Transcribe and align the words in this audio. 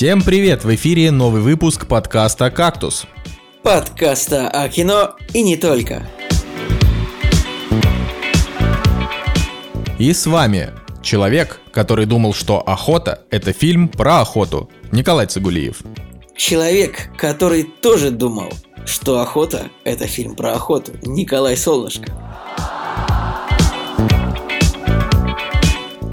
Всем 0.00 0.22
привет! 0.22 0.64
В 0.64 0.74
эфире 0.76 1.10
новый 1.10 1.42
выпуск 1.42 1.86
подкаста 1.86 2.50
«Кактус». 2.50 3.04
Подкаста 3.62 4.48
о 4.48 4.66
кино 4.70 5.14
и 5.34 5.42
не 5.42 5.58
только. 5.58 6.08
И 9.98 10.14
с 10.14 10.24
вами 10.26 10.70
человек, 11.02 11.60
который 11.70 12.06
думал, 12.06 12.32
что 12.32 12.66
охота– 12.66 13.24
это 13.30 13.52
фильм 13.52 13.88
про 13.90 14.22
охоту. 14.22 14.70
Николай 14.90 15.26
Цигулиев. 15.26 15.82
Человек, 16.34 17.10
который 17.18 17.64
тоже 17.64 18.10
думал, 18.10 18.48
что 18.86 19.20
охота– 19.20 19.68
это 19.84 20.06
фильм 20.06 20.34
про 20.34 20.54
охоту. 20.54 20.92
Николай 21.02 21.58
Солнышко. 21.58 22.10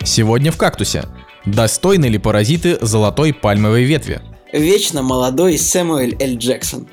Сегодня 0.04 0.52
в 0.52 0.58
«Кактусе». 0.58 1.06
Достойны 1.48 2.08
ли 2.08 2.18
паразиты 2.18 2.78
золотой 2.82 3.34
пальмовой 3.34 3.86
ветви? 3.86 4.22
Вечно 4.52 5.02
молодой 5.02 5.58
Сэмюэль 5.58 6.18
Л. 6.20 6.38
Джексон. 6.38 6.88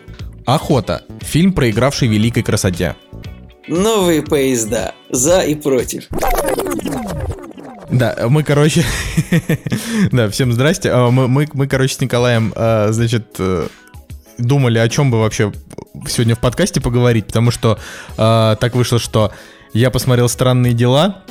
Охота. 0.47 1.03
Фильм, 1.23 1.53
проигравший 1.53 2.07
великой 2.07 2.45
красоте. 2.45 2.95
Новые 3.67 4.23
поезда. 4.23 4.95
За 5.11 5.41
и 5.41 5.57
против. 5.57 6.05
Да, 7.91 8.17
мы, 8.29 8.45
короче... 8.45 8.85
да, 10.13 10.31
всем 10.31 10.53
здрасте. 10.53 10.91
А, 10.93 11.11
мы, 11.11 11.27
мы, 11.27 11.49
мы, 11.53 11.67
короче, 11.67 11.95
с 11.95 12.01
Николаем, 12.01 12.53
а, 12.55 12.93
значит, 12.93 13.35
э, 13.39 13.67
думали, 14.39 14.79
о 14.79 14.89
чем 14.89 15.11
бы 15.11 15.19
вообще 15.19 15.53
сегодня 16.07 16.37
в 16.37 16.41
подкасте 16.41 16.81
поговорить, 16.81 17.27
потому 17.27 17.51
что 17.51 17.79
э, 18.17 18.57
так 18.61 18.75
вышло, 18.75 18.99
что 18.99 19.33
я 19.73 19.91
посмотрел 19.91 20.29
«Странные 20.29 20.75
дела», 20.75 21.25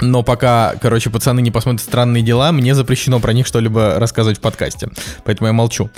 но 0.00 0.22
пока, 0.22 0.74
короче, 0.80 1.10
пацаны 1.10 1.40
не 1.40 1.50
посмотрят 1.50 1.82
странные 1.82 2.22
дела, 2.22 2.52
мне 2.52 2.74
запрещено 2.74 3.20
про 3.20 3.32
них 3.32 3.46
что-либо 3.46 3.98
рассказывать 3.98 4.38
в 4.38 4.40
подкасте. 4.40 4.88
Поэтому 5.24 5.48
я 5.48 5.52
молчу. 5.52 5.90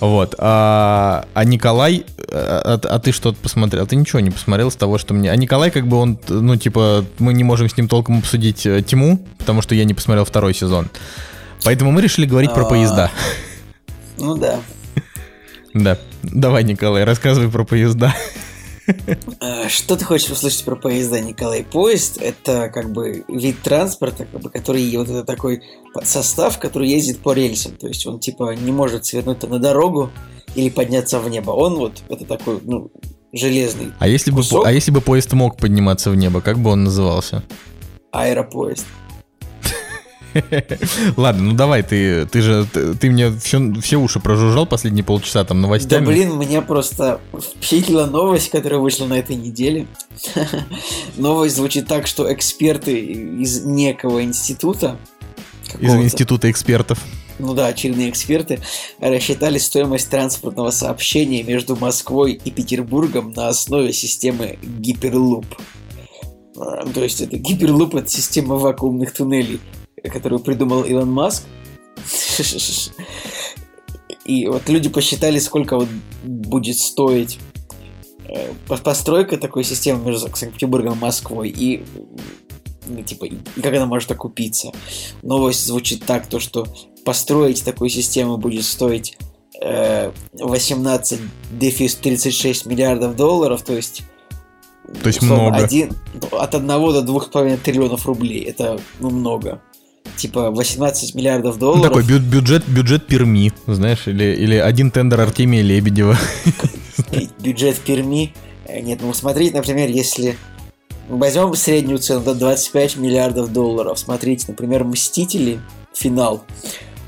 Вот. 0.00 0.34
А, 0.38 1.26
а 1.34 1.44
Николай, 1.44 2.04
а, 2.30 2.80
а 2.82 2.98
ты 2.98 3.12
что-то 3.12 3.38
посмотрел? 3.40 3.86
Ты 3.86 3.96
ничего 3.96 4.20
не 4.20 4.30
посмотрел 4.30 4.70
с 4.70 4.76
того, 4.76 4.98
что 4.98 5.14
мне. 5.14 5.30
А 5.30 5.36
Николай, 5.36 5.70
как 5.70 5.86
бы 5.86 5.96
он, 5.96 6.18
ну, 6.28 6.56
типа, 6.56 7.04
мы 7.18 7.32
не 7.32 7.44
можем 7.44 7.68
с 7.68 7.76
ним 7.76 7.88
толком 7.88 8.18
обсудить 8.18 8.64
э, 8.66 8.82
Тиму, 8.82 9.20
потому 9.38 9.62
что 9.62 9.74
я 9.74 9.84
не 9.84 9.94
посмотрел 9.94 10.24
второй 10.24 10.54
сезон. 10.54 10.88
Поэтому 11.64 11.90
мы 11.90 12.00
решили 12.00 12.26
говорить 12.26 12.54
про 12.54 12.64
поезда. 12.64 13.10
Ну 14.18 14.36
да. 14.36 14.60
Да. 15.74 15.98
Давай, 16.22 16.64
Николай, 16.64 17.04
рассказывай 17.04 17.50
про 17.50 17.62
поезда. 17.62 18.14
Э, 19.40 19.68
что 19.68 19.96
ты 19.96 20.04
хочешь 20.04 20.30
услышать 20.30 20.64
про 20.64 20.76
поезда, 20.76 21.20
Николай? 21.20 21.64
Поезд– 21.64 22.18
это 22.20 22.70
как 22.72 22.92
бы 22.92 23.24
вид 23.28 23.60
транспорта, 23.62 24.24
как 24.24 24.40
бы, 24.40 24.50
который 24.50 24.96
вот 24.96 25.08
это 25.08 25.24
такой 25.24 25.62
состав, 26.02 26.58
который 26.58 26.88
ездит 26.88 27.18
по 27.18 27.32
рельсам. 27.32 27.76
То 27.76 27.88
есть 27.88 28.06
он 28.06 28.18
типа 28.18 28.54
не 28.54 28.72
может 28.72 29.06
свернуть 29.06 29.42
на 29.42 29.58
дорогу 29.58 30.10
или 30.54 30.70
подняться 30.70 31.20
в 31.20 31.28
небо. 31.28 31.50
Он 31.50 31.76
вот 31.76 32.02
это 32.08 32.24
такой, 32.24 32.60
ну, 32.62 32.90
железный. 33.32 33.92
А 33.98 34.08
если 34.08 34.30
кусок. 34.30 34.62
бы, 34.62 34.68
а 34.68 34.72
если 34.72 34.90
бы 34.90 35.00
поезд 35.00 35.32
мог 35.32 35.56
подниматься 35.56 36.10
в 36.10 36.16
небо, 36.16 36.40
как 36.40 36.58
бы 36.58 36.70
он 36.70 36.84
назывался? 36.84 37.42
Аэропоезд. 38.12 38.86
Ладно, 41.16 41.42
ну 41.42 41.52
давай, 41.54 41.82
ты, 41.82 42.26
ты 42.26 42.42
же, 42.42 42.66
ты, 42.72 42.94
ты 42.94 43.10
мне 43.10 43.30
все, 43.30 43.72
все 43.80 43.96
уши 43.96 44.20
прожужжал 44.20 44.66
последние 44.66 45.04
полчаса 45.04 45.44
там 45.44 45.60
новостями. 45.60 46.04
Да 46.04 46.10
блин, 46.10 46.38
меня 46.38 46.62
просто 46.62 47.20
впечатлила 47.34 48.06
новость, 48.06 48.50
которая 48.50 48.80
вышла 48.80 49.06
на 49.06 49.18
этой 49.18 49.36
неделе. 49.36 49.86
новость 51.16 51.56
звучит 51.56 51.86
так, 51.86 52.06
что 52.06 52.32
эксперты 52.32 52.98
из 53.00 53.64
некого 53.64 54.22
института... 54.22 54.98
Из 55.80 55.94
института 55.94 56.50
экспертов. 56.50 56.98
Ну 57.38 57.54
да, 57.54 57.66
очередные 57.68 58.10
эксперты 58.10 58.60
рассчитали 59.00 59.58
стоимость 59.58 60.10
транспортного 60.10 60.70
сообщения 60.70 61.42
между 61.42 61.76
Москвой 61.76 62.32
и 62.32 62.50
Петербургом 62.50 63.32
на 63.32 63.48
основе 63.48 63.92
системы 63.92 64.58
Гиперлуп. 64.62 65.46
То 66.54 67.02
есть 67.02 67.20
это 67.20 67.36
Гиперлуп 67.36 67.94
это 67.94 68.08
система 68.08 68.56
вакуумных 68.56 69.12
туннелей 69.12 69.60
которую 70.04 70.40
придумал 70.40 70.82
Илон 70.82 71.10
Маск. 71.10 71.44
И 74.24 74.46
вот 74.46 74.68
люди 74.68 74.88
посчитали, 74.90 75.38
сколько 75.38 75.76
вот 75.76 75.88
будет 76.22 76.78
стоить 76.78 77.38
э, 78.28 78.52
постройка 78.66 79.38
такой 79.38 79.64
системы 79.64 80.04
между 80.04 80.28
Санкт-Петербургом 80.28 80.92
и 80.92 80.96
Москвой 80.96 81.48
и 81.48 81.82
ну, 82.86 83.02
типа, 83.02 83.24
и 83.26 83.36
как 83.62 83.74
она 83.74 83.86
может 83.86 84.10
окупиться. 84.10 84.72
Новость 85.22 85.66
звучит 85.66 86.04
так, 86.04 86.26
то 86.26 86.40
что 86.40 86.66
построить 87.04 87.64
такую 87.64 87.90
систему 87.90 88.36
будет 88.38 88.64
стоить 88.64 89.16
э, 89.62 90.12
18 90.34 91.20
дефис 91.52 91.94
36 91.96 92.66
миллиардов 92.66 93.16
долларов, 93.16 93.62
то 93.62 93.74
есть 93.74 94.02
то 95.02 95.08
есть 95.08 95.20
много. 95.20 95.56
Один, 95.56 95.92
от 96.32 96.54
1 96.54 96.66
до 96.66 97.02
2,5 97.02 97.58
триллионов 97.58 98.06
рублей. 98.06 98.44
Это 98.44 98.80
ну, 99.00 99.10
много 99.10 99.60
типа 100.18 100.50
18 100.50 101.14
миллиардов 101.14 101.54
ну, 101.54 101.60
долларов. 101.60 101.84
Такой 101.84 102.02
бю- 102.02 102.18
бюджет, 102.18 102.66
бюджет 102.66 103.06
Перми, 103.06 103.52
знаешь, 103.66 104.06
или, 104.06 104.24
или 104.24 104.56
один 104.56 104.90
тендер 104.90 105.20
Артемия 105.20 105.62
Лебедева. 105.62 106.18
Бюджет 107.40 107.78
Перми. 107.78 108.34
Э, 108.66 108.80
нет, 108.80 109.00
ну 109.00 109.14
смотрите, 109.14 109.56
например, 109.56 109.88
если 109.88 110.36
возьмем 111.08 111.54
среднюю 111.54 111.98
цену 111.98 112.20
до 112.20 112.34
25 112.34 112.96
миллиардов 112.96 113.52
долларов, 113.52 113.98
смотрите, 113.98 114.46
например, 114.48 114.84
Мстители, 114.84 115.60
финал, 115.94 116.44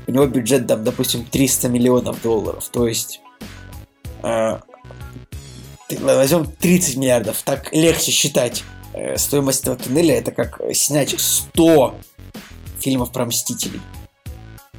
у 0.07 0.11
него 0.11 0.25
бюджет, 0.25 0.67
там, 0.67 0.83
допустим, 0.83 1.25
300 1.25 1.69
миллионов 1.69 2.21
долларов, 2.21 2.67
то 2.71 2.87
есть 2.87 3.21
э, 4.23 4.59
возьмем 5.99 6.45
30 6.45 6.97
миллиардов, 6.97 7.41
так 7.43 7.71
легче 7.73 8.11
считать. 8.11 8.63
Э, 8.93 9.17
стоимость 9.17 9.61
этого 9.61 9.77
туннеля 9.77 10.17
это 10.17 10.31
как 10.31 10.59
снять 10.73 11.15
100 11.17 11.95
фильмов 12.81 13.11
про 13.11 13.25
Мстителей. 13.25 13.81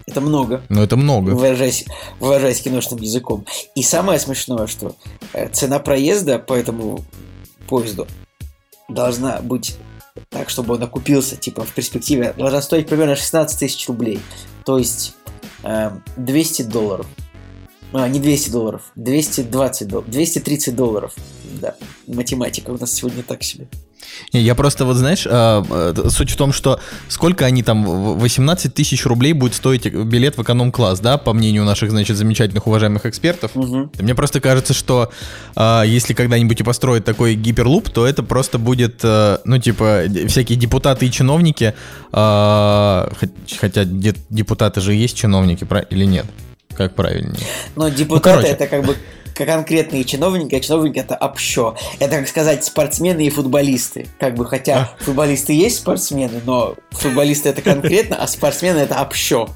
Это 0.07 0.21
много. 0.21 0.63
Ну, 0.69 0.83
это 0.83 0.97
много. 0.97 1.31
Выражаясь, 1.31 1.85
выражаясь 2.19 2.61
киношным 2.61 3.01
языком. 3.01 3.47
И 3.75 3.83
самое 3.83 4.19
смешное, 4.19 4.67
что 4.67 4.97
э, 5.33 5.49
цена 5.49 5.79
проезда 5.79 6.39
по 6.39 6.55
этому 6.55 7.05
поезду 7.69 8.07
должна 8.89 9.41
быть 9.41 9.77
так, 10.29 10.51
чтобы 10.51 10.75
он 10.75 10.83
окупился, 10.83 11.37
типа, 11.37 11.65
в 11.65 11.73
перспективе, 11.73 12.35
должна 12.37 12.61
стоить 12.61 12.89
примерно 12.89 13.17
16 13.17 13.59
тысяч 13.59 13.89
рублей. 13.89 14.21
То 14.65 14.79
есть 14.79 15.15
э, 15.63 15.91
200 16.17 16.63
долларов. 16.63 17.07
А, 17.95 18.09
не 18.09 18.21
200 18.21 18.51
долларов, 18.51 18.91
220 18.97 19.89
долларов, 19.89 20.11
230 20.11 20.75
долларов. 20.75 21.15
Да, 21.61 21.77
математика 22.07 22.71
у 22.71 22.79
нас 22.79 22.93
сегодня 22.93 23.23
так 23.23 23.43
себе. 23.43 23.69
Я 24.33 24.55
просто 24.55 24.85
вот, 24.85 24.97
знаешь, 24.97 25.27
а, 25.29 25.65
э, 25.69 26.09
суть 26.11 26.31
в 26.31 26.37
том, 26.37 26.53
что 26.53 26.81
сколько 27.09 27.45
они 27.45 27.63
там, 27.63 27.85
18 27.85 28.75
тысяч 28.75 29.05
рублей 29.07 29.33
будет 29.33 29.55
стоить 29.55 29.93
билет 29.93 30.37
в 30.37 30.43
эконом-класс, 30.43 31.01
да, 31.01 31.19
по 31.19 31.33
мнению 31.33 31.65
наших, 31.65 31.91
значит, 31.91 32.17
замечательных, 32.17 32.67
уважаемых 32.67 33.07
экспертов. 33.07 33.53
Угу. 33.55 33.91
Мне 33.99 34.15
просто 34.15 34.41
кажется, 34.41 34.75
что 34.75 35.11
э, 35.57 35.83
если 35.87 36.15
когда-нибудь 36.15 36.61
и 36.61 36.65
построить 36.65 37.05
такой 37.05 37.35
гиперлуп, 37.35 37.91
то 37.91 38.07
это 38.07 38.23
просто 38.23 38.59
будет, 38.59 39.01
э, 39.03 39.39
ну, 39.45 39.59
типа, 39.59 40.05
всякие 40.29 40.59
депутаты 40.59 41.07
и 41.07 41.11
чиновники, 41.11 41.75
хотя 42.11 43.85
депутаты 43.85 44.81
же 44.81 44.95
есть 44.95 45.17
чиновники, 45.17 45.67
или 45.91 46.05
нет? 46.05 46.27
Как 46.75 46.95
правильнее? 46.95 47.47
Но 47.77 47.89
ну, 47.89 47.95
депутаты 47.95 48.43
ну, 48.43 48.49
это 48.49 48.67
как 48.67 48.85
бы 48.85 48.97
конкретные 49.35 50.05
чиновники, 50.05 50.55
а 50.55 50.61
чиновники 50.61 50.99
это 50.99 51.17
общо. 51.17 51.77
Это, 51.99 52.19
как 52.19 52.29
сказать, 52.29 52.65
спортсмены 52.65 53.27
и 53.27 53.31
футболисты. 53.31 54.09
Как 54.19 54.35
бы, 54.35 54.47
хотя 54.47 54.93
а? 54.99 55.05
футболисты 55.05 55.53
есть 55.53 55.79
спортсмены, 55.79 56.41
но 56.45 56.75
футболисты 56.91 57.49
это 57.49 57.63
конкретно, 57.63 58.17
а 58.17 58.27
спортсмены 58.27 58.79
это 58.79 59.01
общо. 59.01 59.49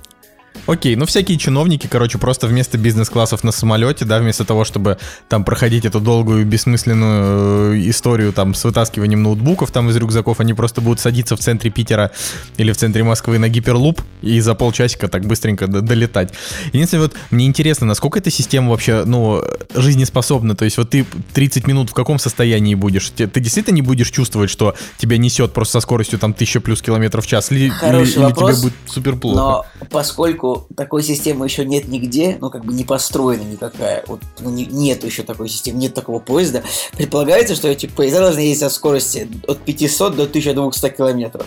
Окей, 0.67 0.97
ну 0.97 1.07
всякие 1.07 1.39
чиновники, 1.39 1.87
короче, 1.87 2.19
просто 2.19 2.47
вместо 2.47 2.79
бизнес-классов 2.79 3.45
на 3.45 3.53
самолете, 3.53 4.05
да, 4.05 4.19
вместо 4.19 4.45
того, 4.45 4.65
чтобы 4.65 4.99
там 5.29 5.45
проходить 5.45 5.85
эту 5.85 6.01
долгую 6.01 6.45
бессмысленную 6.45 7.75
э, 7.75 7.91
историю 7.91 8.33
там 8.33 8.55
с 8.55 8.65
вытаскиванием 8.65 9.23
ноутбуков 9.23 9.71
там 9.71 9.91
из 9.91 9.97
рюкзаков, 9.97 10.41
они 10.41 10.55
просто 10.55 10.81
будут 10.81 11.01
садиться 11.01 11.37
в 11.37 11.41
центре 11.41 11.71
Питера 11.71 12.11
или 12.57 12.73
в 12.73 12.77
центре 12.77 13.05
Москвы 13.05 13.39
на 13.39 13.49
гиперлуп 13.49 14.01
и 14.23 14.41
за 14.41 14.55
полчасика 14.55 15.09
так 15.09 15.25
быстренько 15.27 15.67
долетать. 15.67 16.33
Единственное, 16.73 17.05
вот 17.05 17.15
мне 17.31 17.47
интересно, 17.47 17.87
насколько 17.87 18.19
эта 18.19 18.31
система 18.31 18.71
вообще, 18.71 19.05
ну, 19.05 19.43
жизнеспособна, 19.75 20.57
то 20.57 20.65
есть 20.65 20.79
вот 20.79 20.91
ты 20.91 21.07
30 21.35 21.67
минут 21.67 21.91
в 21.91 21.95
каком 21.95 22.19
состоянии 22.19 22.75
будешь? 22.75 23.11
Ты, 23.11 23.27
ты 23.27 23.41
действительно 23.41 23.75
не 23.75 23.83
будешь 23.83 24.11
чувствовать, 24.11 24.51
что 24.51 24.75
тебя 24.99 25.19
несет 25.19 25.53
просто 25.53 25.75
со 25.75 25.81
скоростью 25.81 26.19
там 26.19 26.33
1000 26.33 26.61
плюс 26.61 26.83
километров 26.83 27.25
в 27.25 27.29
час? 27.29 27.49
Хороший 27.49 28.13
или, 28.13 28.19
вопрос, 28.19 28.51
или 28.51 28.55
тебе 28.55 28.63
будет 28.63 28.75
супер 28.87 29.17
плохо? 29.17 29.37
Но 29.37 29.67
поскольку 29.91 30.46
такой 30.77 31.03
системы 31.03 31.47
еще 31.47 31.65
нет 31.65 31.89
нигде, 31.89 32.39
ну 32.41 32.51
как 32.51 32.65
бы 32.65 32.73
не 32.73 32.85
построена 32.85 33.43
никакая, 33.43 34.05
вот, 34.07 34.21
ну, 34.41 34.51
не, 34.51 34.67
нет 34.67 35.05
еще 35.05 35.23
такой 35.23 35.49
системы, 35.49 35.79
нет 35.79 35.95
такого 35.95 36.19
поезда, 36.21 36.63
предполагается, 36.97 37.55
что 37.55 37.69
эти 37.69 37.87
поезда 37.87 38.21
должны 38.21 38.41
ездить 38.41 38.61
со 38.61 38.71
скорости 38.71 39.29
от 39.47 39.59
500 39.59 40.17
до 40.17 40.23
1200 40.25 40.89
километров. 40.97 41.47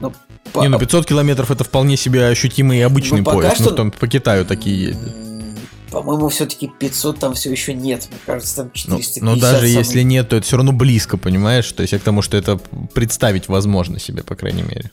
Ну, 0.00 0.12
По- 0.52 0.60
Не, 0.62 0.68
ну 0.68 0.78
500 0.78 1.06
километров 1.06 1.50
это 1.50 1.64
вполне 1.64 1.96
себе 1.96 2.28
ощутимый 2.28 2.78
и 2.78 2.82
обычный 2.82 3.18
Ну, 3.22 3.24
поезд. 3.24 3.56
что- 3.56 3.70
Ну, 3.70 3.76
там 3.76 3.90
по 3.90 4.06
Китаю 4.06 4.44
такие 4.44 4.80
ездят. 4.90 5.12
По-моему, 5.90 6.28
все-таки 6.28 6.68
500 6.78 7.18
там 7.18 7.34
все 7.34 7.50
еще 7.50 7.72
нет. 7.72 8.06
Мне 8.10 8.18
кажется, 8.26 8.56
там 8.56 8.66
Ну, 8.66 8.72
450. 9.00 9.22
но 9.22 9.36
даже 9.36 9.58
самый- 9.68 9.72
если 9.72 10.02
нет, 10.02 10.28
то 10.28 10.36
это 10.36 10.46
все 10.46 10.56
равно 10.56 10.72
близко, 10.72 11.16
понимаешь? 11.16 11.70
То 11.72 11.82
есть 11.82 11.92
я 11.92 11.98
к 11.98 12.02
тому, 12.02 12.20
что 12.22 12.36
это 12.36 12.58
представить 12.94 13.48
возможно 13.48 13.98
себе, 14.00 14.22
по 14.22 14.34
крайней 14.36 14.62
мере. 14.62 14.90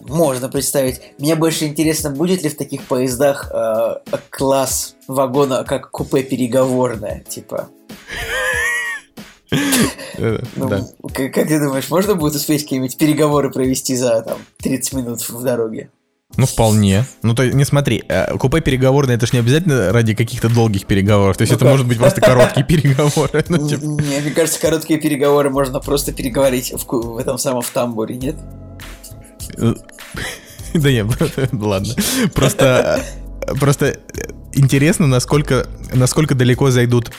Можно 0.00 0.48
представить. 0.48 1.00
Мне 1.18 1.36
больше 1.36 1.66
интересно, 1.66 2.10
будет 2.10 2.42
ли 2.42 2.48
в 2.48 2.56
таких 2.56 2.82
поездах 2.82 3.50
э, 3.52 3.96
класс 4.30 4.94
вагона 5.06 5.64
как 5.64 5.90
купе 5.90 6.22
переговорное, 6.22 7.24
типа. 7.28 7.68
Ну, 10.18 10.68
как, 11.12 11.32
ты 11.32 11.58
думаешь, 11.58 11.90
можно 11.90 12.14
будет 12.14 12.34
успеть 12.34 12.62
какие-нибудь 12.62 12.96
переговоры 12.98 13.50
провести 13.50 13.96
за 13.96 14.22
там 14.22 14.38
30 14.58 14.92
минут 14.94 15.28
в 15.28 15.42
дороге? 15.42 15.90
Ну, 16.36 16.46
вполне. 16.46 17.04
Ну, 17.22 17.34
то 17.34 17.46
не 17.46 17.64
смотри, 17.64 18.04
э, 18.08 18.36
купе 18.38 18.60
переговорное, 18.60 19.16
это 19.16 19.26
ж 19.26 19.32
не 19.32 19.40
обязательно 19.40 19.92
ради 19.92 20.14
каких-то 20.14 20.48
долгих 20.48 20.86
переговоров. 20.86 21.36
То 21.36 21.42
есть 21.42 21.50
Ну 21.50 21.56
это 21.56 21.64
как? 21.64 21.72
может 21.72 21.88
быть 21.88 21.98
просто 21.98 22.20
короткие 22.20 22.64
переговоры. 22.64 23.44
Ну, 23.48 23.68
типа, 23.68 23.82
Не, 23.82 24.20
мне 24.20 24.30
кажется, 24.30 24.60
короткие 24.60 25.00
переговоры 25.00 25.50
можно 25.50 25.80
просто 25.80 26.12
переговорить 26.12 26.72
в, 26.72 26.86
в 26.86 27.18
этом 27.18 27.36
самом 27.36 27.62
в 27.62 27.70
тамбуре, 27.70 28.16
нет? 28.16 28.36
Да 29.56 30.90
нет, 30.90 31.06
ладно. 31.52 31.94
Просто, 32.34 33.02
просто 33.58 33.96
интересно, 34.52 35.06
насколько, 35.06 35.66
насколько 35.92 36.34
далеко 36.34 36.70
зайдут 36.70 37.10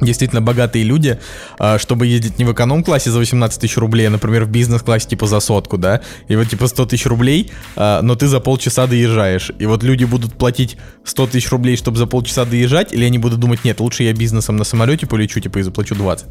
действительно 0.00 0.40
богатые 0.40 0.84
люди, 0.84 1.18
а, 1.58 1.78
чтобы 1.78 2.06
ездить 2.06 2.38
не 2.38 2.44
в 2.44 2.52
эконом-классе 2.52 3.10
за 3.10 3.18
18 3.18 3.60
тысяч 3.60 3.76
рублей, 3.76 4.06
а, 4.06 4.10
например, 4.10 4.44
в 4.44 4.50
бизнес-классе 4.50 5.08
типа 5.08 5.26
за 5.26 5.40
сотку, 5.40 5.78
да, 5.78 6.02
и 6.28 6.36
вот 6.36 6.48
типа 6.48 6.66
100 6.68 6.86
тысяч 6.86 7.06
рублей, 7.06 7.50
а, 7.76 8.00
но 8.02 8.14
ты 8.14 8.26
за 8.28 8.40
полчаса 8.40 8.86
доезжаешь, 8.86 9.50
и 9.58 9.66
вот 9.66 9.82
люди 9.82 10.04
будут 10.04 10.34
платить 10.34 10.76
100 11.04 11.28
тысяч 11.28 11.50
рублей, 11.50 11.76
чтобы 11.76 11.96
за 11.96 12.06
полчаса 12.06 12.44
доезжать, 12.44 12.92
или 12.92 13.04
они 13.04 13.18
будут 13.18 13.40
думать, 13.40 13.64
нет, 13.64 13.80
лучше 13.80 14.04
я 14.04 14.12
бизнесом 14.12 14.56
на 14.56 14.64
самолете 14.64 15.06
полечу, 15.06 15.40
типа, 15.40 15.58
и 15.58 15.62
заплачу 15.62 15.94
20. 15.94 16.26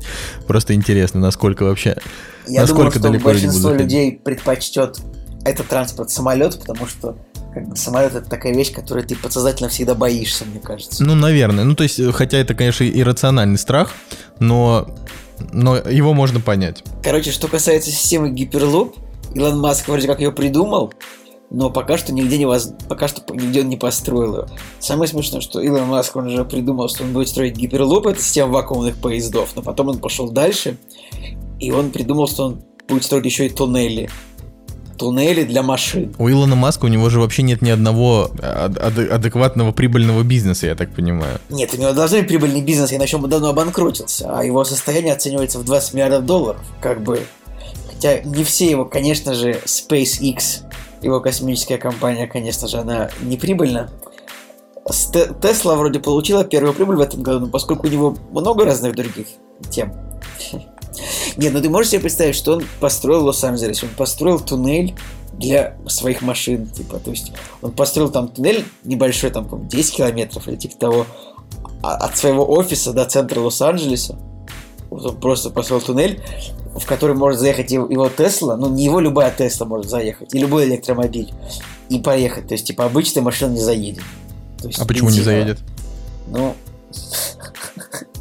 Просто 0.47 0.73
интересно, 0.73 1.19
насколько 1.19 1.63
вообще... 1.63 1.97
Я 2.47 2.61
Насколько 2.61 2.99
думаю, 2.99 3.19
что 3.19 3.29
большинство 3.29 3.73
людей 3.73 4.21
предпочтет 4.23 4.99
этот 5.49 5.67
транспорт 5.67 6.09
самолет, 6.09 6.59
потому 6.59 6.87
что 6.87 7.17
как 7.53 7.69
бы, 7.69 7.75
самолет 7.75 8.13
это 8.15 8.29
такая 8.29 8.53
вещь, 8.53 8.71
которой 8.71 9.03
ты 9.03 9.15
подсознательно 9.15 9.69
всегда 9.69 9.95
боишься, 9.95 10.45
мне 10.45 10.59
кажется. 10.59 11.03
Ну, 11.03 11.15
наверное. 11.15 11.63
Ну, 11.63 11.75
то 11.75 11.83
есть, 11.83 11.99
э, 11.99 12.11
хотя 12.11 12.37
это, 12.37 12.53
конечно, 12.53 12.83
иррациональный 12.83 13.57
страх, 13.57 13.93
но, 14.39 14.87
но 15.51 15.77
его 15.77 16.13
можно 16.13 16.39
понять. 16.39 16.83
Короче, 17.03 17.31
что 17.31 17.47
касается 17.47 17.89
системы 17.91 18.29
Гиперлуп, 18.29 18.95
Илон 19.33 19.59
Маск 19.59 19.87
вроде 19.87 20.07
как 20.07 20.19
ее 20.19 20.31
придумал, 20.31 20.93
но 21.49 21.69
пока 21.69 21.97
что 21.97 22.13
нигде 22.13 22.37
не 22.37 22.45
воз... 22.45 22.73
пока 22.89 23.07
что 23.07 23.21
нигде 23.33 23.61
он 23.61 23.69
не 23.69 23.77
построил 23.77 24.41
ее. 24.41 24.47
Самое 24.79 25.07
смешное, 25.07 25.41
что 25.41 25.61
Илон 25.61 25.87
Маск, 25.87 26.15
он 26.15 26.29
же 26.29 26.43
придумал, 26.43 26.89
что 26.89 27.03
он 27.03 27.13
будет 27.13 27.29
строить 27.29 27.55
Гиперлуп, 27.55 28.07
это 28.07 28.21
система 28.21 28.51
вакуумных 28.51 28.97
поездов, 28.97 29.51
но 29.55 29.61
потом 29.61 29.89
он 29.89 29.99
пошел 29.99 30.29
дальше, 30.29 30.77
и 31.59 31.71
он 31.71 31.91
придумал, 31.91 32.27
что 32.27 32.47
он 32.47 32.61
будет 32.87 33.03
строить 33.03 33.25
еще 33.25 33.45
и 33.45 33.49
туннели. 33.49 34.09
Туннели 34.97 35.43
для 35.43 35.63
машин. 35.63 36.15
У 36.17 36.29
Илона 36.29 36.55
Маска 36.55 36.85
у 36.85 36.87
него 36.87 37.09
же 37.09 37.19
вообще 37.19 37.43
нет 37.43 37.61
ни 37.61 37.69
одного 37.69 38.31
ад- 38.41 38.77
ад- 38.77 39.11
адекватного 39.11 39.71
прибыльного 39.71 40.23
бизнеса, 40.23 40.67
я 40.67 40.75
так 40.75 40.93
понимаю. 40.93 41.39
Нет, 41.49 41.73
у 41.73 41.77
него 41.77 41.93
должен 41.93 42.19
быть 42.19 42.27
прибыльный 42.27 42.61
бизнес, 42.61 42.91
иначе 42.91 43.15
он 43.17 43.21
бы 43.21 43.27
давно 43.27 43.49
обанкротился, 43.49 44.29
а 44.37 44.43
его 44.43 44.63
состояние 44.63 45.13
оценивается 45.13 45.59
в 45.59 45.63
20 45.65 45.93
миллиардов 45.93 46.25
долларов, 46.25 46.61
как 46.81 47.01
бы. 47.01 47.21
Хотя 47.93 48.19
не 48.21 48.43
все 48.43 48.69
его, 48.69 48.85
конечно 48.85 49.33
же, 49.33 49.59
SpaceX, 49.65 50.63
его 51.01 51.19
космическая 51.19 51.77
компания, 51.77 52.27
конечно 52.27 52.67
же, 52.67 52.77
она 52.77 53.09
не 53.21 53.37
прибыльна. 53.37 53.89
Тесла 55.41 55.75
вроде 55.75 55.99
получила 55.99 56.43
первую 56.43 56.73
прибыль 56.73 56.95
в 56.95 57.01
этом 57.01 57.21
году, 57.21 57.41
но 57.41 57.47
поскольку 57.47 57.87
у 57.87 57.89
него 57.89 58.17
много 58.31 58.65
разных 58.65 58.95
других 58.95 59.27
тем. 59.69 59.93
Нет, 61.37 61.53
ну 61.53 61.61
ты 61.61 61.69
можешь 61.69 61.91
себе 61.91 62.01
представить, 62.01 62.35
что 62.35 62.53
он 62.53 62.63
построил 62.79 63.21
в 63.21 63.25
Лос-Анджелесе, 63.25 63.85
он 63.85 63.93
построил 63.93 64.39
туннель 64.39 64.95
для 65.33 65.77
своих 65.87 66.21
машин, 66.21 66.67
типа, 66.67 66.99
то 66.99 67.11
есть 67.11 67.31
он 67.61 67.71
построил 67.71 68.09
там 68.09 68.27
туннель 68.27 68.65
небольшой, 68.83 69.29
там, 69.29 69.45
по-моему, 69.45 69.69
10 69.69 69.95
километров 69.95 70.47
или 70.47 70.55
типа 70.55 70.77
того, 70.77 71.05
а- 71.83 71.95
от 71.97 72.17
своего 72.17 72.49
офиса 72.49 72.91
до 72.91 73.05
центра 73.05 73.39
Лос-Анджелеса. 73.39 74.17
Вот 74.89 75.05
он 75.05 75.17
просто 75.17 75.51
построил 75.51 75.81
туннель, 75.81 76.21
в 76.75 76.85
который 76.85 77.15
может 77.15 77.39
заехать 77.39 77.71
его, 77.71 77.87
его 77.87 78.09
Тесла, 78.09 78.55
ну 78.57 78.69
не 78.69 78.85
его 78.85 78.99
любая 78.99 79.31
Тесла 79.31 79.67
может 79.67 79.89
заехать, 79.89 80.33
и 80.33 80.39
любой 80.39 80.65
электромобиль, 80.65 81.31
и 81.89 81.99
поехать. 81.99 82.47
То 82.47 82.53
есть, 82.53 82.65
типа, 82.65 82.85
обычная 82.85 83.21
машина 83.21 83.51
не 83.51 83.59
заедет. 83.59 84.03
То 84.59 84.67
есть, 84.67 84.79
А 84.79 84.85
почему 84.85 85.09
не 85.09 85.21
заедет? 85.21 85.59
Ну, 86.27 86.55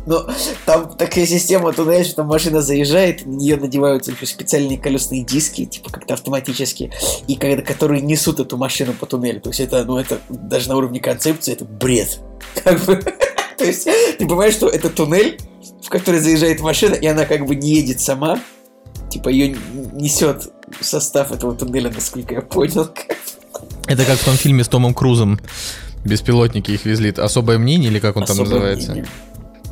ну, 0.06 0.20
там 0.64 0.96
такая 0.96 1.26
система 1.26 1.72
туннеля, 1.72 2.04
что 2.04 2.16
там 2.16 2.28
машина 2.28 2.62
заезжает, 2.62 3.26
на 3.26 3.32
нее 3.32 3.56
надеваются 3.56 4.12
еще 4.12 4.24
специальные 4.24 4.78
колесные 4.78 5.24
диски, 5.24 5.64
типа 5.64 5.90
как-то 5.90 6.14
автоматически, 6.14 6.92
и 7.26 7.34
когда, 7.34 7.62
которые 7.62 8.00
несут 8.00 8.38
эту 8.38 8.56
машину 8.56 8.92
по 8.92 9.06
туннелю. 9.06 9.40
То 9.40 9.50
есть 9.50 9.60
это, 9.60 9.84
ну, 9.84 9.98
это 9.98 10.20
даже 10.28 10.68
на 10.68 10.76
уровне 10.76 11.00
концепции, 11.00 11.52
это 11.52 11.64
бред. 11.64 12.20
Как 12.64 12.84
бы. 12.84 12.96
То 13.58 13.64
есть 13.64 13.84
ты 13.84 14.26
понимаешь, 14.26 14.54
что 14.54 14.68
это 14.68 14.90
туннель, 14.90 15.40
в 15.82 15.88
который 15.88 16.20
заезжает 16.20 16.60
машина, 16.60 16.94
и 16.94 17.06
она 17.06 17.24
как 17.24 17.46
бы 17.46 17.54
не 17.54 17.70
едет 17.70 18.00
сама, 18.00 18.38
типа 19.10 19.30
ее 19.30 19.56
несет 19.92 20.52
состав 20.80 21.32
этого 21.32 21.54
туннеля, 21.54 21.90
насколько 21.90 22.34
я 22.34 22.42
понял. 22.42 22.90
Это 23.86 24.04
как 24.04 24.18
в 24.18 24.24
том 24.24 24.34
фильме 24.34 24.62
с 24.62 24.68
Томом 24.68 24.94
Крузом. 24.94 25.40
Беспилотники 26.04 26.70
их 26.70 26.84
везли. 26.84 27.10
Особое 27.10 27.58
мнение 27.58 27.90
или 27.90 27.98
как 27.98 28.16
он 28.16 28.24
там 28.24 28.34
Особое 28.34 28.50
называется? 28.50 28.92
мнение. 28.92 29.10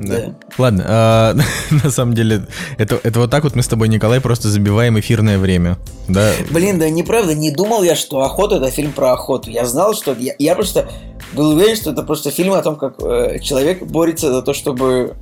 Да. 0.00 0.18
Да. 0.18 0.34
Ладно, 0.58 0.84
а, 0.86 1.36
на 1.84 1.90
самом 1.90 2.14
деле, 2.14 2.46
это, 2.78 2.98
это 3.02 3.20
вот 3.20 3.30
так 3.30 3.44
вот 3.44 3.54
мы 3.54 3.62
с 3.62 3.68
тобой, 3.68 3.88
Николай, 3.88 4.20
просто 4.20 4.48
забиваем 4.48 4.98
эфирное 4.98 5.38
время. 5.38 5.78
Да, 6.08 6.32
Блин, 6.50 6.78
да 6.78 6.88
неправда, 6.90 7.34
не 7.34 7.50
думал 7.50 7.82
я, 7.82 7.94
что 7.94 8.22
охота 8.22 8.56
это 8.56 8.70
фильм 8.70 8.92
про 8.92 9.12
охоту. 9.12 9.50
Я 9.50 9.66
знал, 9.66 9.94
что 9.94 10.14
я, 10.18 10.34
я 10.38 10.54
просто 10.54 10.88
был 11.32 11.50
уверен, 11.50 11.76
что 11.76 11.92
это 11.92 12.02
просто 12.02 12.30
фильм 12.30 12.52
о 12.52 12.62
том, 12.62 12.76
как 12.76 13.00
э, 13.00 13.38
человек 13.40 13.82
борется 13.82 14.32
за 14.32 14.42
то, 14.42 14.52
чтобы 14.52 15.16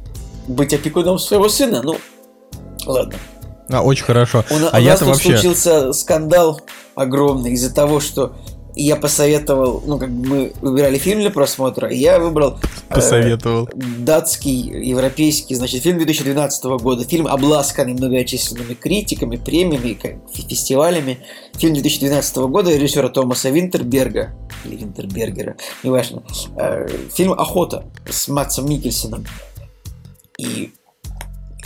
быть 0.46 0.72
опекуном 0.72 1.18
своего 1.18 1.48
сына. 1.48 1.82
Ну, 1.82 1.96
ладно. 2.86 3.14
а, 3.70 3.82
очень 3.82 4.04
хорошо. 4.04 4.44
У, 4.50 4.54
а 4.54 4.78
у 4.78 4.82
нас 4.82 4.98
тут 4.98 5.08
вообще... 5.08 5.38
случился 5.38 5.92
скандал 5.92 6.60
огромный 6.94 7.52
из-за 7.52 7.74
того, 7.74 8.00
что 8.00 8.34
я 8.74 8.96
посоветовал, 8.96 9.82
ну, 9.86 9.98
как 9.98 10.10
бы 10.10 10.26
мы 10.26 10.52
выбирали 10.60 10.98
фильм 10.98 11.20
для 11.20 11.30
просмотра, 11.30 11.88
и 11.88 11.96
я 11.96 12.18
выбрал 12.18 12.58
э, 12.88 12.94
Посоветовал. 12.94 13.68
датский, 13.74 14.88
европейский, 14.88 15.54
значит, 15.54 15.82
фильм 15.82 15.98
2012 15.98 16.64
года. 16.82 17.04
Фильм, 17.04 17.26
обласканный 17.26 17.92
многочисленными 17.92 18.74
критиками, 18.74 19.36
премиями, 19.36 19.98
фестивалями. 20.32 21.18
Фильм 21.54 21.74
2012 21.74 22.36
года 22.36 22.74
режиссера 22.74 23.08
Томаса 23.08 23.50
Винтерберга, 23.50 24.34
или 24.64 24.76
Винтербергера, 24.76 25.56
неважно. 25.82 26.22
Э, 26.56 26.88
фильм 27.12 27.32
«Охота» 27.32 27.84
с 28.08 28.28
Матсом 28.28 28.68
Микельсоном. 28.68 29.26
И 30.38 30.72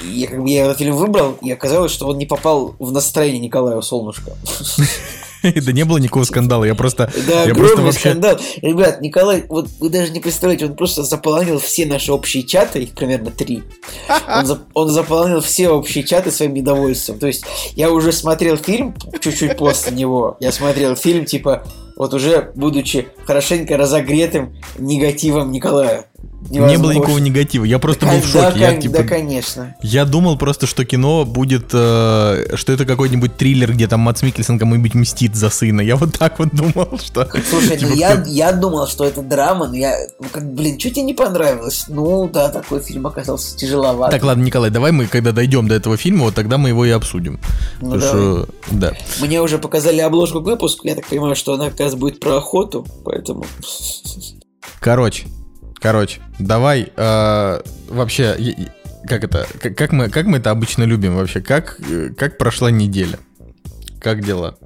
и 0.05 0.09
я, 0.09 0.27
как 0.27 0.43
бы, 0.43 0.51
я 0.51 0.67
этот 0.67 0.79
фильм 0.79 0.95
выбрал, 0.95 1.39
и 1.41 1.51
оказалось, 1.51 1.91
что 1.91 2.07
он 2.07 2.19
не 2.19 2.27
попал 2.27 2.75
в 2.79 2.93
настроение 2.93 3.41
Николая 3.41 3.81
Солнышко. 3.81 4.33
Да 5.67 5.73
не 5.73 5.85
было 5.85 5.99
никакого 5.99 6.25
скандала, 6.25 6.65
я 6.65 6.75
просто... 6.75 7.11
Да, 7.27 7.45
я 7.45 7.53
огромный 7.53 7.85
вообще... 7.85 8.11
скандал. 8.11 8.39
Ребят, 8.63 9.01
Николай, 9.01 9.45
вот 9.49 9.69
вы 9.81 9.91
даже 9.91 10.13
не 10.13 10.21
представляете, 10.21 10.67
он 10.67 10.77
просто 10.77 11.03
заполонил 11.03 11.59
все 11.59 11.87
наши 11.87 12.13
общие 12.13 12.43
чаты, 12.43 12.83
их 12.85 12.93
примерно 12.93 13.31
три. 13.31 13.63
Он, 14.29 14.47
за- 14.47 14.61
он 14.75 14.89
заполонил 14.91 15.41
все 15.41 15.71
общие 15.71 16.05
чаты 16.05 16.31
своим 16.31 16.55
недовольством. 16.55 17.19
То 17.19 17.27
есть 17.27 17.45
я 17.75 17.91
уже 17.91 18.13
смотрел 18.13 18.57
фильм 18.57 18.95
чуть-чуть 19.21 19.57
после 19.57 19.93
него. 19.93 20.37
Я 20.41 20.53
смотрел 20.53 20.97
фильм, 20.97 21.25
типа, 21.25 21.67
вот 21.97 22.13
уже 22.15 22.53
будучи 22.55 23.09
хорошенько 23.25 23.77
разогретым 23.77 24.57
негативом 24.79 25.51
Николая. 25.51 26.07
Не 26.49 26.59
было 26.61 26.67
Невозможно. 26.69 26.93
никакого 26.99 27.19
негатива, 27.19 27.65
я 27.65 27.79
просто 27.81 28.07
Да, 28.07 28.13
был 28.13 28.21
в 28.21 28.27
шоке. 28.27 28.61
Я, 28.61 28.71
кон- 28.73 28.81
типа, 28.81 28.99
да, 28.99 29.03
конечно. 29.05 29.77
Я 29.83 30.05
думал 30.05 30.39
просто, 30.39 30.67
что 30.67 30.85
кино 30.85 31.25
будет, 31.25 31.71
э, 31.73 32.55
что 32.55 32.73
это 32.73 32.85
какой-нибудь 32.85 33.37
триллер, 33.37 33.73
где 33.73 33.89
там 33.89 34.01
Мац 34.01 34.23
Микельсон 34.23 34.59
кому-нибудь 34.59 34.95
мстит 34.95 35.35
за 35.35 35.51
сына. 35.51 35.81
Я 35.81 35.97
вот 35.97 36.17
так 36.17 36.39
вот 36.39 36.51
думал, 36.53 36.99
что... 37.05 37.29
Слушай, 37.51 37.79
типа, 37.79 37.91
ну 37.91 37.97
я, 37.97 38.17
кто- 38.17 38.31
я 38.31 38.53
думал, 38.53 38.87
что 38.87 39.05
это 39.05 39.23
драма, 39.23 39.67
но 39.67 39.75
я, 39.75 39.97
ну 40.21 40.29
как, 40.31 40.53
блин, 40.55 40.79
что 40.79 40.91
тебе 40.91 41.03
не 41.03 41.15
понравилось? 41.15 41.87
Ну 41.89 42.29
да, 42.33 42.49
такой 42.51 42.81
фильм 42.81 43.07
оказался 43.09 43.57
тяжеловат. 43.57 44.11
Так, 44.13 44.23
ладно, 44.23 44.43
Николай, 44.45 44.71
давай 44.71 44.93
мы, 44.93 45.07
когда 45.07 45.33
дойдем 45.33 45.67
до 45.67 45.75
этого 45.75 45.97
фильма, 45.97 46.25
вот 46.27 46.35
тогда 46.37 46.59
мы 46.59 46.69
его 46.69 46.85
и 46.85 46.91
обсудим. 46.91 47.41
Ну, 47.81 47.93
Потому 47.93 48.01
что, 48.03 48.49
да. 48.71 48.93
Мне 49.21 49.41
уже 49.43 49.59
показали 49.59 49.99
обложку 50.01 50.41
к 50.43 50.45
выпуску, 50.45 50.87
я 50.87 50.95
так 50.95 51.07
понимаю, 51.09 51.35
что 51.35 51.55
она 51.55 51.71
как 51.71 51.81
раз 51.81 51.95
будет 51.97 52.21
про 52.21 52.37
охоту, 52.37 52.87
поэтому... 53.05 53.45
Короче, 54.81 55.27
короче, 55.87 56.21
давай 56.41 56.93
э, 56.97 57.61
вообще, 57.89 58.37
как 59.07 59.23
это, 59.23 59.47
как, 59.61 59.77
как 59.77 59.93
мы, 59.93 60.09
как 60.09 60.27
мы 60.27 60.39
это 60.39 60.51
обычно 60.51 60.83
любим 60.83 61.15
вообще? 61.15 61.41
Как, 61.41 61.79
э, 61.89 62.09
как 62.09 62.39
прошла 62.39 62.73
неделя? 62.73 63.21
Как 64.01 64.25
дела? 64.25 64.59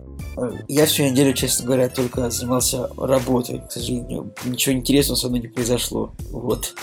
Я 0.67 0.87
всю 0.87 1.03
неделю, 1.03 1.35
честно 1.35 1.67
говоря, 1.67 1.91
только 1.91 2.31
занимался 2.31 2.89
работой. 2.97 3.61
К 3.69 3.71
сожалению, 3.71 4.33
ничего 4.47 4.75
интересного 4.75 5.19
со 5.19 5.29
мной 5.29 5.41
не 5.41 5.49
произошло. 5.49 6.15
Вот. 6.31 6.75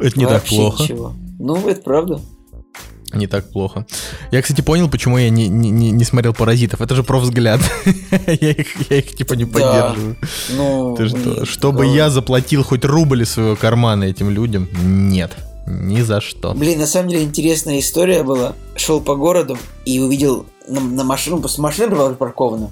Это 0.00 0.16
не 0.16 0.26
Вообще 0.26 0.38
так 0.38 0.48
плохо. 0.48 0.82
Ничего. 0.84 1.12
Ну, 1.40 1.68
это 1.68 1.80
правда. 1.82 2.20
Не 3.12 3.26
так 3.26 3.50
плохо. 3.50 3.86
Я, 4.30 4.42
кстати, 4.42 4.60
понял, 4.60 4.90
почему 4.90 5.16
я 5.16 5.30
не, 5.30 5.48
не, 5.48 5.70
не 5.70 6.04
смотрел 6.04 6.34
«Паразитов». 6.34 6.82
Это 6.82 6.94
же 6.94 7.02
про 7.02 7.18
взгляд. 7.18 7.60
я, 8.26 8.50
их, 8.50 8.90
я 8.90 8.98
их, 8.98 9.16
типа, 9.16 9.32
не 9.32 9.46
поддерживаю. 9.46 10.16
Ну, 10.50 10.94
Ты 10.96 11.08
что? 11.08 11.46
Чтобы 11.46 11.86
я 11.86 12.10
заплатил 12.10 12.62
хоть 12.62 12.84
рубль 12.84 13.22
из 13.22 13.30
своего 13.30 13.56
кармана 13.56 14.04
этим 14.04 14.28
людям? 14.30 14.68
Нет. 14.82 15.32
Ни 15.66 16.02
за 16.02 16.20
что. 16.20 16.52
Блин, 16.54 16.78
на 16.78 16.86
самом 16.86 17.08
деле 17.08 17.24
интересная 17.24 17.78
история 17.78 18.22
была. 18.22 18.54
Шел 18.76 19.00
по 19.00 19.16
городу 19.16 19.58
и 19.84 20.00
увидел 20.00 20.46
на, 20.66 20.80
на 20.80 21.04
машину, 21.04 21.40
просто 21.40 21.60
машина 21.62 21.94
была 21.94 22.08
припаркована. 22.10 22.70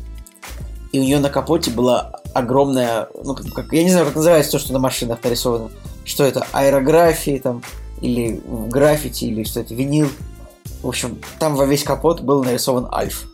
И 0.93 0.99
у 0.99 1.02
нее 1.02 1.19
на 1.19 1.28
капоте 1.28 1.71
была 1.71 2.12
огромная, 2.33 3.09
ну, 3.23 3.35
как, 3.35 3.73
я 3.73 3.85
не 3.85 3.90
знаю, 3.90 4.07
как 4.07 4.16
называется 4.16 4.52
то, 4.52 4.59
что 4.59 4.73
на 4.73 4.78
машинах 4.78 5.19
нарисовано. 5.23 5.71
Что 6.05 6.25
это? 6.25 6.47
Аэрографии 6.52 7.38
там, 7.38 7.62
или 8.00 8.41
граффити, 8.47 9.25
или 9.25 9.45
что 9.45 9.61
это, 9.61 9.75
винил. 9.75 10.09
В 10.83 10.88
общем, 10.88 11.19
там 11.38 11.57
во 11.57 11.65
весь 11.65 11.83
капот 11.83 12.21
был 12.21 12.45
нарисован 12.45 12.88
Альф. 12.93 13.26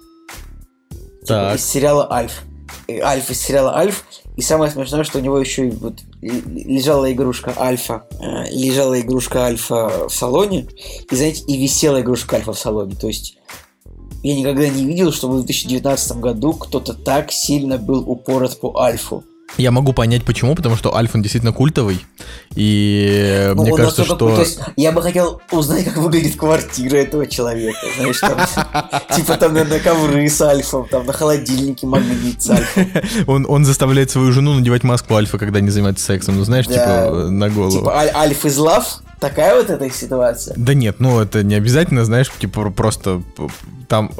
Типа 0.90 1.26
так. 1.26 1.56
из 1.56 1.64
сериала 1.64 2.10
Альф. 2.12 2.42
Альф 2.88 3.30
из 3.30 3.40
сериала 3.40 3.76
Альф. 3.76 4.04
И 4.36 4.40
самое 4.40 4.70
смешное, 4.70 5.04
что 5.04 5.18
у 5.18 5.22
него 5.22 5.38
еще 5.38 5.68
и 5.68 5.70
вот 5.70 6.00
лежала 6.22 7.12
игрушка 7.12 7.52
Альфа, 7.58 8.06
э, 8.18 8.50
лежала 8.50 8.98
игрушка 8.98 9.44
Альфа 9.44 10.08
в 10.08 10.14
салоне, 10.14 10.68
и 11.10 11.14
знаете, 11.14 11.44
и 11.46 11.58
висела 11.58 12.00
игрушка 12.00 12.36
Альфа 12.36 12.54
в 12.54 12.58
салоне. 12.58 12.94
То 12.94 13.08
есть 13.08 13.36
я 14.22 14.34
никогда 14.34 14.68
не 14.68 14.84
видел, 14.84 15.12
чтобы 15.12 15.34
в 15.34 15.44
2019 15.44 16.18
году 16.18 16.54
кто-то 16.54 16.94
так 16.94 17.30
сильно 17.30 17.76
был 17.76 18.08
упорот 18.08 18.58
по 18.58 18.78
Альфу. 18.80 19.24
Я 19.58 19.70
могу 19.70 19.92
понять 19.92 20.24
почему, 20.24 20.54
потому 20.54 20.76
что 20.76 20.94
Альф 20.94 21.14
он 21.14 21.22
действительно 21.22 21.52
культовый. 21.52 22.04
И 22.54 23.52
ну, 23.54 23.62
мне 23.62 23.74
кажется, 23.74 24.04
что... 24.04 24.16
То 24.16 24.40
есть, 24.40 24.60
я 24.76 24.92
бы 24.92 25.02
хотел 25.02 25.40
узнать, 25.50 25.84
как 25.84 25.96
выглядит 25.98 26.36
квартира 26.36 26.96
этого 26.96 27.26
человека. 27.26 27.78
Знаешь, 27.96 28.20
там, 28.20 28.38
типа 29.16 29.36
там 29.36 29.54
на 29.54 29.78
ковры 29.78 30.28
с 30.28 30.40
Альфом, 30.40 30.88
там 30.88 31.06
на 31.06 31.12
холодильнике 31.12 31.86
магнит 31.86 32.42
с 32.42 32.50
Альфом. 32.50 32.86
Он, 33.26 33.46
он 33.48 33.64
заставляет 33.64 34.10
свою 34.10 34.32
жену 34.32 34.54
надевать 34.54 34.84
маску 34.84 35.14
Альфа, 35.14 35.38
когда 35.38 35.60
не 35.60 35.70
занимается 35.70 36.04
сексом. 36.04 36.36
Ну, 36.36 36.44
знаешь, 36.44 36.66
типа 36.66 37.28
на 37.30 37.50
голову. 37.50 37.78
Типа 37.78 37.94
Альф 37.96 38.44
из 38.44 38.56
лав? 38.56 39.00
Такая 39.20 39.54
вот 39.54 39.70
эта 39.70 39.88
ситуация? 39.90 40.54
Да 40.56 40.74
нет, 40.74 40.96
ну 40.98 41.20
это 41.20 41.44
не 41.44 41.54
обязательно, 41.54 42.04
знаешь, 42.04 42.30
типа 42.40 42.70
просто 42.70 43.22
там... 43.88 44.10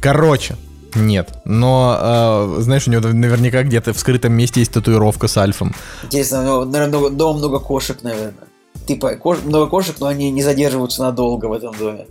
Короче, 0.00 0.56
нет. 0.96 1.30
Но, 1.44 2.56
э, 2.58 2.60
знаешь, 2.62 2.88
у 2.88 2.90
него 2.90 3.06
наверняка 3.08 3.62
где-то 3.62 3.92
в 3.92 3.98
скрытом 3.98 4.32
месте 4.32 4.60
есть 4.60 4.72
татуировка 4.72 5.28
с 5.28 5.36
альфом. 5.36 5.74
Интересно, 6.04 6.40
у 6.40 6.44
него, 6.44 6.64
наверное, 6.64 6.98
много, 6.98 7.10
дома 7.10 7.38
много 7.38 7.58
кошек, 7.60 7.98
наверное. 8.02 8.34
Типа, 8.86 9.16
кош, 9.16 9.38
много 9.44 9.66
кошек, 9.66 9.96
но 10.00 10.06
они 10.06 10.30
не 10.30 10.42
задерживаются 10.42 11.02
надолго 11.02 11.46
в 11.46 11.52
этом 11.52 11.74
доме. 11.76 12.06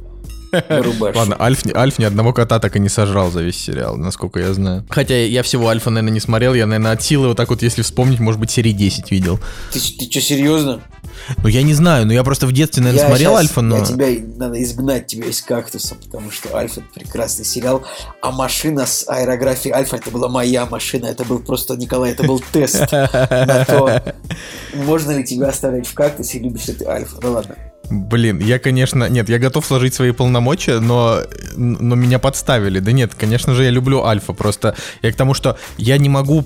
Ладно, 1.16 1.36
Альф, 1.40 1.64
Альф 1.76 2.00
ни 2.00 2.06
одного 2.06 2.34
кота 2.34 2.60
так 2.60 2.76
и 2.76 2.80
не 2.80 2.90
сожрал 2.90 3.32
за 3.32 3.42
весь 3.42 3.58
сериал, 3.58 3.98
насколько 3.98 4.40
я 4.40 4.54
знаю. 4.54 4.86
Хотя 4.90 5.18
я 5.18 5.44
всего 5.44 5.68
Альфа, 5.68 5.90
наверное, 5.90 6.14
не 6.14 6.20
смотрел. 6.20 6.54
Я, 6.54 6.66
наверное, 6.66 6.94
от 6.94 7.04
силы 7.04 7.28
вот 7.28 7.38
так 7.38 7.50
вот, 7.50 7.62
если 7.62 7.82
вспомнить, 7.82 8.20
может 8.20 8.40
быть, 8.40 8.52
серии 8.52 8.72
10 8.72 9.12
видел. 9.12 9.40
Ты, 9.74 9.80
ты 9.80 10.10
что, 10.10 10.22
серьезно? 10.22 10.82
Ну, 11.38 11.48
я 11.48 11.64
не 11.64 11.74
знаю, 11.74 12.06
но 12.06 12.14
я 12.14 12.24
просто 12.24 12.48
в 12.48 12.52
детстве, 12.52 12.84
наверное, 12.84 13.04
я 13.04 13.08
смотрел 13.10 13.32
сейчас, 13.32 13.40
Альфа, 13.40 13.62
но... 13.62 13.78
Я 13.78 13.86
тебя, 13.86 14.08
надо 14.38 14.64
изгнать 14.64 15.08
тебя 15.08 15.26
из 15.28 15.42
кактуса, 15.42 15.96
потому 15.96 16.32
что 16.32 16.56
Альфа 16.56 16.82
это 16.82 16.90
прекрасный 16.94 17.46
сериал, 17.46 17.84
а 18.22 18.32
машина 18.32 18.86
с 18.86 19.06
аэрографией 19.08 19.74
Альфа 19.74 19.98
это 19.98 20.12
была 20.12 20.28
моя 20.28 20.66
машина, 20.66 21.08
это 21.08 21.24
был 21.24 21.40
просто, 21.40 21.76
Николай, 21.76 22.12
это 22.12 22.24
был 22.24 22.42
тест 22.52 22.92
на 22.92 23.66
то, 23.66 24.02
можно 24.74 25.12
ли 25.12 25.24
тебя 25.24 25.48
оставлять 25.48 25.88
в 25.88 25.94
кактусе, 25.94 26.40
любишь 26.40 26.68
ли 26.68 26.74
ты 26.74 26.86
Альфа. 26.86 27.18
Ну 27.22 27.32
ладно. 27.32 27.56
Блин, 27.90 28.40
я, 28.40 28.58
конечно, 28.58 29.08
нет, 29.10 29.30
я 29.30 29.38
готов 29.38 29.66
сложить 29.66 29.94
свои 29.94 30.12
полномочия, 30.12 30.80
но, 30.80 31.22
но 31.56 31.96
меня 31.96 32.20
подставили. 32.20 32.80
Да 32.80 32.92
нет, 32.92 33.14
конечно 33.16 33.54
же, 33.54 33.64
я 33.64 33.70
люблю 33.70 34.04
Альфа, 34.04 34.34
просто 34.34 34.76
я 35.02 35.12
к 35.12 35.16
тому, 35.16 35.34
что 35.34 35.58
я 35.78 35.98
не 35.98 36.10
могу 36.10 36.46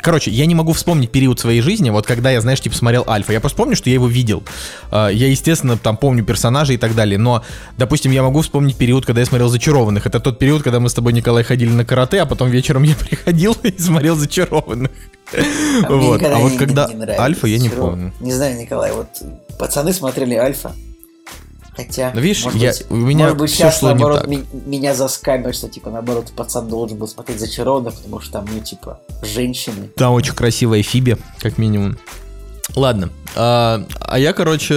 Короче, 0.00 0.30
я 0.30 0.46
не 0.46 0.54
могу 0.54 0.72
вспомнить 0.72 1.10
период 1.10 1.38
своей 1.40 1.60
жизни, 1.60 1.90
вот 1.90 2.06
когда 2.06 2.30
я, 2.30 2.40
знаешь, 2.40 2.60
типа 2.60 2.74
смотрел 2.74 3.04
Альфа. 3.06 3.32
Я 3.32 3.40
просто 3.40 3.56
помню, 3.56 3.76
что 3.76 3.90
я 3.90 3.94
его 3.94 4.06
видел. 4.06 4.42
А, 4.90 5.08
я, 5.08 5.28
естественно, 5.28 5.76
там 5.76 5.96
помню 5.96 6.24
персонажей 6.24 6.76
и 6.76 6.78
так 6.78 6.94
далее. 6.94 7.18
Но, 7.18 7.44
допустим, 7.76 8.12
я 8.12 8.22
могу 8.22 8.40
вспомнить 8.40 8.76
период, 8.76 9.04
когда 9.04 9.20
я 9.20 9.26
смотрел 9.26 9.48
Зачарованных. 9.48 10.06
Это 10.06 10.20
тот 10.20 10.38
период, 10.38 10.62
когда 10.62 10.80
мы 10.80 10.88
с 10.88 10.94
тобой, 10.94 11.12
Николай, 11.12 11.44
ходили 11.44 11.70
на 11.70 11.84
карате, 11.84 12.22
а 12.22 12.26
потом 12.26 12.50
вечером 12.50 12.82
я 12.82 12.94
приходил 12.98 13.56
и 13.62 13.78
смотрел 13.78 14.16
Зачарованных. 14.16 14.90
А, 15.32 15.92
вот. 15.92 16.22
а 16.22 16.38
вот 16.38 16.56
когда 16.56 16.88
Альфа, 17.18 17.46
я 17.46 17.58
не 17.58 17.68
помню. 17.68 18.12
Не 18.20 18.32
знаю, 18.32 18.58
Николай, 18.58 18.92
вот 18.92 19.08
пацаны 19.58 19.92
смотрели 19.92 20.34
Альфа. 20.34 20.72
Хотя, 21.86 22.10
ну, 22.14 22.20
видишь, 22.20 22.44
я, 22.54 22.72
быть, 22.72 22.86
у 22.90 22.96
меня 22.96 23.24
может 23.24 23.38
быть, 23.38 23.50
сейчас, 23.50 23.80
наоборот, 23.82 24.26
ми- 24.26 24.44
меня 24.66 24.94
заскамят, 24.94 25.54
что, 25.54 25.68
типа, 25.68 25.90
наоборот, 25.90 26.32
пацан 26.36 26.68
должен 26.68 26.98
был 26.98 27.08
смотреть 27.08 27.40
зачарованно, 27.40 27.90
потому 27.90 28.20
что 28.20 28.32
там, 28.32 28.46
ну, 28.52 28.60
типа, 28.60 29.00
женщины. 29.22 29.88
Там 29.96 30.12
очень 30.12 30.34
красивая 30.34 30.82
Фиби, 30.82 31.16
как 31.38 31.58
минимум. 31.58 31.96
Ладно. 32.76 33.10
А, 33.34 33.84
а 34.00 34.18
я, 34.18 34.32
короче, 34.32 34.74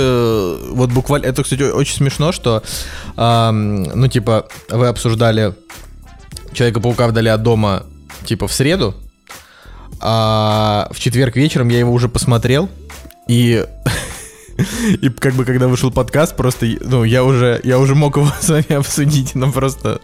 вот 0.72 0.92
буквально... 0.92 1.26
Это, 1.26 1.44
кстати, 1.44 1.64
очень 1.64 1.96
смешно, 1.96 2.32
что, 2.32 2.64
а, 3.18 3.52
ну, 3.52 4.08
типа, 4.08 4.48
вы 4.70 4.88
обсуждали 4.88 5.54
Человека-паука 6.54 7.08
вдали 7.08 7.30
от 7.30 7.42
дома, 7.42 7.84
типа, 8.26 8.48
в 8.48 8.54
среду, 8.54 8.96
а 10.00 10.88
в 10.92 11.00
четверг 11.00 11.36
вечером 11.36 11.70
я 11.70 11.80
его 11.80 11.92
уже 11.92 12.10
посмотрел, 12.10 12.70
и 13.28 13.66
И 15.02 15.10
как 15.10 15.34
бы 15.34 15.46
когда 15.46 15.68
вышел 15.68 15.92
подкаст, 15.92 16.36
просто, 16.36 16.68
ну, 16.82 17.04
я 17.04 17.24
уже, 17.24 17.60
я 17.64 17.80
уже 17.80 17.96
мог 17.96 18.18
его 18.18 18.32
с 18.42 18.50
вами 18.50 18.74
обсудить, 18.74 19.36
но 19.36 19.52
просто, 19.52 20.00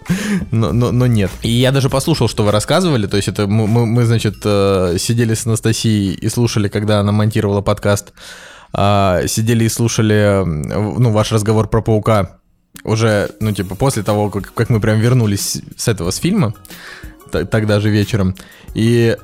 но, 0.51 0.71
но, 0.71 0.91
но 0.91 1.07
нет. 1.07 1.31
И 1.41 1.49
я 1.49 1.71
даже 1.71 1.89
послушал, 1.89 2.27
что 2.27 2.43
вы 2.43 2.51
рассказывали, 2.51 3.07
то 3.07 3.17
есть 3.17 3.27
это 3.27 3.47
мы, 3.47 3.67
мы, 3.67 3.85
мы 3.85 4.05
значит, 4.05 4.37
э, 4.43 4.95
сидели 4.99 5.33
с 5.33 5.45
Анастасией 5.45 6.13
и 6.13 6.29
слушали, 6.29 6.67
когда 6.67 6.99
она 6.99 7.11
монтировала 7.11 7.61
подкаст, 7.61 8.13
а, 8.71 9.25
сидели 9.27 9.65
и 9.65 9.69
слушали, 9.69 10.43
ну, 10.45 11.11
ваш 11.11 11.31
разговор 11.31 11.67
про 11.67 11.81
паука 11.81 12.39
уже, 12.83 13.31
ну, 13.39 13.51
типа, 13.51 13.75
после 13.75 14.03
того, 14.03 14.29
как, 14.29 14.53
как 14.53 14.69
мы 14.69 14.79
прям 14.79 14.99
вернулись 14.99 15.61
с 15.75 15.87
этого, 15.87 16.11
с 16.11 16.17
фильма, 16.17 16.53
тогда 17.31 17.79
же 17.79 17.89
вечером. 17.89 18.35
И, 18.73 19.17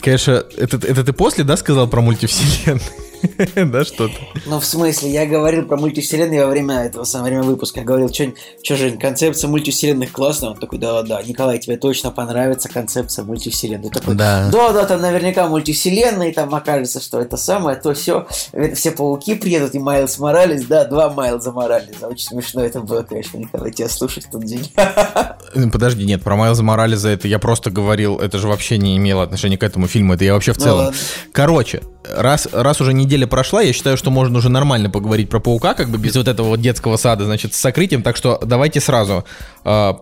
конечно, 0.00 0.44
это, 0.56 0.76
это 0.76 1.04
ты 1.04 1.12
после, 1.12 1.44
да, 1.44 1.56
сказал 1.56 1.88
про 1.88 2.00
мультивселенную? 2.00 2.80
Да, 3.66 3.84
что-то. 3.84 4.14
Ну, 4.46 4.60
в 4.60 4.64
смысле, 4.64 5.10
я 5.10 5.26
говорил 5.26 5.64
про 5.64 5.76
мультивселенные 5.76 6.44
во 6.44 6.50
время 6.50 6.84
этого 6.84 7.04
самого 7.04 7.28
время 7.28 7.42
выпуска. 7.42 7.80
Я 7.80 7.86
говорил, 7.86 8.12
что, 8.12 8.32
что 8.62 8.76
же, 8.76 8.92
концепция 8.92 9.48
мультивселенных 9.48 10.12
классная. 10.12 10.50
Он 10.50 10.56
такой, 10.56 10.78
да-да, 10.78 11.22
Николай, 11.22 11.58
тебе 11.58 11.76
точно 11.76 12.10
понравится 12.10 12.68
концепция 12.68 13.24
мультивселенной. 13.24 13.90
Такой, 13.90 14.14
да. 14.14 14.48
Да-да, 14.50 14.84
там 14.86 15.00
наверняка 15.00 15.48
мультивселенные, 15.48 16.32
там 16.32 16.54
окажется, 16.54 17.00
что 17.00 17.20
это 17.20 17.36
самое, 17.36 17.76
то 17.76 17.94
все. 17.94 18.26
Все 18.74 18.90
пауки 18.90 19.34
приедут, 19.34 19.74
и 19.74 19.78
Майлз 19.78 20.18
Моралес, 20.18 20.64
да, 20.64 20.84
два 20.84 21.10
Майлза 21.10 21.52
Моралеса. 21.52 22.06
Очень 22.08 22.26
смешно 22.26 22.64
это 22.64 22.80
было, 22.80 23.02
конечно, 23.02 23.38
Николай, 23.38 23.72
тебя 23.72 23.88
слушать 23.88 24.26
в 24.26 24.30
тот 24.30 24.44
день. 24.44 24.70
Подожди, 25.72 26.04
нет, 26.04 26.22
про 26.22 26.36
Майлза 26.36 26.62
Моралеса 26.62 27.08
это 27.08 27.28
я 27.28 27.38
просто 27.38 27.70
говорил, 27.70 28.18
это 28.18 28.38
же 28.38 28.48
вообще 28.48 28.78
не 28.78 28.96
имело 28.96 29.22
отношения 29.22 29.58
к 29.58 29.62
этому 29.62 29.88
фильму, 29.88 30.14
это 30.14 30.24
я 30.24 30.34
вообще 30.34 30.52
в 30.52 30.58
ну 30.58 30.64
целом. 30.64 30.84
Ну, 30.86 30.92
Короче, 31.32 31.82
раз, 32.08 32.48
раз 32.52 32.80
уже 32.80 32.92
неделя 33.06 33.26
прошла, 33.26 33.62
я 33.62 33.72
считаю, 33.72 33.96
что 33.96 34.10
можно 34.10 34.38
уже 34.38 34.48
нормально 34.48 34.90
поговорить 34.90 35.30
про 35.30 35.40
паука, 35.40 35.74
как 35.74 35.88
бы 35.88 35.98
без 35.98 36.16
вот 36.16 36.28
этого 36.28 36.48
вот 36.48 36.60
детского 36.60 36.96
сада, 36.96 37.24
значит, 37.24 37.54
с 37.54 37.56
сокрытием. 37.58 38.02
Так 38.02 38.16
что 38.16 38.38
давайте 38.44 38.80
сразу 38.80 39.24
э, 39.64 39.92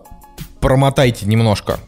промотайте 0.59 1.25
немножко. 1.25 1.79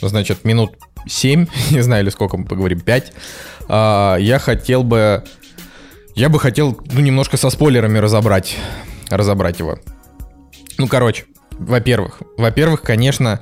Значит, 0.00 0.44
минут 0.44 0.76
7, 1.06 1.46
не 1.70 1.80
знаю, 1.80 2.02
или 2.02 2.10
сколько 2.10 2.36
мы 2.36 2.44
поговорим, 2.44 2.80
5. 2.80 3.04
Э, 3.04 3.12
а, 3.68 4.16
я 4.16 4.38
хотел 4.38 4.82
бы. 4.82 5.24
Я 6.14 6.28
бы 6.28 6.38
хотел, 6.38 6.78
ну, 6.92 7.00
немножко 7.00 7.36
со 7.36 7.50
спойлерами 7.50 7.98
разобрать. 7.98 8.56
Разобрать 9.10 9.58
его. 9.58 9.78
Ну, 10.78 10.86
короче, 10.86 11.24
во-первых, 11.52 12.22
во-первых, 12.36 12.82
конечно, 12.82 13.40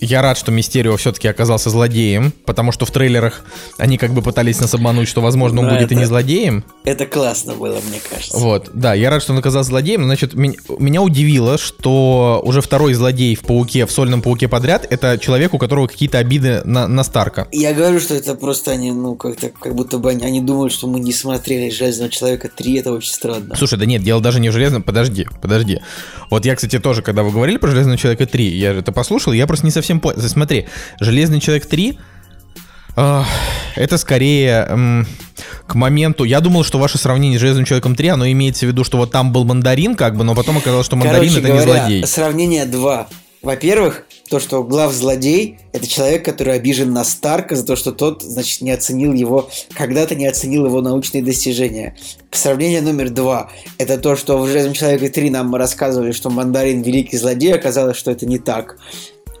я 0.00 0.22
рад, 0.22 0.38
что 0.38 0.52
Мистерио 0.52 0.96
все-таки 0.96 1.28
оказался 1.28 1.70
злодеем, 1.70 2.32
потому 2.44 2.72
что 2.72 2.86
в 2.86 2.90
трейлерах 2.90 3.44
они 3.78 3.98
как 3.98 4.12
бы 4.12 4.22
пытались 4.22 4.60
нас 4.60 4.74
обмануть, 4.74 5.08
что, 5.08 5.20
возможно, 5.20 5.60
он 5.60 5.66
Но 5.66 5.72
будет 5.72 5.86
это, 5.86 5.94
и 5.94 5.96
не 5.96 6.04
злодеем. 6.04 6.64
Это 6.84 7.06
классно 7.06 7.54
было, 7.54 7.78
мне 7.88 8.00
кажется. 8.08 8.36
Вот, 8.36 8.70
да, 8.74 8.94
я 8.94 9.10
рад, 9.10 9.22
что 9.22 9.32
он 9.32 9.38
оказался 9.38 9.70
злодеем. 9.70 10.04
Значит, 10.04 10.34
меня, 10.34 10.54
меня 10.78 11.02
удивило, 11.02 11.58
что 11.58 12.42
уже 12.44 12.60
второй 12.60 12.94
злодей 12.94 13.34
в 13.34 13.40
Пауке, 13.40 13.86
в 13.86 13.90
Сольном 13.90 14.22
Пауке 14.22 14.48
подряд, 14.48 14.86
это 14.90 15.18
человек, 15.18 15.54
у 15.54 15.58
которого 15.58 15.86
какие-то 15.86 16.18
обиды 16.18 16.62
на, 16.64 16.86
на 16.86 17.04
Старка. 17.04 17.48
Я 17.52 17.72
говорю, 17.72 18.00
что 18.00 18.14
это 18.14 18.34
просто 18.34 18.72
они, 18.72 18.92
ну, 18.92 19.16
как-то, 19.16 19.50
как 19.50 19.74
будто 19.74 19.98
бы 19.98 20.10
они, 20.10 20.24
они 20.24 20.40
думают, 20.40 20.72
что 20.72 20.86
мы 20.86 21.00
не 21.00 21.12
смотрели 21.12 21.70
«Железного 21.70 22.10
человека 22.10 22.50
3», 22.54 22.80
это 22.80 22.92
очень 22.92 23.12
странно. 23.12 23.56
Слушай, 23.56 23.78
да 23.78 23.86
нет, 23.86 24.02
дело 24.02 24.20
даже 24.20 24.40
не 24.40 24.50
в 24.50 24.52
«Железном», 24.52 24.82
подожди, 24.82 25.26
подожди. 25.40 25.80
Вот 26.30 26.44
я, 26.44 26.56
кстати, 26.56 26.78
тоже, 26.78 27.02
когда 27.02 27.22
вы 27.22 27.30
говорили 27.30 27.56
про 27.56 27.70
«Железного 27.70 27.96
человека 27.96 28.24
3», 28.24 28.42
я 28.42 28.72
это 28.72 28.92
послушал, 28.92 29.32
я 29.32 29.46
просто 29.46 29.66
не 29.66 29.72
совсем 29.72 29.83
совсем 29.84 30.00
понял. 30.00 30.20
Смотри, 30.20 30.66
Железный 30.98 31.40
человек 31.40 31.66
3 31.66 31.98
это 32.96 33.98
скорее 33.98 35.04
к 35.66 35.74
моменту... 35.74 36.24
Я 36.24 36.40
думал, 36.40 36.62
что 36.62 36.78
ваше 36.78 36.96
сравнение 36.96 37.38
с 37.38 37.40
Железным 37.40 37.64
Человеком 37.64 37.96
3, 37.96 38.08
оно 38.08 38.30
имеется 38.30 38.66
в 38.66 38.68
виду, 38.68 38.84
что 38.84 38.98
вот 38.98 39.10
там 39.10 39.32
был 39.32 39.44
мандарин, 39.44 39.96
как 39.96 40.16
бы, 40.16 40.22
но 40.22 40.34
потом 40.34 40.58
оказалось, 40.58 40.86
что 40.86 40.94
мандарин 40.96 41.28
Короче 41.28 41.38
это 41.40 41.48
говоря, 41.48 41.64
не 41.64 41.80
злодей. 41.80 42.06
сравнение 42.06 42.66
два. 42.66 43.08
Во-первых, 43.42 44.04
то, 44.30 44.40
что 44.40 44.62
глав 44.62 44.92
злодей– 44.92 45.58
это 45.72 45.86
человек, 45.86 46.24
который 46.24 46.54
обижен 46.54 46.92
на 46.92 47.04
Старка 47.04 47.56
за 47.56 47.66
то, 47.66 47.76
что 47.76 47.92
тот, 47.92 48.22
значит, 48.22 48.62
не 48.62 48.70
оценил 48.70 49.12
его, 49.12 49.50
когда-то 49.74 50.14
не 50.14 50.26
оценил 50.26 50.64
его 50.64 50.80
научные 50.80 51.22
достижения. 51.22 51.96
Сравнение 52.30 52.80
номер 52.80 53.10
два– 53.10 53.50
это 53.78 53.98
то, 53.98 54.16
что 54.16 54.38
в 54.38 54.46
«Железном 54.46 54.72
человеке 54.72 55.08
3» 55.08 55.30
нам 55.30 55.54
рассказывали, 55.54 56.12
что 56.12 56.30
Мандарин– 56.30 56.80
великий 56.84 57.18
злодей, 57.18 57.52
оказалось, 57.54 57.98
что 57.98 58.10
это 58.10 58.24
не 58.24 58.38
так. 58.38 58.78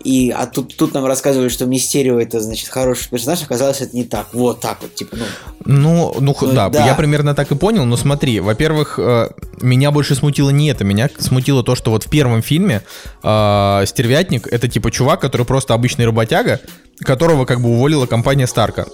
И 0.04 0.30
а 0.30 0.46
тут, 0.46 0.76
тут 0.76 0.92
нам 0.94 1.06
рассказывали, 1.06 1.48
что 1.48 1.64
Мистерио 1.66 2.20
это, 2.20 2.40
значит, 2.40 2.68
хороший 2.68 3.08
персонаж, 3.08 3.42
оказалось, 3.42 3.80
это 3.80 3.96
не 3.96 4.04
так. 4.04 4.28
Вот 4.34 4.60
так 4.60 4.78
вот, 4.82 4.94
типа, 4.94 5.16
ну. 5.16 5.24
Ну, 5.64 6.14
ну, 6.20 6.36
Ну, 6.40 6.52
да, 6.52 6.68
да. 6.68 6.86
я 6.86 6.94
примерно 6.94 7.34
так 7.34 7.50
и 7.50 7.54
понял, 7.54 7.84
но 7.86 7.96
смотри, 7.96 8.40
во-первых, 8.40 8.98
э, 8.98 9.30
меня 9.62 9.90
больше 9.90 10.14
смутило 10.14 10.50
не 10.50 10.68
это, 10.68 10.84
меня 10.84 11.08
смутило 11.18 11.62
то, 11.62 11.74
что 11.74 11.90
вот 11.90 12.04
в 12.04 12.10
первом 12.10 12.42
фильме 12.42 12.82
э, 13.22 13.84
Стервятник 13.86 14.46
это 14.46 14.68
типа 14.68 14.90
чувак, 14.90 15.20
который 15.20 15.46
просто 15.46 15.72
обычный 15.72 16.04
работяга, 16.04 16.60
которого 17.00 17.46
как 17.46 17.60
бы 17.60 17.70
уволила 17.70 18.04
компания 18.06 18.46
Старка. 18.46 18.86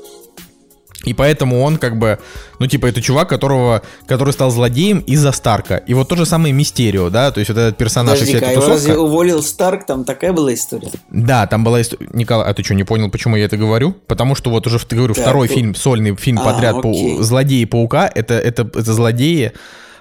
И 1.04 1.14
поэтому 1.14 1.62
он 1.62 1.78
как 1.78 1.98
бы, 1.98 2.18
ну 2.58 2.66
типа 2.66 2.84
это 2.86 3.00
чувак, 3.00 3.28
которого, 3.30 3.80
который 4.06 4.34
стал 4.34 4.50
злодеем 4.50 4.98
из-за 4.98 5.32
Старка. 5.32 5.78
И 5.78 5.94
вот 5.94 6.08
то 6.08 6.16
же 6.16 6.26
самое 6.26 6.52
Мистерио, 6.52 7.08
да, 7.08 7.30
то 7.30 7.40
есть 7.40 7.48
вот 7.48 7.58
этот 7.58 7.78
персонаж 7.78 8.20
и 8.20 8.24
вся 8.24 8.34
Подожди-ка, 8.34 8.50
эта 8.52 8.60
тусовка. 8.60 8.74
разве 8.74 8.98
уволил 8.98 9.42
Старк? 9.42 9.86
Там 9.86 10.04
такая 10.04 10.34
была 10.34 10.52
история. 10.52 10.90
Да, 11.08 11.46
там 11.46 11.64
была 11.64 11.80
история. 11.80 12.06
Николай, 12.12 12.46
а 12.46 12.52
ты 12.52 12.62
что, 12.62 12.74
не 12.74 12.84
понял, 12.84 13.10
почему 13.10 13.36
я 13.36 13.46
это 13.46 13.56
говорю? 13.56 13.92
Потому 14.06 14.34
что 14.34 14.50
вот 14.50 14.66
уже, 14.66 14.78
ты 14.84 14.94
говорю, 14.94 15.14
Так, 15.14 15.24
второй 15.24 15.48
ну- 15.48 15.54
фильм, 15.54 15.74
сольный 15.74 16.14
фильм 16.16 16.38
А, 16.40 16.44
подряд 16.44 16.82
по 16.82 16.92
злодеи 17.22 17.64
паука, 17.64 18.10
это, 18.14 18.34
это, 18.34 18.62
это 18.64 18.92
злодеи, 18.92 19.52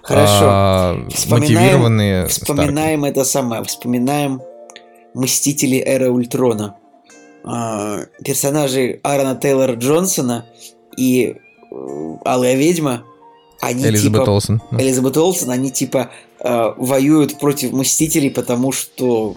Хорошо. 0.04 0.34
а, 0.42 1.08
Вспоминаем, 1.14 1.54
мотивированные. 1.62 2.28
вспоминаем 2.28 3.06
это 3.06 3.24
самое, 3.24 3.64
вспоминаем 3.64 4.42
Мстители 5.14 5.78
Эры 5.78 6.10
Ультрона. 6.12 6.76
А, 7.46 8.00
персонажи 8.24 9.00
Аарона 9.04 9.36
Тейлора 9.38 9.74
Джонсона 9.76 10.46
и 10.98 11.36
э, 11.72 12.16
Алая 12.26 12.56
Ведьма, 12.56 13.04
они. 13.62 13.84
Элизабет 13.84 14.22
типа... 14.22 14.32
Олсен. 14.32 14.62
Элизабет 14.72 15.18
Олсен, 15.18 15.50
они 15.50 15.72
типа 15.72 16.12
э, 16.40 16.74
воюют 16.78 17.40
против 17.40 17.72
Мстителей, 17.72 18.32
потому 18.32 18.72
что 18.72 19.36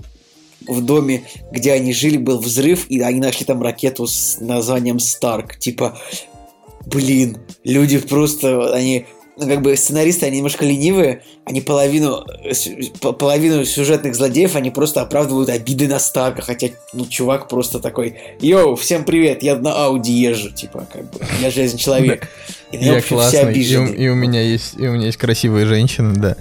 в 0.66 0.80
доме, 0.80 1.24
где 1.50 1.72
они 1.72 1.92
жили, 1.92 2.16
был 2.16 2.38
взрыв, 2.38 2.86
и 2.88 3.00
они 3.00 3.20
нашли 3.20 3.44
там 3.44 3.62
ракету 3.62 4.06
с 4.06 4.38
названием 4.40 4.98
Старк. 4.98 5.58
Типа, 5.58 5.98
блин, 6.86 7.38
люди 7.64 7.98
просто, 7.98 8.72
они, 8.72 9.06
ну, 9.36 9.46
как 9.48 9.62
бы 9.62 9.76
сценаристы, 9.76 10.26
они 10.26 10.36
немножко 10.38 10.64
ленивые, 10.64 11.22
они 11.44 11.60
половину, 11.60 12.24
э, 12.44 12.52
половину 13.12 13.64
сюжетных 13.64 14.14
злодеев, 14.14 14.56
они 14.56 14.70
просто 14.70 15.00
оправдывают 15.00 15.48
обиды 15.48 15.88
на 15.88 15.98
Старка, 15.98 16.42
хотя, 16.42 16.68
ну, 16.92 17.06
чувак 17.06 17.48
просто 17.48 17.78
такой, 17.78 18.16
йоу, 18.40 18.76
всем 18.76 19.04
привет, 19.04 19.42
я 19.42 19.56
на 19.56 19.86
Ауди 19.86 20.12
езжу, 20.12 20.50
типа, 20.50 20.86
как 20.92 21.10
бы, 21.10 21.20
я 21.40 21.50
железный 21.50 21.78
человек. 21.78 22.28
И 22.72 22.78
на 22.78 22.82
Я 22.82 23.00
классный, 23.02 23.40
и, 23.40 23.44
у- 23.44 23.48
обижены. 23.48 23.88
и 23.88 24.08
у 24.08 24.14
меня 24.14 24.42
есть, 24.42 24.74
и 24.78 24.86
у 24.86 24.92
меня 24.92 25.06
есть 25.06 25.18
красивые 25.18 25.66
женщины, 25.66 26.14
да. 26.14 26.36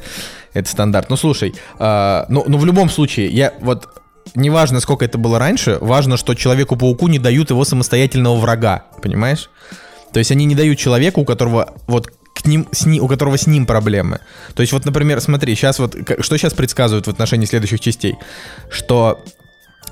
Это 0.54 0.70
стандарт. 0.70 1.10
Ну 1.10 1.16
слушай, 1.16 1.54
а, 1.80 2.26
ну, 2.28 2.44
ну 2.46 2.58
в 2.58 2.66
любом 2.66 2.90
случае, 2.90 3.28
я 3.30 3.54
вот 3.62 3.88
неважно, 4.36 4.82
сколько 4.82 5.06
это 5.06 5.18
было 5.18 5.40
раньше, 5.40 5.78
важно, 5.80 6.18
что 6.18 6.36
человеку-пауку 6.36 7.08
не 7.08 7.20
дают 7.20 7.50
его 7.52 7.64
самостоятельного 7.64 8.36
врага, 8.38 8.86
понимаешь? 9.02 9.50
То 10.12 10.20
есть 10.20 10.32
они 10.32 10.44
не 10.46 10.56
дают 10.56 10.78
человеку, 10.78 11.22
у 11.22 11.26
которого 11.26 11.74
вот 11.88 12.12
к 12.42 12.48
ним, 12.48 12.68
с 12.72 12.86
ни- 12.86 13.00
у 13.00 13.08
которого 13.08 13.38
с 13.38 13.48
ним 13.48 13.66
проблемы. 13.66 14.20
То 14.54 14.62
есть 14.62 14.74
вот, 14.74 14.86
например, 14.86 15.22
смотри, 15.22 15.56
сейчас 15.56 15.80
вот, 15.80 15.96
что 16.20 16.38
сейчас 16.38 16.54
предсказывают 16.54 17.08
в 17.08 17.10
отношении 17.10 17.46
следующих 17.46 17.80
частей? 17.80 18.16
Что 18.70 19.24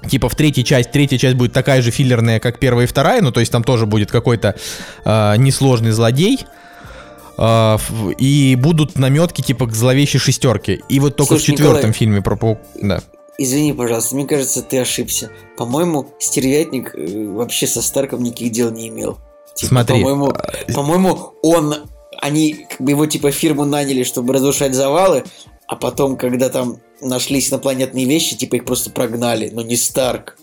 типа 0.07 0.29
в 0.29 0.35
третьей 0.35 0.63
часть, 0.63 0.91
третья 0.91 1.17
часть 1.17 1.35
будет 1.35 1.53
такая 1.53 1.81
же 1.81 1.91
филлерная, 1.91 2.39
как 2.39 2.59
первая 2.59 2.85
и 2.85 2.88
вторая, 2.88 3.21
ну 3.21 3.31
то 3.31 3.39
есть 3.39 3.51
там 3.51 3.63
тоже 3.63 3.85
будет 3.85 4.12
какой-то 4.12 4.55
э, 5.03 5.35
несложный 5.38 5.91
злодей, 5.91 6.45
э, 7.38 7.77
и 8.17 8.55
будут 8.55 8.97
наметки 8.97 9.41
типа 9.41 9.67
к 9.67 9.73
зловещей 9.73 10.19
шестерке. 10.19 10.81
И 10.89 10.99
вот 10.99 11.15
только 11.15 11.35
в 11.35 11.38
Слушай, 11.38 11.51
четвертом 11.51 11.75
Николай, 11.77 11.93
фильме 11.93 12.21
про 12.21 12.35
паук, 12.35 12.59
да. 12.81 13.01
Извини, 13.38 13.71
пожалуйста, 13.71 14.15
мне 14.15 14.25
кажется, 14.25 14.62
ты 14.62 14.79
ошибся. 14.79 15.31
По-моему, 15.57 16.13
стервятник 16.19 16.93
э, 16.93 17.27
вообще 17.27 17.67
со 17.67 17.81
Старком 17.81 18.21
никаких 18.21 18.51
дел 18.51 18.69
не 18.69 18.89
имел. 18.89 19.17
Типа, 19.55 19.69
Смотри, 19.69 20.03
По-моему, 20.03 20.33
по-моему, 20.73 21.33
он. 21.41 21.75
Они 22.21 22.65
как 22.69 22.82
бы 22.82 22.91
его 22.91 23.05
типа 23.05 23.32
фирму 23.32 23.65
наняли, 23.65 24.03
чтобы 24.03 24.34
разрушать 24.34 24.73
завалы, 24.73 25.23
а 25.67 25.75
потом, 25.75 26.17
когда 26.17 26.49
там 26.49 26.77
нашлись 27.01 27.49
инопланетные 27.49 28.05
вещи, 28.05 28.36
типа 28.36 28.55
их 28.55 28.65
просто 28.65 28.89
прогнали. 28.91 29.49
Но 29.53 29.62
не 29.62 29.77
Старк. 29.77 30.38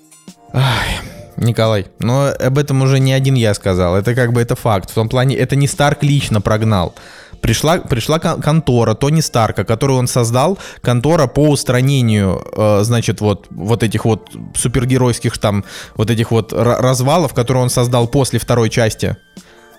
Ай, 0.53 0.99
Николай, 1.37 1.87
но 1.99 2.29
об 2.29 2.59
этом 2.59 2.83
уже 2.83 2.99
не 2.99 3.13
один 3.13 3.35
я 3.35 3.53
сказал. 3.55 3.97
Это 3.97 4.15
как 4.15 4.33
бы 4.33 4.41
это 4.41 4.57
факт. 4.57 4.91
В 4.91 4.95
том 4.95 5.09
плане, 5.09 5.37
это 5.37 5.57
не 5.57 5.67
Старк 5.67 6.03
лично 6.03 6.41
прогнал. 6.41 6.95
Пришла, 7.43 7.79
пришла 7.79 8.19
кон- 8.19 8.41
контора 8.41 8.95
Тони 8.95 9.21
Старка, 9.21 9.65
которую 9.65 9.99
он 9.99 10.07
создал, 10.07 10.59
контора 10.81 11.27
по 11.27 11.49
устранению, 11.49 12.43
э, 12.57 12.81
значит, 12.83 13.21
вот, 13.21 13.47
вот 13.51 13.83
этих 13.83 14.07
вот 14.07 14.31
супергеройских 14.55 15.37
там, 15.39 15.65
вот 15.97 16.11
этих 16.11 16.31
вот 16.31 16.53
ра- 16.53 16.81
развалов, 16.81 17.35
которые 17.35 17.63
он 17.65 17.71
создал 17.71 18.09
после 18.09 18.39
второй 18.39 18.71
части 18.71 19.17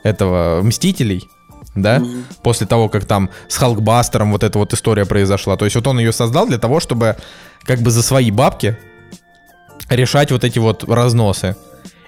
этого 0.04 0.62
Мстителей, 0.62 1.24
да, 1.82 2.00
Мгм. 2.00 2.26
после 2.44 2.68
того, 2.68 2.90
как 2.90 3.06
там 3.06 3.30
с 3.48 3.58
Халкбастером 3.58 4.32
вот 4.32 4.44
эта 4.44 4.58
вот 4.60 4.74
история 4.74 5.06
произошла. 5.06 5.56
То 5.58 5.66
есть 5.66 5.76
вот 5.76 5.88
он 5.88 6.00
ее 6.00 6.12
создал 6.12 6.48
для 6.48 6.58
того, 6.58 6.80
чтобы 6.80 7.16
как 7.64 7.80
бы 7.80 7.92
за 7.92 8.02
свои 8.04 8.32
бабки 8.32 8.78
решать 9.90 10.32
вот 10.32 10.44
эти 10.44 10.60
вот 10.60 10.84
разносы. 10.90 11.56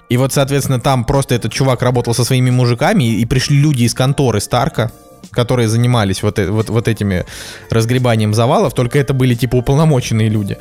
И 0.08 0.16
вот, 0.16 0.32
соответственно, 0.32 0.80
там 0.80 1.04
просто 1.04 1.34
этот 1.36 1.52
чувак 1.52 1.82
работал 1.82 2.14
со 2.14 2.24
своими 2.24 2.50
мужиками, 2.50 3.04
и, 3.04 3.20
и 3.20 3.24
пришли 3.26 3.58
люди 3.60 3.84
из 3.84 3.94
конторы 3.94 4.40
Старка, 4.40 4.90
которые 5.30 5.68
занимались 5.68 6.22
вот, 6.22 6.38
э- 6.38 6.50
вот, 6.50 6.68
вот 6.68 6.88
этими 6.88 7.24
разгребанием 7.70 8.34
завалов, 8.34 8.74
только 8.74 8.98
это 8.98 9.14
были 9.14 9.34
типа 9.34 9.56
уполномоченные 9.56 10.28
люди. 10.28 10.56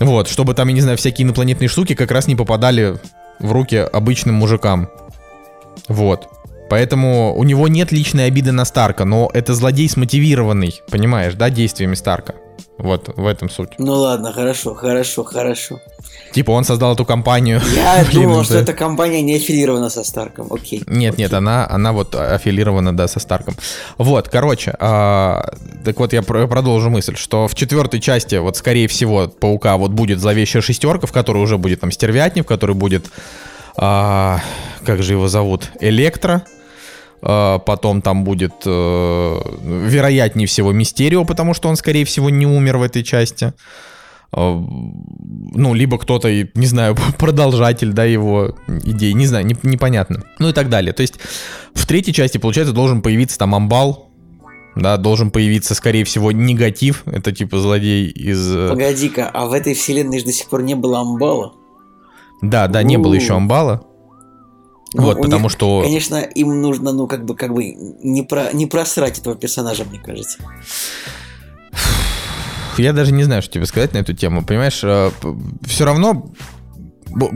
Вот, 0.00 0.28
чтобы 0.28 0.52
там, 0.52 0.68
я 0.68 0.74
не 0.74 0.82
знаю, 0.82 0.98
всякие 0.98 1.24
инопланетные 1.24 1.68
штуки 1.68 1.94
как 1.94 2.10
раз 2.10 2.26
не 2.26 2.36
попадали 2.36 2.98
в 3.38 3.52
руки 3.52 3.76
обычным 3.76 4.34
мужикам. 4.34 4.90
Вот. 5.88 6.28
Поэтому 6.68 7.34
у 7.36 7.44
него 7.44 7.68
нет 7.68 7.92
личной 7.92 8.26
обиды 8.26 8.52
на 8.52 8.64
Старка, 8.64 9.04
но 9.04 9.30
это 9.32 9.54
злодей 9.54 9.88
смотивированный, 9.88 10.82
понимаешь, 10.90 11.34
да, 11.34 11.50
действиями 11.50 11.94
Старка. 11.94 12.34
Вот, 12.78 13.08
в 13.16 13.26
этом 13.26 13.48
суть. 13.48 13.70
Ну 13.78 13.92
ладно, 13.94 14.32
хорошо, 14.32 14.74
хорошо, 14.74 15.24
хорошо. 15.24 15.80
Типа 16.32 16.50
он 16.50 16.64
создал 16.64 16.92
эту 16.92 17.06
компанию. 17.06 17.62
Я 17.74 18.04
думал, 18.12 18.44
что 18.44 18.58
эта 18.58 18.74
компания 18.74 19.22
не 19.22 19.36
аффилирована 19.36 19.88
со 19.88 20.04
Старком. 20.04 20.52
Окей. 20.52 20.82
Нет, 20.86 21.16
нет, 21.16 21.32
она, 21.32 21.66
она 21.68 21.92
вот 21.92 22.14
аффилирована, 22.14 22.94
да, 22.94 23.08
со 23.08 23.18
Старком. 23.18 23.54
Вот, 23.96 24.28
короче, 24.28 24.74
а, 24.78 25.54
так 25.84 25.98
вот 25.98 26.12
я 26.12 26.22
про- 26.22 26.46
продолжу 26.46 26.90
мысль, 26.90 27.16
что 27.16 27.48
в 27.48 27.54
четвертой 27.54 28.00
части, 28.00 28.34
вот 28.34 28.58
скорее 28.58 28.88
всего, 28.88 29.28
Паука 29.28 29.78
вот 29.78 29.92
будет 29.92 30.20
зловещая 30.20 30.60
шестерка, 30.60 31.06
в 31.06 31.12
которой 31.12 31.42
уже 31.42 31.56
будет 31.56 31.80
там 31.80 31.90
Стервятник, 31.90 32.44
в 32.44 32.48
которой 32.48 32.72
будет, 32.72 33.06
а, 33.78 34.40
как 34.84 35.02
же 35.02 35.14
его 35.14 35.28
зовут, 35.28 35.70
Электро, 35.80 36.44
потом 37.20 38.02
там 38.02 38.24
будет, 38.24 38.52
э, 38.64 39.40
вероятнее 39.88 40.46
всего, 40.46 40.72
Мистерио, 40.72 41.24
потому 41.24 41.54
что 41.54 41.68
он, 41.68 41.76
скорее 41.76 42.04
всего, 42.04 42.30
не 42.30 42.46
умер 42.46 42.76
в 42.78 42.82
этой 42.82 43.02
части. 43.02 43.52
А, 44.32 44.54
Ну, 45.54 45.72
либо 45.74 45.98
кто-то, 45.98 46.28
не 46.54 46.66
знаю, 46.66 46.96
продолжатель, 47.18 47.92
да, 47.92 48.04
его 48.04 48.54
идей, 48.84 49.14
не 49.14 49.26
знаю, 49.26 49.46
не- 49.46 49.56
непонятно. 49.62 50.24
Ну 50.38 50.48
и 50.48 50.52
так 50.52 50.68
далее. 50.68 50.92
То 50.92 51.02
есть 51.02 51.14
в 51.74 51.86
третьей 51.86 52.12
части, 52.12 52.38
получается, 52.38 52.74
должен 52.74 53.00
появиться 53.02 53.38
там 53.38 53.54
амбал, 53.54 54.10
да, 54.74 54.96
должен 54.98 55.30
появиться, 55.30 55.74
скорее 55.74 56.04
всего, 56.04 56.32
негатив, 56.32 57.02
это 57.06 57.32
типа 57.32 57.58
злодей 57.58 58.08
из... 58.08 58.54
э, 58.54 58.68
Погоди-ка, 58.68 59.30
а 59.32 59.46
в 59.46 59.52
этой 59.54 59.72
вселенной 59.72 60.18
же 60.18 60.26
до 60.26 60.32
сих 60.32 60.48
пор 60.48 60.62
не 60.62 60.74
было 60.74 61.00
амбала? 61.00 61.54
Да, 62.42 62.68
да, 62.68 62.82
не 62.82 62.98
было 62.98 63.12
У. 63.12 63.14
еще 63.14 63.34
амбала. 63.34 63.86
Ну, 64.94 65.02
вот, 65.02 65.20
потому 65.20 65.44
них, 65.44 65.52
что... 65.52 65.82
Конечно, 65.82 66.16
им 66.16 66.60
нужно, 66.62 66.92
ну, 66.92 67.06
как 67.06 67.24
бы, 67.24 67.34
как 67.34 67.52
бы, 67.52 67.64
не, 67.64 68.22
про, 68.22 68.52
не 68.52 68.66
просрать 68.66 69.18
этого 69.18 69.34
персонажа, 69.34 69.84
мне 69.84 69.98
кажется. 69.98 70.38
Я 72.78 72.92
даже 72.92 73.12
не 73.12 73.24
знаю, 73.24 73.42
что 73.42 73.52
тебе 73.52 73.66
сказать 73.66 73.94
на 73.94 73.98
эту 73.98 74.12
тему. 74.12 74.44
Понимаешь, 74.44 74.78
все 74.78 75.84
равно. 75.84 76.30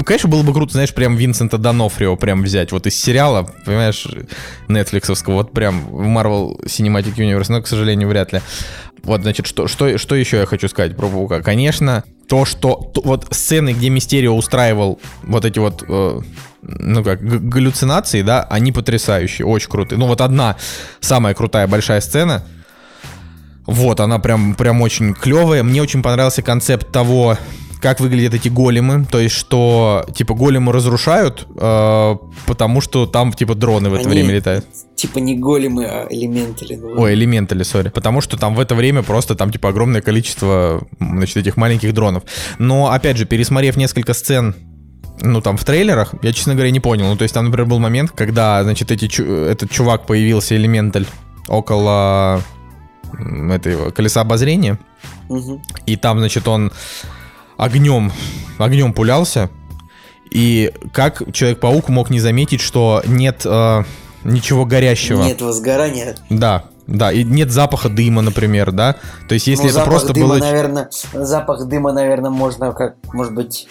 Конечно, 0.05 0.29
было 0.29 0.43
бы 0.43 0.53
круто, 0.53 0.73
знаешь, 0.73 0.93
прям 0.93 1.17
Винсента 1.17 1.57
Донофрио 1.57 2.17
прям 2.17 2.43
взять 2.43 2.71
вот 2.71 2.87
из 2.87 3.01
сериала, 3.01 3.51
понимаешь, 3.65 4.07
нетфликсовского, 4.69 5.35
вот 5.35 5.53
прям 5.53 5.87
в 5.87 6.03
Marvel 6.03 6.63
Cinematic 6.65 7.15
Universe, 7.17 7.47
но, 7.49 7.63
к 7.63 7.67
сожалению, 7.67 8.09
вряд 8.09 8.33
ли. 8.33 8.43
Вот, 9.03 9.23
значит, 9.23 9.47
что, 9.47 9.69
что, 9.69 9.97
что 9.97 10.15
еще 10.15 10.39
я 10.39 10.47
хочу 10.47 10.69
сказать 10.69 10.97
про 10.97 11.09
Паука? 11.09 11.41
Конечно, 11.41 12.05
то, 12.31 12.45
что 12.45 12.77
то, 12.95 13.03
вот 13.05 13.27
сцены, 13.33 13.73
где 13.73 13.90
Мистерио 13.90 14.37
устраивал 14.37 15.01
вот 15.25 15.45
эти 15.45 15.59
вот, 15.59 15.83
э, 15.88 16.21
ну 16.62 17.03
как, 17.03 17.21
галлюцинации, 17.21 18.23
да, 18.23 18.45
они 18.45 18.71
потрясающие, 18.71 19.45
очень 19.45 19.69
крутые. 19.69 19.99
Ну 19.99 20.07
вот 20.07 20.21
одна 20.21 20.57
самая 21.01 21.35
крутая 21.35 21.66
большая 21.66 22.01
сцена, 22.01 22.45
вот, 23.66 23.99
она 23.99 24.21
прям, 24.21 24.55
прям 24.55 24.81
очень 24.81 25.12
клевая. 25.12 25.64
Мне 25.64 25.83
очень 25.83 26.05
понравился 26.05 26.43
концепт 26.43 26.93
того, 26.93 27.37
как 27.81 28.01
выглядят 28.01 28.35
эти 28.35 28.49
големы, 28.49 29.07
то 29.11 29.19
есть 29.19 29.35
что 29.35 30.05
типа 30.14 30.35
големы 30.35 30.73
разрушают, 30.73 31.47
э, 31.57 32.16
потому 32.47 32.81
что 32.81 33.07
там 33.07 33.33
типа 33.33 33.55
дроны 33.55 33.90
в 33.90 33.95
это 33.95 34.09
Они, 34.09 34.21
время 34.21 34.35
летают. 34.35 34.66
Типа 34.95 35.19
не 35.19 35.37
големы, 35.37 35.85
а 35.87 36.07
элементали. 36.11 36.77
Ну, 36.77 37.01
Ой, 37.01 37.14
элементали, 37.14 37.62
сори. 37.62 37.88
Потому 37.88 38.21
что 38.21 38.37
там 38.37 38.55
в 38.55 38.61
это 38.61 38.75
время 38.75 39.03
просто 39.03 39.35
там 39.35 39.51
типа 39.51 39.71
огромное 39.71 40.03
количество 40.03 40.83
значит, 40.99 41.37
этих 41.38 41.57
маленьких 41.57 41.95
дронов. 41.95 42.25
Но 42.59 42.93
опять 42.93 43.16
же, 43.16 43.25
пересмотрев 43.25 43.77
несколько 43.77 44.14
сцен 44.14 44.55
ну, 45.23 45.40
там, 45.40 45.57
в 45.57 45.64
трейлерах, 45.64 46.14
я, 46.23 46.33
честно 46.33 46.55
говоря, 46.55 46.71
не 46.71 46.81
понял. 46.81 47.07
Ну, 47.07 47.16
то 47.16 47.25
есть 47.25 47.35
там, 47.35 47.47
например, 47.47 47.69
был 47.69 47.79
момент, 47.79 48.11
когда, 48.11 48.62
значит, 48.62 48.90
эти, 48.90 49.07
этот 49.51 49.71
чувак 49.71 50.07
появился, 50.07 50.57
элементаль, 50.57 51.07
около 51.47 52.43
этого 53.51 53.90
колеса 53.90 54.23
обозрения. 54.23 54.79
Угу. 55.29 55.62
И 55.87 55.97
там, 55.97 56.19
значит, 56.19 56.49
он 56.49 56.73
огнем, 57.61 58.11
огнем 58.59 58.92
пулялся. 58.92 59.51
И 60.31 60.73
как 60.92 61.23
Человек-паук 61.33 61.88
мог 61.88 62.09
не 62.11 62.20
заметить, 62.20 62.61
что 62.61 63.03
нет 63.05 63.42
э, 63.44 63.83
ничего 64.25 64.64
горящего? 64.64 65.25
Нет 65.25 65.42
возгорания. 65.42 66.16
Да, 66.31 66.64
да, 66.87 67.12
и 67.12 67.25
нет 67.25 67.51
запаха 67.51 67.88
дыма, 67.88 68.23
например, 68.23 68.73
да. 68.73 68.96
То 69.29 69.35
есть, 69.35 69.46
если 69.49 69.64
ну, 69.64 69.70
это 69.70 69.85
просто 69.85 70.12
дыма, 70.12 70.29
было. 70.29 70.38
Наверное, 70.38 70.88
запах 71.12 71.66
дыма, 71.66 71.92
наверное, 71.92 72.31
можно 72.31 72.73
как, 72.73 72.96
может 73.12 73.35
быть. 73.35 73.68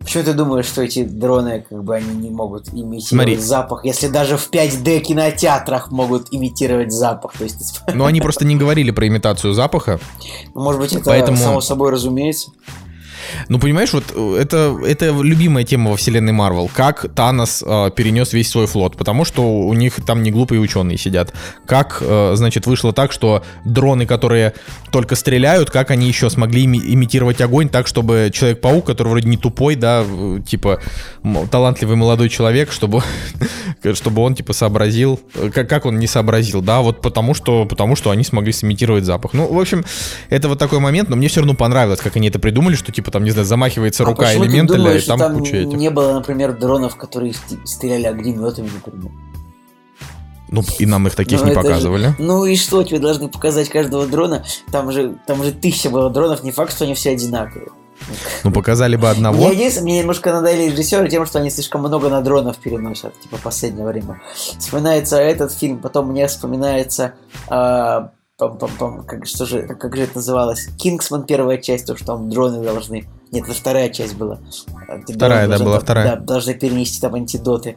Почему 0.00 0.22
ты 0.24 0.34
думаешь, 0.34 0.66
что 0.66 0.82
эти 0.82 1.02
дроны, 1.02 1.64
как 1.66 1.82
бы, 1.82 1.96
они 1.96 2.14
не 2.14 2.28
могут 2.28 2.68
имитировать 2.68 3.06
Смотри. 3.06 3.36
запах, 3.38 3.86
если 3.86 4.08
даже 4.08 4.36
в 4.36 4.50
5D 4.50 5.00
кинотеатрах 5.00 5.90
могут 5.90 6.26
имитировать 6.30 6.92
запах? 6.92 7.32
То 7.38 7.44
есть... 7.44 7.80
Ну, 7.94 8.04
они 8.04 8.20
просто 8.20 8.44
не 8.44 8.54
говорили 8.54 8.90
про 8.90 9.06
имитацию 9.06 9.54
запаха. 9.54 9.98
Ну, 10.54 10.60
может 10.62 10.78
быть, 10.78 10.92
это 10.92 11.04
Поэтому... 11.06 11.38
само 11.38 11.62
собой 11.62 11.90
разумеется. 11.90 12.50
Ну, 13.48 13.58
понимаешь, 13.58 13.92
вот 13.92 14.04
э, 14.14 14.38
это, 14.40 14.78
это 14.86 15.06
любимая 15.22 15.64
тема 15.64 15.90
во 15.90 15.96
вселенной 15.96 16.32
Марвел. 16.32 16.70
Как 16.72 17.12
Танос 17.14 17.62
э, 17.66 17.90
перенес 17.94 18.32
весь 18.32 18.50
свой 18.50 18.66
флот. 18.66 18.96
Потому 18.96 19.24
что 19.24 19.42
у 19.42 19.74
них 19.74 20.04
там 20.04 20.22
не 20.22 20.30
глупые 20.30 20.60
ученые 20.60 20.98
сидят. 20.98 21.32
Как, 21.66 21.98
э, 22.00 22.32
значит, 22.36 22.66
вышло 22.66 22.92
так, 22.92 23.12
что 23.12 23.42
дроны, 23.64 24.06
которые 24.06 24.54
только 24.90 25.16
стреляют, 25.16 25.70
как 25.70 25.90
они 25.90 26.08
еще 26.08 26.30
смогли 26.30 26.64
ими- 26.64 26.82
имитировать 26.84 27.40
огонь 27.40 27.68
так, 27.68 27.86
чтобы 27.86 28.30
Человек-паук, 28.32 28.86
который 28.86 29.08
вроде 29.08 29.28
не 29.28 29.36
тупой, 29.36 29.74
да, 29.74 30.04
типа 30.46 30.80
талантливый 31.50 31.96
молодой 31.96 32.28
человек, 32.28 32.70
чтобы, 32.72 33.02
чтобы 33.94 34.22
он, 34.22 34.34
типа, 34.34 34.52
сообразил. 34.52 35.20
Э, 35.34 35.50
как, 35.52 35.68
как 35.68 35.86
он 35.86 35.98
не 35.98 36.06
сообразил, 36.06 36.60
да, 36.62 36.80
вот 36.80 37.00
потому 37.00 37.34
что, 37.34 37.64
потому 37.64 37.96
что 37.96 38.10
они 38.10 38.24
смогли 38.24 38.52
сымитировать 38.52 39.04
запах. 39.04 39.32
Ну, 39.32 39.52
в 39.52 39.58
общем, 39.58 39.84
это 40.30 40.48
вот 40.48 40.58
такой 40.58 40.78
момент, 40.80 41.08
но 41.08 41.16
мне 41.16 41.28
все 41.28 41.40
равно 41.40 41.54
понравилось, 41.54 42.00
как 42.00 42.16
они 42.16 42.28
это 42.28 42.38
придумали, 42.38 42.74
что, 42.76 42.92
типа, 42.92 43.10
там, 43.14 43.22
не 43.22 43.30
знаю, 43.30 43.46
замахивается 43.46 44.02
а 44.02 44.06
рука 44.06 44.34
элемента, 44.34 44.74
и 44.74 45.00
там, 45.06 45.20
там 45.20 45.38
куча 45.38 45.58
этих. 45.58 45.78
не 45.78 45.88
было, 45.88 46.14
например, 46.14 46.52
дронов, 46.58 46.96
которые 46.96 47.32
стреляли 47.64 48.06
огнеметами, 48.06 48.68
например? 48.74 49.12
Ну, 50.48 50.64
и 50.80 50.84
нам 50.84 51.06
их 51.06 51.14
таких 51.14 51.40
ну, 51.40 51.46
не 51.46 51.54
показывали. 51.54 52.08
Же, 52.08 52.16
ну 52.18 52.44
и 52.44 52.56
что, 52.56 52.82
тебе 52.82 52.98
должны 52.98 53.28
показать 53.28 53.68
каждого 53.68 54.06
дрона? 54.08 54.44
Там 54.72 54.90
же, 54.90 55.16
там 55.28 55.44
же 55.44 55.52
тысяча 55.52 55.90
было 55.90 56.10
дронов, 56.10 56.42
не 56.42 56.50
факт, 56.50 56.72
что 56.72 56.86
они 56.86 56.94
все 56.94 57.10
одинаковые. 57.10 57.68
Ну, 58.42 58.50
показали 58.50 58.96
бы 58.96 59.08
одного. 59.08 59.48
Мне, 59.48 59.70
мне 59.80 60.00
немножко 60.00 60.32
надоели 60.32 60.72
режиссеры 60.72 61.08
тем, 61.08 61.24
что 61.24 61.38
они 61.38 61.50
слишком 61.50 61.82
много 61.82 62.08
на 62.08 62.20
дронов 62.20 62.56
переносят, 62.56 63.14
типа, 63.20 63.36
в 63.36 63.42
последнее 63.42 63.86
время. 63.86 64.20
Вспоминается 64.58 65.18
этот 65.18 65.52
фильм, 65.52 65.78
потом 65.78 66.08
мне 66.08 66.26
вспоминается 66.26 67.14
э, 67.48 68.08
Пам 68.36 68.58
-пам 68.58 68.70
-пам. 68.78 69.04
Как, 69.06 69.26
что 69.26 69.46
же, 69.46 69.62
как 69.62 69.94
же 69.94 70.02
это 70.02 70.16
называлось? 70.16 70.66
Кингсман 70.76 71.24
первая 71.24 71.58
часть, 71.58 71.86
то, 71.86 71.96
что 71.96 72.06
там 72.06 72.28
дроны 72.28 72.64
должны... 72.64 73.06
Нет, 73.30 73.44
это 73.44 73.54
вторая 73.54 73.90
часть 73.90 74.16
была. 74.16 74.40
Вторая, 75.08 75.46
да, 75.46 75.58
была 75.58 75.78
вторая. 75.78 76.16
Да, 76.16 76.16
должны 76.16 76.54
перенести 76.54 77.00
там 77.00 77.14
антидоты. 77.14 77.76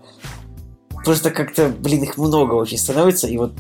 Просто 1.06 1.30
как-то, 1.30 1.70
блин, 1.70 2.04
их 2.04 2.18
много 2.18 2.56
очень 2.56 2.80
становится, 2.80 3.28
и 3.28 3.38
вот 3.38 3.52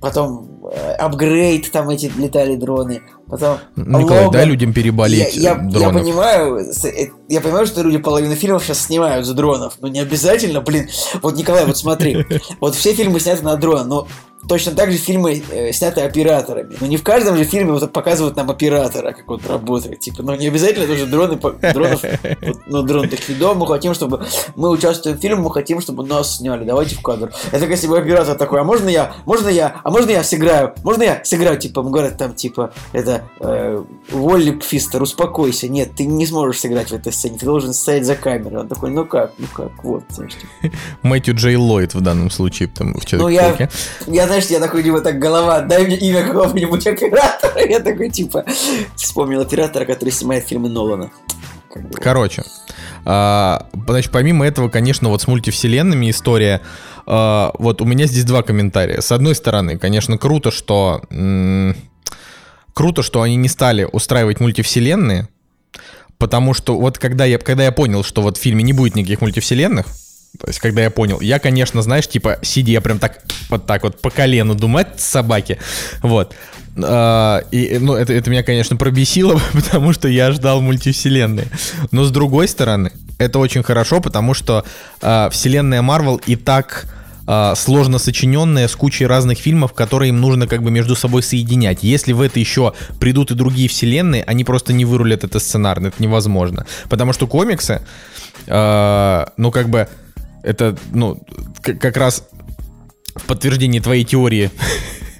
потом 0.00 0.62
э, 0.72 0.92
апгрейд, 0.94 1.70
там 1.70 1.90
эти 1.90 2.10
летали 2.16 2.56
дроны, 2.56 3.02
потом 3.28 3.58
Николай, 3.76 4.24
Логан. 4.24 4.30
дай 4.30 4.44
людям 4.46 4.72
переболеть 4.72 5.36
я, 5.36 5.52
я, 5.52 5.68
я 5.78 5.90
понимаю, 5.90 6.58
э, 6.58 7.08
я 7.28 7.40
понимаю, 7.40 7.66
что 7.66 7.82
люди 7.82 7.98
половину 7.98 8.34
фильмов 8.34 8.64
сейчас 8.64 8.80
снимают 8.80 9.26
с 9.26 9.30
дронов, 9.30 9.74
но 9.80 9.88
не 9.88 10.00
обязательно, 10.00 10.60
блин. 10.60 10.88
Вот, 11.22 11.36
Николай, 11.36 11.66
вот 11.66 11.76
смотри, 11.76 12.24
вот 12.60 12.74
все 12.74 12.94
фильмы 12.94 13.20
сняты 13.20 13.42
на 13.42 13.56
дрон, 13.56 13.88
но 13.88 14.08
Точно 14.48 14.72
так 14.72 14.92
же 14.92 14.98
фильмы 14.98 15.42
э, 15.50 15.72
сняты 15.72 16.02
операторами. 16.02 16.76
Но 16.80 16.86
не 16.86 16.96
в 16.96 17.02
каждом 17.02 17.36
же 17.36 17.44
фильме 17.44 17.72
вот 17.72 17.92
показывают 17.92 18.36
нам 18.36 18.50
оператора, 18.50 19.12
как 19.12 19.28
он 19.30 19.40
работает. 19.48 20.00
Типа, 20.00 20.22
ну 20.22 20.34
не 20.34 20.48
обязательно 20.48 20.86
тоже 20.86 21.06
дроны, 21.06 21.36
дронов, 21.36 22.02
вот, 22.42 22.58
ну 22.66 22.82
дрон 22.82 23.08
такие, 23.08 23.38
да, 23.38 23.54
мы 23.54 23.66
хотим, 23.66 23.94
чтобы 23.94 24.26
мы 24.54 24.70
участвуем 24.70 25.16
в 25.16 25.20
фильме, 25.20 25.40
мы 25.40 25.52
хотим, 25.52 25.80
чтобы 25.80 26.04
нас 26.06 26.36
сняли, 26.36 26.64
давайте 26.64 26.96
в 26.96 27.02
кадр. 27.02 27.32
Это 27.50 27.60
как 27.60 27.70
если 27.70 27.86
бы 27.86 27.98
оператор 27.98 28.36
такой, 28.36 28.60
а 28.60 28.64
можно 28.64 28.88
я, 28.88 29.14
можно 29.24 29.48
я, 29.48 29.80
а 29.82 29.90
можно 29.90 30.10
я 30.10 30.22
сыграю, 30.22 30.74
можно 30.82 31.02
я 31.02 31.24
сыграю, 31.24 31.58
типа, 31.58 31.80
ему 31.80 31.90
говорят 31.90 32.18
там, 32.18 32.34
типа, 32.34 32.72
это, 32.92 33.24
э, 33.40 33.82
Волли 34.10 34.52
Пфистер, 34.52 35.02
успокойся, 35.02 35.68
нет, 35.68 35.90
ты 35.96 36.06
не 36.06 36.26
сможешь 36.26 36.60
сыграть 36.60 36.90
в 36.90 36.94
этой 36.94 37.12
сцене, 37.12 37.38
ты 37.38 37.46
должен 37.46 37.72
стоять 37.72 38.04
за 38.04 38.14
камерой. 38.14 38.60
Он 38.60 38.68
такой, 38.68 38.90
ну 38.90 39.04
как, 39.04 39.32
ну 39.38 39.46
как, 39.52 39.84
вот, 39.84 40.04
знаешь. 40.10 40.32
Мэтью 41.02 41.34
Джей 41.34 41.56
Ллойд 41.56 41.94
в 41.94 42.00
данном 42.00 42.30
случае, 42.30 42.68
там, 42.68 42.94
в 42.94 43.04
человеке. 43.04 43.70
Ну 44.06 44.14
я, 44.14 44.22
я 44.22 44.26
знаешь, 44.36 44.50
я 44.50 44.60
такой, 44.60 44.82
типа, 44.82 45.00
так 45.00 45.18
голова, 45.18 45.60
дай 45.60 45.86
мне 45.86 45.96
имя 45.96 46.22
какого-нибудь 46.22 46.86
оператора. 46.86 47.66
Я 47.66 47.80
такой, 47.80 48.10
типа, 48.10 48.44
вспомнил 48.96 49.40
оператора, 49.40 49.86
который 49.86 50.10
снимает 50.10 50.46
фильмы 50.46 50.68
Нолана. 50.68 51.10
Короче, 51.94 52.42
а, 53.04 53.66
значит, 53.72 54.12
помимо 54.12 54.46
этого, 54.46 54.68
конечно, 54.68 55.08
вот 55.08 55.22
с 55.22 55.26
мультивселенными 55.26 56.10
история. 56.10 56.60
А, 57.06 57.52
вот 57.58 57.80
у 57.80 57.84
меня 57.84 58.06
здесь 58.06 58.24
два 58.24 58.42
комментария. 58.42 59.00
С 59.00 59.10
одной 59.10 59.34
стороны, 59.34 59.78
конечно, 59.78 60.18
круто, 60.18 60.50
что 60.50 61.02
круто, 62.74 63.02
что 63.02 63.22
они 63.22 63.36
не 63.36 63.48
стали 63.48 63.88
устраивать 63.90 64.40
мультивселенные, 64.40 65.28
потому 66.18 66.52
что 66.52 66.78
вот 66.78 66.98
когда 66.98 67.24
я, 67.24 67.38
когда 67.38 67.64
я 67.64 67.72
понял, 67.72 68.04
что 68.04 68.20
вот 68.20 68.36
в 68.36 68.40
фильме 68.40 68.62
не 68.62 68.74
будет 68.74 68.96
никаких 68.96 69.22
мультивселенных, 69.22 69.86
то 70.40 70.48
есть, 70.48 70.58
когда 70.58 70.82
я 70.82 70.90
понял, 70.90 71.20
я, 71.20 71.38
конечно, 71.38 71.82
знаешь, 71.82 72.08
типа, 72.08 72.38
сидя 72.42 72.80
прям 72.80 72.98
так, 72.98 73.22
вот 73.48 73.66
так 73.66 73.82
вот 73.82 74.00
по 74.00 74.10
колену 74.10 74.54
думать 74.54 75.00
собаки, 75.00 75.58
вот. 76.02 76.34
А, 76.82 77.42
и, 77.50 77.78
ну, 77.78 77.94
это, 77.94 78.12
это 78.12 78.30
меня, 78.30 78.42
конечно, 78.42 78.76
пробесило, 78.76 79.40
потому 79.52 79.92
что 79.92 80.08
я 80.08 80.32
ждал 80.32 80.60
мультивселенные. 80.60 81.48
Но 81.90 82.04
с 82.04 82.10
другой 82.10 82.48
стороны, 82.48 82.92
это 83.18 83.38
очень 83.38 83.62
хорошо, 83.62 84.00
потому 84.00 84.34
что 84.34 84.64
а, 85.00 85.30
вселенная 85.30 85.82
Марвел 85.82 86.20
и 86.26 86.36
так 86.36 86.86
а, 87.26 87.54
сложно 87.54 87.98
сочиненная 87.98 88.68
с 88.68 88.76
кучей 88.76 89.06
разных 89.06 89.38
фильмов, 89.38 89.72
которые 89.72 90.10
им 90.10 90.20
нужно 90.20 90.46
как 90.46 90.62
бы 90.62 90.70
между 90.70 90.94
собой 90.94 91.22
соединять. 91.22 91.82
Если 91.82 92.12
в 92.12 92.20
это 92.20 92.38
еще 92.38 92.74
придут 93.00 93.30
и 93.30 93.34
другие 93.34 93.68
вселенные, 93.68 94.22
они 94.24 94.44
просто 94.44 94.72
не 94.72 94.84
вырулят 94.84 95.24
это 95.24 95.40
сценарно, 95.40 95.88
это 95.88 96.02
невозможно. 96.02 96.66
Потому 96.88 97.12
что 97.12 97.26
комиксы, 97.26 97.82
э, 98.46 99.26
ну 99.36 99.50
как 99.50 99.68
бы 99.68 99.88
это, 100.46 100.78
ну, 100.92 101.20
как 101.62 101.96
раз 101.96 102.28
в 103.16 103.26
подтверждении 103.26 103.80
твоей 103.80 104.04
теории, 104.04 104.50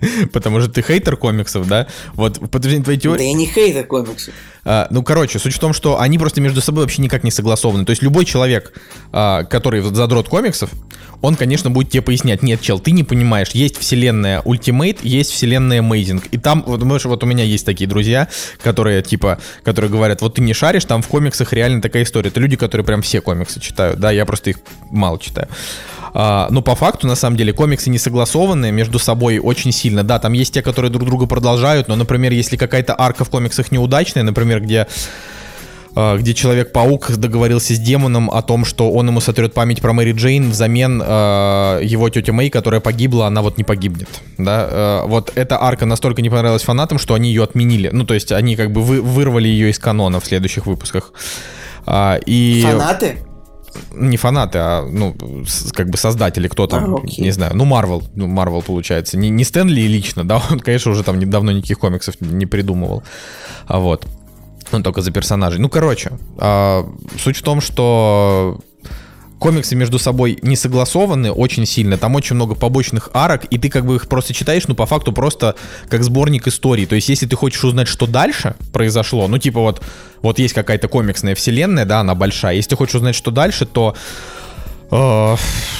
потому 0.32 0.60
что 0.60 0.70
ты 0.70 0.82
хейтер 0.82 1.16
комиксов, 1.16 1.66
да? 1.66 1.86
Вот 2.14 2.38
в 2.38 2.48
подтверждение 2.48 2.84
твоей 2.84 2.98
теории... 2.98 3.18
Да 3.18 3.24
я 3.24 3.32
не 3.32 3.46
хейтер 3.46 3.86
комиксов. 3.86 4.34
А, 4.64 4.88
ну, 4.90 5.02
короче, 5.02 5.38
суть 5.38 5.54
в 5.54 5.58
том, 5.60 5.72
что 5.72 6.00
они 6.00 6.18
просто 6.18 6.40
между 6.40 6.60
собой 6.60 6.84
вообще 6.84 7.00
никак 7.00 7.22
не 7.22 7.30
согласованы. 7.30 7.84
То 7.84 7.90
есть 7.90 8.02
любой 8.02 8.24
человек, 8.24 8.72
а, 9.12 9.44
который 9.44 9.80
задрот 9.80 10.28
комиксов, 10.28 10.70
он, 11.22 11.36
конечно, 11.36 11.70
будет 11.70 11.90
тебе 11.90 12.02
пояснять, 12.02 12.42
нет, 12.42 12.60
чел, 12.60 12.78
ты 12.78 12.90
не 12.90 13.04
понимаешь, 13.04 13.50
есть 13.50 13.78
вселенная 13.78 14.42
Ultimate, 14.42 14.98
есть 15.02 15.30
вселенная 15.30 15.82
Amazing. 15.82 16.22
И 16.30 16.38
там, 16.38 16.64
вот, 16.66 16.80
знаешь, 16.80 17.04
вот 17.04 17.22
у 17.22 17.26
меня 17.26 17.44
есть 17.44 17.64
такие 17.64 17.88
друзья, 17.88 18.28
которые, 18.62 19.02
типа, 19.02 19.38
которые 19.62 19.90
говорят, 19.90 20.20
вот 20.20 20.34
ты 20.34 20.42
не 20.42 20.52
шаришь, 20.52 20.84
там 20.84 21.00
в 21.00 21.08
комиксах 21.08 21.52
реально 21.52 21.80
такая 21.80 22.02
история. 22.02 22.28
Это 22.28 22.40
люди, 22.40 22.56
которые 22.56 22.84
прям 22.84 23.02
все 23.02 23.20
комиксы 23.20 23.60
читают, 23.60 24.00
да, 24.00 24.10
я 24.10 24.26
просто 24.26 24.50
их 24.50 24.56
мало 24.90 25.18
читаю. 25.18 25.48
А, 26.18 26.48
но 26.50 26.62
по 26.62 26.74
факту, 26.74 27.06
на 27.06 27.14
самом 27.14 27.36
деле, 27.36 27.52
комиксы 27.52 27.90
не 27.90 27.98
согласованы 27.98 28.72
между 28.72 28.98
собой 28.98 29.38
очень 29.38 29.70
сильно. 29.70 29.85
Да, 29.90 30.18
там 30.18 30.32
есть 30.32 30.54
те, 30.54 30.62
которые 30.62 30.90
друг 30.90 31.04
друга 31.04 31.26
продолжают, 31.26 31.88
но, 31.88 31.96
например, 31.96 32.32
если 32.32 32.56
какая-то 32.56 32.94
арка 32.98 33.24
в 33.24 33.30
комиксах 33.30 33.72
неудачная, 33.72 34.22
например, 34.22 34.60
где 34.60 34.86
э, 35.94 36.16
где 36.18 36.34
Человек-паук 36.34 37.16
договорился 37.16 37.74
с 37.74 37.78
демоном 37.78 38.30
о 38.30 38.42
том, 38.42 38.64
что 38.64 38.90
он 38.90 39.08
ему 39.08 39.20
сотрет 39.20 39.54
память 39.54 39.80
про 39.80 39.92
Мэри 39.92 40.12
Джейн 40.12 40.50
взамен 40.50 41.02
э, 41.04 41.80
его 41.84 42.08
тетя 42.10 42.32
Мэй, 42.32 42.50
которая 42.50 42.80
погибла, 42.80 43.26
она 43.26 43.42
вот 43.42 43.58
не 43.58 43.64
погибнет. 43.64 44.08
Да? 44.38 44.68
Э, 44.70 45.02
вот 45.06 45.32
эта 45.34 45.62
арка 45.62 45.86
настолько 45.86 46.22
не 46.22 46.30
понравилась 46.30 46.62
фанатам, 46.62 46.98
что 46.98 47.14
они 47.14 47.30
ее 47.30 47.44
отменили. 47.44 47.90
Ну, 47.92 48.04
то 48.04 48.14
есть 48.14 48.32
они 48.32 48.56
как 48.56 48.72
бы 48.72 48.82
вы, 48.82 49.00
вырвали 49.00 49.48
ее 49.48 49.70
из 49.70 49.78
канона 49.78 50.20
в 50.20 50.26
следующих 50.26 50.66
выпусках. 50.66 51.12
А, 51.86 52.18
и... 52.26 52.62
Фанаты? 52.62 53.18
Не 53.92 54.16
фанаты, 54.16 54.58
а 54.58 54.88
ну 54.88 55.16
как 55.72 55.90
бы 55.90 55.98
создатели, 55.98 56.48
кто 56.48 56.66
там, 56.66 56.96
а, 56.96 57.00
не 57.18 57.30
знаю, 57.30 57.56
ну 57.56 57.64
Марвел, 57.64 58.02
ну 58.14 58.26
Марвел 58.26 58.62
получается, 58.62 59.16
не 59.16 59.30
не 59.30 59.44
Стэнли 59.44 59.80
лично, 59.82 60.24
да, 60.24 60.42
он, 60.50 60.60
конечно, 60.60 60.92
уже 60.92 61.02
там 61.02 61.18
недавно 61.18 61.50
никаких 61.50 61.78
комиксов 61.78 62.20
не 62.20 62.46
придумывал, 62.46 63.02
а 63.66 63.78
вот, 63.78 64.06
он 64.72 64.82
только 64.82 65.00
за 65.00 65.10
персонажей. 65.10 65.60
Ну 65.60 65.68
короче, 65.68 66.12
а, 66.38 66.86
суть 67.18 67.36
в 67.36 67.42
том, 67.42 67.60
что 67.60 68.58
комиксы 69.38 69.74
между 69.74 69.98
собой 69.98 70.38
не 70.42 70.56
согласованы 70.56 71.30
очень 71.30 71.66
сильно, 71.66 71.98
там 71.98 72.14
очень 72.14 72.36
много 72.36 72.54
побочных 72.54 73.10
арок, 73.12 73.44
и 73.44 73.58
ты 73.58 73.68
как 73.68 73.86
бы 73.86 73.96
их 73.96 74.08
просто 74.08 74.32
читаешь, 74.32 74.66
ну, 74.68 74.74
по 74.74 74.86
факту 74.86 75.12
просто 75.12 75.56
как 75.88 76.02
сборник 76.02 76.46
историй. 76.46 76.86
То 76.86 76.94
есть, 76.94 77.08
если 77.08 77.26
ты 77.26 77.36
хочешь 77.36 77.62
узнать, 77.64 77.88
что 77.88 78.06
дальше 78.06 78.54
произошло, 78.72 79.28
ну, 79.28 79.38
типа 79.38 79.60
вот, 79.60 79.82
вот 80.22 80.38
есть 80.38 80.54
какая-то 80.54 80.88
комиксная 80.88 81.34
вселенная, 81.34 81.84
да, 81.84 82.00
она 82.00 82.14
большая, 82.14 82.56
если 82.56 82.70
ты 82.70 82.76
хочешь 82.76 82.94
узнать, 82.96 83.14
что 83.14 83.30
дальше, 83.30 83.66
то 83.66 83.94
Uh, 84.88 85.36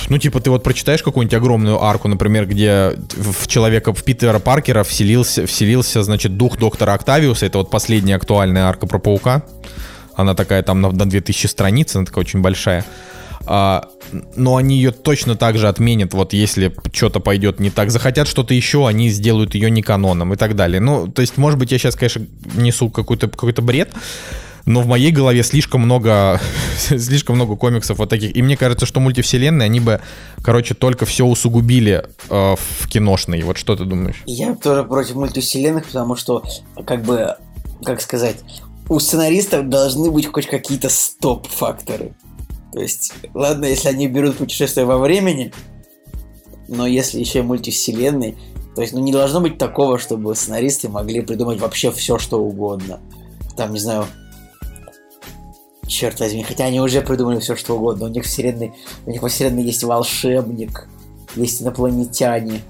ну, 0.09 0.19
типа, 0.19 0.41
ты 0.41 0.51
вот 0.51 0.65
прочитаешь 0.65 1.01
какую-нибудь 1.01 1.35
огромную 1.35 1.81
арку, 1.81 2.09
например, 2.09 2.45
где 2.47 2.97
в 3.15 3.47
человека, 3.47 3.93
в 3.93 4.03
Питера 4.03 4.41
Паркера 4.41 4.83
вселился, 4.83 5.47
вселился, 5.47 6.03
значит, 6.03 6.37
дух 6.37 6.59
доктора 6.59 6.95
Октавиуса. 6.95 7.47
Это 7.47 7.59
вот 7.59 7.71
последняя 7.71 8.17
актуальная 8.17 8.65
арка 8.65 8.89
про 8.89 8.99
паука. 8.99 9.45
Она 10.17 10.35
такая 10.35 10.63
там 10.65 10.81
на, 10.81 10.91
на 10.91 11.09
2000 11.09 11.47
страниц, 11.47 11.95
она 11.95 12.05
такая 12.05 12.23
очень 12.23 12.41
большая. 12.41 12.85
А, 13.47 13.89
но 14.35 14.57
они 14.57 14.77
ее 14.77 14.91
точно 14.91 15.37
так 15.37 15.57
же 15.57 15.69
отменят, 15.69 16.15
вот 16.15 16.33
если 16.33 16.75
что-то 16.93 17.21
пойдет 17.21 17.61
не 17.61 17.71
так. 17.71 17.91
Захотят 17.91 18.27
что-то 18.27 18.55
еще, 18.55 18.87
они 18.87 19.09
сделают 19.09 19.55
ее 19.55 19.71
не 19.71 19.83
каноном 19.83 20.35
и 20.35 20.37
так 20.37 20.57
далее. 20.57 20.81
Ну, 20.81 21.07
то 21.07 21.23
есть, 21.23 21.37
может 21.37 21.59
быть, 21.59 21.71
я 21.73 21.79
сейчас, 21.79 21.95
конечно, 21.95 22.27
несу 22.55 22.91
какой-то 22.91 23.29
какой 23.29 23.53
бред, 23.53 23.93
но 24.67 24.81
в 24.81 24.87
моей 24.87 25.13
голове 25.13 25.45
слишком 25.45 25.83
много, 25.83 26.41
слишком 26.79 27.37
много 27.37 27.57
комиксов 27.57 27.99
вот 27.99 28.11
таких. 28.11 28.35
И 28.37 28.43
мне 28.43 28.57
кажется, 28.57 28.85
что 28.85 28.99
мультивселенные, 28.99 29.67
они 29.67 29.79
бы, 29.79 30.01
короче, 30.43 30.75
только 30.75 31.07
все 31.07 31.25
усугубили 31.25 32.05
э, 32.29 32.57
в 32.57 32.89
киношной. 32.89 33.43
Вот 33.43 33.59
что 33.59 33.77
ты 33.77 33.85
думаешь? 33.85 34.23
Я 34.27 34.55
тоже 34.57 34.83
против 34.83 35.15
мультивселенных, 35.15 35.87
потому 35.87 36.17
что, 36.17 36.43
как 36.85 37.03
бы, 37.03 37.37
как 37.85 38.01
сказать, 38.01 38.39
у 38.89 38.99
сценаристов 38.99 39.69
должны 39.69 40.11
быть 40.11 40.27
хоть 40.27 40.47
какие-то 40.47 40.89
стоп-факторы. 40.89 42.15
То 42.77 42.83
есть, 42.83 43.15
ладно, 43.33 43.65
если 43.65 43.89
они 43.89 44.07
берут 44.07 44.37
путешествие 44.37 44.85
во 44.85 44.99
времени, 44.99 45.51
но 46.69 46.87
если 46.87 47.19
еще 47.19 47.39
и 47.39 47.43
мультивселенной, 47.43 48.37
то 48.75 48.83
есть, 48.83 48.93
ну, 48.93 49.01
не 49.01 49.13
должно 49.13 49.41
быть 49.41 49.57
такого, 49.57 49.99
чтобы 49.99 50.37
сценаристы 50.37 50.91
могли 50.91 51.23
придумать 51.23 51.59
вообще 51.59 51.91
все, 51.91 52.19
что 52.19 52.39
угодно. 52.39 53.01
Там, 53.57 53.73
не 53.73 53.79
знаю, 53.79 54.05
черт 55.89 56.21
возьми, 56.21 56.43
хотя 56.43 56.67
они 56.67 56.83
уже 56.83 57.01
придумали 57.01 57.41
все, 57.41 57.57
что 57.57 57.77
угодно. 57.77 58.05
У 58.05 58.09
них 58.09 58.25
вселенной, 58.25 58.75
у 59.07 59.11
них 59.11 59.23
во 59.23 59.31
вселенной 59.31 59.63
есть 59.63 59.83
волшебник, 59.83 60.87
есть 61.35 61.63
инопланетяне, 61.63 62.61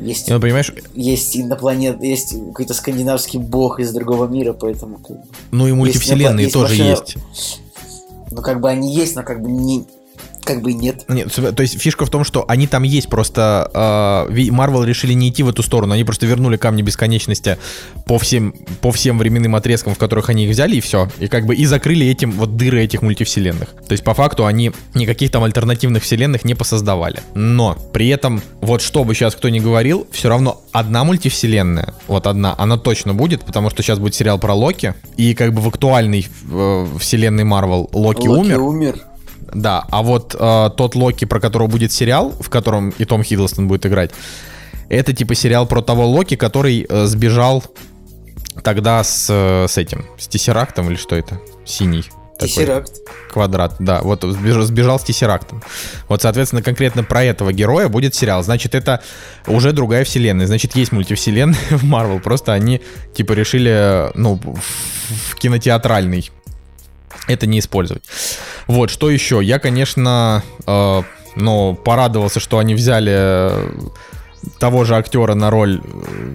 есть, 0.00 0.28
ну, 0.28 0.40
понимаешь? 0.40 0.74
есть 0.94 1.36
инопланет, 1.36 2.02
есть 2.02 2.30
какой-то 2.48 2.74
скандинавский 2.74 3.38
бог 3.38 3.78
из 3.78 3.92
другого 3.92 4.26
мира, 4.26 4.52
поэтому... 4.52 4.98
Ну 5.52 5.68
и 5.68 5.72
мультивселенные 5.72 6.46
есть, 6.46 6.54
тоже 6.54 6.74
есть. 6.74 7.16
Ну, 8.30 8.42
как 8.42 8.60
бы 8.60 8.68
они 8.68 8.92
есть, 8.92 9.16
но 9.16 9.22
как 9.22 9.42
бы 9.42 9.50
не, 9.50 9.86
как 10.44 10.62
бы 10.62 10.72
нет. 10.72 11.04
Нет, 11.08 11.32
то 11.34 11.62
есть 11.62 11.80
фишка 11.80 12.06
в 12.06 12.10
том, 12.10 12.24
что 12.24 12.44
они 12.48 12.66
там 12.66 12.82
есть, 12.82 13.08
просто 13.08 13.70
Марвел 14.50 14.84
э, 14.84 14.86
решили 14.86 15.12
не 15.12 15.30
идти 15.30 15.42
в 15.42 15.48
эту 15.48 15.62
сторону, 15.62 15.94
они 15.94 16.04
просто 16.04 16.26
вернули 16.26 16.56
камни 16.56 16.82
бесконечности 16.82 17.58
по 18.06 18.18
всем, 18.18 18.54
по 18.80 18.92
всем 18.92 19.18
временным 19.18 19.56
отрезкам, 19.56 19.94
в 19.94 19.98
которых 19.98 20.28
они 20.28 20.44
их 20.44 20.50
взяли, 20.50 20.76
и 20.76 20.80
все. 20.80 21.08
И 21.18 21.28
как 21.28 21.46
бы 21.46 21.54
и 21.54 21.64
закрыли 21.66 22.06
этим 22.06 22.32
вот 22.32 22.56
дыры 22.56 22.82
этих 22.82 23.02
мультивселенных. 23.02 23.70
То 23.86 23.92
есть 23.92 24.04
по 24.04 24.14
факту 24.14 24.46
они 24.46 24.72
никаких 24.94 25.30
там 25.30 25.44
альтернативных 25.44 26.02
вселенных 26.02 26.44
не 26.44 26.54
посоздавали. 26.54 27.20
Но 27.34 27.76
при 27.92 28.08
этом, 28.08 28.42
вот 28.60 28.82
что 28.82 29.04
бы 29.04 29.14
сейчас 29.14 29.34
кто 29.34 29.48
ни 29.48 29.58
говорил, 29.58 30.06
все 30.10 30.28
равно 30.28 30.62
одна 30.72 31.04
мультивселенная, 31.04 31.94
вот 32.06 32.26
одна, 32.26 32.54
она 32.58 32.76
точно 32.76 33.14
будет, 33.14 33.44
потому 33.44 33.70
что 33.70 33.82
сейчас 33.82 33.98
будет 33.98 34.14
сериал 34.14 34.38
про 34.38 34.54
Локи, 34.54 34.94
и 35.16 35.34
как 35.34 35.52
бы 35.52 35.60
в 35.60 35.68
актуальной 35.68 36.26
э, 36.50 36.86
вселенной 36.98 37.44
Марвел 37.44 37.88
Локи, 37.92 38.26
Локи 38.26 38.52
умер. 38.52 38.60
умер. 38.60 39.04
Да, 39.54 39.84
а 39.90 40.02
вот 40.02 40.34
э, 40.38 40.70
тот 40.76 40.94
Локи, 40.94 41.24
про 41.24 41.40
которого 41.40 41.68
будет 41.68 41.92
сериал, 41.92 42.34
в 42.40 42.50
котором 42.50 42.90
и 42.90 43.04
Том 43.04 43.22
Хиддлстон 43.22 43.68
будет 43.68 43.86
играть, 43.86 44.10
это 44.88 45.12
типа 45.12 45.34
сериал 45.34 45.66
про 45.66 45.80
того 45.80 46.06
Локи, 46.06 46.36
который 46.36 46.86
э, 46.88 47.06
сбежал 47.06 47.64
тогда 48.62 49.02
с, 49.02 49.28
э, 49.30 49.66
с 49.68 49.78
этим, 49.78 50.04
с 50.18 50.28
Тессерактом 50.28 50.90
или 50.90 50.96
что 50.96 51.16
это? 51.16 51.40
Синий. 51.64 52.04
Тессеракт. 52.38 52.92
Квадрат, 53.30 53.76
да. 53.78 54.00
Вот 54.02 54.22
сбежал, 54.22 54.62
сбежал 54.62 54.98
с 54.98 55.04
Тессерактом. 55.04 55.62
Вот, 56.08 56.22
соответственно, 56.22 56.62
конкретно 56.62 57.04
про 57.04 57.22
этого 57.22 57.52
героя 57.52 57.88
будет 57.88 58.14
сериал. 58.14 58.42
Значит, 58.42 58.74
это 58.74 59.02
уже 59.46 59.72
другая 59.72 60.04
вселенная. 60.04 60.46
Значит, 60.46 60.74
есть 60.74 60.92
мультивселенная 60.92 61.56
в 61.70 61.84
Марвел. 61.84 62.20
Просто 62.20 62.52
они, 62.52 62.80
типа, 63.14 63.32
решили, 63.32 64.10
ну, 64.14 64.40
в 65.30 65.36
кинотеатральный 65.36 66.30
это 67.26 67.46
не 67.46 67.58
использовать. 67.58 68.04
Вот, 68.66 68.90
что 68.90 69.10
еще? 69.10 69.40
Я, 69.42 69.58
конечно, 69.58 70.42
э, 70.66 71.02
ну, 71.36 71.74
порадовался, 71.74 72.40
что 72.40 72.58
они 72.58 72.74
взяли 72.74 73.12
э, 73.14 73.70
того 74.58 74.84
же 74.84 74.96
актера 74.96 75.34
на 75.34 75.50
роль 75.50 75.80
э, 75.82 76.34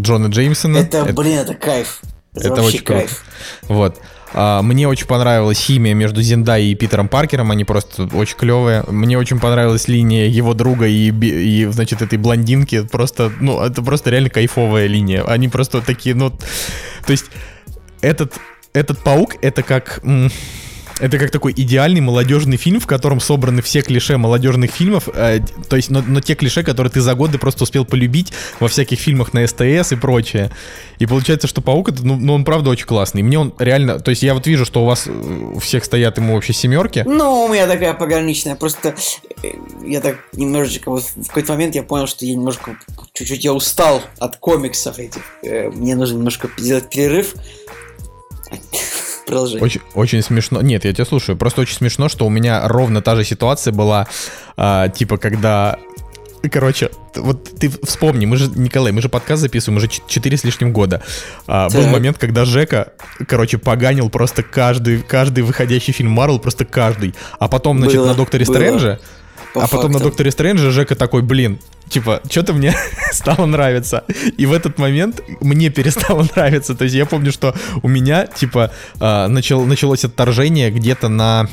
Джона 0.00 0.26
Джеймсона. 0.26 0.78
Это, 0.78 0.98
это 0.98 1.12
блин, 1.12 1.38
это 1.38 1.54
кайф. 1.54 2.00
Это, 2.34 2.48
это 2.48 2.62
очень 2.62 2.82
кайф. 2.82 3.24
круто. 3.66 3.74
Вот. 3.74 4.00
А, 4.38 4.60
мне 4.62 4.86
очень 4.88 5.06
понравилась 5.06 5.58
химия 5.58 5.94
между 5.94 6.20
Зиндай 6.20 6.64
и 6.64 6.74
Питером 6.74 7.08
Паркером, 7.08 7.50
они 7.50 7.64
просто 7.64 8.08
очень 8.12 8.36
клевые. 8.36 8.84
Мне 8.88 9.18
очень 9.18 9.38
понравилась 9.38 9.88
линия 9.88 10.26
его 10.26 10.52
друга 10.52 10.86
и, 10.86 11.10
и 11.10 11.64
значит, 11.66 12.02
этой 12.02 12.18
блондинки. 12.18 12.82
Просто, 12.82 13.32
ну, 13.40 13.60
это 13.60 13.82
просто 13.82 14.10
реально 14.10 14.30
кайфовая 14.30 14.86
линия. 14.86 15.22
Они 15.24 15.48
просто 15.48 15.80
такие, 15.80 16.14
ну, 16.14 16.30
то 16.30 17.10
есть 17.10 17.26
этот 18.00 18.34
этот 18.76 18.98
паук 18.98 19.36
это 19.42 19.62
как... 19.62 20.02
Это 20.98 21.18
как 21.18 21.30
такой 21.30 21.52
идеальный 21.54 22.00
молодежный 22.00 22.56
фильм, 22.56 22.80
в 22.80 22.86
котором 22.86 23.20
собраны 23.20 23.60
все 23.60 23.82
клише 23.82 24.16
молодежных 24.16 24.70
фильмов, 24.70 25.10
э, 25.12 25.40
то 25.68 25.76
есть, 25.76 25.90
но, 25.90 26.00
но 26.00 26.22
те 26.22 26.34
клише, 26.34 26.62
которые 26.62 26.90
ты 26.90 27.02
за 27.02 27.14
годы 27.14 27.36
просто 27.36 27.64
успел 27.64 27.84
полюбить 27.84 28.32
во 28.60 28.68
всяких 28.68 28.98
фильмах 28.98 29.34
на 29.34 29.46
СТС 29.46 29.92
и 29.92 29.96
прочее. 29.96 30.50
И 30.98 31.04
получается, 31.04 31.48
что 31.48 31.60
паук, 31.60 31.90
это, 31.90 32.02
ну, 32.02 32.16
ну, 32.16 32.32
он 32.32 32.46
правда 32.46 32.70
очень 32.70 32.86
классный. 32.86 33.20
Мне 33.20 33.38
он 33.38 33.52
реально, 33.58 34.00
то 34.00 34.08
есть 34.08 34.22
я 34.22 34.32
вот 34.32 34.46
вижу, 34.46 34.64
что 34.64 34.84
у 34.84 34.86
вас 34.86 35.06
э, 35.06 35.10
у 35.10 35.58
всех 35.58 35.84
стоят 35.84 36.16
ему 36.16 36.32
вообще 36.32 36.54
семерки. 36.54 37.04
Ну, 37.06 37.44
у 37.44 37.48
меня 37.52 37.66
такая 37.66 37.92
пограничная, 37.92 38.54
просто 38.54 38.94
э, 39.42 39.48
я 39.84 40.00
так 40.00 40.16
немножечко, 40.32 40.90
вот 40.90 41.02
в 41.02 41.26
какой-то 41.28 41.52
момент 41.52 41.74
я 41.74 41.82
понял, 41.82 42.06
что 42.06 42.24
я 42.24 42.32
немножко, 42.32 42.78
чуть-чуть 43.12 43.44
я 43.44 43.52
устал 43.52 44.00
от 44.18 44.36
комиксов 44.36 44.98
этих. 44.98 45.20
Э, 45.42 45.68
мне 45.68 45.94
нужно 45.94 46.16
немножко 46.16 46.48
сделать 46.56 46.88
перерыв 46.88 47.34
Продолжай. 49.26 49.60
Очень, 49.60 49.80
очень 49.94 50.22
смешно. 50.22 50.62
Нет, 50.62 50.84
я 50.84 50.92
тебя 50.92 51.04
слушаю. 51.04 51.36
Просто 51.36 51.62
очень 51.62 51.76
смешно, 51.76 52.08
что 52.08 52.26
у 52.26 52.30
меня 52.30 52.66
ровно 52.68 53.02
та 53.02 53.16
же 53.16 53.24
ситуация 53.24 53.72
была, 53.72 54.06
а, 54.56 54.88
типа, 54.88 55.18
когда 55.18 55.78
Короче, 56.50 56.90
вот 57.16 57.58
ты 57.58 57.70
вспомни, 57.82 58.24
мы 58.26 58.36
же, 58.36 58.48
Николай, 58.54 58.92
мы 58.92 59.02
же 59.02 59.08
подкаст 59.08 59.42
записываем 59.42 59.78
уже 59.78 59.88
4 59.88 60.36
с 60.36 60.44
лишним 60.44 60.72
года. 60.72 61.02
А, 61.46 61.68
был 61.70 61.86
момент, 61.88 62.18
когда 62.18 62.44
Жека, 62.44 62.92
короче, 63.26 63.58
поганил 63.58 64.10
просто 64.10 64.42
каждый, 64.42 65.02
каждый 65.02 65.42
выходящий 65.42 65.92
фильм 65.92 66.12
Марвел, 66.12 66.38
просто 66.38 66.64
каждый. 66.64 67.14
А 67.38 67.48
потом, 67.48 67.78
значит, 67.78 67.96
было, 67.96 68.06
на 68.06 68.14
Докторе 68.14 68.44
было. 68.44 68.54
Стрэнджа 68.54 69.00
по 69.56 69.64
а 69.64 69.68
потом 69.68 69.92
на 69.92 69.98
Докторе 69.98 70.30
Стрэнджа 70.30 70.70
Жека 70.70 70.94
такой, 70.94 71.22
блин, 71.22 71.58
типа, 71.88 72.20
что-то 72.30 72.52
мне 72.52 72.74
стало 73.12 73.46
нравиться. 73.46 74.04
И 74.36 74.44
в 74.44 74.52
этот 74.52 74.78
момент 74.78 75.22
мне 75.40 75.70
перестало 75.70 76.26
нравиться. 76.36 76.74
То 76.74 76.84
есть 76.84 76.94
я 76.94 77.06
помню, 77.06 77.32
что 77.32 77.54
у 77.82 77.88
меня, 77.88 78.26
типа, 78.26 78.70
э, 79.00 79.26
начал, 79.28 79.64
началось 79.64 80.04
отторжение 80.04 80.70
где-то 80.70 81.08
на 81.08 81.48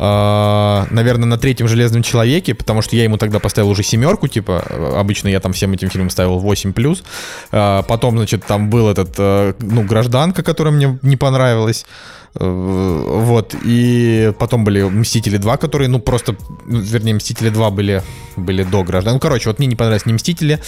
наверное, 0.00 1.26
на 1.26 1.36
третьем 1.36 1.68
Железном 1.68 2.02
Человеке, 2.02 2.54
потому 2.54 2.80
что 2.80 2.96
я 2.96 3.04
ему 3.04 3.18
тогда 3.18 3.38
поставил 3.38 3.68
уже 3.68 3.82
семерку, 3.82 4.28
типа, 4.28 4.64
обычно 4.96 5.28
я 5.28 5.40
там 5.40 5.52
всем 5.52 5.72
этим 5.72 5.90
фильмам 5.90 6.08
ставил 6.10 6.40
8+. 6.40 6.72
плюс. 6.72 7.02
Uh, 7.52 7.84
потом, 7.86 8.16
значит, 8.16 8.44
там 8.46 8.70
был 8.70 8.88
этот, 8.88 9.18
uh, 9.18 9.54
ну, 9.60 9.82
Гражданка, 9.82 10.42
которая 10.42 10.72
мне 10.72 10.98
не 11.02 11.16
понравилась. 11.16 11.84
Э, 12.34 12.44
вот, 12.44 13.54
и 13.64 14.32
потом 14.38 14.64
были 14.64 14.82
Мстители 14.82 15.36
2, 15.36 15.56
которые, 15.56 15.88
ну, 15.88 15.98
просто, 15.98 16.36
ну, 16.66 16.78
вернее, 16.80 17.14
Мстители 17.14 17.50
2 17.50 17.70
были, 17.70 18.02
были 18.36 18.62
до 18.62 18.84
граждан. 18.84 19.14
Ну, 19.14 19.20
короче, 19.20 19.48
вот 19.48 19.58
мне 19.58 19.66
не 19.66 19.76
понравились 19.76 20.06
ни 20.06 20.12
Мстители, 20.12 20.60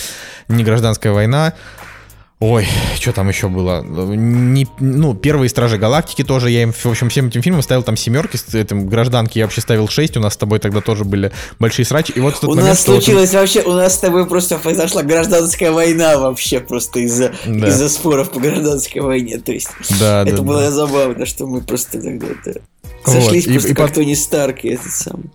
ни 0.49 0.65
Гражданская 0.65 1.13
война. 1.13 1.55
Ой, 2.45 2.67
что 2.99 3.13
там 3.13 3.29
еще 3.29 3.49
было? 3.49 3.83
Не, 3.85 4.67
ну, 4.81 5.15
первые 5.15 5.49
Стражи 5.49 5.79
Галактики 5.79 6.25
тоже, 6.25 6.51
я 6.51 6.65
им, 6.65 6.73
в 6.73 6.87
общем, 6.87 7.09
всем 7.09 7.29
этим 7.29 7.41
фильмам 7.41 7.63
ставил 7.63 7.85
там 7.85 7.97
семерки, 7.97 8.37
с 8.37 8.53
этим 8.53 8.89
гражданки 8.89 9.39
я 9.39 9.45
вообще 9.45 9.61
ставил 9.61 9.87
6, 9.87 10.17
у 10.17 10.21
нас 10.21 10.35
с 10.35 10.37
тобой 10.37 10.59
тогда 10.59 10.81
тоже 10.81 11.05
были 11.05 11.31
большие 11.61 11.87
срачи. 11.87 12.11
И 12.11 12.19
вот 12.19 12.35
в 12.35 12.41
тот 12.41 12.51
у 12.51 12.55
момент, 12.55 12.71
нас 12.71 12.83
случилось 12.83 13.33
вот... 13.33 13.39
вообще, 13.39 13.63
у 13.63 13.75
нас 13.75 13.95
с 13.95 13.99
тобой 13.99 14.27
просто 14.27 14.59
произошла 14.59 15.05
гражданская 15.05 15.71
война 15.71 16.19
вообще, 16.19 16.59
просто 16.59 16.99
из-за 16.99 17.33
да. 17.47 17.69
из 17.69 17.93
споров 17.93 18.33
по 18.33 18.41
гражданской 18.41 19.03
войне, 19.03 19.39
то 19.39 19.53
есть 19.53 19.71
да, 20.01 20.23
это 20.23 20.39
да, 20.39 20.43
было 20.43 20.63
да. 20.63 20.73
забавно, 20.73 21.27
что 21.27 21.47
мы 21.47 21.61
просто 21.61 22.03
тогда 22.03 22.27
это, 22.27 22.61
сошлись 23.05 23.47
вот. 23.47 23.53
просто 23.53 23.71
и, 23.71 23.75
как 23.75 23.91
и 23.91 23.95
Тони 23.95 24.15
Старк 24.15 24.65
и 24.65 24.71
этот 24.71 24.91
самый. 24.91 25.31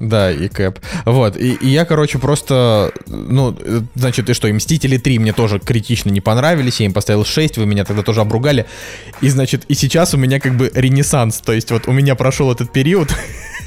Да, 0.00 0.30
и 0.30 0.48
Кэп. 0.48 0.78
Вот, 1.06 1.36
и, 1.36 1.54
и 1.54 1.68
я, 1.68 1.84
короче, 1.84 2.18
просто, 2.18 2.92
ну, 3.06 3.56
значит, 3.94 4.30
и 4.30 4.34
что, 4.34 4.46
и 4.46 4.52
Мстители 4.52 4.96
3 4.96 5.18
мне 5.18 5.32
тоже 5.32 5.58
критично 5.58 6.10
не 6.10 6.20
понравились, 6.20 6.78
я 6.80 6.86
им 6.86 6.92
поставил 6.92 7.24
6, 7.24 7.58
вы 7.58 7.66
меня 7.66 7.84
тогда 7.84 8.02
тоже 8.02 8.20
обругали. 8.20 8.66
И, 9.20 9.28
значит, 9.28 9.64
и 9.68 9.74
сейчас 9.74 10.14
у 10.14 10.16
меня 10.16 10.38
как 10.38 10.56
бы 10.56 10.70
ренессанс, 10.72 11.38
то 11.38 11.52
есть 11.52 11.72
вот 11.72 11.88
у 11.88 11.92
меня 11.92 12.14
прошел 12.14 12.52
этот 12.52 12.72
период, 12.72 13.12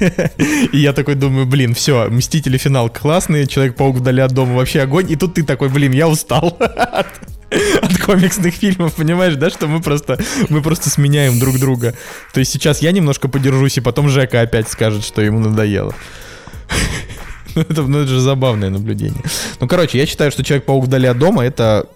и 0.72 0.78
я 0.78 0.94
такой 0.94 1.16
думаю, 1.16 1.46
блин, 1.46 1.74
все, 1.74 2.08
Мстители 2.08 2.56
финал 2.56 2.88
классный, 2.88 3.46
Человек-паук 3.46 3.96
вдали 3.96 4.22
от 4.22 4.32
дома 4.32 4.54
вообще 4.54 4.80
огонь, 4.80 5.10
и 5.10 5.16
тут 5.16 5.34
ты 5.34 5.42
такой, 5.42 5.68
блин, 5.68 5.92
я 5.92 6.08
устал 6.08 6.56
от 7.82 7.98
комиксных 7.98 8.54
фильмов, 8.54 8.94
понимаешь, 8.94 9.34
да, 9.34 9.50
что 9.50 9.66
мы 9.66 9.80
просто, 9.80 10.18
мы 10.48 10.62
просто 10.62 10.90
сменяем 10.90 11.38
друг 11.38 11.58
друга. 11.58 11.94
То 12.32 12.40
есть 12.40 12.52
сейчас 12.52 12.82
я 12.82 12.92
немножко 12.92 13.28
подержусь, 13.28 13.78
и 13.78 13.80
потом 13.80 14.08
Жека 14.08 14.40
опять 14.40 14.68
скажет, 14.68 15.04
что 15.04 15.22
ему 15.22 15.38
надоело. 15.38 15.94
Ну 17.54 17.60
это, 17.60 17.82
ну, 17.82 17.98
это 17.98 18.08
же 18.08 18.20
забавное 18.20 18.70
наблюдение. 18.70 19.22
Ну, 19.60 19.68
короче, 19.68 19.98
я 19.98 20.06
считаю, 20.06 20.30
что 20.30 20.42
Человек-паук 20.42 20.86
вдали 20.86 21.06
от 21.06 21.18
дома 21.18 21.44
это 21.44 21.86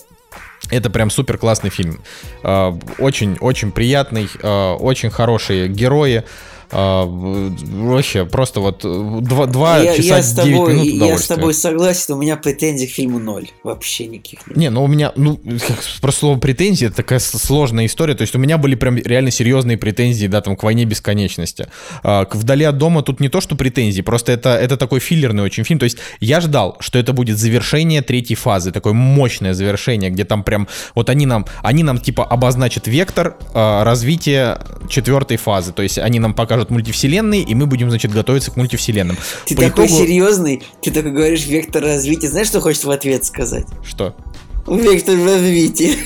это 0.71 0.91
прям 0.91 1.11
супер 1.11 1.39
классный 1.39 1.71
фильм. 1.71 2.01
Очень-очень 2.43 3.69
а, 3.69 3.71
приятный, 3.71 4.29
а, 4.43 4.75
очень 4.75 5.09
хорошие 5.11 5.69
герои. 5.69 6.25
А, 6.71 7.05
вообще, 7.07 8.27
просто 8.27 8.61
вот 8.61 8.85
э, 8.85 9.19
два, 9.21 9.47
два 9.47 9.79
я, 9.79 9.97
часа 9.97 10.19
я 10.19 10.23
9 10.23 10.37
тобой, 10.37 10.75
минут 10.75 11.09
Я 11.09 11.19
с 11.19 11.27
тобой 11.27 11.55
согласен, 11.55 12.15
у 12.15 12.19
меня 12.19 12.37
претензий 12.37 12.87
к 12.87 12.91
фильму 12.91 13.19
ноль. 13.19 13.49
Вообще 13.63 14.07
никаких 14.07 14.47
нет. 14.47 14.57
Не, 14.57 14.71
ну 14.71 14.85
у 14.85 14.87
меня, 14.87 15.13
ну, 15.17 15.39
просто 16.01 16.21
слово 16.21 16.39
претензии, 16.39 16.87
это 16.87 16.97
такая 16.97 17.19
сложная 17.19 17.87
история. 17.87 18.15
То 18.15 18.23
есть 18.23 18.35
у 18.35 18.39
меня 18.39 18.59
были 18.59 18.75
прям 18.75 18.97
реально 18.97 19.31
серьезные 19.31 19.79
претензии, 19.79 20.27
да, 20.27 20.41
там, 20.41 20.57
к 20.57 20.63
войне 20.63 20.85
бесконечности. 20.85 21.69
А, 22.03 22.27
вдали 22.33 22.65
от 22.65 22.79
дома 22.79 23.03
тут 23.03 23.21
не 23.21 23.29
то, 23.29 23.41
что 23.41 23.57
претензии, 23.57 24.03
просто 24.03 24.33
это, 24.33 24.57
это 24.57 24.77
такой 24.77 25.01
филлерный 25.01 25.45
очень 25.45 25.65
фильм. 25.65 25.79
То 25.79 25.85
есть 25.85 25.99
я 26.21 26.41
ждал, 26.41 26.77
что 26.81 26.99
это 26.99 27.13
будет 27.13 27.39
завершение 27.39 28.03
третьей 28.03 28.37
фазы, 28.37 28.73
такое 28.73 28.93
мощное 28.93 29.55
завершение, 29.55 30.11
где 30.11 30.25
там 30.25 30.43
прям, 30.43 30.69
вот 30.95 31.11
они 31.11 31.27
нам, 31.27 31.47
они 31.63 31.83
нам 31.83 31.99
типа 31.99 32.25
обозначат 32.25 32.87
вектор 32.87 33.37
а, 33.55 33.85
развития 33.85 34.61
четвертой 34.89 35.37
фазы. 35.37 35.73
То 35.73 35.83
есть 35.83 35.99
они 35.99 36.19
нам 36.19 36.35
покажут 36.35 36.56
покажут 36.57 36.71
мультивселенные, 36.71 37.43
и 37.43 37.55
мы 37.55 37.67
будем, 37.67 37.91
значит, 37.91 38.13
готовиться 38.13 38.51
к 38.51 38.57
мультивселенным. 38.57 39.19
Ты 39.45 39.55
По 39.55 39.63
такой 39.63 39.87
итогу... 39.87 40.01
серьезный, 40.01 40.63
ты 40.83 40.91
такой 40.91 41.11
говоришь 41.11 41.47
вектор 41.47 41.83
развития. 41.83 42.29
Знаешь, 42.29 42.49
что 42.49 42.61
хочешь 42.61 42.85
в 42.85 42.91
ответ 42.91 43.25
сказать? 43.25 43.67
Что? 43.85 44.17
Вектор 44.67 45.17
развития. 45.23 45.97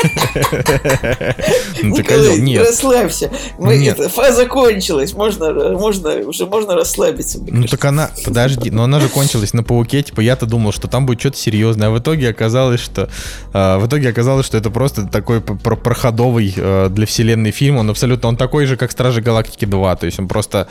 Ну, 1.82 1.96
Николай, 1.96 2.38
нет. 2.40 2.66
расслабься. 2.66 3.30
Мы, 3.58 3.78
нет. 3.78 3.98
Это, 3.98 4.08
фаза 4.08 4.46
кончилась. 4.46 5.14
Можно, 5.14 5.72
можно, 5.72 6.16
уже 6.26 6.46
можно 6.46 6.74
расслабиться. 6.74 7.38
Ну 7.38 7.46
кажется. 7.46 7.76
так 7.76 7.84
она, 7.86 8.10
подожди, 8.24 8.70
но 8.70 8.84
она 8.84 9.00
же 9.00 9.08
кончилась 9.08 9.52
на 9.54 9.62
пауке. 9.62 10.02
Типа 10.02 10.20
я-то 10.20 10.46
думал, 10.46 10.72
что 10.72 10.88
там 10.88 11.06
будет 11.06 11.20
что-то 11.20 11.38
серьезное, 11.38 11.88
а 11.88 11.90
в 11.90 11.98
итоге 11.98 12.28
оказалось, 12.28 12.80
что 12.80 13.08
э, 13.52 13.78
в 13.78 13.86
итоге 13.86 14.10
оказалось, 14.10 14.46
что 14.46 14.58
это 14.58 14.70
просто 14.70 15.06
такой 15.06 15.40
про 15.40 15.76
проходовый 15.76 16.52
э, 16.56 16.88
для 16.90 17.06
вселенной 17.06 17.50
фильм. 17.50 17.78
Он 17.78 17.90
абсолютно, 17.90 18.28
он 18.28 18.36
такой 18.36 18.66
же, 18.66 18.76
как 18.76 18.90
Стражи 18.90 19.22
Галактики 19.22 19.64
2. 19.64 19.96
То 19.96 20.06
есть 20.06 20.18
он 20.18 20.28
просто 20.28 20.68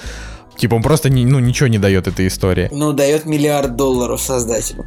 Типа 0.59 0.75
он 0.75 0.81
просто 0.81 1.09
не, 1.09 1.25
ну, 1.25 1.39
ничего 1.39 1.67
не 1.67 1.79
дает 1.79 2.07
этой 2.07 2.27
истории. 2.27 2.67
Ну, 2.71 2.91
дает 2.91 3.25
миллиард 3.25 3.77
долларов 3.77 4.21
создателю. 4.21 4.85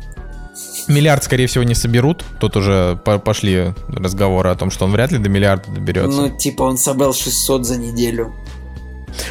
Миллиард, 0.89 1.25
скорее 1.25 1.47
всего, 1.47 1.65
не 1.65 1.75
соберут. 1.75 2.25
Тут 2.41 2.57
уже 2.57 2.99
пошли 3.05 3.73
разговоры 3.89 4.51
о 4.51 4.55
том, 4.55 4.71
что 4.71 4.85
он 4.85 4.93
вряд 4.93 5.13
ли 5.13 5.19
до 5.19 5.29
миллиарда 5.29 5.71
доберется. 5.71 6.21
Ну, 6.21 6.37
типа, 6.37 6.63
он 6.63 6.79
собрал 6.79 7.15
600 7.15 7.67
за 7.67 7.79
неделю. 7.79 8.35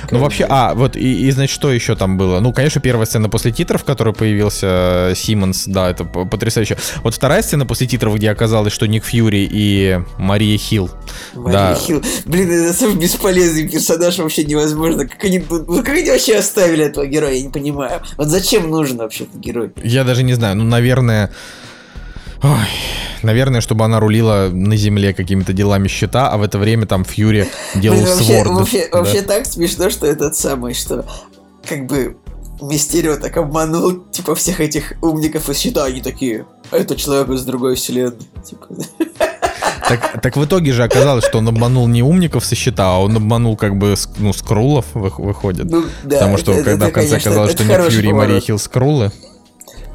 Ну, 0.10 0.20
вообще, 0.20 0.46
а, 0.50 0.74
вот, 0.74 0.96
и, 0.96 1.28
и, 1.28 1.32
значит, 1.32 1.54
что 1.54 1.72
еще 1.72 1.96
там 1.96 2.18
было? 2.18 2.40
Ну, 2.40 2.54
конечно, 2.54 2.82
первая 2.82 3.06
сцена 3.06 3.30
после 3.30 3.52
титров, 3.52 3.82
в 3.82 3.86
которой 3.86 4.14
появился 4.14 5.12
э, 5.12 5.14
Симмонс, 5.16 5.66
да, 5.66 5.90
это 5.90 6.04
потрясающе. 6.04 6.78
Вот 7.04 7.16
вторая 7.16 7.42
сцена 7.42 7.66
после 7.66 7.88
титров, 7.88 8.16
где 8.16 8.32
оказалось, 8.32 8.74
что 8.74 8.88
Ник 8.88 9.04
Фьюри 9.04 9.48
и 9.52 10.00
Мария 10.18 10.58
Хилл. 10.58 10.90
Мария 11.34 11.52
да. 11.52 11.76
Хилл. 11.76 12.04
Блин, 12.26 12.52
это 12.52 12.74
самый 12.74 12.96
бесполезный 12.96 13.68
персонаж, 13.68 14.18
вообще 14.18 14.44
невозможно. 14.44 15.08
Как 15.08 15.24
они, 15.24 15.40
как 15.40 15.90
они 15.90 16.10
вообще 16.10 16.38
оставили 16.38 16.86
этого 16.86 17.06
героя, 17.06 17.34
я 17.34 17.42
не 17.42 17.50
понимаю. 17.50 18.02
Вот 18.18 18.28
зачем 18.28 18.70
нужен 18.70 18.98
вообще 18.98 19.24
этот 19.26 19.38
герой? 19.38 19.72
Я 19.84 20.04
даже 20.04 20.24
не 20.24 20.34
знаю, 20.34 20.56
ну, 20.56 20.64
наверное... 20.64 21.32
Ой, 22.44 22.68
наверное, 23.22 23.62
чтобы 23.62 23.86
она 23.86 24.00
рулила 24.00 24.50
на 24.52 24.76
земле 24.76 25.14
какими-то 25.14 25.54
делами 25.54 25.88
щита, 25.88 26.30
а 26.30 26.38
в 26.38 26.44
это 26.44 26.58
время 26.58 26.86
там 26.86 27.06
Фьюри 27.06 27.50
делал 27.76 27.98
Блин, 27.98 28.10
вообще, 28.10 28.24
сворд. 28.24 28.50
Вообще, 28.50 28.90
да. 28.92 28.98
вообще 28.98 29.22
так 29.22 29.46
смешно, 29.46 29.90
что 29.90 30.08
этот 30.08 30.36
самый, 30.36 30.74
что 30.74 31.06
как 31.68 31.86
бы 31.86 32.18
Мистерио 32.62 33.18
так 33.18 33.38
обманул, 33.38 34.04
типа, 34.12 34.36
всех 34.36 34.60
этих 34.60 34.94
умников 35.02 35.50
из 35.50 35.58
щита, 35.58 35.86
они 35.86 36.02
такие, 36.02 36.46
а 36.70 36.78
это 36.78 36.96
человек 36.96 37.30
из 37.30 37.44
другой 37.44 37.76
вселенной. 37.76 38.18
Типа. 38.44 38.68
Так, 39.88 40.22
так 40.22 40.38
в 40.38 40.46
итоге 40.46 40.72
же 40.72 40.84
оказалось, 40.84 41.26
что 41.26 41.40
он 41.40 41.48
обманул 41.48 41.88
не 41.88 42.02
умников 42.02 42.46
со 42.46 42.56
счета, 42.56 42.96
а 42.96 43.00
он 43.00 43.18
обманул 43.18 43.58
как 43.58 43.78
бы 43.78 43.96
ну, 44.20 44.32
скрулов 44.32 44.86
выходит. 44.94 45.66
Ну, 45.70 45.84
да, 46.04 46.18
Потому 46.18 46.38
что 46.38 46.54
это, 46.54 46.64
когда 46.64 46.86
это, 46.86 46.92
в 46.92 46.94
конце 46.94 47.10
конечно, 47.10 47.32
оказалось, 47.32 47.52
что 47.52 47.64
Ник 47.66 47.92
Фьюри 47.92 48.10
и 48.10 48.14
Мария 48.14 48.40
Хилл 48.40 48.60
скрулы. 48.60 49.12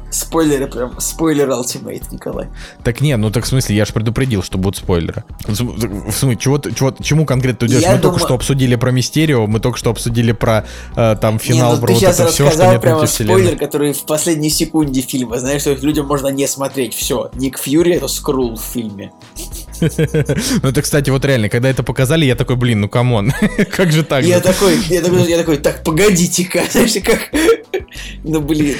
Спойлеры 0.09 0.67
прям, 0.67 0.99
спойлер 0.99 1.49
Ultimate, 1.49 2.03
Николай. 2.11 2.47
Так 2.83 3.01
не, 3.01 3.15
ну 3.17 3.29
так 3.29 3.43
в 3.43 3.47
смысле, 3.47 3.75
я 3.75 3.85
же 3.85 3.91
предупредил, 3.91 4.41
что 4.41 4.57
будут 4.57 4.77
спойлеры. 4.77 5.23
В 5.45 5.53
смысле, 5.55 6.37
чего, 6.37 6.59
чего, 6.59 6.91
чему 6.91 7.25
конкретно 7.25 7.67
ты 7.67 7.73
идешь? 7.73 7.81
Я 7.81 7.91
мы 7.91 7.97
думаю... 7.97 8.13
только 8.13 8.19
что 8.25 8.35
обсудили 8.35 8.75
про 8.75 8.91
Мистерио, 8.91 9.47
мы 9.47 9.59
только 9.59 9.77
что 9.77 9.89
обсудили 9.89 10.31
про 10.31 10.65
э, 10.95 11.15
там 11.19 11.39
финал, 11.39 11.71
не, 11.71 11.75
ну, 11.75 11.85
про 11.85 11.93
вот 11.93 12.03
это 12.03 12.27
все, 12.27 12.49
что 12.49 12.71
нет 12.71 12.81
прямо 12.81 13.05
спойлер, 13.05 13.57
который 13.57 13.93
в 13.93 14.03
последней 14.03 14.49
секунде 14.49 15.01
фильма, 15.01 15.39
знаешь, 15.39 15.61
что 15.61 15.73
людям 15.73 16.07
можно 16.07 16.27
не 16.27 16.47
смотреть, 16.47 16.93
все. 16.93 17.29
Ник 17.35 17.59
Фьюри 17.59 17.93
это 17.93 18.07
скрул 18.07 18.55
в 18.55 18.61
фильме. 18.61 19.11
Ну 20.61 20.69
это, 20.69 20.81
кстати, 20.81 21.09
вот 21.09 21.25
реально, 21.25 21.49
когда 21.49 21.69
это 21.69 21.83
показали, 21.83 22.25
я 22.25 22.35
такой, 22.35 22.55
блин, 22.55 22.81
ну 22.81 22.89
come 22.89 23.14
on, 23.14 23.33
как 23.75 23.91
же 23.91 24.03
так? 24.03 24.23
Я 24.23 24.39
такой, 24.39 24.77
я 24.89 25.01
такой, 25.01 25.29
я 25.29 25.37
такой, 25.37 25.57
так, 25.57 25.83
погодите-ка, 25.83 26.63
знаешь, 26.71 26.93
как... 27.03 27.29
Ну, 28.23 28.41
блин. 28.41 28.75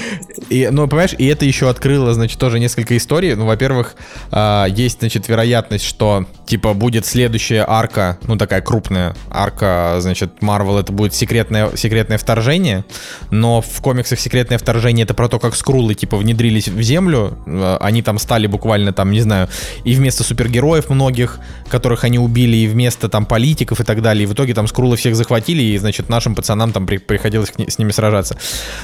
И, 0.50 0.68
ну, 0.72 0.88
понимаешь, 0.88 1.16
и 1.18 1.26
это 1.28 1.46
еще 1.46 1.70
открыло, 1.70 2.14
значит, 2.14 2.40
тоже 2.40 2.60
несколько 2.60 2.96
историй. 2.98 3.36
Ну, 3.36 3.46
во-первых, 3.46 3.96
э, 4.32 4.66
есть, 4.70 5.00
значит, 5.00 5.28
вероятность, 5.28 5.86
что, 5.86 6.26
типа, 6.46 6.74
будет 6.74 7.06
следующая 7.06 7.66
арка, 7.68 8.18
ну, 8.28 8.38
такая 8.38 8.62
крупная 8.62 9.16
арка, 9.30 9.98
значит, 10.00 10.32
Marvel, 10.42 10.80
это 10.80 10.92
будет 10.92 11.14
секретное, 11.14 11.76
секретное 11.76 12.18
вторжение, 12.18 12.86
но 13.30 13.62
в 13.62 13.82
комиксах 13.82 14.20
секретное 14.20 14.58
вторжение 14.58 15.04
это 15.04 15.14
про 15.14 15.30
то, 15.30 15.40
как 15.40 15.56
скрулы, 15.56 15.96
типа, 15.96 16.18
внедрились 16.18 16.68
в 16.68 16.82
Землю, 16.82 17.38
э, 17.46 17.78
они 17.82 18.02
там 18.02 18.20
стали 18.20 18.48
буквально, 18.48 18.94
там, 18.94 19.12
не 19.12 19.22
знаю, 19.22 19.50
и 19.84 19.94
вместо 19.94 20.24
супергероев 20.24 20.87
многих, 20.90 21.40
которых 21.70 22.04
они 22.04 22.20
убили, 22.20 22.58
и 22.58 22.68
вместо, 22.68 23.10
там, 23.10 23.26
политиков 23.26 23.80
и 23.80 23.84
так 23.84 24.02
далее, 24.02 24.24
и 24.24 24.26
в 24.26 24.34
итоге 24.34 24.54
там 24.54 24.68
скрулы 24.68 24.98
всех 24.98 25.16
захватили, 25.16 25.62
и, 25.62 25.78
значит, 25.78 26.10
нашим 26.10 26.36
пацанам 26.36 26.72
там 26.72 26.86
при, 26.86 26.98
приходилось 26.98 27.52
с 27.68 27.78
ними 27.78 27.92
сражаться. 27.92 28.38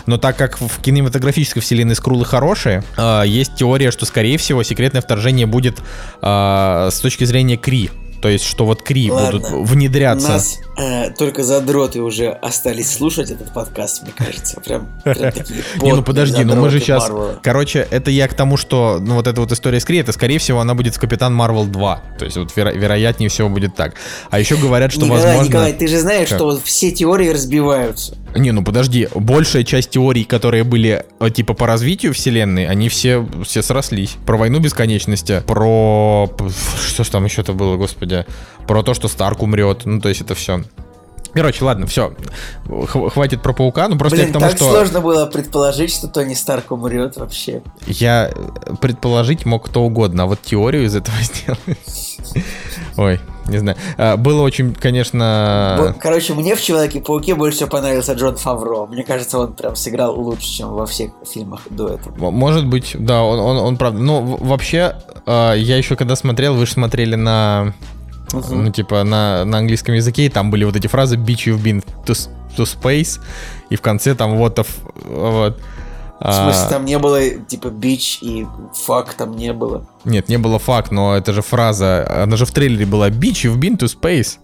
Но 0.06 0.18
так 0.18 0.38
как 0.38 0.60
в 0.60 0.82
кинематографической 0.82 1.62
вселенной 1.62 1.96
скрулы 1.96 2.26
хорошие, 2.26 2.84
э, 2.98 3.24
есть 3.26 3.56
теория, 3.56 3.92
что, 3.92 4.06
скорее 4.06 4.38
всего, 4.38 4.64
секретное 4.64 5.02
вторжение 5.02 5.46
будет 5.46 5.80
э, 6.22 6.90
с 6.92 7.00
точки 7.00 7.24
зрения 7.26 7.58
Кри. 7.58 7.90
То 8.24 8.30
есть, 8.30 8.46
что 8.46 8.66
вот 8.66 8.82
Кри 8.82 9.12
Ладно. 9.12 9.40
будут 9.42 9.70
внедряться. 9.70 10.30
Нас 10.30 10.62
э, 10.78 11.10
только 11.10 11.44
задроты 11.44 12.02
уже 12.02 12.30
остались 12.30 12.90
слушать 12.90 13.32
этот 13.32 13.54
подкаст, 13.54 14.04
мне 14.04 14.14
кажется. 14.16 14.62
Прям, 14.62 14.88
прям 15.04 15.34
такие 15.34 15.62
Не, 15.82 15.92
ну 15.92 16.04
подожди, 16.04 16.42
ну 16.46 16.56
мы 16.56 16.70
же 16.70 16.80
сейчас... 16.80 17.12
Короче, 17.42 17.86
это 17.92 18.12
я 18.12 18.30
к 18.30 18.34
тому, 18.34 18.56
что, 18.56 19.00
ну 19.02 19.16
вот 19.16 19.28
эта 19.28 19.42
вот 19.42 19.52
история 19.52 19.82
с 19.82 19.84
Кри, 19.84 19.98
это, 19.98 20.14
скорее 20.14 20.40
всего, 20.40 20.62
она 20.62 20.74
будет 20.74 20.96
в 20.96 21.02
Капитан 21.02 21.36
Марвел 21.36 21.66
2. 21.66 22.04
То 22.18 22.24
есть, 22.24 22.38
вот 22.38 22.56
веро- 22.56 22.74
вероятнее 22.74 23.30
всего 23.30 23.50
будет 23.50 23.76
так. 23.76 23.96
А 24.30 24.40
еще 24.40 24.56
говорят, 24.56 24.94
что 24.94 25.02
Николай, 25.02 25.24
возможно... 25.24 25.50
Николай, 25.50 25.74
ты 25.74 25.90
же 25.90 26.00
знаешь, 26.00 26.30
как? 26.30 26.38
что 26.38 26.46
вот 26.46 26.62
все 26.64 26.92
теории 26.92 27.28
разбиваются. 27.28 28.16
Не, 28.36 28.52
ну 28.52 28.64
подожди, 28.64 29.08
большая 29.14 29.64
часть 29.64 29.92
теорий, 29.92 30.24
которые 30.24 30.64
были 30.64 31.06
э, 31.20 31.30
типа 31.30 31.54
по 31.54 31.68
развитию 31.68 32.14
вселенной, 32.14 32.68
они 32.68 32.90
все, 32.90 33.28
все 33.46 33.62
срослись. 33.62 34.16
Про 34.26 34.38
войну 34.38 34.60
бесконечности, 34.60 35.44
про... 35.46 36.32
Что 36.88 37.04
там 37.12 37.26
еще-то 37.26 37.54
было, 37.54 37.76
господи? 37.76 38.13
Про 38.68 38.84
то, 38.84 38.94
что 38.94 39.08
Старк 39.08 39.42
умрет, 39.42 39.86
ну 39.86 40.00
то 40.00 40.10
есть 40.10 40.22
это 40.22 40.36
все. 40.36 40.64
Короче, 41.34 41.66
ладно, 41.66 41.88
все. 41.88 42.14
Хватит 42.88 43.42
про 43.42 43.54
паука. 43.54 43.88
Ну 43.88 43.98
просто 43.98 44.18
Блин, 44.18 44.30
к 44.30 44.34
тому, 44.34 44.46
так 44.46 44.56
что 44.56 44.70
сложно 44.70 45.02
было 45.02 45.26
предположить, 45.26 45.92
что 45.92 46.08
Тони 46.08 46.36
Старк 46.36 46.72
умрет 46.72 47.18
вообще. 47.18 47.64
я 47.88 48.32
предположить 48.80 49.46
мог 49.46 49.66
кто 49.66 49.84
угодно, 49.84 50.24
а 50.24 50.26
вот 50.28 50.42
теорию 50.42 50.86
из 50.86 50.96
этого 50.96 51.18
сделать. 51.22 52.20
Ой, 52.98 53.20
не 53.48 53.58
знаю. 53.58 53.78
А, 53.98 54.16
Было 54.16 54.44
очень, 54.44 54.76
конечно. 54.76 55.96
Короче, 56.00 56.36
мне 56.36 56.56
в 56.56 56.62
Человеке-пауке 56.62 57.34
больше 57.34 57.58
всего 57.58 57.70
понравился 57.70 58.14
Джон 58.14 58.36
Фавро. 58.36 58.86
Мне 58.86 59.04
кажется, 59.04 59.40
он 59.40 59.54
прям 59.54 59.76
сыграл 59.76 60.20
лучше, 60.20 60.48
чем 60.48 60.70
во 60.70 60.86
всех 60.86 61.12
фильмах 61.28 61.62
до 61.72 61.90
этого. 61.90 62.30
Может 62.30 62.68
быть, 62.68 62.96
да, 63.00 63.24
он, 63.24 63.40
он, 63.40 63.58
он 63.58 63.78
правда. 63.78 64.00
Ну, 64.00 64.38
вообще, 64.40 64.98
а, 65.26 65.54
я 65.54 65.78
еще 65.78 65.96
когда 65.96 66.16
смотрел, 66.16 66.54
вы 66.54 66.68
же 66.68 66.74
смотрели 66.74 67.16
на, 67.16 67.74
ну, 68.34 68.72
типа, 68.72 69.04
на, 69.04 69.46
на 69.46 69.60
английском 69.60 69.96
языке, 69.96 70.26
и 70.26 70.30
там 70.30 70.52
были 70.52 70.66
вот 70.66 70.76
эти 70.76 70.88
фразы 70.88 71.16
«Bitch, 71.16 71.48
you've 71.48 71.64
been 71.64 71.84
to, 72.06 72.30
to 72.58 72.66
space», 72.66 73.20
и 73.70 73.76
в 73.76 73.82
конце 73.82 74.16
там 74.16 74.38
вот, 74.38 74.60
of, 74.60 74.68
вот. 75.06 75.60
В 76.20 76.32
смысле, 76.32 76.62
А, 76.66 76.70
там 76.70 76.86
не 76.86 76.98
было, 77.00 77.30
типа, 77.30 77.70
бич 77.70 78.20
и 78.22 78.48
фак 78.86 79.14
там 79.14 79.36
не 79.36 79.52
было. 79.52 79.86
Нет, 80.06 80.30
не 80.30 80.38
было 80.38 80.58
факт, 80.58 80.92
но 80.92 81.18
это 81.18 81.34
же 81.34 81.42
фраза, 81.42 82.24
она 82.24 82.38
же 82.38 82.46
в 82.46 82.52
трейлере 82.52 82.86
была 82.86 83.10
«Bitch, 83.10 83.46
you've 83.46 83.60
been 83.60 83.78
to 83.78 83.88
space». 83.88 84.38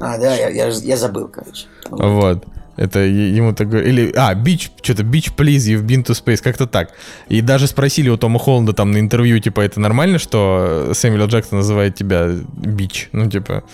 А, 0.00 0.18
да, 0.18 0.34
я, 0.34 0.48
я, 0.48 0.68
я 0.68 0.96
забыл, 0.96 1.28
короче. 1.28 1.66
Вот. 1.90 2.44
Это 2.80 3.00
ему 3.00 3.52
так. 3.52 3.74
Или, 3.74 4.10
а, 4.16 4.34
бич, 4.34 4.70
что-то, 4.80 5.02
бич, 5.02 5.28
please, 5.36 5.68
you've 5.68 5.84
been 5.84 6.02
to 6.02 6.14
space, 6.14 6.42
как-то 6.42 6.66
так. 6.66 6.94
И 7.28 7.42
даже 7.42 7.66
спросили 7.66 8.08
у 8.08 8.16
Тома 8.16 8.38
Холланда 8.38 8.72
там 8.72 8.90
на 8.90 8.98
интервью, 8.98 9.38
типа, 9.38 9.60
это 9.60 9.80
нормально, 9.80 10.18
что 10.18 10.92
Сэмюэл 10.94 11.24
Л. 11.24 11.28
Джексон 11.28 11.58
называет 11.58 11.94
тебя 11.94 12.30
бич? 12.56 13.10
Ну, 13.12 13.28
типа, 13.28 13.64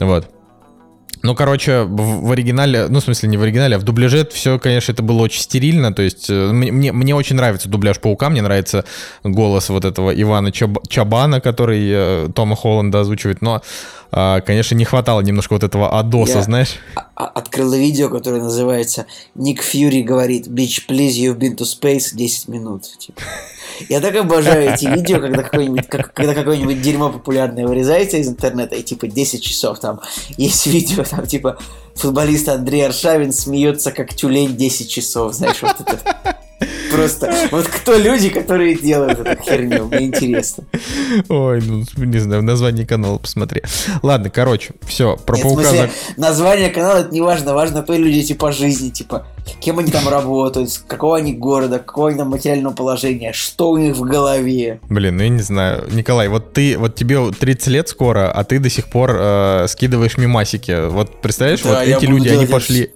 вот. 0.00 0.28
Ну, 1.24 1.34
короче, 1.34 1.84
в, 1.84 2.26
в 2.26 2.32
оригинале, 2.32 2.86
ну, 2.88 3.00
в 3.00 3.02
смысле, 3.02 3.30
не 3.30 3.38
в 3.38 3.42
оригинале, 3.42 3.76
а 3.76 3.78
в 3.78 3.82
дубляже 3.82 4.28
все, 4.30 4.58
конечно, 4.58 4.92
это 4.92 5.02
было 5.02 5.22
очень 5.22 5.40
стерильно. 5.40 5.90
То 5.90 6.02
есть, 6.02 6.28
э, 6.28 6.52
мне, 6.52 6.92
мне, 6.92 7.14
очень 7.14 7.36
нравится 7.36 7.66
дубляж 7.66 7.98
Паука, 7.98 8.28
мне 8.28 8.42
нравится 8.42 8.84
голос 9.22 9.70
вот 9.70 9.86
этого 9.86 10.10
Ивана 10.10 10.48
Чаб- 10.48 10.86
Чабана, 10.86 11.40
который 11.40 11.88
э, 11.90 12.28
Тома 12.34 12.56
Холланда 12.56 13.00
озвучивает, 13.00 13.40
но, 13.40 13.62
а, 14.12 14.42
конечно, 14.42 14.74
не 14.74 14.84
хватало 14.84 15.22
немножко 15.22 15.54
вот 15.54 15.64
этого 15.64 15.98
адоса, 15.98 16.38
Я- 16.38 16.42
знаешь? 16.42 16.76
Открыла 17.14 17.74
видео, 17.74 18.10
которое 18.10 18.42
называется 18.42 19.06
«Ник 19.34 19.62
Фьюри 19.62 20.02
говорит, 20.02 20.46
bitch, 20.46 20.82
please, 20.86 21.12
you've 21.12 21.38
been 21.38 21.56
to 21.56 21.64
space 21.64 22.14
10 22.14 22.48
минут». 22.48 22.82
Типа. 22.98 23.22
Я 23.88 24.00
так 24.00 24.14
обожаю 24.16 24.72
эти 24.74 24.86
видео, 24.86 25.20
когда 25.20 25.42
какое-нибудь, 25.42 25.88
как- 25.88 26.12
когда 26.12 26.34
какое-нибудь 26.34 26.80
дерьмо 26.82 27.10
популярное 27.10 27.66
вырезается 27.66 28.16
из 28.18 28.28
интернета, 28.28 28.74
и 28.76 28.82
типа 28.82 29.06
10 29.06 29.42
часов 29.42 29.78
там 29.80 30.00
есть 30.36 30.66
видео, 30.66 31.04
там 31.04 31.26
типа 31.26 31.58
футболист 31.94 32.48
Андрей 32.48 32.86
Аршавин 32.86 33.32
смеется 33.32 33.92
как 33.92 34.14
тюлень 34.14 34.56
10 34.56 34.88
часов, 34.90 35.32
знаешь, 35.34 35.60
вот 35.62 35.76
это. 35.80 35.98
Просто, 36.92 37.32
вот 37.50 37.66
кто 37.66 37.96
люди, 37.96 38.28
которые 38.30 38.76
делают 38.76 39.18
эту 39.18 39.42
херню, 39.42 39.86
мне 39.86 40.06
интересно. 40.06 40.64
Ой, 41.28 41.60
ну, 41.60 41.84
не 41.96 42.18
знаю, 42.18 42.42
в 42.42 42.44
названии 42.44 42.84
канала 42.84 43.18
посмотри. 43.18 43.62
Ладно, 44.02 44.30
короче, 44.30 44.74
все, 44.86 45.16
про 45.16 45.36
Нет, 45.36 45.44
паука... 45.44 45.62
смысле, 45.64 45.90
название 46.16 46.70
канала 46.70 46.98
это 46.98 47.12
не 47.12 47.20
важно, 47.20 47.54
важно 47.54 47.82
кто 47.82 47.94
люди 47.94 48.22
типа 48.22 48.52
жизни, 48.52 48.90
типа 48.90 49.26
кем 49.60 49.78
они 49.78 49.90
там 49.90 50.08
работают, 50.08 50.70
с 50.70 50.78
какого 50.78 51.16
они 51.16 51.32
города, 51.32 51.78
какого 51.78 52.08
они 52.08 52.18
там 52.18 52.28
материального 52.28 52.74
положения, 52.74 53.32
что 53.32 53.70
у 53.70 53.76
них 53.76 53.96
в 53.96 54.02
голове. 54.02 54.80
Блин, 54.88 55.16
ну 55.16 55.22
я 55.22 55.28
не 55.28 55.42
знаю. 55.42 55.84
Николай, 55.90 56.28
вот 56.28 56.52
ты, 56.52 56.78
вот 56.78 56.94
тебе 56.94 57.30
30 57.30 57.66
лет 57.68 57.88
скоро, 57.88 58.30
а 58.30 58.44
ты 58.44 58.58
до 58.58 58.70
сих 58.70 58.86
пор 58.86 59.16
э, 59.18 59.66
скидываешь 59.68 60.16
мимасики. 60.16 60.88
Вот 60.88 61.20
представляешь, 61.20 61.62
Да, 61.62 61.80
вот 61.80 61.82
эти 61.82 62.04
люди, 62.04 62.28
они 62.28 62.44
делать 62.44 62.44
это 62.44 62.52
пошли... 62.52 62.92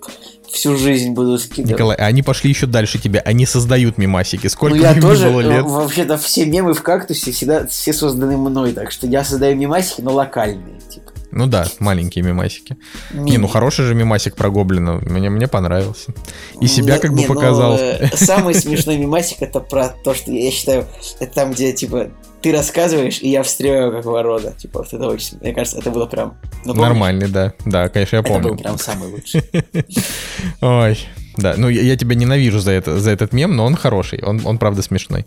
Всю 0.53 0.77
жизнь 0.77 1.13
буду 1.13 1.39
скидывать. 1.39 1.73
Николай, 1.73 1.97
а 1.97 2.07
они 2.07 2.23
пошли 2.23 2.51
еще 2.51 2.67
дальше 2.67 2.99
тебя, 2.99 3.21
они 3.21 3.47
создают 3.47 3.99
мимасики. 3.99 4.45
ну 4.45 4.51
Сколько 4.51 4.77
я 4.77 4.93
им 4.93 5.01
тоже, 5.01 5.31
было 5.31 5.41
э, 5.41 5.45
лет? 5.45 5.65
вообще-то 5.65 6.17
все 6.17 6.47
мемы 6.47 6.75
в 6.75 6.83
кактусе 6.83 7.33
всегда 7.33 7.67
все 7.67 7.93
созданы 7.93 8.37
мной, 8.37 8.73
так 8.73 8.91
что 8.91 9.07
я 9.07 9.25
создаю 9.25 9.57
мемасики, 9.57 10.01
но 10.01 10.13
локальные, 10.13 10.81
типа. 10.89 11.13
Ну 11.31 11.47
да, 11.47 11.67
маленькие 11.79 12.25
мимасики. 12.25 12.77
Не, 13.13 13.21
Мини. 13.21 13.37
ну 13.39 13.49
хороший 13.49 13.85
же 13.85 13.95
мимасик 13.95 14.35
про 14.35 14.49
гоблина, 14.51 14.95
мне, 14.95 15.29
мне 15.31 15.47
понравился. 15.47 16.13
И 16.61 16.67
себя 16.67 16.95
Не- 16.95 17.01
как 17.01 17.11
бы 17.13 17.19
не, 17.19 17.27
ну, 17.27 17.35
показал. 17.35 17.77
э, 17.79 18.09
самый 18.15 18.55
смешной 18.55 18.97
мемасик 18.97 19.43
это 19.43 19.61
про 19.61 19.89
то, 19.89 20.15
что 20.15 20.33
я 20.33 20.51
считаю, 20.51 20.87
это 21.21 21.33
там, 21.35 21.53
где 21.53 21.73
типа 21.73 22.09
ты 22.41 22.53
рассказываешь, 22.53 23.19
и 23.21 23.29
я 23.29 23.43
встреваю 23.43 23.91
как 23.93 24.05
ворота. 24.05 24.55
Типа, 24.57 24.79
вот 24.81 24.93
это 24.93 25.07
очень, 25.09 25.39
мне 25.41 25.53
кажется, 25.53 25.79
это 25.79 25.91
было 25.91 26.07
прям... 26.07 26.39
ну, 26.65 26.73
помнишь? 26.73 26.83
Нормальный, 26.89 27.29
да. 27.29 27.53
Да, 27.67 27.89
конечно, 27.89 28.17
я 28.17 28.21
Это 28.21 28.29
помню. 28.29 28.49
был 28.51 28.57
прям 28.57 28.79
самый 28.79 29.09
лучший. 29.11 29.43
Ой, 30.61 30.99
да, 31.37 31.55
ну 31.57 31.69
я, 31.69 31.83
я 31.83 31.97
тебя 31.97 32.15
ненавижу 32.15 32.61
за, 32.61 32.71
это, 32.73 32.99
за 33.01 33.11
этот 33.11 33.33
мем, 33.33 33.57
но 33.57 33.65
он 33.67 33.75
хороший, 33.75 34.23
он, 34.23 34.41
он 34.45 34.59
правда 34.59 34.83
смешной. 34.83 35.27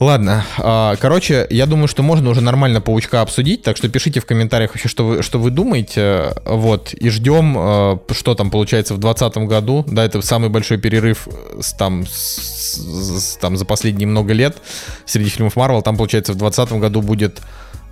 Ладно, 0.00 0.44
а, 0.58 0.94
короче, 0.96 1.44
я 1.50 1.66
думаю, 1.66 1.88
что 1.88 2.04
можно 2.04 2.30
уже 2.30 2.40
нормально 2.40 2.80
паучка 2.80 3.20
обсудить, 3.20 3.62
так 3.62 3.76
что 3.76 3.88
пишите 3.88 4.20
в 4.20 4.26
комментариях 4.26 4.70
вообще, 4.70 4.88
что 4.88 5.04
вы, 5.04 5.22
что 5.24 5.40
вы 5.40 5.50
думаете, 5.50 6.34
вот, 6.44 6.94
и 6.94 7.08
ждем, 7.10 7.56
э, 7.58 7.98
что 8.12 8.36
там 8.36 8.50
получается 8.50 8.94
в 8.94 8.98
2020 8.98 9.48
году, 9.48 9.84
да, 9.88 10.04
это 10.04 10.22
самый 10.22 10.50
большой 10.50 10.78
перерыв 10.78 11.26
с, 11.60 11.72
там, 11.72 12.06
с- 12.06 13.36
там 13.40 13.56
за 13.56 13.64
последние 13.64 14.06
много 14.06 14.32
лет 14.34 14.58
среди 15.04 15.30
фильмов 15.30 15.56
Марвел, 15.56 15.82
там, 15.82 15.96
получается, 15.96 16.32
в 16.32 16.36
2020 16.36 16.78
году 16.80 17.02
будет 17.02 17.40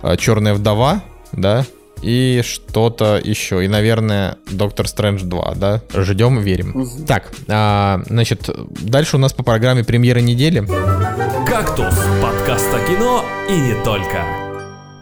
э, 0.01 0.15
Черная 0.15 0.53
вдова, 0.53 1.03
да, 1.33 1.65
и 2.01 2.41
что-то 2.43 3.19
еще. 3.23 3.63
И, 3.63 3.67
наверное, 3.67 4.37
Доктор 4.49 4.87
Стрэндж 4.87 5.23
2, 5.23 5.53
да? 5.55 5.81
Ждем, 5.93 6.39
верим. 6.41 6.71
Мгм. 6.75 7.05
Так, 7.05 7.31
а, 7.47 8.01
значит, 8.07 8.49
дальше 8.81 9.17
у 9.17 9.19
нас 9.19 9.33
по 9.33 9.43
программе 9.43 9.83
премьера 9.83 10.19
недели. 10.19 10.65
«Кактус»– 11.47 11.93
подкаст 12.21 12.67
о 12.73 12.79
кино 12.87 13.23
и 13.49 13.53
не 13.53 13.83
только. 13.83 14.25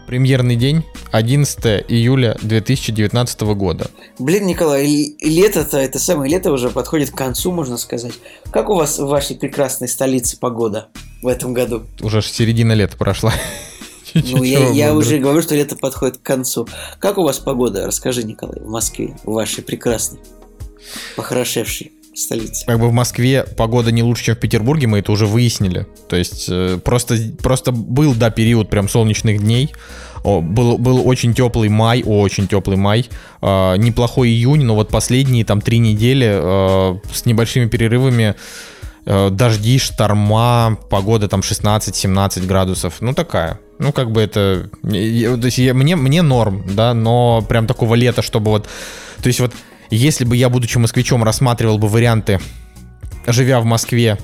Премьерный 0.06 0.54
день 0.54 0.84
11 1.10 1.84
июля 1.88 2.36
2019 2.40 3.54
года. 3.54 3.90
Блин, 4.20 4.46
Николай, 4.46 4.86
и- 4.86 5.10
и 5.18 5.28
лето-то, 5.30 5.78
это 5.78 5.98
самое 5.98 6.30
лето 6.30 6.52
уже 6.52 6.70
подходит 6.70 7.10
к 7.10 7.16
концу, 7.16 7.50
можно 7.50 7.76
сказать. 7.76 8.12
Как 8.52 8.70
у 8.70 8.76
вас 8.76 8.98
в 9.00 9.06
вашей 9.08 9.34
прекрасной 9.34 9.88
столице 9.88 10.38
погода 10.38 10.88
в 11.22 11.26
этом 11.26 11.52
году? 11.54 11.82
Уже 12.00 12.22
ж 12.22 12.26
середина 12.26 12.72
лета 12.74 12.96
прошла. 12.96 13.32
Ну, 14.14 14.42
я, 14.42 14.68
я 14.70 14.94
уже 14.94 15.18
говорю, 15.18 15.42
что 15.42 15.54
лето 15.54 15.76
подходит 15.76 16.18
к 16.18 16.22
концу. 16.22 16.66
Как 16.98 17.18
у 17.18 17.22
вас 17.22 17.38
погода? 17.38 17.86
Расскажи, 17.86 18.22
Николай, 18.22 18.60
в 18.60 18.68
Москве, 18.68 19.16
в 19.24 19.32
вашей 19.32 19.62
прекрасной, 19.62 20.20
похорошевшей 21.16 21.92
столице. 22.18 22.66
Как 22.66 22.80
бы 22.80 22.88
в 22.88 22.92
Москве 22.92 23.44
погода 23.44 23.92
не 23.92 24.02
лучше, 24.02 24.24
чем 24.24 24.36
в 24.36 24.38
Петербурге, 24.38 24.86
мы 24.86 24.98
это 25.00 25.12
уже 25.12 25.26
выяснили. 25.26 25.86
То 26.08 26.16
есть 26.16 26.46
э, 26.48 26.78
просто, 26.82 27.16
просто 27.42 27.72
был, 27.72 28.14
да, 28.14 28.30
период 28.30 28.70
прям 28.70 28.88
солнечных 28.88 29.40
дней. 29.40 29.72
О, 30.24 30.40
был, 30.40 30.78
был 30.78 31.06
очень 31.06 31.34
теплый 31.34 31.68
май, 31.68 32.02
очень 32.04 32.48
теплый 32.48 32.76
май. 32.76 33.06
А, 33.40 33.76
неплохой 33.76 34.28
июнь, 34.28 34.64
но 34.64 34.74
вот 34.74 34.88
последние 34.88 35.44
там 35.44 35.60
три 35.60 35.78
недели 35.78 36.26
э, 36.28 36.98
с 37.12 37.26
небольшими 37.26 37.68
перерывами 37.68 38.34
э, 39.04 39.30
дожди, 39.30 39.78
шторма, 39.78 40.78
погода 40.90 41.28
там 41.28 41.40
16-17 41.40 42.46
градусов. 42.46 42.94
Ну, 43.00 43.12
такая. 43.14 43.60
Ну, 43.78 43.92
как 43.92 44.10
бы 44.10 44.20
это... 44.22 44.70
то 44.82 44.88
есть 45.44 45.58
я- 45.58 45.74
мне, 45.74 45.96
мне 45.96 46.22
норм, 46.22 46.64
да, 46.72 46.94
но 46.94 47.44
прям 47.48 47.66
такого 47.66 47.94
лета, 47.94 48.22
чтобы 48.22 48.50
вот... 48.50 48.68
То 49.22 49.26
есть 49.28 49.40
вот 49.40 49.52
если 49.90 50.24
бы 50.24 50.36
я, 50.36 50.48
будучи 50.48 50.78
москвичом, 50.78 51.22
рассматривал 51.22 51.78
бы 51.78 51.88
варианты, 51.88 52.40
живя 53.26 53.60
в 53.60 53.64
Москве, 53.64 54.18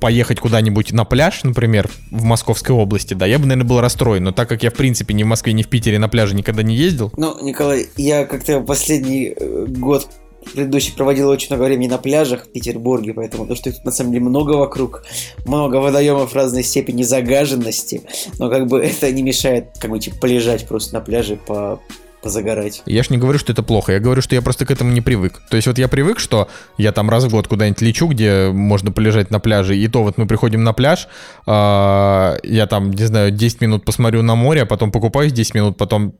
поехать 0.00 0.40
куда-нибудь 0.40 0.92
на 0.92 1.04
пляж, 1.04 1.42
например, 1.42 1.88
в 2.10 2.24
Московской 2.24 2.74
области, 2.74 3.14
да, 3.14 3.26
я 3.26 3.38
бы, 3.38 3.46
наверное, 3.46 3.68
был 3.68 3.80
расстроен. 3.80 4.24
Но 4.24 4.32
так 4.32 4.48
как 4.48 4.62
я, 4.62 4.70
в 4.70 4.74
принципе, 4.74 5.14
ни 5.14 5.22
в 5.22 5.26
Москве, 5.26 5.52
ни 5.52 5.62
в 5.62 5.68
Питере 5.68 5.98
на 5.98 6.08
пляже 6.08 6.34
никогда 6.34 6.62
не 6.62 6.76
ездил, 6.76 7.12
Ну, 7.16 7.42
Николай, 7.42 7.86
я 7.96 8.24
как-то 8.24 8.60
последний 8.60 9.32
э, 9.36 9.64
год 9.68 10.08
предыдущий 10.52 10.94
проводил 10.94 11.28
очень 11.28 11.48
много 11.50 11.66
времени 11.66 11.88
на 11.88 11.98
пляжах 11.98 12.44
в 12.44 12.48
Петербурге, 12.48 13.14
поэтому 13.14 13.46
то, 13.46 13.54
что 13.54 13.70
их 13.70 13.76
тут 13.76 13.84
на 13.84 13.92
самом 13.92 14.12
деле 14.12 14.24
много 14.24 14.52
вокруг, 14.52 15.04
много 15.44 15.76
водоемов 15.76 16.34
разной 16.34 16.62
степени 16.62 17.02
загаженности, 17.02 18.02
но 18.38 18.50
как 18.50 18.66
бы 18.66 18.80
это 18.84 19.10
не 19.12 19.22
мешает 19.22 19.70
как 19.78 19.90
бы 19.90 19.98
типа 19.98 20.16
полежать 20.20 20.66
просто 20.66 20.94
на 20.94 21.00
пляже, 21.00 21.36
по 21.36 21.80
позагорать. 22.26 22.82
я 22.86 23.02
ж 23.02 23.10
не 23.10 23.18
говорю, 23.18 23.38
что 23.38 23.52
это 23.52 23.62
плохо. 23.62 23.92
Я 23.92 24.00
говорю, 24.00 24.20
что 24.20 24.34
я 24.34 24.42
просто 24.42 24.66
к 24.66 24.70
этому 24.70 24.90
не 24.92 25.00
привык. 25.00 25.40
То 25.48 25.56
есть 25.56 25.68
вот 25.68 25.78
я 25.78 25.88
привык, 25.88 26.18
что 26.18 26.48
я 26.76 26.92
там 26.92 27.08
раз 27.08 27.24
в 27.24 27.30
год 27.30 27.46
куда-нибудь 27.46 27.80
лечу, 27.82 28.08
где 28.08 28.50
можно 28.52 28.90
полежать 28.90 29.30
на 29.30 29.38
пляже, 29.38 29.76
и 29.76 29.86
то 29.88 30.02
вот 30.02 30.18
мы 30.18 30.26
приходим 30.26 30.64
на 30.64 30.72
пляж, 30.72 31.08
а, 31.46 32.36
я 32.42 32.66
там, 32.66 32.90
не 32.90 33.04
знаю, 33.04 33.30
10 33.30 33.60
минут 33.60 33.84
посмотрю 33.84 34.22
на 34.22 34.34
море, 34.34 34.62
а 34.62 34.66
потом 34.66 34.90
покупаюсь 34.90 35.32
10 35.32 35.54
минут, 35.54 35.76
потом 35.76 36.14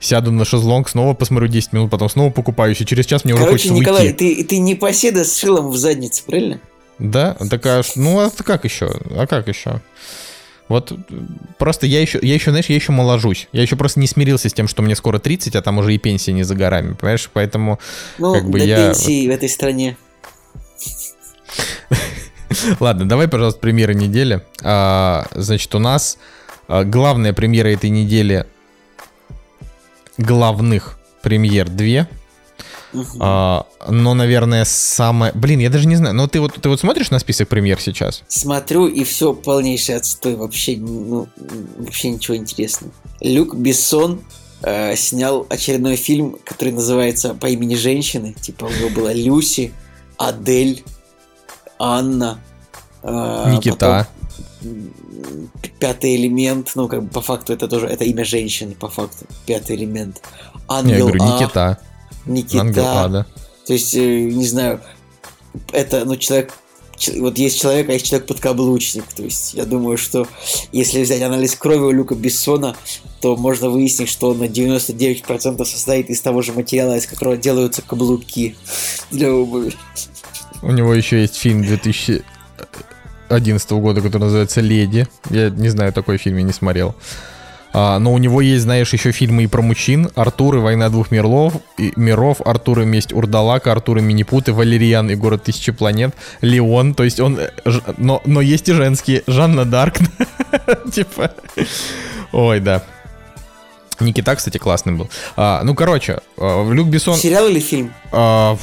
сяду 0.00 0.30
на 0.30 0.44
шезлонг, 0.44 0.88
снова 0.88 1.14
посмотрю 1.14 1.48
10 1.48 1.72
минут, 1.72 1.90
потом 1.90 2.08
снова 2.08 2.30
покупаюсь, 2.30 2.80
и 2.80 2.86
через 2.86 3.06
час 3.06 3.24
мне 3.24 3.34
уже 3.34 3.44
хочется 3.44 3.74
Николай, 3.74 4.06
уйти. 4.06 4.36
ты, 4.36 4.44
ты 4.44 4.58
не 4.58 4.76
поседа 4.76 5.24
с 5.24 5.36
шилом 5.36 5.70
в 5.70 5.76
заднице, 5.76 6.22
правильно? 6.24 6.60
Да? 6.98 7.36
Такая, 7.50 7.84
ну 7.96 8.20
а 8.20 8.30
как 8.30 8.64
еще? 8.64 8.90
А 9.10 9.26
как 9.26 9.48
еще? 9.48 9.80
Вот 10.68 10.92
э, 10.92 10.96
просто 11.58 11.86
я 11.86 12.00
еще, 12.00 12.18
я 12.22 12.34
еще, 12.34 12.50
знаешь, 12.50 12.66
я 12.66 12.74
еще 12.74 12.92
моложусь. 12.92 13.48
Я 13.52 13.62
еще 13.62 13.76
просто 13.76 14.00
не 14.00 14.06
смирился 14.06 14.48
с 14.48 14.52
тем, 14.52 14.68
что 14.68 14.82
мне 14.82 14.94
скоро 14.94 15.18
30, 15.18 15.56
а 15.56 15.62
там 15.62 15.78
уже 15.78 15.94
и 15.94 15.98
пенсия 15.98 16.32
не 16.32 16.42
за 16.42 16.54
горами, 16.54 16.94
понимаешь? 16.94 17.30
Поэтому 17.32 17.78
ну, 18.18 18.34
как 18.34 18.48
бы 18.48 18.58
до 18.58 18.64
я... 18.64 18.76
пенсии 18.76 19.26
вот... 19.26 19.32
в 19.32 19.36
этой 19.36 19.48
стране. 19.48 19.96
Ладно, 22.80 23.08
давай, 23.08 23.28
пожалуйста, 23.28 23.60
премьеры 23.60 23.94
недели. 23.94 24.42
А, 24.62 25.26
значит, 25.34 25.74
у 25.74 25.78
нас 25.78 26.18
а, 26.66 26.84
главная 26.84 27.32
премьера 27.32 27.68
этой 27.68 27.90
недели 27.90 28.46
главных 30.18 30.98
премьер 31.22 31.68
2. 31.68 32.08
Угу. 32.92 33.18
А, 33.20 33.66
но, 33.88 34.14
наверное, 34.14 34.64
самое... 34.64 35.32
Блин, 35.34 35.60
я 35.60 35.70
даже 35.70 35.86
не 35.86 35.96
знаю. 35.96 36.14
Но 36.14 36.26
ты 36.26 36.40
вот, 36.40 36.54
ты 36.54 36.68
вот 36.68 36.80
смотришь 36.80 37.10
на 37.10 37.18
список 37.18 37.48
премьер 37.48 37.80
сейчас? 37.80 38.22
Смотрю, 38.28 38.86
и 38.86 39.04
все 39.04 39.34
полнейший 39.34 39.96
отстой. 39.96 40.36
Вообще, 40.36 40.76
ну, 40.76 41.28
вообще 41.78 42.10
ничего 42.10 42.36
интересного. 42.36 42.92
Люк 43.20 43.54
Бессон 43.54 44.22
э, 44.62 44.96
снял 44.96 45.46
очередной 45.48 45.96
фильм, 45.96 46.38
который 46.44 46.72
называется 46.72 47.34
«По 47.34 47.46
имени 47.46 47.74
женщины». 47.74 48.34
Типа 48.40 48.64
у 48.64 48.70
него 48.70 48.88
была 48.88 49.12
Люси, 49.12 49.72
Адель, 50.16 50.82
Анна. 51.78 52.40
Э, 53.02 53.52
Никита. 53.52 54.08
Потом 54.08 54.18
пятый 55.78 56.16
элемент, 56.16 56.72
ну, 56.74 56.88
как 56.88 57.04
бы 57.04 57.08
по 57.08 57.20
факту 57.20 57.52
это 57.52 57.68
тоже, 57.68 57.86
это 57.86 58.04
имя 58.04 58.24
женщины, 58.24 58.74
по 58.74 58.88
факту, 58.88 59.26
пятый 59.46 59.76
элемент. 59.76 60.20
Ангел 60.68 60.94
Я 60.94 60.98
говорю, 61.00 61.22
а». 61.22 61.26
Никита. 61.26 61.64
А, 61.64 61.87
Никита. 62.28 62.60
Ангел 62.60 62.84
А, 62.86 63.08
да. 63.08 63.26
То 63.66 63.72
есть, 63.72 63.94
э, 63.94 64.24
не 64.24 64.46
знаю, 64.46 64.80
это, 65.72 66.04
ну, 66.04 66.16
человек, 66.16 66.52
вот 67.18 67.38
есть 67.38 67.60
человек, 67.60 67.88
а 67.88 67.92
есть 67.92 68.06
человек-подкаблучник. 68.06 69.04
То 69.14 69.22
есть, 69.22 69.54
я 69.54 69.64
думаю, 69.64 69.98
что 69.98 70.26
если 70.72 71.02
взять 71.02 71.22
анализ 71.22 71.54
крови 71.54 71.80
у 71.80 71.90
Люка 71.90 72.14
Бессона, 72.14 72.76
то 73.20 73.36
можно 73.36 73.70
выяснить, 73.70 74.08
что 74.08 74.30
он 74.30 74.38
на 74.38 74.44
99% 74.44 75.64
состоит 75.64 76.10
из 76.10 76.20
того 76.20 76.42
же 76.42 76.52
материала, 76.52 76.96
из 76.96 77.06
которого 77.06 77.36
делаются 77.36 77.82
каблуки 77.82 78.56
для 79.10 79.32
обуви. 79.32 79.74
У 80.62 80.72
него 80.72 80.94
еще 80.94 81.20
есть 81.20 81.36
фильм 81.36 81.62
2011 81.62 83.70
года, 83.72 84.00
который 84.00 84.22
называется 84.22 84.60
«Леди». 84.60 85.06
Я 85.30 85.50
не 85.50 85.68
знаю, 85.68 85.92
такой 85.92 86.18
фильм 86.18 86.38
я 86.38 86.42
не 86.42 86.52
смотрел. 86.52 86.96
А, 87.72 87.98
но 87.98 88.12
у 88.12 88.18
него 88.18 88.40
есть, 88.40 88.62
знаешь, 88.62 88.92
еще 88.92 89.12
фильмы 89.12 89.44
и 89.44 89.46
про 89.46 89.60
мужчин. 89.62 90.08
Артур 90.14 90.56
и 90.56 90.58
«Война 90.58 90.88
двух 90.88 91.10
миров», 91.10 91.54
и, 91.76 91.92
миров 91.96 92.40
Артур 92.44 92.80
и 92.80 92.84
«Месть 92.86 93.12
Урдалака», 93.12 93.72
Артур 93.72 93.98
и 93.98 94.00
Минипут, 94.00 94.48
и 94.48 94.52
«Валериан» 94.52 95.10
и 95.10 95.14
«Город 95.14 95.42
тысячи 95.44 95.70
планет», 95.72 96.14
Леон. 96.40 96.94
То 96.94 97.04
есть 97.04 97.20
он... 97.20 97.38
э, 97.38 97.50
ж- 97.64 97.82
Но, 97.98 98.22
но 98.24 98.40
есть 98.40 98.68
и 98.68 98.72
женские. 98.72 99.22
Жанна 99.26 99.64
Дарк. 99.64 99.96
Типа... 100.92 101.32
Ой, 102.32 102.60
да. 102.60 102.82
Никита, 104.00 104.34
кстати, 104.36 104.58
классный 104.58 104.92
был. 104.94 105.08
А, 105.36 105.62
ну, 105.64 105.74
короче, 105.74 106.20
а, 106.36 106.70
Люк 106.70 106.88
Бессон... 106.88 107.16
Сериал 107.16 107.48
или 107.48 107.60
фильм? 107.60 107.92
А, 108.12 108.56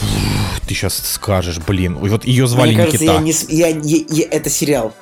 ты 0.68 0.74
сейчас 0.74 0.96
скажешь, 0.98 1.60
блин. 1.60 1.98
Вот 1.98 2.26
ее 2.26 2.48
звали 2.48 2.74
Мне 2.74 2.86
кажется, 2.86 3.04
Никита. 3.04 3.54
я 3.54 3.72
не 3.74 3.80
я- 3.84 3.98
я- 3.98 4.06
я- 4.10 4.28
это 4.32 4.50
сериал. 4.50 4.94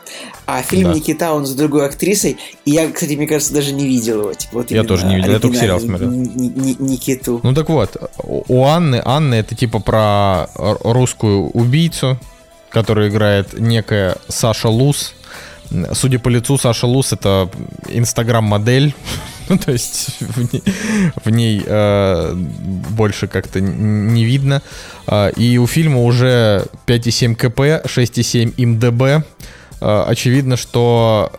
А 0.45 0.61
фильм 0.61 0.89
Да. 0.91 0.95
Никита, 0.95 1.33
он 1.33 1.45
с 1.45 1.51
другой 1.53 1.85
актрисой. 1.85 2.37
И 2.65 2.71
я, 2.71 2.91
кстати, 2.91 3.13
мне 3.13 3.27
кажется, 3.27 3.53
даже 3.53 3.71
не 3.71 3.85
видел 3.87 4.21
его. 4.21 4.33
Типа, 4.33 4.53
вот 4.57 4.71
Я 4.71 4.83
тоже 4.83 5.05
не 5.05 5.15
видел, 5.15 5.31
я 5.31 5.39
только 5.39 5.57
сериал 5.57 5.79
смотрел. 5.79 6.09
Ни- 6.11 6.27
Ни- 6.27 6.75
Никиту. 6.91 7.39
Ну 7.43 7.53
так 7.53 7.69
вот, 7.69 7.95
у 8.23 8.65
Анны, 8.65 9.01
Анна 9.05 9.35
это 9.35 9.55
типа 9.55 9.79
про 9.79 10.47
русскую 10.55 11.49
убийцу, 11.51 12.19
которую 12.69 13.09
играет 13.09 13.57
некая 13.59 14.17
Саша 14.27 14.67
Лус. 14.67 15.13
Судя 15.93 16.19
по 16.19 16.27
лицу, 16.29 16.57
Саша 16.57 16.87
Лус 16.87 17.13
это 17.13 17.49
инстаграм-модель. 17.87 18.93
Ну, 19.49 19.57
то 19.57 19.71
есть 19.71 20.21
в 20.21 20.53
ней, 20.53 20.63
в 21.23 21.29
ней, 21.29 21.63
э, 21.65 22.33
больше 22.33 23.27
как-то 23.27 23.59
не 23.59 24.23
видно. 24.25 24.61
А, 25.07 25.29
И 25.29 25.57
у 25.57 25.67
фильма 25.67 26.01
уже 26.01 26.65
5,7 26.87 27.35
КП, 27.35 27.59
6,7 27.85 28.53
МДБ. 28.57 29.25
А, 29.81 30.05
Очевидно, 30.05 30.55
что 30.57 31.31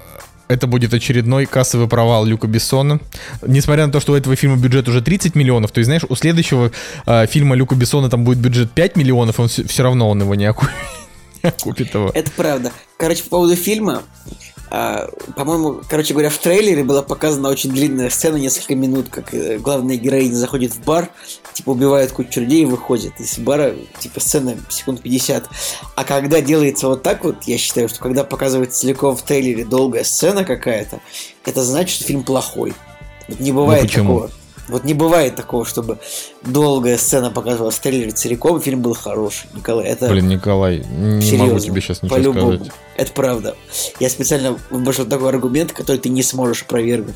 это 0.48 0.66
будет 0.66 0.92
очередной 0.92 1.46
кассовый 1.46 1.88
провал 1.88 2.24
Люка 2.24 2.46
Бессона. 2.46 3.00
Несмотря 3.46 3.86
на 3.86 3.92
то, 3.92 4.00
что 4.00 4.12
у 4.12 4.16
этого 4.16 4.36
фильма 4.36 4.56
бюджет 4.56 4.88
уже 4.88 5.00
30 5.00 5.34
миллионов, 5.34 5.72
то 5.72 5.78
есть, 5.78 5.86
знаешь, 5.86 6.04
у 6.08 6.14
следующего 6.14 6.70
э, 7.06 7.26
фильма 7.26 7.56
Люка 7.56 7.74
Бессона 7.74 8.10
там 8.10 8.24
будет 8.24 8.38
бюджет 8.38 8.70
5 8.70 8.96
миллионов, 8.96 9.40
он 9.40 9.48
все, 9.48 9.82
равно 9.82 10.08
он 10.08 10.20
его 10.20 10.34
не 10.34 10.44
окупит, 10.44 10.74
не 11.42 11.50
его. 11.94 12.10
Это 12.14 12.30
правда. 12.32 12.72
Короче, 12.98 13.22
по 13.24 13.30
поводу 13.30 13.56
фильма, 13.56 14.02
а, 14.70 15.08
по-моему, 15.36 15.82
короче 15.88 16.14
говоря, 16.14 16.30
в 16.30 16.38
трейлере 16.38 16.84
была 16.84 17.02
показана 17.02 17.48
очень 17.48 17.70
длинная 17.70 18.10
сцена, 18.10 18.36
несколько 18.36 18.74
минут, 18.74 19.08
как 19.08 19.32
э, 19.34 19.58
главная 19.58 19.96
героиня 19.96 20.34
заходит 20.34 20.74
в 20.74 20.82
бар, 20.84 21.10
типа 21.52 21.70
убивает 21.70 22.12
кучу 22.12 22.40
людей 22.40 22.62
и 22.62 22.66
выходит 22.66 23.20
из 23.20 23.38
бара, 23.38 23.74
типа 23.98 24.20
сцена 24.20 24.56
секунд 24.68 25.02
50. 25.02 25.48
А 25.94 26.04
когда 26.04 26.40
делается 26.40 26.88
вот 26.88 27.02
так 27.02 27.24
вот, 27.24 27.44
я 27.44 27.58
считаю, 27.58 27.88
что 27.88 28.00
когда 28.00 28.24
показывается 28.24 28.80
целиком 28.80 29.16
в 29.16 29.22
трейлере 29.22 29.64
долгая 29.64 30.04
сцена 30.04 30.44
какая-то, 30.44 31.00
это 31.44 31.62
значит, 31.62 31.96
что 31.96 32.04
фильм 32.04 32.24
плохой. 32.24 32.74
Вот 33.28 33.40
не 33.40 33.52
бывает 33.52 33.82
Ну, 33.82 33.88
почему? 33.88 34.20
такого. 34.20 34.43
Вот 34.68 34.84
не 34.84 34.94
бывает 34.94 35.36
такого, 35.36 35.64
чтобы 35.66 35.98
долгая 36.42 36.96
сцена 36.96 37.30
показывалась 37.30 37.74
в 37.74 37.80
трейлере 37.80 38.12
целиком, 38.12 38.60
фильм 38.60 38.80
был 38.80 38.94
хороший. 38.94 39.46
Николай, 39.54 39.86
это... 39.88 40.08
Блин, 40.08 40.28
Николай, 40.28 40.78
не 40.78 41.20
Серьезно, 41.20 41.46
могу 41.46 41.58
тебе 41.60 41.80
сейчас 41.82 42.02
ничего 42.02 42.16
по-любому. 42.16 42.54
сказать. 42.56 42.72
Это 42.96 43.12
правда. 43.12 43.56
Я 44.00 44.08
специально 44.08 44.58
выбрал 44.70 45.04
такой 45.04 45.28
аргумент, 45.28 45.72
который 45.72 45.98
ты 45.98 46.08
не 46.08 46.22
сможешь 46.22 46.62
опровергнуть. 46.62 47.14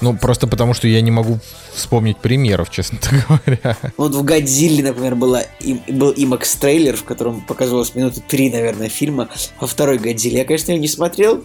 Ну, 0.00 0.16
просто 0.16 0.46
потому, 0.46 0.74
что 0.74 0.88
я 0.88 1.00
не 1.00 1.10
могу 1.10 1.38
вспомнить 1.74 2.18
примеров, 2.18 2.70
честно 2.70 2.98
говоря. 3.28 3.76
Вот 3.96 4.14
в 4.14 4.22
Годзилле, 4.22 4.82
например, 4.82 5.14
была, 5.14 5.42
им- 5.60 5.82
был 5.88 6.12
IMAX 6.12 6.58
трейлер, 6.60 6.96
в 6.96 7.04
котором 7.04 7.40
показывалось 7.40 7.94
минуты 7.94 8.20
три, 8.26 8.50
наверное, 8.50 8.88
фильма. 8.88 9.28
Во 9.60 9.66
второй 9.66 9.98
Годзилле. 9.98 10.38
Я, 10.38 10.44
конечно, 10.44 10.72
его 10.72 10.80
не 10.80 10.88
смотрел. 10.88 11.42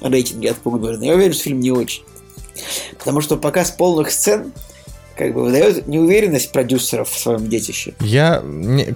Рейтинги 0.00 0.46
от 0.46 0.58
Пугберна. 0.58 1.04
Я 1.04 1.14
уверен, 1.14 1.32
что 1.32 1.44
фильм 1.44 1.60
не 1.60 1.70
очень. 1.72 2.02
Потому 2.98 3.20
что 3.22 3.36
показ 3.36 3.70
полных 3.70 4.10
сцен 4.10 4.52
как 5.16 5.32
бы 5.32 5.42
выдает 5.42 5.86
неуверенность 5.86 6.52
продюсеров 6.52 7.10
в 7.10 7.18
своем 7.18 7.48
детище. 7.48 7.94
Я, 8.00 8.42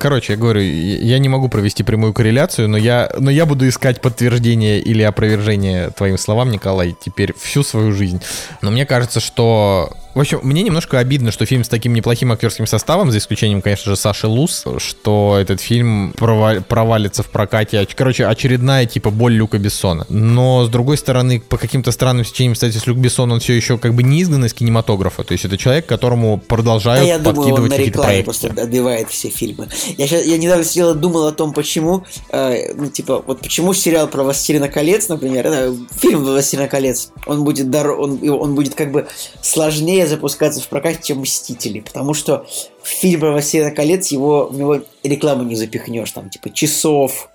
короче, 0.00 0.34
я 0.34 0.38
говорю, 0.38 0.60
я 0.60 1.18
не 1.18 1.28
могу 1.28 1.48
провести 1.48 1.82
прямую 1.82 2.12
корреляцию, 2.12 2.68
но 2.68 2.76
я, 2.76 3.10
но 3.18 3.30
я 3.30 3.46
буду 3.46 3.68
искать 3.68 4.00
подтверждение 4.00 4.80
или 4.80 5.02
опровержение 5.02 5.90
твоим 5.90 6.18
словам, 6.18 6.50
Николай, 6.50 6.96
теперь 7.00 7.34
всю 7.38 7.62
свою 7.62 7.92
жизнь. 7.92 8.20
Но 8.62 8.70
мне 8.70 8.86
кажется, 8.86 9.20
что... 9.20 9.92
В 10.18 10.20
общем, 10.20 10.40
мне 10.42 10.64
немножко 10.64 10.98
обидно, 10.98 11.30
что 11.30 11.46
фильм 11.46 11.62
с 11.62 11.68
таким 11.68 11.94
неплохим 11.94 12.32
актерским 12.32 12.66
составом, 12.66 13.12
за 13.12 13.18
исключением, 13.18 13.62
конечно 13.62 13.92
же, 13.92 13.96
Саши 13.96 14.26
Лус, 14.26 14.64
что 14.78 15.38
этот 15.40 15.60
фильм 15.60 16.12
провал- 16.18 16.60
провалится 16.60 17.22
в 17.22 17.28
прокате. 17.28 17.76
Оч- 17.76 17.92
Короче, 17.94 18.26
очередная 18.26 18.84
типа 18.84 19.10
боль 19.10 19.34
Люка 19.34 19.58
Бессона. 19.58 20.06
Но, 20.08 20.64
с 20.64 20.68
другой 20.70 20.96
стороны, 20.98 21.38
по 21.40 21.56
каким-то 21.56 21.92
странным 21.92 22.24
стечениям, 22.24 22.54
кстати, 22.54 22.76
Люк 22.86 22.98
Бессон, 22.98 23.30
он 23.30 23.38
все 23.38 23.52
еще 23.52 23.78
как 23.78 23.94
бы 23.94 24.02
не 24.02 24.20
изгнан 24.22 24.44
из 24.44 24.54
кинематографа. 24.54 25.22
То 25.22 25.30
есть 25.34 25.44
это 25.44 25.56
человек, 25.56 25.86
которому 25.86 26.36
продолжают 26.38 27.06
я 27.06 27.20
думаю, 27.20 27.38
он 27.38 27.44
подкидывать 27.44 27.70
на 27.70 27.76
какие-то 27.76 28.02
проекты. 28.02 28.24
просто 28.24 28.48
отбивает 28.60 29.08
все 29.10 29.28
фильмы. 29.28 29.68
Я, 29.98 30.08
щас- 30.08 30.24
я 30.26 30.36
недавно 30.36 30.64
сидел 30.64 30.96
и 30.96 30.98
думал 30.98 31.28
о 31.28 31.32
том, 31.32 31.52
почему, 31.52 32.02
э, 32.30 32.72
ну, 32.74 32.90
типа, 32.90 33.22
вот 33.24 33.38
почему 33.40 33.72
сериал 33.72 34.08
про 34.08 34.24
«Властелина 34.24 34.68
колец», 34.68 35.06
например, 35.08 35.46
э, 35.46 35.72
фильм 35.96 36.24
«Властелина 36.24 36.66
колец», 36.66 37.12
он 37.24 37.44
будет, 37.44 37.66
дор- 37.68 37.94
он, 37.96 38.18
он 38.28 38.56
будет 38.56 38.74
как 38.74 38.90
бы 38.90 39.06
сложнее 39.42 40.07
запускаться 40.08 40.60
в 40.60 40.68
прокате, 40.68 41.00
чем 41.02 41.20
«Мстители», 41.20 41.80
потому 41.80 42.14
что 42.14 42.46
в 42.82 42.88
фильм 42.88 43.20
про 43.20 43.32
«Властелина 43.32 43.70
колец» 43.70 44.08
его, 44.08 44.46
в 44.46 44.58
него 44.58 44.80
рекламу 45.02 45.44
не 45.44 45.56
запихнешь, 45.56 46.10
там, 46.12 46.30
типа, 46.30 46.50
часов, 46.50 47.28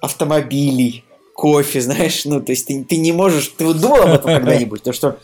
автомобилей, 0.00 1.04
кофе, 1.34 1.80
знаешь, 1.80 2.24
ну, 2.24 2.40
то 2.40 2.52
есть 2.52 2.66
ты, 2.66 2.82
ты 2.84 2.96
не 2.96 3.12
можешь, 3.12 3.52
ты 3.56 3.66
вот 3.66 3.80
думал 3.80 4.02
об 4.02 4.08
этом 4.08 4.24
когда-нибудь, 4.34 4.82
то 4.82 4.92
что 4.92 5.18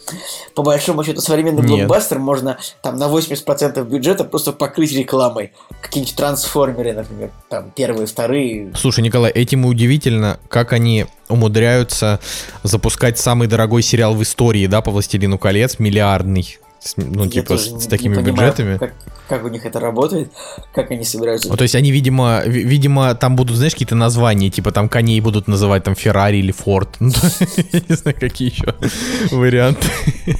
по 0.54 0.62
большому 0.62 1.04
счету 1.04 1.20
современный 1.20 1.62
Нет. 1.62 1.70
блокбастер 1.70 2.18
можно 2.18 2.58
там 2.82 2.96
на 2.96 3.04
80% 3.04 3.82
бюджета 3.84 4.24
просто 4.24 4.52
покрыть 4.52 4.92
рекламой. 4.92 5.52
Какие-нибудь 5.80 6.16
трансформеры, 6.16 6.92
например, 6.92 7.30
там 7.48 7.70
первые, 7.70 8.06
вторые. 8.06 8.72
Слушай, 8.76 9.02
Николай, 9.02 9.30
этим 9.30 9.64
и 9.64 9.68
удивительно, 9.68 10.38
как 10.48 10.72
они 10.72 11.06
умудряются 11.28 12.20
запускать 12.64 13.18
самый 13.18 13.46
дорогой 13.46 13.82
сериал 13.82 14.14
в 14.14 14.22
истории, 14.22 14.66
да, 14.66 14.80
по 14.80 14.90
«Властелину 14.90 15.38
колец», 15.38 15.78
миллиардный. 15.78 16.58
С- 16.80 16.94
Ну, 16.96 17.24
Я 17.24 17.30
типа, 17.30 17.58
с, 17.58 17.82
с 17.84 17.86
такими 17.86 18.14
понимаю, 18.14 18.32
бюджетами. 18.34 18.78
Как, 18.78 18.94
как 19.28 19.44
у 19.44 19.48
них 19.48 19.66
это 19.66 19.80
работает, 19.80 20.32
как 20.74 20.90
они 20.90 21.04
собираются. 21.04 21.48
Ну, 21.50 21.56
то 21.56 21.62
есть 21.62 21.74
они, 21.74 21.90
видимо, 21.90 22.42
ви- 22.46 22.62
видимо, 22.64 23.14
там 23.14 23.36
будут, 23.36 23.56
знаешь, 23.56 23.74
какие-то 23.74 23.94
названия, 23.94 24.48
типа 24.50 24.72
там 24.72 24.88
коней 24.88 25.20
будут 25.20 25.46
называть 25.46 25.84
там 25.84 25.94
Феррари 25.94 26.38
или 26.38 26.52
Форд. 26.52 26.88
Ну, 27.00 27.10
я 27.72 27.80
не 27.88 27.94
знаю, 27.96 28.16
какие 28.18 28.50
еще 28.50 28.74
варианты. 29.30 29.86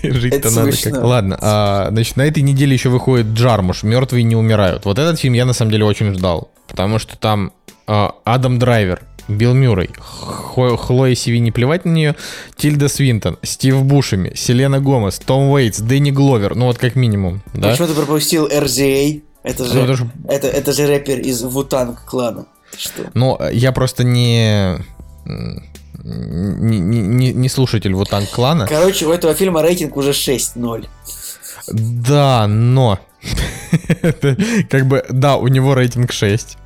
Жить-то 0.02 0.50
надо 0.50 0.72
как. 0.82 1.02
Ладно, 1.04 1.38
а, 1.40 1.88
значит, 1.90 2.16
на 2.16 2.22
этой 2.22 2.42
неделе 2.42 2.72
еще 2.72 2.88
выходит 2.88 3.26
Джармуш, 3.28 3.82
Мертвые 3.82 4.22
не 4.22 4.36
умирают. 4.36 4.84
Вот 4.86 4.98
этот 4.98 5.18
фильм 5.20 5.34
я 5.34 5.44
на 5.44 5.52
самом 5.52 5.72
деле 5.72 5.84
очень 5.84 6.14
ждал, 6.14 6.50
потому 6.66 6.98
что 6.98 7.18
там 7.18 7.52
а, 7.86 8.14
Адам 8.24 8.58
Драйвер 8.58 9.02
Билл 9.30 9.54
Мюррей, 9.54 9.90
Хо- 9.98 10.76
Хлоя 10.76 11.14
Севини, 11.14 11.50
плевать 11.50 11.84
на 11.84 11.90
нее, 11.90 12.16
Тильда 12.56 12.88
Свинтон, 12.88 13.38
Стив 13.42 13.82
Бушеми, 13.84 14.32
Селена 14.34 14.80
Гомес, 14.80 15.18
Том 15.18 15.48
Уэйтс, 15.50 15.80
Дэнни 15.80 16.10
Гловер, 16.10 16.54
ну 16.56 16.66
вот 16.66 16.78
как 16.78 16.96
минимум, 16.96 17.42
да? 17.54 17.70
Почему 17.70 17.86
ты 17.88 17.94
пропустил 17.94 18.46
RZA? 18.48 19.22
Это 19.42 19.64
же, 19.64 19.74
Ну, 19.86 19.96
что- 19.96 20.10
это, 20.28 20.48
это 20.48 20.72
же 20.72 20.86
рэпер 20.86 21.20
из 21.20 21.42
Вутанг 21.42 22.04
клана. 22.04 22.46
Что? 22.76 23.10
Ну, 23.14 23.38
я 23.52 23.72
просто 23.72 24.04
не... 24.04 24.76
Не, 26.02 26.78
не- 26.78 27.00
не- 27.00 27.32
не 27.32 27.48
слушатель 27.48 27.92
вот 27.94 28.08
танк 28.10 28.30
клана. 28.30 28.66
Короче, 28.66 29.06
у 29.06 29.12
этого 29.12 29.34
фильма 29.34 29.62
рейтинг 29.62 29.96
уже 29.96 30.10
6-0. 30.12 30.86
Да, 31.68 32.46
но... 32.48 32.98
Как 34.70 34.86
бы, 34.86 35.04
да, 35.10 35.36
у 35.36 35.46
него 35.48 35.74
рейтинг 35.74 36.12
6. 36.12 36.56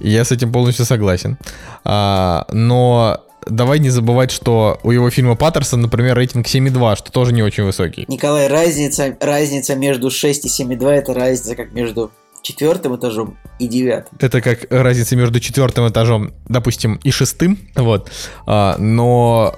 Я 0.00 0.24
с 0.24 0.32
этим 0.32 0.52
полностью 0.52 0.84
согласен. 0.84 1.38
А, 1.84 2.46
но 2.52 3.20
давай 3.46 3.78
не 3.78 3.90
забывать, 3.90 4.30
что 4.30 4.78
у 4.82 4.90
его 4.90 5.10
фильма 5.10 5.36
Паттерсон, 5.36 5.80
например, 5.82 6.16
рейтинг 6.16 6.46
7,2, 6.46 6.96
что 6.96 7.12
тоже 7.12 7.32
не 7.32 7.42
очень 7.42 7.64
высокий. 7.64 8.04
Николай, 8.08 8.48
разница, 8.48 9.16
разница 9.20 9.74
между 9.74 10.10
6 10.10 10.44
и 10.44 10.48
7,2 10.48 10.90
это 10.90 11.14
разница 11.14 11.54
как 11.54 11.72
между 11.72 12.10
четвертым 12.42 12.96
этажом 12.96 13.36
и 13.58 13.66
девятым. 13.66 14.16
Это 14.20 14.40
как 14.40 14.66
разница 14.70 15.16
между 15.16 15.40
четвертым 15.40 15.88
этажом, 15.88 16.32
допустим, 16.48 17.00
и 17.02 17.10
шестым. 17.10 17.58
Вот. 17.74 18.10
А, 18.46 18.76
но 18.78 19.56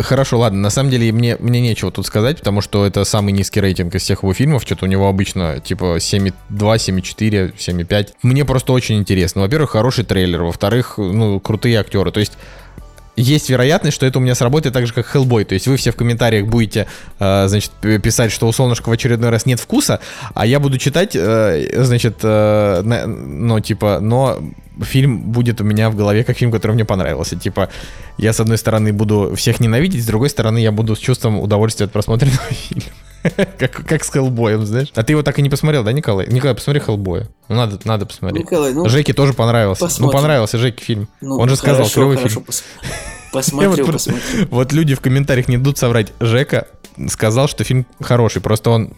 Хорошо, 0.00 0.38
ладно, 0.38 0.60
на 0.60 0.70
самом 0.70 0.90
деле 0.90 1.10
мне, 1.12 1.36
мне 1.38 1.60
нечего 1.60 1.90
тут 1.90 2.06
сказать, 2.06 2.38
потому 2.38 2.60
что 2.60 2.86
это 2.86 3.04
самый 3.04 3.32
низкий 3.32 3.60
рейтинг 3.60 3.94
из 3.94 4.02
всех 4.02 4.22
его 4.22 4.34
фильмов, 4.34 4.62
что-то 4.62 4.84
у 4.84 4.88
него 4.88 5.08
обычно 5.08 5.60
типа 5.60 5.96
7,2, 5.96 6.32
7,4, 6.50 7.54
7,5. 7.56 8.08
Мне 8.22 8.44
просто 8.44 8.72
очень 8.72 8.98
интересно. 8.98 9.42
Во-первых, 9.42 9.70
хороший 9.70 10.04
трейлер, 10.04 10.42
во-вторых, 10.42 10.94
ну, 10.98 11.40
крутые 11.40 11.80
актеры. 11.80 12.12
То 12.12 12.20
есть 12.20 12.32
есть 13.16 13.50
вероятность, 13.50 13.94
что 13.96 14.06
это 14.06 14.18
у 14.18 14.22
меня 14.22 14.34
сработает 14.34 14.72
так 14.72 14.86
же, 14.86 14.92
как 14.94 15.14
Hellboy. 15.14 15.44
То 15.44 15.54
есть 15.54 15.66
вы 15.66 15.76
все 15.76 15.90
в 15.92 15.96
комментариях 15.96 16.46
будете, 16.46 16.86
э, 17.18 17.48
значит, 17.48 17.72
писать, 18.02 18.32
что 18.32 18.48
у 18.48 18.52
Солнышка 18.52 18.88
в 18.88 18.92
очередной 18.92 19.30
раз 19.30 19.46
нет 19.46 19.60
вкуса, 19.60 20.00
а 20.34 20.46
я 20.46 20.58
буду 20.60 20.78
читать, 20.78 21.12
э, 21.14 21.82
значит, 21.84 22.18
э, 22.22 22.82
на- 22.82 23.06
ну, 23.06 23.60
типа, 23.60 23.98
но 24.00 24.38
фильм 24.82 25.20
будет 25.32 25.60
у 25.60 25.64
меня 25.64 25.90
в 25.90 25.96
голове 25.96 26.24
как 26.24 26.38
фильм, 26.38 26.50
который 26.50 26.72
мне 26.72 26.84
понравился. 26.84 27.36
Типа, 27.36 27.68
я, 28.16 28.32
с 28.32 28.40
одной 28.40 28.56
стороны, 28.56 28.92
буду 28.92 29.34
всех 29.36 29.60
ненавидеть, 29.60 30.02
с 30.02 30.06
другой 30.06 30.30
стороны, 30.30 30.58
я 30.58 30.72
буду 30.72 30.96
с 30.96 30.98
чувством 30.98 31.38
удовольствия 31.40 31.86
от 31.86 31.92
просмотренного 31.92 32.42
фильма. 32.50 32.84
Как, 33.58 33.72
как 33.86 34.02
с 34.04 34.10
Хеллбоем, 34.10 34.64
знаешь. 34.64 34.88
А 34.94 35.02
ты 35.02 35.12
его 35.12 35.22
так 35.22 35.38
и 35.38 35.42
не 35.42 35.50
посмотрел, 35.50 35.84
да, 35.84 35.92
Николай? 35.92 36.26
Николай, 36.28 36.54
посмотри 36.54 36.80
Хеллбоя. 36.80 37.28
Ну, 37.48 37.54
надо, 37.56 37.78
надо 37.84 38.06
посмотреть. 38.06 38.44
Николай, 38.44 38.72
ну, 38.72 38.88
Жеке 38.88 39.12
тоже 39.12 39.34
понравился. 39.34 39.84
посмотрим. 39.84 40.06
Ну, 40.16 40.22
понравился 40.22 40.56
Жеке 40.58 40.82
фильм. 40.84 41.08
ну, 41.20 41.38
Он 41.38 41.48
же 41.48 41.56
сказал, 41.56 41.76
хорошо, 41.82 41.94
клевый 41.94 42.16
хорошо, 42.16 42.34
фильм. 42.40 42.46
пос- 42.48 42.64
Посмотрю, 43.32 43.84
вот 43.84 43.92
посмотрю. 43.92 44.46
Вот 44.50 44.72
люди 44.72 44.94
в 44.94 45.00
комментариях 45.00 45.48
не 45.48 45.58
дадут 45.58 45.76
соврать. 45.78 46.12
Жека 46.20 46.66
сказал, 47.08 47.46
что 47.48 47.62
фильм 47.62 47.86
хороший, 48.00 48.40
просто 48.40 48.70
он 48.70 48.94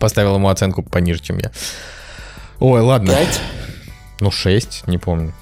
поставил 0.00 0.34
ему 0.34 0.48
оценку 0.48 0.82
пониже, 0.82 1.20
чем 1.20 1.38
я. 1.38 1.52
Ой, 2.58 2.80
ладно. 2.80 3.12
Пять? 3.12 3.40
Ну, 4.20 4.30
6, 4.30 4.88
не 4.88 4.98
помню. 4.98 5.34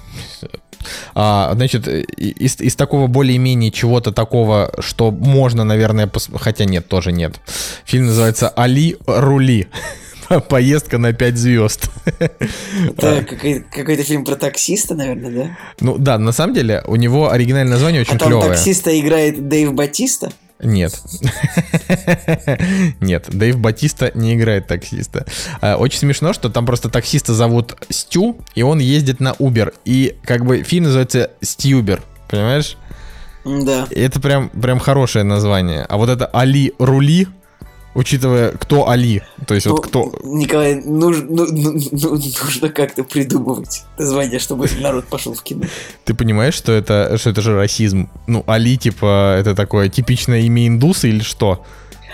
А, 1.13 1.51
значит, 1.55 1.87
из, 1.87 2.59
из 2.61 2.75
такого 2.75 3.07
более-менее 3.07 3.71
чего-то 3.71 4.11
такого, 4.11 4.71
что 4.79 5.11
можно, 5.11 5.63
наверное, 5.63 6.07
пос- 6.07 6.37
хотя 6.39 6.65
нет, 6.65 6.87
тоже 6.87 7.11
нет. 7.11 7.35
Фильм 7.85 8.07
называется 8.07 8.49
«Али 8.49 8.97
Рули». 9.05 9.67
Поездка 10.49 10.97
на 10.97 11.13
5 11.13 11.37
звезд. 11.37 11.89
Это 12.17 13.23
какой- 13.29 13.63
какой-то 13.71 14.03
фильм 14.03 14.25
про 14.25 14.35
таксиста, 14.35 14.95
наверное, 14.95 15.31
да? 15.31 15.57
Ну 15.79 15.97
да, 15.97 16.17
на 16.17 16.31
самом 16.31 16.53
деле 16.55 16.83
у 16.87 16.95
него 16.95 17.31
оригинальное 17.31 17.73
название 17.73 18.01
очень 18.01 18.15
а 18.15 18.17
там 18.17 18.27
клевое. 18.29 18.49
таксиста 18.49 18.99
играет 18.99 19.47
Дэйв 19.47 19.73
Батиста? 19.73 20.31
Нет. 20.59 20.93
Нет, 23.01 23.25
Дэйв 23.29 23.59
Батиста 23.59 24.11
не 24.13 24.35
играет 24.35 24.67
таксиста. 24.67 25.25
А, 25.61 25.75
Очень 25.75 25.99
смешно, 25.99 26.33
что 26.33 26.49
там 26.49 26.65
просто 26.65 26.89
таксиста 26.89 27.33
зовут 27.33 27.75
Стю, 27.89 28.37
и 28.55 28.63
он 28.63 28.79
ездит 28.79 29.19
на 29.19 29.33
Uber. 29.33 29.73
И 29.83 30.17
как 30.23 30.45
бы 30.45 30.63
фильм 30.63 30.85
называется 30.85 31.31
Стьюбер, 31.41 32.01
понимаешь? 32.29 32.77
Да. 33.43 33.87
И 33.91 33.99
Это 33.99 34.19
прям, 34.19 34.49
прям 34.49 34.79
хорошее 34.79 35.23
название. 35.23 35.85
А 35.87 35.97
вот 35.97 36.09
это 36.09 36.25
Али 36.27 36.73
Рули, 36.79 37.27
учитывая, 37.95 38.51
кто 38.51 38.87
Али, 38.89 39.23
то 39.47 39.55
есть 39.55 39.65
вот 39.67 39.77
Ну, 39.77 39.81
кто... 40.11 40.19
Николай, 40.23 40.75
нужно, 40.75 41.25
ну- 41.29 41.47
ну- 41.49 41.79
ну- 41.91 42.11
нужно 42.43 42.69
как-то 42.69 43.03
придумывать 43.03 43.83
название, 43.97 44.37
чтобы 44.39 44.67
народ 44.79 45.05
пошел 45.05 45.33
в 45.33 45.41
кино. 45.41 45.65
Ты 46.03 46.13
понимаешь, 46.13 46.53
что 46.53 46.71
это, 46.73 47.17
что 47.17 47.29
это 47.31 47.41
же 47.41 47.55
расизм? 47.55 48.09
Ну, 48.27 48.43
Али, 48.47 48.77
типа, 48.77 49.37
это 49.39 49.55
такое 49.55 49.89
типичное 49.89 50.41
имя 50.41 50.67
индуса 50.67 51.07
или 51.07 51.21
что? 51.21 51.63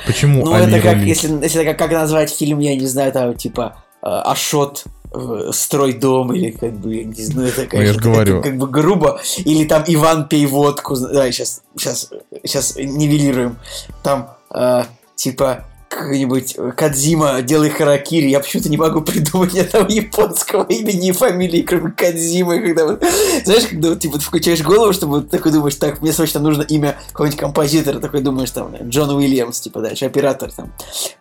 Почему 0.07 0.45
Ну, 0.45 0.53
Али 0.53 0.71
это 0.73 0.81
как, 0.81 0.93
Рули? 0.95 1.09
если, 1.09 1.29
если 1.43 1.63
как, 1.63 1.77
как 1.77 1.91
назвать 1.91 2.31
фильм, 2.33 2.59
я 2.59 2.75
не 2.75 2.87
знаю, 2.87 3.11
там, 3.11 3.35
типа, 3.35 3.83
э, 4.03 4.07
Ашот, 4.07 4.85
э, 5.13 5.49
строй 5.53 5.93
дом, 5.93 6.33
или 6.33 6.51
как 6.51 6.73
бы, 6.73 6.95
я 6.95 7.03
не 7.03 7.21
знаю, 7.23 7.49
это, 7.49 7.57
Ну, 7.61 7.63
я 7.63 7.69
конечно, 7.69 7.93
ж 7.93 7.97
это 7.97 8.03
говорю. 8.09 8.35
как, 8.35 8.43
как 8.45 8.57
бы 8.57 8.67
грубо, 8.67 9.19
или 9.45 9.65
там 9.65 9.83
Иван 9.87 10.27
пей 10.27 10.45
водку, 10.45 10.95
давай 10.95 11.31
сейчас, 11.31 11.61
сейчас, 11.77 12.09
сейчас 12.43 12.75
нивелируем, 12.77 13.57
там, 14.03 14.29
э, 14.55 14.83
типа, 15.15 15.65
какой-нибудь 15.91 16.55
Кадзима 16.75 17.41
делай 17.41 17.69
харакири, 17.69 18.29
я 18.29 18.39
почему-то 18.39 18.69
не 18.69 18.77
могу 18.77 19.01
придумать 19.01 19.53
ни 19.53 19.59
одного 19.59 19.87
японского 19.89 20.63
имени 20.63 21.09
и 21.09 21.11
фамилии, 21.11 21.61
кроме 21.61 21.91
Кадзимы, 21.91 22.59
когда 22.59 22.85
вот, 22.85 23.03
знаешь, 23.45 23.67
когда 23.67 23.89
вот, 23.89 23.99
типа, 23.99 24.17
ты 24.17 24.23
включаешь 24.23 24.61
голову, 24.61 24.93
чтобы 24.93 25.19
вот 25.19 25.29
такой 25.29 25.51
думаешь, 25.51 25.75
так, 25.75 26.01
мне 26.01 26.13
срочно 26.13 26.39
нужно 26.39 26.63
имя 26.63 26.97
какого-нибудь 27.11 27.39
композитора, 27.39 27.99
такой 27.99 28.21
думаешь, 28.21 28.51
там, 28.51 28.75
Джон 28.87 29.09
Уильямс, 29.11 29.59
типа, 29.59 29.81
дальше 29.81 30.05
оператор, 30.05 30.51
там, 30.51 30.71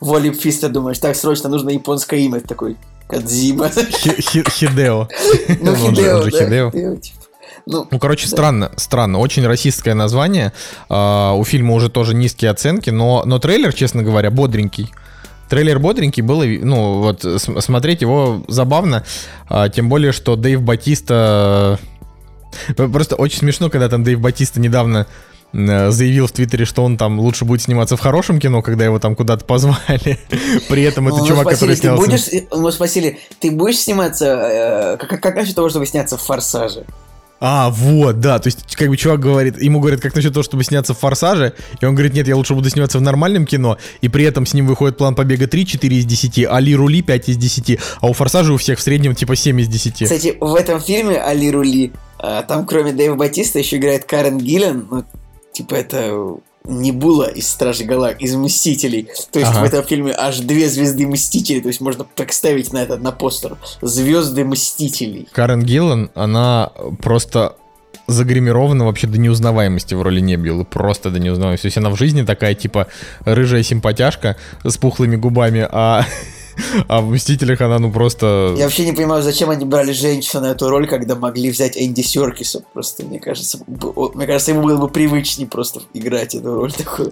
Воли 0.01 0.31
Фиста, 0.33 0.69
думаешь, 0.69 0.99
так, 0.99 1.17
срочно 1.17 1.49
нужно 1.49 1.71
японское 1.71 2.21
имя, 2.21 2.41
такой, 2.41 2.77
Кадзима. 3.09 3.69
Хи- 3.71 4.21
Хи- 4.21 4.49
Хидео. 4.49 5.09
Ну, 5.61 5.75
Хидео, 5.75 6.23
да. 6.25 6.31
Хидео, 6.31 6.71
типа. 6.97 7.20
Ну, 7.67 7.87
Ну, 7.91 7.99
короче, 7.99 8.27
странно, 8.29 8.71
странно. 8.77 9.19
Очень 9.19 9.47
расистское 9.47 9.95
название. 9.95 10.53
А, 10.89 11.33
у 11.35 11.45
фильма 11.45 11.75
уже 11.75 11.89
тоже 11.89 12.15
низкие 12.15 12.51
оценки, 12.51 12.91
но, 12.91 13.23
но 13.25 13.39
трейлер, 13.39 13.73
честно 13.73 14.03
говоря, 14.03 14.31
бодренький. 14.31 14.93
Трейлер 15.49 15.79
бодренький, 15.81 16.23
было, 16.23 16.45
ви- 16.45 16.61
ну, 16.63 17.01
вот, 17.01 17.25
смотреть 17.63 18.03
его 18.03 18.45
забавно, 18.49 19.05
а, 19.49 19.69
тем 19.69 19.89
более, 19.89 20.13
что 20.13 20.37
Дэйв 20.37 20.63
Батиста... 20.63 21.79
э, 22.69 22.75
Просто 22.89 23.17
очень 23.17 23.39
смешно, 23.39 23.69
когда 23.69 23.89
там 23.89 24.05
Дэйв 24.05 24.21
Батиста 24.21 24.61
недавно 24.61 25.07
э, 25.53 25.91
заявил 25.91 26.29
в 26.29 26.33
Твиттере, 26.33 26.65
что 26.65 26.85
он 26.85 26.97
там 26.97 27.19
лучше 27.19 27.45
будет 27.45 27.63
сниматься 27.63 27.97
в 27.97 28.01
хорошем 28.01 28.39
кино, 28.39 28.63
когда 28.63 28.85
его 28.85 29.01
там 29.01 29.17
куда-то 29.17 29.45
позвали. 29.45 30.21
При 30.69 30.83
этом 30.85 31.09
это 31.09 31.17
ну, 31.19 31.27
чувак, 31.27 31.47
мы 31.47 31.51
который 31.53 31.75
снялся... 31.77 32.47
мы 32.57 32.71
спросили, 32.71 33.19
ты 33.41 33.51
будешь 33.51 33.79
сниматься, 33.79 34.27
э, 34.27 34.97
как, 34.99 35.21
как 35.21 35.35
насчет 35.35 35.57
того, 35.57 35.69
чтобы 35.69 35.85
сняться 35.87 36.17
в 36.17 36.23
«Форсаже»? 36.23 36.85
А, 37.41 37.71
вот, 37.71 38.21
да, 38.21 38.39
то 38.39 38.49
есть, 38.49 38.77
как 38.77 38.89
бы 38.89 38.99
чувак 38.99 39.19
говорит, 39.19 39.61
ему 39.61 39.81
говорят, 39.81 40.01
как 40.01 40.15
насчет 40.15 40.35
того, 40.35 40.43
чтобы 40.43 40.63
сняться 40.63 40.93
в 40.93 40.99
«Форсаже», 40.99 41.55
и 41.81 41.85
он 41.87 41.95
говорит, 41.95 42.13
нет, 42.13 42.29
я 42.29 42.37
лучше 42.37 42.55
буду 42.55 42.69
сниматься 42.69 42.99
в 42.99 43.03
нормальном 43.03 43.47
кино, 43.47 43.79
и 44.03 44.09
при 44.09 44.25
этом 44.25 44.45
с 44.45 44.53
ним 44.53 44.67
выходит 44.67 44.99
план 44.99 45.15
побега 45.15 45.47
3, 45.47 45.67
4 45.67 45.97
из 45.97 46.05
10, 46.05 46.47
Али 46.47 46.75
Рули 46.75 47.01
5 47.01 47.29
из 47.31 47.37
10, 47.39 47.79
а 48.03 48.09
у 48.09 48.13
«Форсажа» 48.13 48.53
у 48.53 48.59
всех 48.59 48.79
в 48.79 48.83
среднем 48.83 49.15
типа 49.15 49.37
7 49.37 49.59
из 49.59 49.69
10. 49.69 50.05
Кстати, 50.05 50.37
в 50.39 50.55
этом 50.55 50.81
фильме 50.81 51.17
«Али 51.17 51.51
Рули» 51.51 51.93
э, 52.23 52.43
там 52.47 52.67
кроме 52.67 52.93
Дэйва 52.93 53.15
Батиста 53.15 53.59
еще 53.59 53.79
играет 53.79 54.05
Карен 54.05 54.37
Гиллен, 54.37 54.87
ну, 54.91 55.05
типа 55.53 55.77
это 55.77 56.37
Небула 56.65 57.25
из 57.25 57.49
Стражей 57.49 57.87
Галак, 57.87 58.21
из 58.21 58.35
Мстителей. 58.35 59.09
То 59.33 59.39
есть 59.39 59.51
Ага. 59.51 59.61
в 59.61 59.65
этом 59.65 59.85
фильме 59.85 60.13
аж 60.17 60.39
две 60.41 60.69
звезды 60.69 61.07
Мстителей, 61.07 61.61
то 61.61 61.69
есть 61.69 61.81
можно 61.81 62.05
так 62.15 62.33
ставить 62.33 62.73
на 62.73 62.79
этот, 62.83 63.01
на 63.01 63.13
постер. 63.13 63.57
Звезды 63.81 64.45
Мстителей. 64.45 65.27
Карен 65.33 65.63
Гиллан, 65.63 66.11
она 66.15 66.71
просто 67.01 67.57
загримирована 68.07 68.85
вообще 68.85 69.07
до 69.07 69.19
неузнаваемости 69.19 69.95
в 69.95 70.03
роли 70.03 70.21
Небулы, 70.21 70.65
просто 70.65 71.11
до 71.11 71.19
неузнаваемости. 71.19 71.63
То 71.63 71.67
есть 71.69 71.79
она 71.79 71.91
в 71.91 71.97
жизни 71.97 72.23
такая, 72.23 72.55
типа, 72.55 72.89
рыжая 73.25 73.63
симпатяшка 73.63 74.37
с 74.65 74.77
пухлыми 74.77 75.17
губами, 75.17 75.67
а, 75.71 76.05
а 76.89 77.01
в 77.01 77.11
«Мстителях» 77.11 77.61
она, 77.61 77.79
ну, 77.79 77.91
просто... 77.91 78.55
Я 78.57 78.65
вообще 78.65 78.85
не 78.85 78.93
понимаю, 78.93 79.23
зачем 79.23 79.51
они 79.51 79.65
брали 79.65 79.93
женщину 79.93 80.43
на 80.43 80.53
эту 80.53 80.69
роль, 80.69 80.89
когда 80.89 81.15
могли 81.15 81.51
взять 81.51 81.77
Энди 81.77 82.03
Серкиса. 82.03 82.63
Просто, 82.73 83.05
мне 83.05 83.19
кажется, 83.19 83.59
мне 83.67 84.27
кажется, 84.27 84.53
ему 84.53 84.63
было 84.63 84.77
бы 84.77 84.89
привычнее 84.89 85.49
просто 85.49 85.81
играть 85.95 86.35
эту 86.35 86.55
роль 86.55 86.73
такую. 86.73 87.11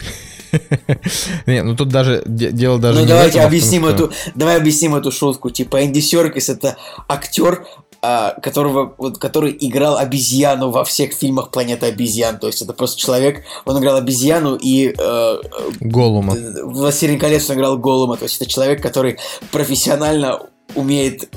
Не, 1.46 1.62
ну 1.62 1.76
тут 1.76 1.88
даже 1.88 2.22
де- 2.26 2.52
дело 2.52 2.78
даже 2.78 3.00
ну 3.00 3.06
давайте 3.06 3.40
а 3.40 3.46
объясним 3.46 3.86
эту, 3.86 4.12
давай 4.34 4.56
объясним 4.56 4.94
эту 4.94 5.12
шутку. 5.12 5.50
Типа 5.50 5.84
Энди 5.84 6.00
Серкис 6.00 6.48
это 6.48 6.76
актер, 7.08 7.66
а, 8.00 8.38
которого, 8.40 8.94
вот, 8.96 9.18
который 9.18 9.56
играл 9.58 9.96
обезьяну 9.96 10.70
во 10.70 10.84
всех 10.84 11.12
фильмах 11.12 11.50
Планета 11.50 11.86
обезьян. 11.86 12.38
То 12.38 12.46
есть 12.46 12.62
это 12.62 12.72
просто 12.72 13.00
человек, 13.00 13.44
он 13.64 13.78
играл 13.78 13.96
обезьяну 13.96 14.54
и 14.54 14.94
э, 14.96 15.36
Голума. 15.80 16.34
э, 16.36 16.62
в 16.62 16.74
«Властелин 16.74 17.18
колец» 17.18 17.50
он 17.50 17.56
играл 17.56 17.76
Голума. 17.76 18.16
То 18.16 18.24
есть 18.24 18.36
это 18.40 18.48
человек, 18.48 18.80
который 18.80 19.18
профессионально 19.50 20.40
умеет 20.76 21.28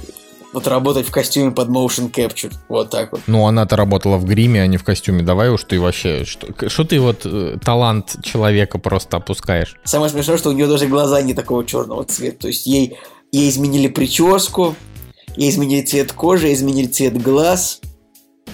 вот 0.53 0.67
работать 0.67 1.07
в 1.07 1.11
костюме 1.11 1.51
под 1.51 1.69
motion 1.69 2.11
capture. 2.11 2.53
Вот 2.69 2.89
так 2.89 3.11
вот. 3.11 3.21
Ну, 3.25 3.47
она-то 3.47 3.75
работала 3.75 4.17
в 4.17 4.25
гриме, 4.25 4.61
а 4.61 4.67
не 4.67 4.77
в 4.77 4.83
костюме. 4.83 5.23
Давай 5.23 5.49
уж 5.49 5.63
ты 5.63 5.79
вообще... 5.79 6.25
Что, 6.25 6.69
что 6.69 6.83
ты 6.83 6.99
вот 6.99 7.21
э, 7.25 7.57
талант 7.63 8.17
человека 8.23 8.77
просто 8.77 9.17
опускаешь? 9.17 9.77
Самое 9.83 10.11
смешное, 10.11 10.37
что 10.37 10.49
у 10.49 10.53
нее 10.53 10.67
даже 10.67 10.87
глаза 10.87 11.21
не 11.21 11.33
такого 11.33 11.65
черного 11.65 12.03
цвета. 12.03 12.41
То 12.41 12.47
есть 12.49 12.67
ей, 12.67 12.97
ей 13.31 13.49
изменили 13.49 13.87
прическу, 13.87 14.75
ей 15.35 15.49
изменили 15.49 15.83
цвет 15.83 16.13
кожи, 16.13 16.53
изменили 16.53 16.87
цвет 16.87 17.21
глаз. 17.21 17.81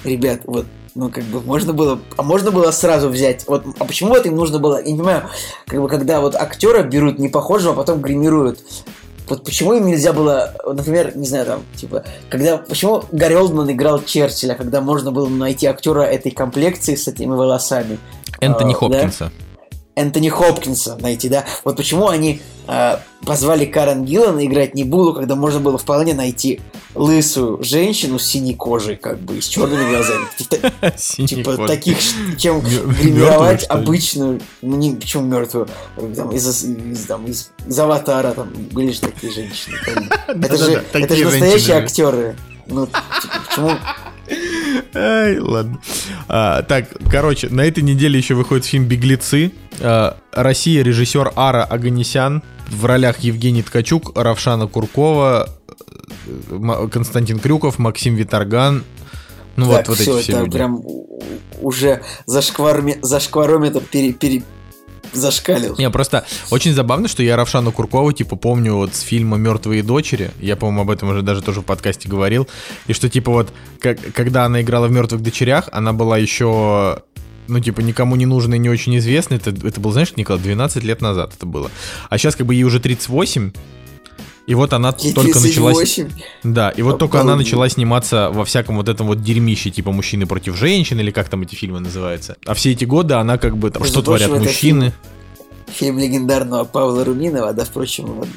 Ребят, 0.04 0.42
вот 0.46 0.66
ну, 0.98 1.10
как 1.10 1.24
бы, 1.26 1.42
можно 1.42 1.74
было... 1.74 2.00
А 2.18 2.24
можно 2.24 2.50
было 2.50 2.72
сразу 2.72 3.10
взять... 3.10 3.48
Вот, 3.48 3.64
а 3.78 3.86
почему 3.86 4.10
вот 4.10 4.26
им 4.26 4.36
нужно 4.36 4.58
было... 4.58 4.78
Я 4.78 4.92
не 4.92 4.98
понимаю, 4.98 5.30
как 5.68 5.80
бы, 5.80 5.88
когда 5.88 6.20
вот 6.22 6.36
актера 6.36 6.82
берут 6.82 7.20
не 7.20 7.30
похожего, 7.30 7.74
а 7.74 7.76
потом 7.76 8.02
гримируют. 8.02 8.60
Вот 9.30 9.44
почему 9.44 9.74
им 9.74 9.86
нельзя 9.86 10.12
было, 10.12 10.56
например, 10.66 11.16
не 11.16 11.28
знаю, 11.28 11.46
там, 11.46 11.64
типа, 11.76 12.04
когда, 12.30 12.58
почему 12.58 13.04
Гарри 13.12 13.36
Олдман 13.36 13.70
играл 13.72 14.02
Черчилля, 14.02 14.56
когда 14.56 14.82
можно 14.82 15.12
было 15.12 15.28
найти 15.28 15.68
актера 15.68 16.02
этой 16.02 16.32
комплекции 16.32 16.96
с 16.96 17.08
этими 17.08 17.36
волосами? 17.36 18.00
Энтони 18.40 18.74
а, 18.74 18.76
Хопкинса. 18.76 19.26
Да? 19.26 19.47
Энтони 19.98 20.30
Хопкинса 20.30 20.96
найти, 21.02 21.28
да? 21.28 21.44
Вот 21.64 21.76
почему 21.76 22.08
они 22.08 22.40
э, 22.68 22.98
позвали 23.26 23.66
Карен 23.66 24.06
Гиллана 24.06 24.46
играть 24.46 24.76
не 24.76 24.84
буду, 24.84 25.14
когда 25.14 25.36
можно 25.36 25.60
было 25.60 25.80
вполне 25.80 26.14
найти 26.14 26.62
лысую 26.94 27.64
женщину 27.64 28.20
с 28.20 28.26
синей 28.26 28.54
кожей, 28.54 28.96
как 28.96 29.20
бы, 29.20 29.42
с 29.42 29.48
черными 29.48 29.90
глазами. 29.90 30.28
Типа 31.26 31.66
таких, 31.66 31.98
чем 32.38 32.62
гримировать 32.62 33.66
обычную, 33.68 34.40
ну 34.62 34.78
не 34.78 34.92
почему 34.92 35.24
мертвую, 35.24 35.68
из, 36.32 37.80
аватара 37.80 38.34
там 38.34 38.54
были 38.72 38.92
же 38.92 39.02
такие 39.02 39.34
женщины. 39.34 39.78
Это 40.28 40.58
же, 40.58 40.84
это 40.94 41.16
же 41.16 41.26
настоящие 41.26 41.78
актеры. 41.78 42.36
Ну, 42.68 42.86
типа, 42.86 43.42
почему 43.50 43.72
Ай, 44.94 45.40
ладно. 45.40 45.80
А, 46.28 46.62
так, 46.64 46.90
короче, 47.10 47.50
на 47.50 47.62
этой 47.62 47.84
неделе 47.84 48.18
еще 48.18 48.34
выходит 48.34 48.66
фильм 48.66 48.86
«Беглецы». 48.86 49.52
А, 49.80 50.18
Россия, 50.32 50.84
режиссер 50.84 51.34
Ара 51.36 51.64
Аганесян. 51.64 52.44
В 52.70 52.84
ролях 52.86 53.20
Евгений 53.20 53.64
Ткачук, 53.64 54.12
Равшана 54.18 54.68
Куркова, 54.68 55.48
Константин 56.92 57.40
Крюков, 57.40 57.80
Максим 57.80 58.16
Виторган. 58.16 58.84
Ну 59.56 59.72
так, 59.72 59.88
вот, 59.88 59.88
вот 59.88 59.98
все, 59.98 60.18
эти 60.18 60.24
все 60.24 60.32
это 60.34 60.42
люди. 60.42 60.58
прям 60.58 60.84
уже 61.62 62.02
за, 62.26 62.42
шкварме, 62.42 63.00
за 63.02 63.22
шкварометр 63.22 63.80
пере, 63.80 64.12
пере, 64.12 64.44
зашкалил. 65.14 65.76
Не, 65.78 65.90
просто 65.90 66.26
очень 66.52 66.74
забавно, 66.74 67.08
что 67.08 67.24
я 67.24 67.36
Равшану 67.36 67.72
Куркову, 67.72 68.12
типа, 68.12 68.36
помню 68.36 68.76
вот 68.76 68.96
с 68.96 69.02
фильма 69.02 69.38
«Мертвые 69.38 69.84
дочери», 69.84 70.32
я, 70.40 70.56
по-моему, 70.56 70.82
об 70.82 70.90
этом 70.90 71.10
уже 71.10 71.22
даже 71.22 71.42
тоже 71.42 71.62
в 71.62 71.66
подкасте 71.66 72.10
говорил, 72.10 72.48
и 72.88 72.94
что, 72.94 73.10
типа, 73.10 73.32
вот, 73.32 73.54
как, 73.80 74.00
когда 74.14 74.46
она 74.46 74.62
играла 74.62 74.88
в 74.88 74.92
«Мертвых 74.92 75.22
дочерях», 75.22 75.70
она 75.72 75.94
была 75.94 76.18
еще 76.18 77.02
ну, 77.48 77.60
типа, 77.60 77.80
никому 77.80 78.16
не 78.16 78.26
нужный, 78.26 78.58
не 78.58 78.70
очень 78.70 78.98
известный. 78.98 79.38
Это, 79.38 79.52
это 79.52 79.80
был, 79.80 79.92
знаешь, 79.92 80.14
Николай, 80.18 80.42
12 80.42 80.84
лет 80.84 81.02
назад 81.02 81.34
это 81.36 81.46
было. 81.46 81.72
А 82.10 82.18
сейчас, 82.18 82.36
как 82.36 82.46
бы, 82.46 82.54
ей 82.54 82.64
уже 82.64 82.80
38, 82.80 83.52
и 84.48 84.56
вот 84.56 84.72
она 84.72 84.96
Ей 85.00 85.14
только 85.14 85.42
началась... 85.42 86.00
Да, 86.42 86.70
и 86.70 86.82
вот 86.82 86.96
Обалдеть. 86.96 87.00
только 87.00 87.22
она 87.22 87.36
начала 87.36 87.68
сниматься 87.68 88.30
во 88.32 88.46
всяком 88.46 88.78
вот 88.78 88.88
этом 88.88 89.08
вот 89.08 89.22
дерьмище, 89.22 89.70
типа 89.72 89.92
«Мужчины 89.92 90.26
против 90.26 90.56
женщин» 90.56 91.00
или 91.02 91.12
как 91.12 91.28
там 91.28 91.42
эти 91.42 91.56
фильмы 91.56 91.82
называются. 91.82 92.38
А 92.46 92.54
все 92.54 92.72
эти 92.72 92.86
годы 92.86 93.16
она 93.16 93.38
как 93.38 93.58
бы 93.58 93.70
там, 93.70 93.84
что 93.84 94.02
творят 94.02 94.32
мужчины. 94.32 94.94
Фильм, 95.66 95.98
фильм 95.98 96.00
легендарного 96.00 96.64
Павла 96.64 97.04
Руминова, 97.04 97.52
да, 97.52 97.66
впрочем, 97.66 98.06
вот 98.06 98.30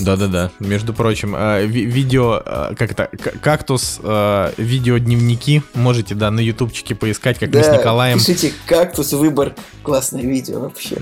да-да-да, 0.00 0.50
между 0.58 0.92
прочим, 0.92 1.34
э, 1.36 1.66
ви- 1.66 1.84
видео, 1.84 2.42
э, 2.44 2.74
как 2.76 2.92
это, 2.92 3.10
кактус, 3.42 4.00
э, 4.02 4.52
видео-дневники, 4.56 5.62
можете, 5.74 6.14
да, 6.14 6.30
на 6.30 6.40
ютубчике 6.40 6.94
поискать, 6.94 7.38
как 7.38 7.50
да, 7.50 7.58
мы 7.58 7.64
с 7.64 7.68
Николаем. 7.68 8.18
пишите 8.18 8.52
кактус, 8.66 9.12
выбор, 9.12 9.54
классное 9.82 10.22
видео 10.22 10.60
вообще. 10.60 10.96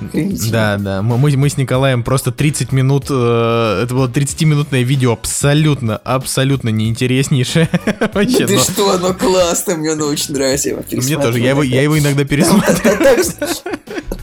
Да, 0.50 0.76
да, 0.78 1.02
мы, 1.02 1.18
мы, 1.18 1.30
мы 1.36 1.48
с 1.48 1.56
Николаем 1.56 2.02
просто 2.02 2.32
30 2.32 2.72
минут, 2.72 3.04
это 3.04 3.88
было 3.90 4.08
30-минутное 4.08 4.82
видео, 4.82 5.12
абсолютно, 5.12 5.96
абсолютно 5.96 6.68
неинтереснейшее. 6.70 7.68
Вообще, 8.14 8.46
Ты 8.46 8.58
что, 8.58 8.90
оно 8.92 9.14
классно, 9.14 9.76
мне 9.76 9.92
оно 9.92 10.06
очень 10.06 10.34
нравится. 10.34 10.70
Мне 10.92 11.16
тоже, 11.16 11.40
я 11.40 11.50
его, 11.50 11.62
я 11.62 11.82
его 11.82 11.98
иногда 11.98 12.24
пересматриваю 12.24 13.18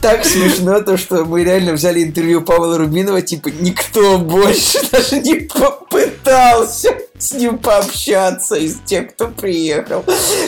так 0.06 0.24
смешно 0.24 0.80
то, 0.82 0.96
что 0.96 1.24
мы 1.24 1.42
реально 1.42 1.72
взяли 1.72 2.02
интервью 2.02 2.40
Павла 2.42 2.78
Рубинова, 2.78 3.22
типа 3.22 3.48
никто 3.48 4.18
больше 4.18 4.65
даже 4.92 5.20
не 5.20 5.34
попытался 5.40 6.96
с 7.18 7.32
ним 7.32 7.58
пообщаться 7.58 8.56
из 8.56 8.76
тех, 8.84 9.14
кто 9.14 9.28
приехал. 9.28 10.04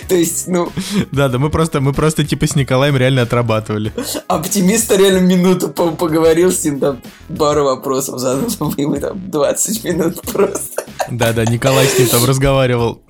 То 0.08 0.14
есть, 0.14 0.48
ну... 0.48 0.70
Да, 1.12 1.28
да, 1.28 1.38
мы 1.38 1.50
просто, 1.50 1.80
мы 1.80 1.92
просто 1.92 2.24
типа 2.24 2.46
с 2.46 2.54
Николаем 2.54 2.96
реально 2.96 3.22
отрабатывали. 3.22 3.92
Оптимист 4.26 4.90
реально 4.92 5.20
минуту 5.20 5.68
поговорил 5.68 6.52
с 6.52 6.64
ним, 6.64 6.80
там 6.80 7.00
пару 7.36 7.64
вопросов 7.64 8.18
задал, 8.18 8.48
мы 8.76 9.00
там 9.00 9.30
20 9.30 9.84
минут 9.84 10.20
просто. 10.22 10.84
Да, 11.10 11.32
да, 11.32 11.44
Николай 11.44 11.86
с 11.86 11.98
ним 11.98 12.08
там 12.08 12.24
разговаривал 12.24 13.00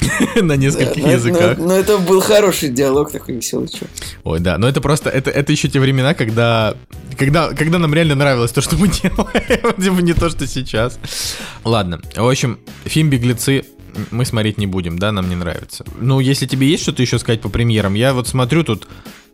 на 0.42 0.56
нескольких 0.56 1.06
языках. 1.06 1.58
Но, 1.58 1.74
это 1.74 1.98
был 1.98 2.20
хороший 2.20 2.68
диалог, 2.68 3.10
такой 3.10 3.36
веселый. 3.36 3.68
Чё. 3.68 3.86
Ой, 4.24 4.40
да, 4.40 4.58
но 4.58 4.68
это 4.68 4.80
просто, 4.80 5.10
это, 5.10 5.30
это 5.30 5.52
еще 5.52 5.68
те 5.68 5.80
времена, 5.80 6.14
когда, 6.14 6.74
когда, 7.18 7.50
когда 7.50 7.78
нам 7.78 7.94
реально 7.94 8.14
нравилось 8.14 8.52
то, 8.52 8.60
что 8.60 8.76
мы 8.76 8.88
делаем, 9.02 9.82
типа 9.82 10.00
не 10.00 10.14
то, 10.14 10.30
что 10.30 10.46
сейчас. 10.46 10.98
Ладно, 11.64 12.00
в 12.14 12.28
общем, 12.28 12.58
фильм 12.84 13.10
«Беглецы» 13.10 13.64
мы 14.10 14.24
смотреть 14.24 14.58
не 14.58 14.66
будем, 14.66 14.98
да, 14.98 15.12
нам 15.12 15.28
не 15.28 15.36
нравится. 15.36 15.84
Ну, 15.98 16.20
если 16.20 16.46
тебе 16.46 16.68
есть 16.68 16.82
что-то 16.82 17.02
еще 17.02 17.18
сказать 17.18 17.40
по 17.40 17.48
премьерам, 17.48 17.94
я 17.94 18.12
вот 18.12 18.28
смотрю 18.28 18.62
тут 18.62 18.86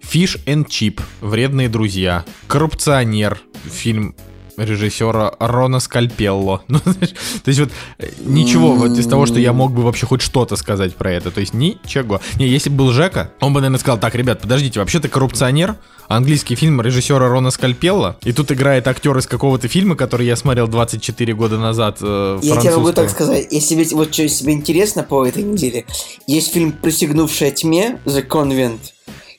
Fish 0.03 0.41
and 0.47 0.67
Chip, 0.67 1.01
Вредные 1.21 1.69
друзья, 1.69 2.25
Коррупционер, 2.47 3.41
фильм 3.65 4.15
режиссера 4.57 5.35
Рона 5.39 5.81
Скальпелло. 5.81 6.63
Ну, 6.73 6.79
то 6.81 7.49
есть 7.49 7.61
вот 7.61 7.71
э, 7.99 8.09
ничего 8.25 8.73
вот 8.73 8.99
из 8.99 9.07
того, 9.07 9.27
что 9.27 9.39
я 9.39 9.53
мог 9.53 9.73
бы 9.73 9.83
вообще 9.83 10.07
хоть 10.07 10.23
что-то 10.23 10.57
сказать 10.57 10.95
про 10.97 11.13
это. 11.13 11.31
То 11.31 11.41
есть 11.41 11.55
ничего. 11.55 12.21
Не, 12.37 12.49
если 12.49 12.71
бы 12.71 12.77
был 12.77 12.93
Жека, 12.93 13.31
он 13.41 13.53
бы, 13.53 13.61
наверное, 13.61 13.79
сказал, 13.79 13.99
так, 13.99 14.15
ребят, 14.15 14.41
подождите, 14.41 14.81
вообще-то 14.81 15.09
коррупционер, 15.09 15.77
английский 16.09 16.55
фильм 16.55 16.81
режиссера 16.81 17.29
Рона 17.29 17.51
Скальпелла, 17.51 18.17
и 18.25 18.33
тут 18.33 18.51
играет 18.53 18.89
актер 18.89 19.17
из 19.19 19.27
какого-то 19.27 19.69
фильма, 19.69 19.97
который 19.97 20.27
я 20.27 20.37
смотрел 20.37 20.69
24 20.69 21.35
года 21.35 21.59
назад, 21.59 21.99
э, 22.01 22.39
Я 22.43 22.57
тебе 22.57 22.77
могу 22.77 22.93
так 22.93 23.11
сказать, 23.11 23.49
если 23.51 23.85
тебе, 23.85 23.97
вот 23.97 24.13
что 24.13 24.27
тебе 24.29 24.53
интересно 24.53 25.03
по 25.03 25.27
этой 25.27 25.43
неделе, 25.43 25.85
есть 26.27 26.53
фильм 26.53 26.73
«Присягнувшая 26.73 27.51
тьме», 27.51 27.99
The 28.05 28.27
Convent, 28.27 28.81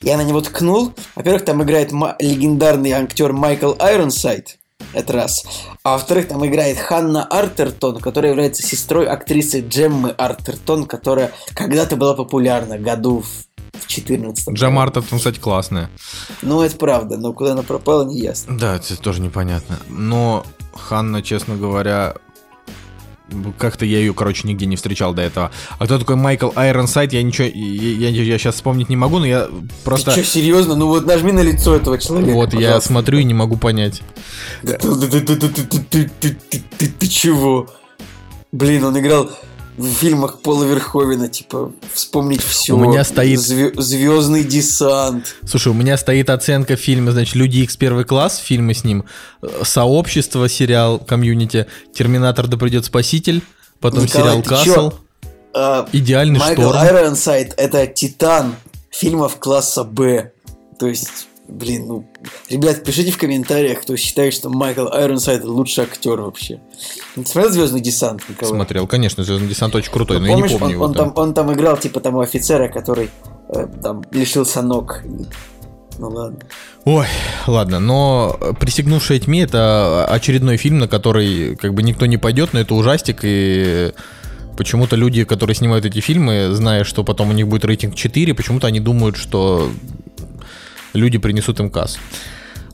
я 0.04 0.18
на 0.18 0.22
него 0.22 0.42
ткнул. 0.42 0.92
Во-первых, 1.14 1.46
там 1.46 1.62
играет 1.62 1.90
легендарный 2.18 2.92
актер 2.92 3.32
Майкл 3.32 3.72
Айронсайд. 3.78 4.58
Это 4.94 5.12
раз. 5.12 5.44
А 5.82 5.92
во-вторых, 5.92 6.28
там 6.28 6.44
играет 6.46 6.78
Ханна 6.78 7.24
Артертон, 7.24 8.00
которая 8.00 8.32
является 8.32 8.62
сестрой 8.62 9.06
актрисы 9.06 9.60
Джеммы 9.60 10.10
Артертон, 10.10 10.86
которая 10.86 11.32
когда-то 11.54 11.96
была 11.96 12.14
популярна, 12.14 12.78
году 12.78 13.20
в 13.20 13.28
в 13.74 13.88
14 13.88 14.50
Джем 14.50 14.78
Артертон, 14.78 15.18
кстати, 15.18 15.38
классная. 15.38 15.90
Ну, 16.42 16.62
это 16.62 16.76
правда, 16.76 17.16
но 17.16 17.32
куда 17.32 17.52
она 17.52 17.62
пропала, 17.62 18.04
не 18.04 18.20
ясно. 18.20 18.56
Да, 18.56 18.76
это 18.76 18.96
тоже 19.00 19.20
непонятно. 19.20 19.78
Но 19.88 20.46
Ханна, 20.74 21.22
честно 21.22 21.56
говоря, 21.56 22.14
как-то 23.58 23.84
я 23.84 23.98
ее, 23.98 24.14
короче, 24.14 24.48
нигде 24.48 24.66
не 24.66 24.76
встречал 24.76 25.14
до 25.14 25.22
этого. 25.22 25.50
А 25.78 25.84
кто 25.84 25.98
такой 25.98 26.16
Майкл 26.16 26.50
Айронсайд, 26.54 27.12
я 27.12 27.22
ничего, 27.22 27.46
я, 27.46 28.08
я, 28.08 28.22
я 28.22 28.38
сейчас 28.38 28.56
вспомнить 28.56 28.88
не 28.88 28.96
могу, 28.96 29.18
но 29.18 29.26
я 29.26 29.48
просто... 29.84 30.12
Ты 30.12 30.22
что, 30.22 30.32
серьезно? 30.32 30.76
Ну 30.76 30.88
вот 30.88 31.06
нажми 31.06 31.32
на 31.32 31.40
лицо 31.40 31.76
этого 31.76 31.98
человека, 31.98 32.34
Вот, 32.34 32.50
пожалуйста. 32.50 32.74
я 32.74 32.80
смотрю 32.80 33.18
и 33.18 33.24
не 33.24 33.34
могу 33.34 33.56
понять. 33.56 34.02
Ты 34.62 34.78
чего? 37.08 37.68
Блин, 38.52 38.84
он 38.84 38.98
играл 38.98 39.30
в 39.76 39.86
фильмах 39.92 40.40
Пола 40.40 40.64
Верховена, 40.64 41.28
типа, 41.28 41.72
вспомнить 41.92 42.42
все. 42.42 42.74
У 42.74 42.78
меня 42.78 43.04
стоит... 43.04 43.40
Звездный 43.40 44.44
десант. 44.44 45.34
Слушай, 45.46 45.68
у 45.68 45.74
меня 45.74 45.96
стоит 45.96 46.30
оценка 46.30 46.76
фильма, 46.76 47.12
значит, 47.12 47.34
Люди 47.34 47.58
X 47.58 47.76
первый 47.76 48.04
класс, 48.04 48.38
фильмы 48.38 48.74
с 48.74 48.84
ним, 48.84 49.04
Сообщество, 49.62 50.48
сериал, 50.48 50.98
Community, 50.98 51.66
Терминатор 51.92 52.46
да 52.46 52.56
придет 52.56 52.84
спаситель, 52.84 53.42
потом 53.80 54.04
Николай, 54.04 54.42
сериал 54.42 54.42
Касл, 54.42 54.92
а, 55.52 55.88
Идеальный 55.92 56.38
Майкл 56.38 56.62
шторм. 56.62 56.76
Майкл 56.78 56.96
Айронсайд 56.96 57.54
это 57.56 57.86
титан 57.86 58.56
фильмов 58.90 59.38
класса 59.38 59.84
Б. 59.84 60.32
То 60.78 60.86
есть 60.86 61.28
Блин, 61.46 61.86
ну, 61.86 62.04
ребят, 62.48 62.82
пишите 62.84 63.10
в 63.10 63.18
комментариях, 63.18 63.82
кто 63.82 63.96
считает, 63.96 64.32
что 64.32 64.48
Майкл 64.48 64.88
Айронсайд 64.90 65.44
лучший 65.44 65.84
актер 65.84 66.20
вообще. 66.20 66.60
Ты 67.14 67.26
смотрел 67.26 67.52
Звездный 67.52 67.80
десант, 67.80 68.22
Николай? 68.28 68.54
Смотрел, 68.54 68.86
конечно, 68.86 69.24
Звездный 69.24 69.48
десант 69.48 69.74
очень 69.74 69.92
крутой, 69.92 70.20
но 70.20 70.26
Помнишь, 70.26 70.50
я 70.50 70.54
не 70.54 70.58
помню 70.58 70.76
он, 70.76 70.80
его. 70.80 70.84
Он, 70.84 70.94
там, 70.94 71.12
он 71.16 71.34
там 71.34 71.52
играл 71.52 71.76
типа 71.76 72.00
того 72.00 72.20
офицера, 72.20 72.68
который 72.68 73.10
э, 73.50 73.66
там 73.82 74.02
лишился 74.10 74.62
ног. 74.62 75.02
Ну 75.98 76.08
ладно. 76.08 76.38
Ой, 76.86 77.06
ладно, 77.46 77.78
но 77.78 78.38
«Присягнувшая 78.58 79.20
тьме»— 79.20 79.42
это 79.44 80.06
очередной 80.06 80.56
фильм, 80.56 80.78
на 80.78 80.88
который 80.88 81.56
как 81.56 81.74
бы 81.74 81.82
никто 81.82 82.06
не 82.06 82.16
пойдет, 82.16 82.54
но 82.54 82.60
это 82.60 82.74
ужастик, 82.74 83.20
и 83.22 83.92
Почему-то 84.56 84.94
люди, 84.94 85.24
которые 85.24 85.56
снимают 85.56 85.84
эти 85.84 86.00
фильмы, 86.00 86.50
зная, 86.52 86.84
что 86.84 87.02
потом 87.02 87.30
у 87.30 87.32
них 87.32 87.48
будет 87.48 87.64
рейтинг 87.64 87.96
4, 87.96 88.34
почему-то 88.34 88.68
они 88.68 88.78
думают, 88.78 89.16
что 89.16 89.68
люди 90.94 91.18
принесут 91.18 91.60
им 91.60 91.70
касс. 91.70 91.98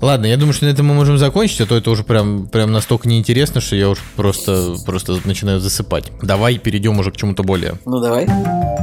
Ладно, 0.00 0.24
я 0.24 0.38
думаю, 0.38 0.54
что 0.54 0.64
на 0.64 0.70
этом 0.70 0.86
мы 0.86 0.94
можем 0.94 1.18
закончить, 1.18 1.60
а 1.60 1.66
то 1.66 1.76
это 1.76 1.90
уже 1.90 2.04
прям, 2.04 2.46
прям 2.46 2.72
настолько 2.72 3.06
неинтересно, 3.06 3.60
что 3.60 3.76
я 3.76 3.88
уже 3.90 4.00
просто, 4.16 4.76
просто 4.86 5.18
начинаю 5.24 5.60
засыпать. 5.60 6.10
Давай 6.22 6.56
перейдем 6.56 6.98
уже 6.98 7.10
к 7.10 7.16
чему-то 7.18 7.42
более. 7.42 7.74
Ну 7.84 8.00
давай. 8.00 8.26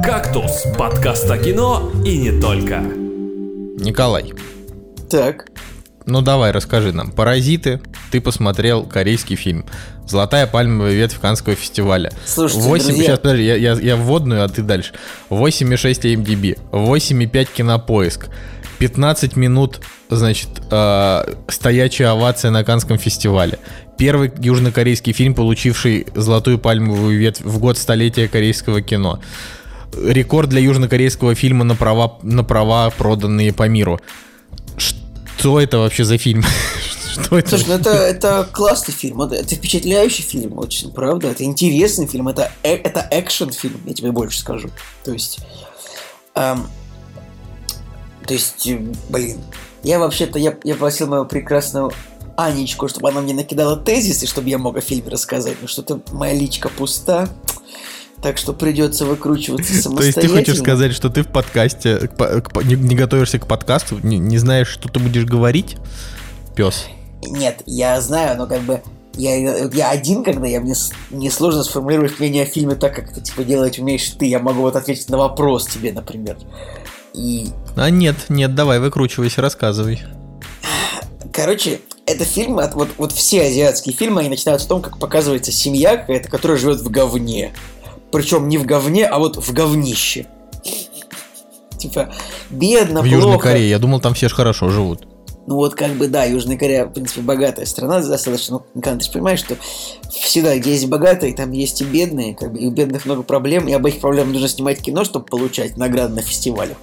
«Кактус»– 0.03 0.63
подкаст 0.77 1.29
о 1.31 1.37
кино 1.39 1.91
и 2.05 2.17
не 2.19 2.39
только. 2.39 2.81
Николай, 3.79 4.33
Так. 5.09 5.47
ну 6.05 6.21
давай, 6.21 6.51
расскажи 6.51 6.91
нам. 6.93 7.11
«Паразиты», 7.11 7.81
ты 8.11 8.21
посмотрел 8.21 8.83
корейский 8.83 9.35
фильм. 9.35 9.65
«Золотая 10.07 10.45
пальмовая 10.47 10.93
ветвь 10.93 11.19
Канского 11.19 11.55
фестиваля». 11.55 12.11
Слушайте, 12.25 12.61
8, 12.63 12.85
друзья. 12.85 13.03
сейчас, 13.03 13.19
подожди, 13.19 13.43
я, 13.43 13.55
я, 13.55 13.73
я 13.73 13.95
вводную, 13.95 14.43
а 14.43 14.47
ты 14.47 14.61
дальше. 14.61 14.93
8,6 15.29 16.15
MDB, 16.15 16.59
8,5 16.71 17.47
кинопоиск, 17.53 18.27
15 18.79 19.35
минут, 19.35 19.81
значит, 20.09 20.49
э, 20.71 21.33
стоячая 21.47 22.07
овация 22.07 22.51
на 22.51 22.63
Канском 22.63 22.97
фестивале. 22.97 23.59
Первый 23.97 24.31
южнокорейский 24.39 25.13
фильм, 25.13 25.33
получивший 25.33 26.07
золотую 26.13 26.59
пальмовую 26.59 27.17
ветвь 27.17 27.41
в 27.41 27.57
год 27.59 27.77
столетия 27.77 28.27
корейского 28.27 28.81
кино. 28.81 29.19
Рекорд 29.93 30.49
для 30.49 30.61
южнокорейского 30.61 31.33
фильма 31.33 31.63
на 31.63 31.75
права, 31.75 32.19
на 32.21 32.43
права, 32.43 32.89
проданные 32.91 33.53
по 33.53 33.67
миру. 33.67 33.99
Что 34.77 35.59
это 35.59 35.79
вообще 35.79 36.03
за 36.03 36.17
фильм? 36.17 36.43
Что 37.11 37.39
это? 37.39 37.49
Слушай, 37.49 37.65
ну 37.67 37.73
это, 37.75 37.89
это 37.89 38.49
классный 38.51 38.93
фильм, 38.93 39.21
это, 39.21 39.43
впечатляющий 39.55 40.23
фильм, 40.23 40.59
очень, 40.59 40.91
правда. 40.91 41.29
Это 41.29 41.43
интересный 41.43 42.05
фильм, 42.05 42.27
это, 42.27 42.51
э- 42.63 42.75
это 42.75 43.07
экшен-фильм, 43.09 43.81
я 43.85 43.93
тебе 43.93 44.11
больше 44.11 44.39
скажу. 44.39 44.69
То 45.03 45.13
есть, 45.13 45.39
эм, 46.35 46.67
то 48.27 48.33
есть, 48.33 48.67
э, 48.67 48.79
блин, 49.09 49.37
я 49.83 49.99
вообще-то, 49.99 50.37
я, 50.37 50.55
я 50.63 50.75
просил 50.75 51.07
мою 51.07 51.25
прекрасную 51.25 51.91
Анечку, 52.35 52.87
чтобы 52.87 53.09
она 53.09 53.21
мне 53.21 53.33
накидала 53.33 53.77
тезисы, 53.77 54.27
чтобы 54.27 54.49
я 54.49 54.57
мог 54.57 54.77
о 54.77 54.81
фильме 54.81 55.09
рассказать, 55.09 55.55
но 55.61 55.67
что-то 55.67 56.01
моя 56.11 56.33
личка 56.33 56.69
пуста, 56.69 57.29
так 58.21 58.37
что 58.37 58.53
придется 58.53 59.05
выкручиваться 59.05 59.63
То 59.67 59.73
есть 59.73 59.83
самостоятельно. 59.83 60.21
ты 60.21 60.27
хочешь 60.27 60.59
сказать, 60.59 60.93
что 60.93 61.09
ты 61.09 61.23
в 61.23 61.27
подкасте 61.27 62.07
к 62.07 62.17
по- 62.17 62.41
к 62.41 62.63
не, 62.63 62.75
не 62.75 62.95
готовишься 62.95 63.39
к 63.39 63.47
подкасту, 63.47 63.97
не, 64.03 64.19
не 64.19 64.37
знаешь, 64.37 64.67
что 64.67 64.89
ты 64.89 64.99
будешь 64.99 65.25
говорить? 65.25 65.77
Пес. 66.55 66.85
Нет, 67.25 67.63
я 67.65 67.99
знаю, 68.01 68.37
но 68.37 68.45
как 68.45 68.61
бы 68.61 68.81
я, 69.15 69.65
я 69.67 69.89
один, 69.89 70.23
когда 70.23 70.47
я 70.47 70.59
мне, 70.59 70.75
мне 71.09 71.31
сложно 71.31 71.63
сформулировать 71.63 72.19
мнение 72.19 72.43
о 72.43 72.45
фильме 72.45 72.75
так, 72.75 72.93
как 72.93 73.11
это 73.11 73.21
типа 73.21 73.43
делать 73.43 73.79
умеешь 73.79 74.07
ты. 74.11 74.25
Я 74.25 74.39
могу 74.39 74.61
вот 74.61 74.75
ответить 74.75 75.09
на 75.09 75.17
вопрос 75.17 75.65
тебе, 75.65 75.91
например. 75.91 76.37
И, 77.13 77.49
А 77.75 77.89
нет, 77.89 78.15
нет, 78.29 78.55
давай, 78.55 78.79
выкручивайся, 78.79 79.41
рассказывай. 79.41 80.01
короче, 81.31 81.81
это 82.05 82.23
фильм, 82.23 82.59
от, 82.59 82.73
вот, 82.75 82.89
вот 82.97 83.11
все 83.11 83.43
азиатские 83.43 83.93
фильмы, 83.93 84.21
они 84.21 84.29
начинаются 84.29 84.65
с 84.65 84.69
том, 84.69 84.81
как 84.81 84.97
показывается 84.97 85.51
семья 85.51 85.97
какая-то, 85.97 86.29
которая 86.29 86.57
живет 86.57 86.79
в 86.79 86.89
говне. 86.89 87.53
Причем 88.11 88.47
не 88.47 88.57
в 88.57 88.65
говне, 88.65 89.05
а 89.05 89.19
вот 89.19 89.37
в 89.37 89.53
говнище. 89.53 90.27
Типа, 91.77 92.13
бедно, 92.49 93.01
в 93.01 93.03
плохо. 93.03 93.15
Южной 93.15 93.39
Корее, 93.39 93.69
я 93.69 93.79
думал, 93.79 93.99
там 93.99 94.13
все 94.13 94.29
же 94.29 94.35
хорошо 94.35 94.69
живут. 94.69 95.07
Ну 95.47 95.55
вот 95.55 95.75
как 95.75 95.91
бы 95.91 96.07
да, 96.07 96.25
Южная 96.25 96.57
Корея, 96.57 96.85
в 96.85 96.91
принципе, 96.91 97.21
богатая 97.21 97.65
страна 97.65 98.01
достаточно. 98.01 98.57
Ну, 98.57 98.65
Николай, 98.73 98.99
ты 98.99 99.05
же 99.05 99.11
понимаешь, 99.11 99.39
что 99.39 99.55
всегда, 100.09 100.57
где 100.57 100.71
есть 100.71 100.87
богатые, 100.87 101.33
там 101.33 101.51
есть 101.51 101.81
и 101.81 101.85
бедные, 101.85 102.35
как 102.35 102.51
бы 102.51 102.59
и 102.59 102.67
у 102.67 102.71
бедных 102.71 103.05
много 103.05 103.23
проблем, 103.23 103.67
и 103.67 103.71
об 103.71 103.85
этих 103.85 104.01
проблемах 104.01 104.33
нужно 104.33 104.49
снимать 104.49 104.81
кино, 104.81 105.05
чтобы 105.05 105.25
получать 105.25 105.77
награды 105.77 106.15
на 106.15 106.21
фестивалях. 106.21 106.77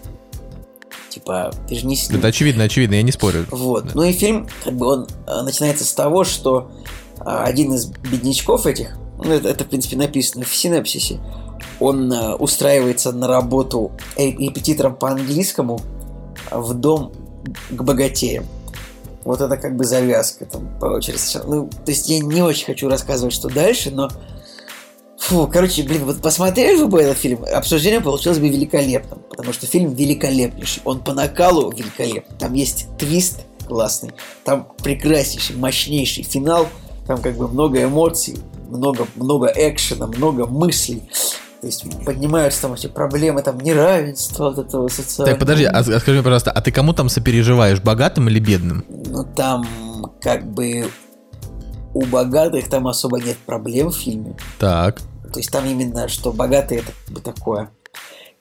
Типа, 1.15 1.53
ты 1.69 1.77
же 1.77 1.87
не 1.87 1.95
с- 1.97 2.11
Это 2.11 2.27
очевидно, 2.29 2.65
очевидно, 2.65 2.97
я 2.97 3.03
не 3.03 3.13
спорю. 3.13 3.47
Вот. 3.51 3.85
Да. 3.87 3.91
Ну 3.95 4.03
и 4.03 4.13
фильм, 4.13 4.49
как 4.65 4.75
бы 4.75 4.87
он 4.87 5.07
э, 5.29 5.43
начинается 5.43 5.85
с 5.85 5.93
того, 5.93 6.25
что 6.25 6.73
а, 7.21 7.45
один 7.45 7.73
из 7.73 7.87
беднячков 7.87 8.67
этих, 8.67 8.97
ну 9.19 9.31
это, 9.33 9.49
это, 9.49 9.63
в 9.65 9.69
принципе 9.69 9.97
написано 9.97 10.45
в 10.45 10.55
синапсисе, 10.55 11.21
он 11.79 12.13
э, 12.13 12.35
устраивается 12.35 13.13
на 13.13 13.29
работу 13.29 13.93
э- 14.17 14.33
репетитором 14.33 14.97
по 14.97 15.09
английскому 15.11 15.81
в 16.51 16.75
дом 16.75 17.13
к 17.71 17.83
богатеям. 17.83 18.45
Вот 19.23 19.41
это 19.41 19.57
как 19.57 19.77
бы 19.77 19.85
завязка 19.85 20.45
там 20.47 20.69
по 20.81 20.87
очереди. 20.87 21.21
Ну, 21.47 21.69
то 21.69 21.91
есть 21.93 22.09
я 22.11 22.19
не 22.19 22.43
очень 22.43 22.67
хочу 22.67 22.89
рассказывать, 22.89 23.33
что 23.35 23.49
дальше, 23.49 23.91
но 23.91 24.11
Фу, 25.25 25.49
короче, 25.51 25.83
блин, 25.85 26.05
вот 26.05 26.21
посмотрели 26.21 26.77
вы 26.77 26.87
бы 26.87 27.01
этот 27.01 27.17
фильм, 27.17 27.47
обсуждение 27.51 28.03
получилось 28.03 28.39
бы 28.39 28.47
великолепным, 28.51 29.21
потому 29.31 29.55
что 29.55 29.67
фильм 29.67 29.95
великолепнейший, 29.95 30.83
он 30.85 31.01
по 31.01 31.15
накалу 31.15 31.71
великолепный, 31.71 32.37
там 32.39 32.53
есть 32.53 32.89
твист 32.99 33.41
классный, 33.67 34.11
там 34.45 34.69
прекраснейший, 34.83 35.57
мощнейший 35.57 36.25
финал, 36.25 36.69
там 37.07 37.23
как 37.23 37.39
бы 37.39 37.49
много 37.49 37.83
эмоций, 37.83 38.37
много, 38.69 39.07
много 39.17 39.47
экшена, 39.47 40.09
много 40.09 40.47
мыслей, 40.47 41.09
то 41.63 41.69
есть 41.69 41.87
поднимаются 42.05 42.61
там 42.61 42.75
эти 42.75 42.89
проблемы, 42.89 43.41
там 43.41 43.59
неравенство 43.61 44.51
вот 44.51 44.59
этого 44.59 44.89
социального. 44.89 45.39
Так, 45.39 45.41
подожди, 45.41 45.65
а, 45.65 45.79
а 45.79 45.83
скажи 45.83 46.13
мне, 46.13 46.23
пожалуйста, 46.23 46.51
а 46.51 46.61
ты 46.61 46.71
кому 46.71 46.93
там 46.93 47.09
сопереживаешь, 47.09 47.81
богатым 47.81 48.29
или 48.29 48.41
бедным? 48.41 48.85
Ну 48.91 49.25
там 49.35 49.67
как 50.21 50.53
бы 50.53 50.85
у 51.95 52.05
богатых 52.05 52.69
там 52.69 52.87
особо 52.89 53.21
нет 53.21 53.39
проблем 53.39 53.89
в 53.89 53.97
фильме, 53.97 54.37
Так. 54.59 55.01
То 55.35 55.41
есть 55.41 55.51
там 55.51 55.67
именно, 55.67 56.07
что 56.07 56.33
богатые 56.33 56.81
это 56.81 56.93
как 57.07 57.15
бы 57.15 57.21
такое. 57.21 57.71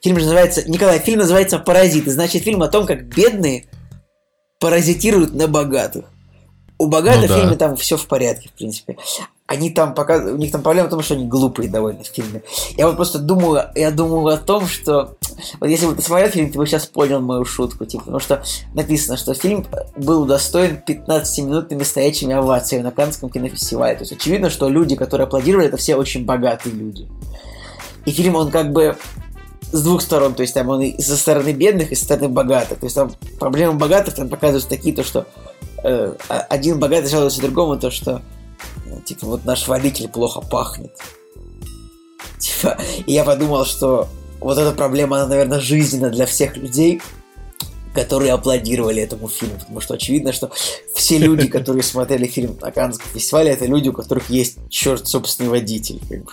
Фильм 0.00 0.16
же 0.16 0.26
называется... 0.26 0.68
Николай, 0.68 1.00
фильм 1.00 1.18
называется 1.18 1.58
«Паразиты». 1.58 2.12
Значит, 2.12 2.44
фильм 2.44 2.62
о 2.62 2.68
том, 2.68 2.86
как 2.86 3.06
бедные 3.06 3.68
паразитируют 4.60 5.34
на 5.34 5.48
богатых. 5.48 6.04
У 6.84 6.86
богатых 6.86 7.22
Ну 7.22 7.28
да. 7.28 7.34
в 7.34 7.40
фильме 7.40 7.56
там 7.56 7.76
все 7.76 7.96
в 7.96 8.06
порядке, 8.06 8.50
в 8.50 8.52
принципе. 8.52 8.98
Они 9.46 9.70
там 9.70 9.94
пока... 9.94 10.18
У 10.18 10.36
них 10.36 10.52
там 10.52 10.62
проблема 10.62 10.88
в 10.88 10.90
том, 10.90 11.02
что 11.02 11.14
они 11.14 11.26
глупые 11.26 11.70
довольно 11.70 12.02
в 12.02 12.06
фильме. 12.06 12.42
Я 12.76 12.86
вот 12.86 12.96
просто 12.96 13.18
думаю, 13.18 13.70
я 13.74 13.90
думаю 13.90 14.34
о 14.34 14.36
том, 14.36 14.66
что... 14.66 15.16
Вот 15.60 15.66
если 15.68 15.86
бы 15.86 15.94
ты 15.94 16.02
смотрел 16.02 16.28
фильм, 16.28 16.52
ты 16.52 16.58
бы 16.58 16.66
сейчас 16.66 16.84
понял 16.84 17.20
мою 17.20 17.46
шутку. 17.46 17.86
Типа, 17.86 18.04
потому 18.04 18.20
что 18.20 18.42
написано, 18.74 19.16
что 19.16 19.32
фильм 19.32 19.66
был 19.96 20.22
удостоен 20.22 20.82
15-минутными 20.86 21.84
стоячими 21.84 22.34
овациями 22.34 22.82
на 22.82 22.90
Каннском 22.90 23.30
кинофестивале. 23.30 23.96
То 23.96 24.02
есть 24.02 24.12
очевидно, 24.12 24.50
что 24.50 24.68
люди, 24.68 24.94
которые 24.94 25.24
аплодировали, 25.24 25.68
это 25.68 25.78
все 25.78 25.96
очень 25.96 26.26
богатые 26.26 26.74
люди. 26.74 27.08
И 28.04 28.10
фильм, 28.10 28.36
он 28.36 28.50
как 28.50 28.72
бы 28.72 28.98
с 29.72 29.82
двух 29.82 30.02
сторон, 30.02 30.34
то 30.34 30.42
есть 30.42 30.54
там 30.54 30.68
он 30.68 30.82
и 30.82 31.00
со 31.00 31.16
стороны 31.16 31.52
бедных, 31.52 31.92
и 31.92 31.94
со 31.94 32.04
стороны 32.04 32.28
богатых. 32.28 32.78
То 32.78 32.86
есть 32.86 32.94
там 32.94 33.12
проблемы 33.40 33.74
богатых 33.74 34.14
там 34.14 34.28
показываются 34.28 34.68
такие, 34.68 34.94
то 34.94 35.02
что 35.02 35.26
э, 35.84 36.14
а- 36.28 36.46
один 36.50 36.80
богатый 36.80 37.08
жалуется 37.08 37.40
другому, 37.40 37.78
то 37.78 37.90
что 37.90 38.22
ну, 38.86 39.00
типа 39.00 39.26
вот 39.26 39.44
наш 39.44 39.68
водитель 39.68 40.08
плохо 40.08 40.40
пахнет. 40.40 40.92
Типа, 42.38 42.78
и 43.06 43.12
я 43.12 43.24
подумал, 43.24 43.64
что 43.64 44.08
вот 44.40 44.58
эта 44.58 44.72
проблема, 44.72 45.18
она, 45.18 45.28
наверное, 45.28 45.60
жизненна 45.60 46.10
для 46.10 46.26
всех 46.26 46.56
людей, 46.56 47.00
которые 47.94 48.32
аплодировали 48.32 49.00
этому 49.00 49.28
фильму, 49.28 49.58
потому 49.58 49.80
что 49.80 49.94
очевидно, 49.94 50.32
что 50.32 50.50
все 50.94 51.18
люди, 51.18 51.48
которые 51.48 51.82
смотрели 51.82 52.26
фильм 52.26 52.58
на 52.60 52.70
Каннском 52.70 53.08
фестивале, 53.12 53.52
это 53.52 53.66
люди, 53.66 53.88
у 53.88 53.92
которых 53.92 54.28
есть 54.30 54.58
черт 54.68 55.06
собственный 55.06 55.50
водитель. 55.50 56.00
как 56.08 56.24
бы. 56.24 56.32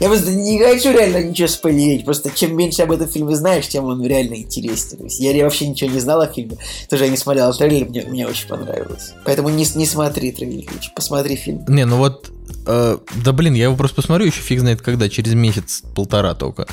Я 0.00 0.08
просто 0.08 0.30
не 0.30 0.58
хочу 0.58 0.92
реально 0.92 1.22
ничего 1.22 1.48
спойлерить, 1.48 2.04
просто 2.04 2.30
чем 2.30 2.56
меньше 2.56 2.82
об 2.82 2.92
этом 2.92 3.08
фильме 3.08 3.36
знаешь, 3.36 3.68
тем 3.68 3.84
он 3.84 4.04
реально 4.04 4.34
интереснее. 4.36 4.98
То 4.98 5.04
есть 5.04 5.20
я 5.20 5.44
вообще 5.44 5.68
ничего 5.68 5.90
не 5.90 6.00
знал 6.00 6.20
о 6.20 6.26
фильме, 6.26 6.56
тоже 6.88 7.04
я 7.04 7.10
не 7.10 7.16
смотрел 7.16 7.52
трейлер, 7.52 7.88
мне, 7.88 8.02
мне 8.02 8.26
очень 8.26 8.48
понравилось. 8.48 9.12
Поэтому 9.24 9.50
не, 9.50 9.66
не 9.74 9.86
смотри 9.86 10.32
трейлер, 10.32 10.70
посмотри 10.94 11.36
фильм. 11.36 11.64
Не, 11.68 11.84
ну 11.84 11.98
вот, 11.98 12.30
э, 12.66 12.98
да 13.24 13.32
блин, 13.32 13.54
я 13.54 13.64
его 13.64 13.76
просто 13.76 13.96
посмотрю 13.96 14.26
еще 14.26 14.40
фиг 14.40 14.60
знает 14.60 14.80
когда, 14.80 15.08
через 15.08 15.34
месяц-полтора 15.34 16.34
только. 16.34 16.66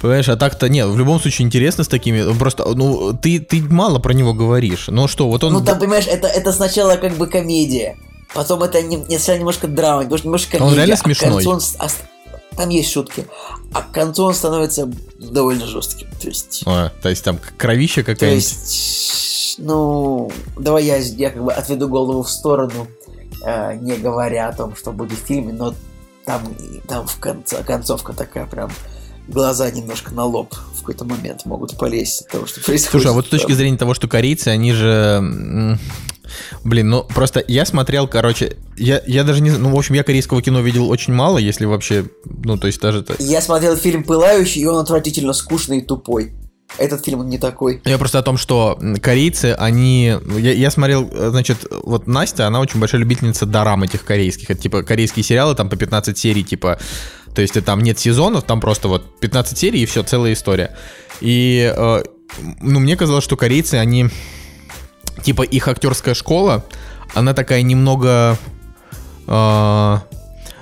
Понимаешь, 0.00 0.28
а 0.28 0.36
так-то 0.36 0.68
нет, 0.68 0.88
в 0.88 0.98
любом 0.98 1.18
случае 1.20 1.46
интересно 1.46 1.84
с 1.84 1.88
такими, 1.88 2.36
просто, 2.36 2.64
ну, 2.74 3.14
ты, 3.14 3.40
ты 3.40 3.62
мало 3.62 4.00
про 4.00 4.12
него 4.12 4.34
говоришь, 4.34 4.88
ну 4.88 5.08
что, 5.08 5.28
вот 5.28 5.44
он... 5.44 5.54
Ну 5.54 5.64
там, 5.64 5.78
понимаешь, 5.78 6.06
это, 6.06 6.26
это 6.26 6.52
сначала 6.52 6.96
как 6.96 7.16
бы 7.16 7.26
комедия, 7.26 7.96
потом 8.34 8.62
это 8.62 8.82
не, 8.82 8.96
не 8.96 9.18
сначала 9.18 9.38
немножко 9.38 9.68
драма, 9.68 10.04
немножко 10.04 10.58
комедия. 10.58 10.70
Он 10.70 10.76
реально 10.76 10.94
а 10.94 10.98
смешной? 10.98 11.46
он 11.46 11.56
ост- 11.56 12.04
там 12.56 12.68
есть 12.68 12.92
шутки, 12.92 13.26
а 13.72 13.82
к 13.82 13.92
концу 13.92 14.24
он 14.24 14.34
становится 14.34 14.88
довольно 15.18 15.66
жестким. 15.66 16.08
То 16.20 16.28
есть... 16.28 16.62
А, 16.66 16.90
то 17.02 17.08
есть 17.08 17.24
там 17.24 17.38
кровища 17.56 18.02
То 18.02 18.14
какая-нибудь. 18.14 18.44
есть, 18.44 19.58
ну, 19.58 20.30
давай 20.58 20.84
я, 20.84 20.96
я 20.96 21.30
как 21.30 21.42
бы 21.42 21.52
отведу 21.52 21.88
голову 21.88 22.22
в 22.22 22.30
сторону, 22.30 22.86
э, 23.44 23.76
не 23.76 23.96
говоря 23.96 24.48
о 24.48 24.52
том, 24.52 24.76
что 24.76 24.92
будет 24.92 25.18
в 25.18 25.26
фильме, 25.26 25.52
но 25.52 25.74
там, 26.24 26.42
там 26.86 27.06
в 27.06 27.18
конце, 27.18 27.62
концовка 27.64 28.12
такая 28.12 28.46
прям, 28.46 28.70
глаза 29.28 29.70
немножко 29.70 30.12
на 30.12 30.24
лоб 30.24 30.54
в 30.74 30.80
какой-то 30.80 31.04
момент 31.04 31.44
могут 31.46 31.76
полезть 31.78 32.22
от 32.22 32.28
того, 32.28 32.46
что 32.46 32.60
происходит. 32.60 32.90
Слушай, 32.90 33.10
а 33.10 33.12
вот 33.12 33.26
с 33.26 33.30
точки 33.30 33.52
зрения 33.52 33.78
того, 33.78 33.94
что 33.94 34.08
корейцы, 34.08 34.48
они 34.48 34.72
же... 34.72 35.78
Блин, 36.64 36.90
ну 36.90 37.04
просто 37.04 37.44
я 37.46 37.64
смотрел, 37.66 38.08
короче, 38.08 38.56
я, 38.76 39.02
я 39.06 39.24
даже 39.24 39.42
не 39.42 39.50
ну, 39.50 39.70
в 39.70 39.78
общем, 39.78 39.94
я 39.94 40.02
корейского 40.02 40.42
кино 40.42 40.60
видел 40.60 40.88
очень 40.90 41.12
мало, 41.12 41.38
если 41.38 41.64
вообще, 41.64 42.06
ну, 42.24 42.56
то 42.56 42.66
есть 42.66 42.80
даже... 42.80 43.00
это- 43.00 43.16
Я 43.18 43.40
смотрел 43.40 43.76
фильм 43.76 44.04
«Пылающий», 44.04 44.62
и 44.62 44.66
он 44.66 44.78
отвратительно 44.78 45.32
скучный 45.32 45.78
и 45.78 45.80
тупой. 45.82 46.32
Этот 46.78 47.04
фильм 47.04 47.20
он 47.20 47.28
не 47.28 47.38
такой. 47.38 47.80
Я 47.84 47.98
просто 47.98 48.18
о 48.18 48.22
том, 48.22 48.36
что 48.36 48.78
корейцы, 49.00 49.54
они... 49.56 50.14
Я, 50.38 50.52
я 50.52 50.70
смотрел, 50.70 51.08
э, 51.12 51.28
значит, 51.30 51.66
вот 51.84 52.06
Настя, 52.08 52.46
она 52.48 52.58
очень 52.60 52.80
большая 52.80 53.00
любительница 53.00 53.46
дорам 53.46 53.84
этих 53.84 54.04
корейских. 54.04 54.50
Это 54.50 54.60
типа 54.60 54.82
корейские 54.82 55.22
сериалы, 55.22 55.54
там 55.54 55.68
по 55.68 55.76
15 55.76 56.16
серий, 56.18 56.42
типа... 56.42 56.78
То 57.34 57.42
есть 57.42 57.62
там 57.64 57.80
нет 57.82 57.98
сезонов, 57.98 58.44
там 58.44 58.60
просто 58.60 58.88
вот 58.88 59.20
15 59.20 59.58
серий 59.58 59.82
и 59.82 59.86
все, 59.86 60.02
целая 60.02 60.32
история. 60.32 60.76
И, 61.20 61.72
э, 61.76 62.02
ну, 62.60 62.80
мне 62.80 62.96
казалось, 62.96 63.24
что 63.24 63.36
корейцы, 63.36 63.74
они... 63.74 64.08
Типа 65.22 65.42
их 65.42 65.68
актерская 65.68 66.14
школа, 66.14 66.64
она 67.14 67.34
такая 67.34 67.62
немного... 67.62 68.36
э, 69.26 69.98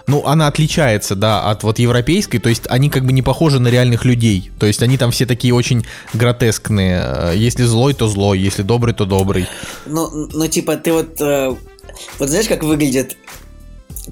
ну, 0.09 0.27
она 0.27 0.49
отличается, 0.49 1.15
да, 1.15 1.49
от 1.49 1.63
вот 1.63 1.79
европейской, 1.79 2.39
то 2.39 2.49
есть 2.49 2.65
они 2.69 2.91
как 2.91 3.05
бы 3.05 3.13
не 3.13 3.23
похожи 3.23 3.61
на 3.61 3.69
реальных 3.69 4.05
людей. 4.05 4.51
То 4.59 4.67
есть 4.67 4.83
они 4.83 4.99
там 4.99 5.11
все 5.11 5.27
такие 5.27 5.55
очень 5.55 5.87
гротескные. 6.13 7.03
Э, 7.05 7.33
Если 7.35 7.65
злой, 7.65 7.95
то 7.95 8.09
злой, 8.09 8.39
если 8.39 8.63
добрый, 8.63 8.95
то 8.95 9.05
добрый. 9.05 9.47
Ну, 9.87 10.29
ну 10.33 10.47
типа, 10.49 10.77
ты 10.77 10.93
вот... 10.93 11.21
э, 11.21 11.55
вот 12.19 12.29
знаешь, 12.29 12.49
как 12.49 12.63
выглядят 12.63 13.17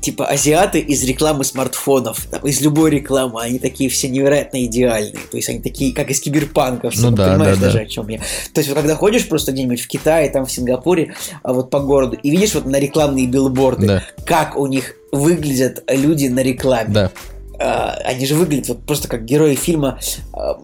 типа 0.01 0.26
азиаты 0.26 0.78
из 0.78 1.03
рекламы 1.05 1.45
смартфонов, 1.45 2.26
там, 2.30 2.47
из 2.47 2.61
любой 2.61 2.91
рекламы, 2.91 3.41
они 3.43 3.59
такие 3.59 3.91
все 3.91 4.09
невероятно 4.09 4.64
идеальные, 4.64 5.14
то 5.30 5.36
есть 5.36 5.49
они 5.49 5.61
такие, 5.61 5.93
как 5.95 6.11
из 6.11 6.20
киберпанка, 6.20 6.91
все, 6.91 7.11
Ну 7.11 7.16
да, 7.16 7.30
понимаешь 7.32 7.57
да, 7.57 7.62
даже 7.66 7.78
да. 7.78 7.84
о 7.84 7.86
чем 7.86 8.09
я. 8.09 8.18
То 8.18 8.59
есть 8.61 8.68
вот 8.68 8.76
когда 8.76 8.95
ходишь 8.95 9.28
просто 9.28 9.53
где-нибудь 9.53 9.80
в 9.80 9.88
Китае, 9.88 10.30
там 10.30 10.47
в 10.47 10.53
Сингапуре, 10.53 11.14
а 11.43 11.53
вот 11.53 11.70
по 11.70 11.80
городу, 11.80 12.16
и 12.22 12.30
видишь 12.30 12.55
вот 12.55 12.66
на 12.66 12.78
рекламные 12.78 13.26
билборды, 13.26 13.86
Да. 13.86 14.03
как 14.24 14.57
у 14.57 14.66
них 14.66 14.95
выглядят 15.12 15.82
люди 15.88 16.28
на 16.28 16.41
рекламе. 16.41 16.93
Да. 16.95 17.11
А, 17.59 17.99
они 18.05 18.24
же 18.26 18.36
выглядят 18.36 18.68
вот 18.68 18.86
просто 18.86 19.09
как 19.09 19.24
герои 19.24 19.55
фильма. 19.55 19.99
А, 20.32 20.59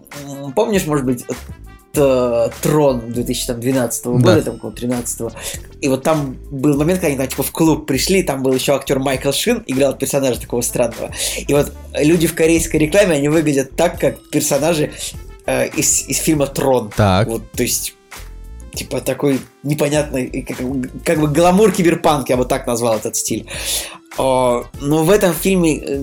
помнишь, 0.55 0.87
может 0.87 1.05
быть, 1.05 1.24
т- 1.97 2.53
Трон 2.62 3.12
2012 3.12 4.07
года, 4.07 4.36
Да. 4.36 4.42
там, 4.42 4.55
какого 4.55 4.72
13 4.72 5.32
И 5.80 5.88
вот 5.88 6.03
там 6.03 6.36
был 6.51 6.76
момент, 6.76 7.01
когда 7.01 7.09
они 7.09 7.16
там, 7.16 7.26
типа, 7.28 7.42
в 7.42 7.51
клуб 7.53 7.86
пришли, 7.86 8.22
там 8.22 8.42
был 8.42 8.53
еще 8.53 8.74
актер 8.74 8.99
Майкл 8.99 9.32
Шин, 9.32 9.62
играл 9.66 9.94
персонажа 9.97 10.40
такого 10.40 10.61
странного. 10.62 11.11
И 11.49 11.53
вот 11.53 11.72
люди 11.94 12.26
в 12.26 12.34
корейской 12.34 12.76
рекламе, 12.76 13.16
они 13.16 13.28
выглядят 13.28 13.76
так, 13.76 13.99
как 13.99 14.28
персонажи 14.30 14.92
э, 15.47 15.68
из, 15.68 16.07
из 16.09 16.18
фильма 16.18 16.47
Трон. 16.47 16.90
Так. 16.97 17.28
Вот, 17.28 17.51
то 17.53 17.62
есть, 17.62 17.94
типа, 18.74 19.01
такой 19.01 19.40
непонятный, 19.62 20.42
как, 20.42 20.59
как 21.05 21.20
бы 21.20 21.28
гламур 21.28 21.72
киберпанк, 21.72 22.28
я 22.28 22.36
бы 22.36 22.44
так 22.44 22.66
назвал 22.66 22.97
этот 22.97 23.16
стиль. 23.16 23.47
О, 24.18 24.64
но 24.80 25.05
в 25.05 25.11
этом 25.11 25.34
фильме 25.34 25.78
э, 25.78 26.03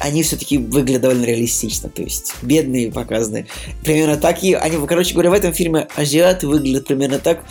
они 0.00 0.22
все-таки 0.22 0.58
выглядят 0.58 1.02
довольно 1.02 1.24
реалистично, 1.24 1.88
то 1.88 2.02
есть 2.02 2.34
бедные 2.42 2.90
показаны. 2.90 3.46
Примерно 3.82 4.16
так 4.16 4.42
и 4.42 4.54
они, 4.54 4.84
короче 4.86 5.12
говоря, 5.14 5.30
в 5.30 5.34
этом 5.34 5.52
фильме 5.52 5.88
азиаты 5.96 6.46
выглядят 6.46 6.86
примерно 6.86 7.18
так, 7.18 7.44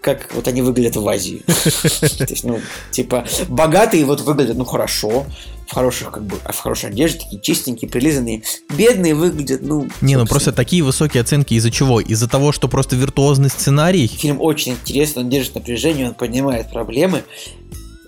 как 0.00 0.34
вот 0.34 0.48
они 0.48 0.62
выглядят 0.62 0.96
в 0.96 1.08
Азии. 1.08 1.42
То 1.46 2.26
есть, 2.28 2.44
ну, 2.44 2.60
типа, 2.90 3.24
богатые 3.48 4.04
вот 4.04 4.20
выглядят, 4.20 4.56
ну, 4.56 4.64
хорошо, 4.64 5.24
в 5.66 5.74
хороших, 5.74 6.10
как 6.10 6.26
бы, 6.26 6.36
в 6.36 6.58
хорошей 6.58 6.90
одежде, 6.90 7.20
такие 7.20 7.40
чистенькие, 7.40 7.90
прилизанные. 7.90 8.42
Бедные 8.76 9.14
выглядят, 9.14 9.62
ну... 9.62 9.88
Не, 10.02 10.16
ну 10.16 10.26
просто 10.26 10.52
такие 10.52 10.82
высокие 10.82 11.22
оценки 11.22 11.54
из-за 11.54 11.70
чего? 11.70 12.00
Из-за 12.00 12.28
того, 12.28 12.52
что 12.52 12.68
просто 12.68 12.96
виртуозный 12.96 13.48
сценарий. 13.48 14.06
Фильм 14.06 14.40
очень 14.40 14.72
интересный, 14.72 15.22
он 15.22 15.30
держит 15.30 15.54
напряжение, 15.54 16.08
он 16.08 16.14
понимает 16.14 16.70
проблемы. 16.70 17.24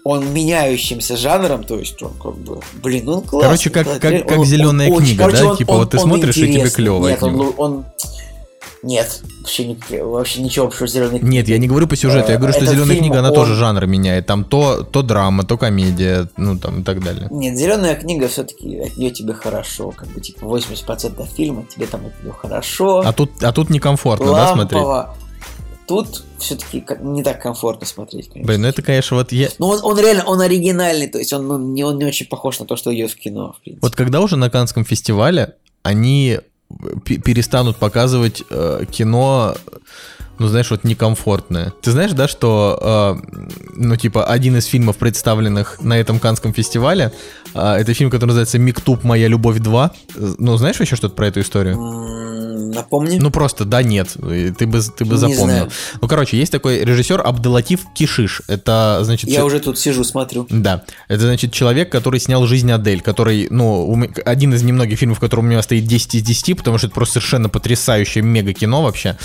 Он 0.08 0.32
меняющимся 0.32 1.16
жанром, 1.16 1.64
то 1.64 1.78
есть 1.78 2.00
он 2.00 2.12
как 2.22 2.36
бы, 2.36 2.60
блин, 2.82 3.08
он 3.08 3.22
классный. 3.22 3.48
Короче, 3.48 3.70
как- 3.70 3.86
как- 4.00 4.04
реально, 4.04 4.28
как 4.28 4.38
он- 4.38 4.46
«Зелёная 4.46 4.88
он 4.88 4.94
очень- 4.94 5.06
книга», 5.06 5.24
короче, 5.24 5.42
да? 5.42 5.50
он- 5.50 5.56
Типа 5.56 5.70
он- 5.72 5.78
вот 5.78 5.90
ты 5.90 5.96
он 5.98 6.02
смотришь, 6.04 6.36
и 6.36 6.40
тебе 6.40 6.48
интересный. 6.52 6.84
клёво 6.84 7.08
Нет, 7.08 7.16
от 7.16 7.22
он, 7.24 7.34
лу- 7.40 7.54
он- 7.56 7.84
Нет, 8.82 9.20
вообще, 9.40 9.64
не- 9.66 10.02
вообще 10.04 10.42
ничего 10.42 10.66
общего 10.66 10.86
с 10.86 10.92
зеленой 10.92 11.18
Нет, 11.20 11.48
я 11.48 11.58
не 11.58 11.66
говорю 11.66 11.88
по 11.88 11.96
сюжету, 11.96 12.30
я 12.30 12.36
говорю, 12.38 12.52
что 12.52 12.62
Этот 12.62 12.74
зеленая 12.74 12.94
фильм, 12.94 13.04
книга, 13.06 13.18
она 13.18 13.30
он- 13.30 13.34
тоже 13.34 13.54
жанр 13.56 13.86
меняет. 13.86 14.26
Там 14.26 14.44
то, 14.44 14.84
то 14.84 15.02
драма, 15.02 15.42
то 15.44 15.58
комедия, 15.58 16.28
ну 16.36 16.56
там 16.56 16.82
и 16.82 16.84
так 16.84 17.02
далее. 17.02 17.26
Нет, 17.32 17.56
зеленая 17.58 17.96
книга 17.96 18.28
все-таки 18.28 18.78
от 18.78 18.96
нее 18.96 19.10
тебе 19.10 19.32
хорошо, 19.32 19.90
как 19.90 20.06
бы 20.08 20.20
типа 20.20 20.46
80% 20.46 21.26
фильма 21.36 21.64
тебе 21.74 21.86
там 21.86 22.06
от 22.06 22.22
нее 22.22 22.32
хорошо. 22.32 23.02
А 23.04 23.12
тут, 23.12 23.30
а 23.42 23.50
тут 23.52 23.70
некомфортно, 23.70 24.26
да, 24.32 24.52
смотреть? 24.52 24.82
Тут 25.86 26.24
все-таки 26.38 26.84
не 27.00 27.22
так 27.22 27.40
комфортно 27.40 27.86
смотреть, 27.86 28.28
конечно. 28.28 28.46
Блин, 28.48 28.62
ну 28.62 28.68
это, 28.68 28.82
конечно, 28.82 29.16
вот 29.16 29.30
я... 29.32 29.48
Ну, 29.58 29.66
он, 29.68 29.80
он 29.82 29.98
реально, 30.00 30.24
он 30.24 30.40
оригинальный, 30.40 31.06
то 31.06 31.18
есть 31.18 31.32
он, 31.32 31.46
ну, 31.46 31.58
не, 31.58 31.84
он 31.84 31.96
не 31.98 32.04
очень 32.04 32.26
похож 32.26 32.58
на 32.58 32.66
то, 32.66 32.74
что 32.76 32.92
идет 32.94 33.12
в 33.12 33.16
кино, 33.16 33.54
в 33.56 33.62
принципе. 33.62 33.86
Вот 33.86 33.94
когда 33.94 34.20
уже 34.20 34.36
на 34.36 34.50
Канском 34.50 34.84
фестивале 34.84 35.54
они 35.82 36.40
пе- 37.04 37.18
перестанут 37.18 37.76
показывать 37.76 38.42
э, 38.50 38.84
кино, 38.90 39.54
ну, 40.38 40.46
знаешь, 40.48 40.70
вот 40.70 40.84
некомфортное. 40.84 41.72
Ты 41.82 41.90
знаешь, 41.92 42.12
да, 42.12 42.28
что, 42.28 43.18
э, 43.22 43.38
ну, 43.74 43.96
типа, 43.96 44.24
один 44.24 44.56
из 44.56 44.66
фильмов, 44.66 44.96
представленных 44.96 45.80
на 45.82 45.98
этом 45.98 46.18
Канском 46.18 46.52
фестивале, 46.52 47.12
э, 47.54 47.58
это 47.76 47.94
фильм, 47.94 48.10
который 48.10 48.28
называется 48.30 48.58
«Миктуб. 48.58 49.04
Моя 49.04 49.28
любовь 49.28 49.58
2». 49.58 49.90
Ну, 50.38 50.56
знаешь 50.56 50.78
вообще 50.78 50.96
что-то 50.96 51.14
про 51.14 51.28
эту 51.28 51.40
историю? 51.40 51.76
Напомни. 52.74 53.18
Ну 53.18 53.30
просто 53.30 53.64
да, 53.64 53.82
нет, 53.82 54.08
ты 54.58 54.66
бы, 54.66 54.80
ты 54.80 55.04
бы 55.04 55.12
Не 55.14 55.18
запомнил. 55.18 55.44
знаю. 55.44 55.70
Ну 56.00 56.08
короче, 56.08 56.36
есть 56.36 56.52
такой 56.52 56.84
режиссер 56.84 57.20
Абдалатив 57.24 57.80
Кишиш. 57.94 58.42
Это 58.48 59.00
значит. 59.02 59.30
Я 59.30 59.36
чё- 59.40 59.46
уже 59.46 59.60
тут 59.60 59.78
сижу, 59.78 60.04
смотрю. 60.04 60.46
Да, 60.50 60.82
это 61.08 61.22
значит 61.22 61.52
человек, 61.52 61.90
который 61.90 62.18
снял 62.20 62.44
«Жизнь 62.46 62.70
Адель», 62.70 63.00
который, 63.00 63.46
ну, 63.50 64.02
один 64.24 64.52
из 64.54 64.62
немногих 64.62 64.98
фильмов, 64.98 65.20
который 65.20 65.40
у 65.40 65.44
меня 65.44 65.62
стоит 65.62 65.86
10 65.86 66.16
из 66.16 66.22
10, 66.22 66.54
потому 66.54 66.76
что 66.78 66.88
это 66.88 66.94
просто 66.94 67.14
совершенно 67.14 67.48
потрясающее 67.48 68.22
мега-кино 68.22 68.82
вообще, 68.82 69.16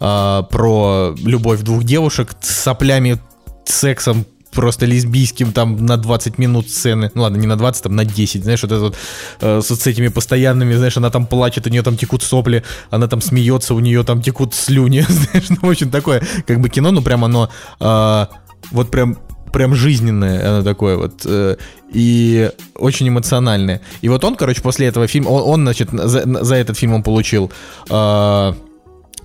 а, 0.00 0.42
про 0.42 1.14
любовь 1.18 1.60
двух 1.60 1.84
девушек 1.84 2.32
с 2.40 2.62
соплями, 2.62 3.18
сексом, 3.64 4.26
просто 4.56 4.86
лесбийским, 4.86 5.52
там 5.52 5.84
на 5.84 5.96
20 5.96 6.38
минут 6.38 6.68
сцены. 6.68 7.10
Ну 7.14 7.22
ладно, 7.22 7.36
не 7.36 7.46
на 7.46 7.56
20, 7.56 7.82
там 7.82 7.94
на 7.94 8.04
10, 8.04 8.42
знаешь, 8.42 8.62
вот 8.62 8.72
это 8.72 8.80
вот 8.80 8.96
э, 9.40 9.60
с, 9.62 9.86
этими 9.86 10.08
постоянными, 10.08 10.74
знаешь, 10.74 10.96
она 10.96 11.10
там 11.10 11.26
плачет, 11.26 11.66
у 11.66 11.70
нее 11.70 11.82
там 11.82 11.96
текут 11.96 12.22
сопли, 12.22 12.64
она 12.90 13.06
там 13.06 13.20
смеется, 13.20 13.74
у 13.74 13.80
нее 13.80 14.02
там 14.02 14.22
текут 14.22 14.54
слюни, 14.54 15.04
знаешь, 15.08 15.50
ну 15.50 15.68
очень 15.68 15.90
такое, 15.90 16.22
как 16.46 16.60
бы 16.60 16.70
кино, 16.70 16.90
ну 16.90 17.02
прям 17.02 17.24
оно 17.24 17.50
а, 17.78 18.28
вот 18.72 18.90
прям 18.90 19.18
прям 19.52 19.74
жизненное 19.74 20.48
оно 20.48 20.62
такое 20.62 20.96
вот 20.96 21.22
э, 21.24 21.56
и 21.92 22.50
очень 22.74 23.08
эмоциональное. 23.08 23.80
И 24.02 24.08
вот 24.08 24.24
он, 24.24 24.36
короче, 24.36 24.60
после 24.60 24.86
этого 24.86 25.06
фильма, 25.06 25.28
он, 25.28 25.42
он, 25.42 25.62
значит, 25.62 25.90
за, 25.90 26.44
за 26.44 26.54
этот 26.56 26.76
фильм 26.76 26.94
он 26.94 27.02
получил 27.02 27.50
э, 27.88 28.52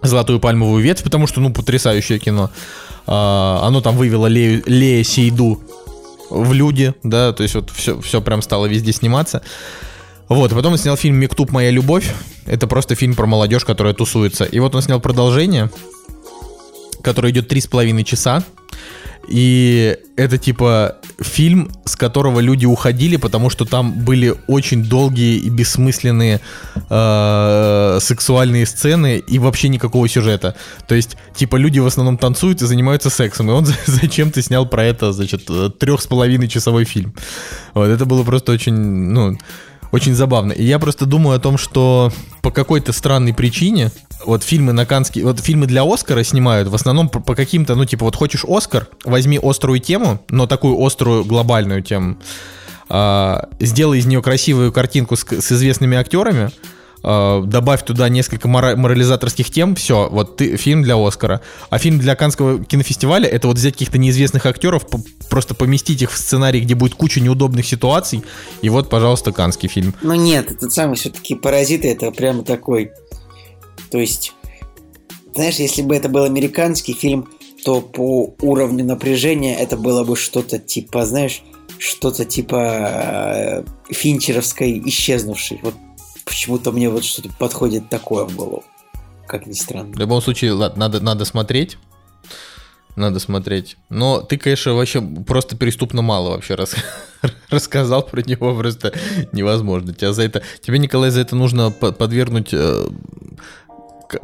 золотую 0.02 0.40
пальмовую 0.40 0.84
ветвь, 0.84 1.04
потому 1.04 1.28
что, 1.28 1.42
ну, 1.42 1.54
потрясающее 1.54 2.20
кино. 2.20 2.50
А, 3.08 3.62
оно 3.64 3.82
там 3.82 3.98
вывело 3.98 4.28
Лею, 4.28 4.64
Лея 4.66 5.04
Сейду 5.04 5.62
в 6.30 6.54
люди, 6.54 6.94
да, 7.04 7.34
то 7.34 7.44
есть 7.44 7.56
вот 7.56 7.70
все, 7.72 8.00
все 8.02 8.22
прям 8.22 8.42
стало 8.42 8.66
везде 8.66 8.94
сниматься. 8.94 9.42
Вот, 10.30 10.52
потом 10.52 10.74
он 10.74 10.78
снял 10.78 10.96
фильм 10.96 11.18
«Мектуб. 11.18 11.52
Моя 11.52 11.72
любовь». 11.72 12.10
Это 12.46 12.66
просто 12.66 12.96
фильм 12.96 13.16
про 13.16 13.26
молодежь, 13.26 13.66
которая 13.66 13.94
тусуется. 13.94 14.46
И 14.46 14.60
вот 14.60 14.74
он 14.74 14.82
снял 14.82 15.02
продолжение, 15.02 15.70
которое 17.04 17.34
идет 17.34 17.50
три 17.50 17.60
с 17.60 17.68
половиной 17.68 18.06
часа. 18.06 18.42
И 19.28 19.98
это 20.22 20.38
типа 20.38 20.98
фильм, 21.20 21.72
с 21.86 21.96
которого 21.96 22.40
люди 22.40 22.66
уходили, 22.66 23.18
потому 23.18 23.50
что 23.50 23.66
там 23.66 23.92
были 23.92 24.36
очень 24.48 24.84
долгие 24.84 25.38
и 25.38 25.50
бессмысленные 25.50 26.40
э, 26.90 27.98
сексуальные 28.02 28.66
сцены 28.66 29.18
и 29.18 29.40
вообще 29.40 29.70
никакого 29.70 30.08
сюжета. 30.08 30.56
То 30.88 30.96
есть, 30.96 31.18
типа, 31.36 31.56
люди 31.56 31.80
в 31.80 31.88
основном 31.88 32.18
танцуют 32.18 32.62
и 32.62 32.66
занимаются 32.68 33.10
сексом. 33.10 33.50
И 33.50 33.54
он 33.54 33.66
за- 33.66 33.76
зачем-то 33.86 34.42
снял 34.42 34.68
про 34.68 34.84
это, 34.84 35.12
значит, 35.12 35.50
трех 35.80 36.02
с 36.02 36.08
половиной 36.08 36.48
часовой 36.48 36.86
фильм. 36.86 37.14
Вот, 37.74 37.88
это 37.90 38.06
было 38.06 38.24
просто 38.24 38.52
очень, 38.52 38.74
ну, 38.74 39.38
очень 39.92 40.16
забавно. 40.16 40.54
И 40.54 40.64
я 40.64 40.80
просто 40.80 41.06
думаю 41.06 41.38
о 41.38 41.40
том, 41.40 41.58
что 41.58 42.12
по 42.42 42.52
какой-то 42.52 42.94
странной 42.94 43.34
причине 43.34 43.92
вот 44.26 44.44
фильмы 44.44 44.74
на 44.74 44.86
Канский, 44.86 45.24
вот 45.24 45.40
фильмы 45.40 45.66
для 45.66 45.84
Оскара 45.84 46.24
снимают 46.24 46.68
в 46.68 46.76
основном 46.76 47.10
по, 47.10 47.20
по 47.20 47.36
каким-то, 47.36 47.76
ну 47.76 47.86
типа 47.86 48.06
вот 48.06 48.16
хочешь 48.16 48.46
Оскар, 48.48 48.88
возьми 49.04 49.40
острую 49.42 49.80
тему, 49.80 50.24
но 50.30 50.48
такую 50.48 50.80
острую 50.84 51.26
глобальную 51.26 51.82
тему, 51.82 52.18
а, 52.90 53.50
сделай 53.60 54.00
из 54.00 54.06
нее 54.06 54.22
красивую 54.22 54.72
картинку 54.72 55.16
с, 55.16 55.26
с 55.26 55.52
известными 55.52 55.98
актерами, 55.98 56.52
а, 57.04 57.42
добавь 57.42 57.84
туда 57.84 58.10
несколько 58.10 58.48
мора- 58.48 58.76
морализаторских 58.76 59.50
тем, 59.50 59.76
все, 59.76 60.10
вот 60.10 60.38
ты 60.38 60.58
фильм 60.58 60.84
для 60.84 60.96
Оскара. 60.96 61.42
А 61.70 61.78
фильм 61.78 62.00
для 62.00 62.16
Канского 62.16 62.64
кинофестиваля 62.64 63.28
это 63.28 63.48
вот 63.48 63.58
взять 63.58 63.74
каких-то 63.74 63.98
неизвестных 63.98 64.46
актеров, 64.46 64.88
по- 64.88 65.02
просто 65.30 65.56
поместить 65.56 66.02
их 66.02 66.12
в 66.12 66.18
сценарий, 66.18 66.62
где 66.62 66.76
будет 66.76 66.96
куча 66.96 67.22
неудобных 67.22 67.66
ситуаций, 67.66 68.24
и 68.62 68.70
вот, 68.70 68.90
пожалуйста, 68.90 69.32
Канский 69.32 69.70
фильм. 69.70 69.94
Ну 70.02 70.16
нет, 70.16 70.52
этот 70.52 70.72
самый 70.72 70.96
все-таки 70.96 71.36
паразиты 71.36 71.90
это 71.90 72.12
прямо 72.12 72.44
такой. 72.44 72.92
То 73.90 73.98
есть, 73.98 74.34
знаешь, 75.34 75.56
если 75.56 75.82
бы 75.82 75.96
это 75.96 76.10
был 76.10 76.24
американский 76.24 76.94
фильм, 76.94 77.28
то 77.64 77.82
по 77.82 78.34
уровню 78.42 78.86
напряжения 78.86 79.56
это 79.56 79.78
было 79.78 80.04
бы 80.04 80.16
что-то 80.16 80.58
типа, 80.58 81.06
знаешь, 81.06 81.44
что-то 81.78 82.26
типа 82.26 82.56
э, 82.58 83.64
финчеровской 83.92 84.82
исчезнувшей. 84.86 85.60
Вот 85.64 85.74
почему-то 86.26 86.72
мне 86.72 86.90
вот 86.90 87.04
что-то 87.04 87.30
подходит 87.38 87.90
такое 87.90 88.26
в 88.26 88.36
голову. 88.36 88.64
Как 89.28 89.48
ни 89.48 89.54
странно. 89.54 89.94
В 89.94 90.00
любом 90.00 90.22
случае, 90.22 90.54
ладно, 90.54 90.80
надо, 90.80 91.00
надо 91.00 91.26
смотреть. 91.26 91.78
Надо 92.98 93.20
смотреть. 93.20 93.78
Но 93.90 94.22
ты, 94.22 94.38
конечно, 94.38 94.74
вообще 94.74 95.02
просто 95.02 95.56
преступно 95.56 96.02
мало 96.02 96.32
вообще 96.32 96.56
рас... 96.56 96.76
рассказал 97.50 98.04
про 98.04 98.22
него, 98.22 98.54
просто 98.56 98.94
невозможно. 99.32 99.94
Тебя 99.94 100.12
за 100.12 100.24
это, 100.24 100.42
тебе, 100.62 100.78
Николай, 100.78 101.10
за 101.10 101.22
это 101.22 101.38
нужно 101.38 101.72
подвергнуть 101.72 102.50
э, 102.52 102.86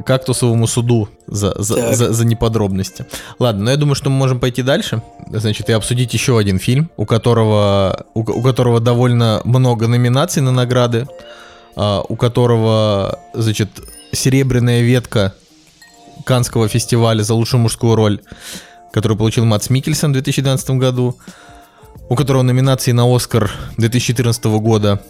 кактусовому 0.04 0.66
суду 0.66 1.08
за, 1.26 1.54
за, 1.60 1.94
за, 1.94 2.12
за 2.12 2.26
неподробности. 2.26 3.06
Ладно, 3.38 3.64
но 3.64 3.70
я 3.70 3.76
думаю, 3.76 3.94
что 3.94 4.10
мы 4.10 4.16
можем 4.16 4.40
пойти 4.40 4.62
дальше. 4.62 5.02
Значит, 5.30 5.68
и 5.68 5.72
обсудить 5.72 6.12
еще 6.12 6.38
один 6.38 6.58
фильм, 6.58 6.90
у 6.96 7.06
которого, 7.06 8.06
у, 8.14 8.20
у 8.20 8.42
которого 8.42 8.80
довольно 8.80 9.40
много 9.44 9.88
номинаций 9.88 10.42
на 10.42 10.52
награды, 10.52 11.06
у 12.08 12.16
которого, 12.16 13.20
значит, 13.34 13.68
серебряная 14.12 14.82
ветка 14.82 15.34
Канского 16.24 16.68
фестиваля 16.68 17.22
за 17.22 17.34
лучшую 17.34 17.60
мужскую 17.60 17.94
роль, 17.94 18.20
которую 18.92 19.16
получил 19.16 19.44
Мац 19.44 19.70
Микельсон 19.70 20.10
в 20.10 20.14
2012 20.14 20.70
году, 20.70 21.16
у 22.08 22.16
которого 22.16 22.42
номинации 22.42 22.92
на 22.92 23.04
Оскар 23.14 23.50
2014 23.76 24.44
года 24.44 25.00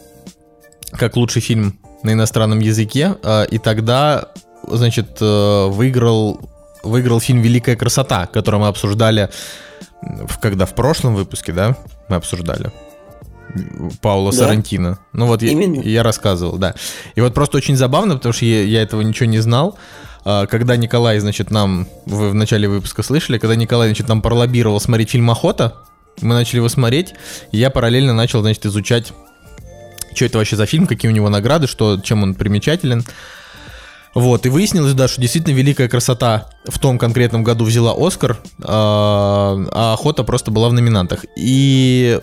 как 0.92 1.16
лучший 1.16 1.42
фильм 1.42 1.78
на 2.02 2.12
иностранном 2.12 2.60
языке, 2.60 3.16
а, 3.22 3.44
и 3.44 3.58
тогда, 3.58 4.28
значит, 4.66 5.18
э, 5.20 5.66
выиграл, 5.68 6.40
выиграл 6.82 7.20
фильм 7.20 7.42
«Великая 7.42 7.76
красота», 7.76 8.26
который 8.26 8.60
мы 8.60 8.68
обсуждали, 8.68 9.30
когда 10.40 10.64
в 10.64 10.74
прошлом 10.74 11.14
выпуске, 11.14 11.52
да, 11.52 11.76
мы 12.08 12.16
обсуждали. 12.16 12.70
Паула 14.00 14.32
да. 14.32 14.38
Сарантино. 14.38 14.98
Ну 15.12 15.26
вот 15.26 15.42
я, 15.42 15.50
я 15.52 16.02
рассказывал, 16.02 16.58
да. 16.58 16.74
И 17.14 17.20
вот 17.20 17.34
просто 17.34 17.56
очень 17.56 17.76
забавно, 17.76 18.16
потому 18.16 18.32
что 18.32 18.44
я, 18.44 18.62
я 18.62 18.82
этого 18.82 19.00
ничего 19.00 19.26
не 19.26 19.38
знал. 19.38 19.78
А, 20.24 20.46
когда 20.46 20.76
Николай, 20.76 21.18
значит, 21.20 21.50
нам, 21.50 21.88
вы 22.06 22.30
в 22.30 22.34
начале 22.34 22.68
выпуска 22.68 23.02
слышали, 23.02 23.38
когда 23.38 23.56
Николай, 23.56 23.88
значит, 23.88 24.08
нам 24.08 24.22
пролоббировал 24.22 24.80
смотреть 24.80 25.10
фильм 25.10 25.30
«Охота», 25.30 25.74
мы 26.20 26.34
начали 26.34 26.56
его 26.56 26.68
смотреть, 26.68 27.14
и 27.52 27.58
я 27.58 27.70
параллельно 27.70 28.12
начал, 28.12 28.40
значит, 28.40 28.66
изучать, 28.66 29.12
что 30.14 30.24
это 30.24 30.38
вообще 30.38 30.56
за 30.56 30.66
фильм, 30.66 30.86
какие 30.86 31.10
у 31.10 31.14
него 31.14 31.28
награды, 31.28 31.66
что, 31.66 31.98
чем 32.00 32.22
он 32.22 32.34
примечателен. 32.34 33.04
Вот, 34.18 34.46
и 34.46 34.48
выяснилось, 34.48 34.94
да, 34.94 35.06
что 35.06 35.20
действительно 35.20 35.54
великая 35.54 35.88
красота 35.88 36.48
в 36.64 36.80
том 36.80 36.98
конкретном 36.98 37.44
году 37.44 37.64
взяла 37.64 37.94
Оскар, 37.96 38.36
а, 38.64 39.64
а 39.70 39.92
охота 39.92 40.24
просто 40.24 40.50
была 40.50 40.68
в 40.68 40.72
номинантах. 40.72 41.24
И, 41.36 42.18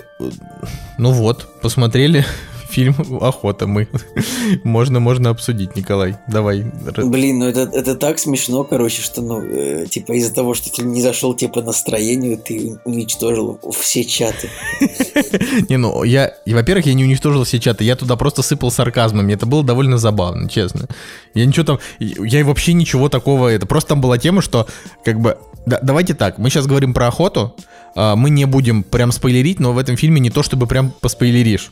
ну 0.98 1.12
вот, 1.14 1.48
посмотрели, 1.62 2.26
фильм 2.68 2.96
«Охота» 3.22 3.68
мы. 3.68 3.88
можно, 4.64 5.00
можно 5.00 5.30
обсудить, 5.30 5.76
Николай. 5.76 6.18
Давай. 6.28 6.66
Блин, 6.98 7.40
ну 7.40 7.48
это, 7.48 7.70
это 7.74 7.96
так 7.96 8.20
смешно, 8.20 8.64
короче, 8.64 9.02
что, 9.02 9.22
ну, 9.22 9.42
э, 9.42 9.86
типа 9.90 10.14
из-за 10.14 10.34
того, 10.34 10.54
что 10.54 10.70
фильм 10.70 10.92
не 10.92 11.02
зашел 11.02 11.36
по 11.36 11.62
настроению, 11.62 12.38
ты 12.38 12.78
уничтожил 12.86 13.60
все 13.78 14.04
чаты. 14.04 14.50
Не, 15.70 15.78
ну, 15.78 16.04
я, 16.04 16.34
во-первых, 16.46 16.86
я 16.86 16.94
не 16.94 17.04
уничтожил 17.04 17.44
все 17.44 17.60
чаты, 17.60 17.84
я 17.84 17.96
туда 17.96 18.16
просто 18.16 18.42
сыпал 18.42 18.72
сарказмами, 18.72 19.34
это 19.34 19.46
было 19.46 19.64
довольно 19.64 19.98
забавно, 19.98 20.50
честно. 20.50 20.88
Я 21.34 21.46
ничего 21.46 21.66
там, 21.66 21.80
я 22.00 22.44
вообще 22.46 22.74
ничего 22.74 23.10
такого, 23.10 23.50
это 23.50 23.66
просто 23.66 23.90
там 23.90 24.02
была 24.02 24.18
тема, 24.18 24.42
что, 24.42 24.68
как 25.04 25.20
бы, 25.20 25.38
да, 25.66 25.80
давайте 25.82 26.14
так, 26.14 26.38
мы 26.38 26.50
сейчас 26.50 26.68
говорим 26.68 26.94
про 26.94 27.08
охоту, 27.08 27.56
а, 27.96 28.16
мы 28.16 28.30
не 28.30 28.46
будем 28.46 28.84
прям 28.84 29.12
спойлерить, 29.12 29.60
но 29.60 29.74
в 29.74 29.78
этом 29.78 29.98
фильме 29.98 30.20
не 30.20 30.30
то, 30.30 30.44
чтобы 30.44 30.68
прям 30.68 30.92
поспойлеришь 31.02 31.72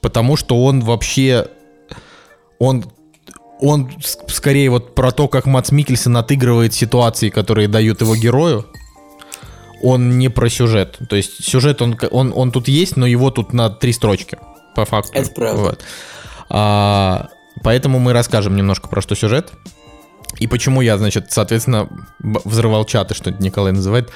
потому 0.00 0.36
что 0.36 0.64
он 0.64 0.80
вообще, 0.80 1.46
он 2.58 2.84
он 3.60 3.90
скорее 4.28 4.70
вот 4.70 4.94
про 4.94 5.10
то, 5.10 5.28
как 5.28 5.46
Мац 5.46 5.72
Микельсон 5.72 6.16
отыгрывает 6.16 6.74
ситуации, 6.74 7.28
которые 7.28 7.68
дают 7.68 8.00
его 8.00 8.14
герою. 8.14 8.66
Он 9.82 10.18
не 10.18 10.28
про 10.28 10.48
сюжет. 10.48 10.98
То 11.08 11.16
есть 11.16 11.44
сюжет, 11.44 11.82
он, 11.82 11.98
он, 12.10 12.32
он 12.34 12.52
тут 12.52 12.68
есть, 12.68 12.96
но 12.96 13.06
его 13.06 13.30
тут 13.30 13.52
на 13.52 13.70
три 13.70 13.92
строчки, 13.92 14.38
по 14.74 14.84
факту. 14.84 15.12
Это 15.14 15.30
правда. 15.30 15.60
Вот. 15.60 15.84
А, 16.50 17.28
поэтому 17.62 17.98
мы 17.98 18.12
расскажем 18.12 18.56
немножко 18.56 18.88
про 18.88 19.00
что 19.00 19.14
сюжет. 19.14 19.52
И 20.38 20.46
почему 20.46 20.80
я, 20.80 20.98
значит, 20.98 21.32
соответственно, 21.32 21.88
взрывал 22.20 22.84
чаты, 22.84 23.14
что 23.14 23.30
Николай 23.30 23.72
называет. 23.72 24.10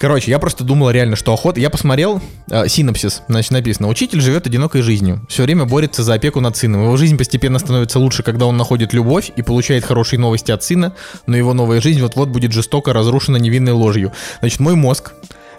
Короче, 0.00 0.30
я 0.30 0.38
просто 0.38 0.64
думал 0.64 0.88
реально, 0.88 1.14
что 1.14 1.34
охота... 1.34 1.60
Я 1.60 1.68
посмотрел 1.68 2.22
э, 2.50 2.68
синопсис, 2.68 3.20
значит, 3.28 3.50
написано. 3.50 3.86
Учитель 3.88 4.22
живет 4.22 4.46
одинокой 4.46 4.80
жизнью. 4.80 5.20
Все 5.28 5.42
время 5.42 5.66
борется 5.66 6.02
за 6.02 6.14
опеку 6.14 6.40
над 6.40 6.56
сыном. 6.56 6.84
Его 6.84 6.96
жизнь 6.96 7.18
постепенно 7.18 7.58
становится 7.58 7.98
лучше, 7.98 8.22
когда 8.22 8.46
он 8.46 8.56
находит 8.56 8.94
любовь 8.94 9.30
и 9.36 9.42
получает 9.42 9.84
хорошие 9.84 10.18
новости 10.18 10.52
от 10.52 10.64
сына, 10.64 10.94
но 11.26 11.36
его 11.36 11.52
новая 11.52 11.82
жизнь 11.82 12.00
вот-вот 12.00 12.30
будет 12.30 12.52
жестоко 12.52 12.94
разрушена 12.94 13.36
невинной 13.36 13.72
ложью. 13.72 14.12
Значит, 14.40 14.60
мой 14.60 14.74
мозг 14.74 15.12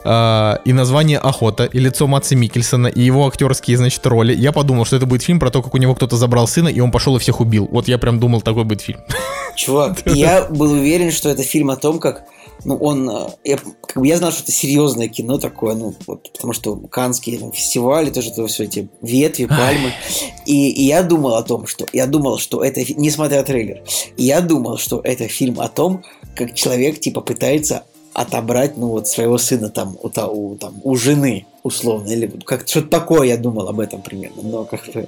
Uh, 0.04 0.60
и 0.66 0.74
название 0.74 1.20
«Охота», 1.20 1.66
и 1.66 1.78
лицо 1.78 2.08
Матса 2.08 2.36
Микельсона, 2.36 2.88
и 2.88 3.02
его 3.02 3.28
актерские, 3.28 3.78
значит, 3.78 4.04
роли. 4.08 4.34
Я 4.36 4.52
подумал, 4.52 4.84
что 4.84 4.96
это 4.96 5.06
будет 5.06 5.22
фильм 5.22 5.40
про 5.40 5.52
то, 5.52 5.62
как 5.62 5.76
у 5.76 5.78
него 5.78 5.94
кто-то 5.94 6.18
забрал 6.18 6.48
сына, 6.48 6.70
и 6.70 6.80
он 6.80 6.90
пошел 6.90 7.16
и 7.18 7.20
всех 7.20 7.40
убил. 7.40 7.70
Вот 7.72 7.88
я 7.88 8.00
прям 8.00 8.20
думал, 8.20 8.42
такой 8.42 8.64
будет 8.64 8.82
фильм. 8.82 9.00
Чувак, 9.56 10.00
я 10.08 10.48
был 10.50 10.72
уверен, 10.72 11.12
что 11.12 11.30
это 11.30 11.44
фильм 11.44 11.70
о 11.70 11.76
том, 11.76 12.00
как 12.00 12.24
ну, 12.64 12.76
он, 12.78 13.10
э, 13.10 13.28
я, 13.44 13.58
как 13.58 13.98
бы 13.98 14.08
я 14.08 14.18
знал, 14.18 14.32
что 14.32 14.44
это 14.44 14.52
серьезное 14.52 15.08
кино 15.08 15.38
такое, 15.38 15.76
ну, 15.76 15.96
вот, 16.06 16.32
потому 16.34 16.54
что 16.54 16.76
Канские 16.76 17.40
там, 17.40 17.52
фестивали, 17.52 18.10
тоже 18.10 18.30
это 18.30 18.46
все 18.48 18.66
эти 18.66 18.90
ветви, 19.02 19.46
пальмы. 19.46 19.94
И, 20.46 20.70
и 20.70 20.84
я 20.84 21.04
думал 21.04 21.36
о 21.36 21.44
том, 21.44 21.66
что, 21.68 21.86
я 21.94 22.06
думал, 22.06 22.38
что 22.38 22.64
это, 22.64 22.82
несмотря 22.94 23.44
трейлер, 23.44 23.82
я 24.18 24.42
думал, 24.42 24.78
что 24.78 25.02
это 25.04 25.28
фильм 25.28 25.60
о 25.60 25.70
том, 25.70 26.04
как 26.36 26.54
человек, 26.54 27.00
типа, 27.00 27.22
пытается 27.22 27.84
отобрать, 28.14 28.78
ну, 28.78 28.90
вот, 28.90 29.08
своего 29.08 29.38
сына 29.38 29.70
там 29.70 29.98
у, 30.02 30.08
у, 30.08 30.56
там, 30.56 30.82
у 30.84 30.96
жены, 30.96 31.48
условно, 31.64 32.12
или 32.12 32.28
как 32.46 32.68
что-то 32.68 32.88
такое 32.88 33.28
я 33.28 33.38
думал 33.38 33.68
об 33.70 33.80
этом 33.80 34.02
примерно, 34.02 34.42
но 34.44 34.66
как 34.66 34.82
бы 34.94 35.08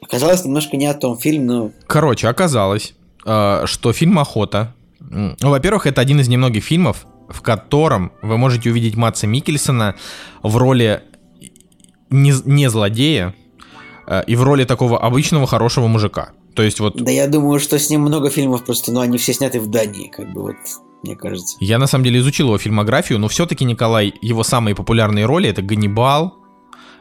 оказалось 0.00 0.44
немножко 0.44 0.76
не 0.76 0.86
о 0.86 0.94
том 0.94 1.18
фильм, 1.18 1.46
но... 1.46 1.70
Короче, 1.86 2.28
оказалось, 2.28 2.94
э, 3.24 3.62
что 3.66 3.92
фильм 3.92 4.18
«Охота» 4.18 4.74
Ну, 5.10 5.50
во-первых, 5.50 5.86
это 5.86 6.00
один 6.00 6.20
из 6.20 6.28
немногих 6.28 6.64
фильмов, 6.64 7.06
в 7.28 7.42
котором 7.42 8.12
вы 8.22 8.38
можете 8.38 8.70
увидеть 8.70 8.96
Матса 8.96 9.26
Микельсона 9.26 9.96
в 10.42 10.56
роли 10.56 11.02
не, 12.10 12.32
не 12.44 12.68
злодея 12.68 13.34
э, 14.06 14.22
и 14.26 14.36
в 14.36 14.42
роли 14.42 14.64
такого 14.64 14.98
обычного 14.98 15.46
хорошего 15.46 15.86
мужика. 15.88 16.30
То 16.54 16.62
есть 16.62 16.80
вот... 16.80 16.96
Да 16.96 17.10
я 17.10 17.28
думаю, 17.28 17.60
что 17.60 17.78
с 17.78 17.90
ним 17.90 18.02
много 18.02 18.30
фильмов 18.30 18.64
просто, 18.64 18.92
но 18.92 19.00
они 19.00 19.18
все 19.18 19.32
сняты 19.32 19.60
в 19.60 19.68
Дании, 19.68 20.08
как 20.08 20.32
бы 20.32 20.42
вот 20.42 20.56
мне 21.02 21.16
кажется. 21.16 21.56
Я 21.60 21.78
на 21.78 21.86
самом 21.86 22.04
деле 22.04 22.18
изучил 22.20 22.46
его 22.48 22.58
фильмографию, 22.58 23.18
но 23.18 23.28
все-таки 23.28 23.64
Николай, 23.64 24.12
его 24.20 24.42
самые 24.42 24.74
популярные 24.74 25.26
роли 25.26 25.48
это 25.48 25.62
Ганнибал, 25.62 26.37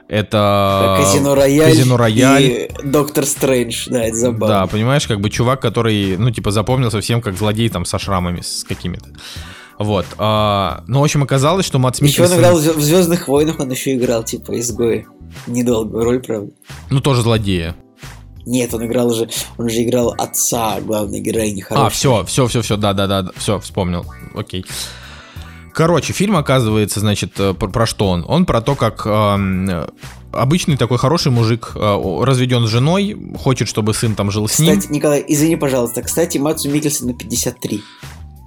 это 0.08 1.00
Казино 1.02 1.36
Рояль, 1.36 1.72
Казино 1.72 1.98
Рояль 1.98 2.44
и 2.44 2.70
Доктор 2.84 3.26
Стрэндж, 3.26 3.88
да, 3.90 4.04
это 4.04 4.16
забавно. 4.16 4.48
Да, 4.48 4.68
понимаешь, 4.68 5.08
как 5.08 5.20
бы 5.20 5.30
чувак, 5.30 5.62
который, 5.62 6.18
ну, 6.18 6.32
типа, 6.32 6.52
запомнился 6.52 7.02
всем 7.02 7.22
как 7.22 7.38
злодей 7.38 7.70
там 7.70 7.86
со 7.86 8.00
шрамами, 8.00 8.42
с 8.42 8.64
какими-то. 8.64 9.10
Вот. 9.80 10.06
А, 10.18 10.84
ну, 10.88 11.02
в 11.02 11.04
общем, 11.04 11.24
оказалось, 11.24 11.66
что 11.66 11.78
Матс 11.78 12.02
Еще 12.02 12.26
он 12.26 12.34
играл 12.36 12.58
в 12.58 12.82
Звездных 12.82 13.28
войнах, 13.28 13.60
он 13.60 13.70
еще 13.70 13.96
играл, 13.96 14.24
типа, 14.24 14.60
изгоя. 14.60 15.06
Недолгую 15.46 16.04
роль, 16.04 16.20
правда. 16.20 16.52
Ну, 16.90 17.00
тоже 17.00 17.22
злодея. 17.22 17.76
Нет, 18.46 18.74
он 18.74 18.86
играл 18.86 19.08
уже, 19.10 19.30
он 19.58 19.70
же 19.70 19.84
играл 19.84 20.16
отца 20.18 20.80
главной 20.80 21.20
героини. 21.20 21.60
Хорошей. 21.60 21.86
А, 21.86 21.90
все, 21.90 22.24
все, 22.26 22.48
все, 22.48 22.62
все, 22.62 22.78
да, 22.78 22.94
да, 22.94 23.06
да, 23.08 23.32
все, 23.36 23.60
вспомнил. 23.60 24.06
Окей. 24.34 24.66
Короче, 25.78 26.12
фильм 26.12 26.36
оказывается, 26.36 27.00
значит, 27.00 27.40
э, 27.40 27.54
про, 27.54 27.68
про 27.68 27.86
что 27.86 28.10
он? 28.10 28.26
Он 28.28 28.48
про 28.48 28.62
то, 28.62 28.74
как 28.74 29.04
э, 29.06 29.88
обычный 30.32 30.76
такой 30.76 30.98
хороший 30.98 31.32
мужик 31.32 31.74
э, 31.76 32.22
разведен 32.24 32.66
с 32.66 32.70
женой, 32.72 33.16
хочет, 33.38 33.68
чтобы 33.68 33.94
сын 33.94 34.16
там 34.16 34.32
жил 34.32 34.48
с 34.48 34.58
ним. 34.58 34.76
Кстати, 34.76 34.92
Николай, 34.92 35.24
извини, 35.28 35.56
пожалуйста. 35.56 36.02
Кстати, 36.02 36.40
Матсу 36.40 36.72
Микельсон 36.72 37.10
на 37.10 37.14
53. 37.14 37.84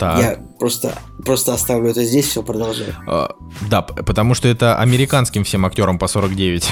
Так. 0.00 0.18
Я 0.18 0.38
просто, 0.58 0.98
просто 1.24 1.54
оставлю 1.54 1.90
это 1.90 2.02
здесь, 2.02 2.26
все 2.26 2.42
продолжаю. 2.42 2.96
Э, 3.06 3.28
да, 3.70 3.82
потому 3.82 4.34
что 4.34 4.48
это 4.48 4.80
американским 4.80 5.44
всем 5.44 5.64
актерам 5.64 6.00
по 6.00 6.08
49. 6.08 6.68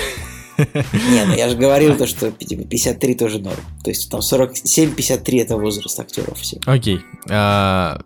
Не, 0.59 1.25
ну 1.25 1.37
я 1.37 1.51
же 1.51 1.57
говорил 1.57 1.97
то, 1.97 2.07
что 2.09 2.33
53 2.33 3.15
тоже 3.15 3.39
норм. 3.39 3.61
То 3.85 3.91
есть 3.91 4.11
там 4.11 4.23
47-53 4.23 5.41
это 5.41 5.57
возраст 5.57 6.01
актеров 6.01 6.37
все. 6.41 6.59
Окей. 6.67 6.99
А, 7.31 8.01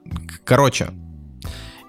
короче, 0.45 0.91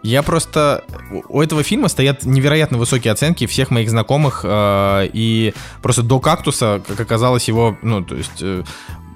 я 0.03 0.21
просто... 0.21 0.83
У 1.29 1.41
этого 1.41 1.63
фильма 1.63 1.87
стоят 1.87 2.25
невероятно 2.25 2.77
высокие 2.77 3.11
оценки 3.11 3.47
всех 3.47 3.71
моих 3.71 3.89
знакомых, 3.89 4.41
э, 4.43 5.09
и 5.13 5.53
просто 5.81 6.03
до 6.03 6.19
«Кактуса», 6.19 6.81
как 6.85 6.99
оказалось, 6.99 7.47
его, 7.47 7.77
ну, 7.81 8.03
то 8.03 8.15
есть... 8.15 8.41
Э, 8.41 8.63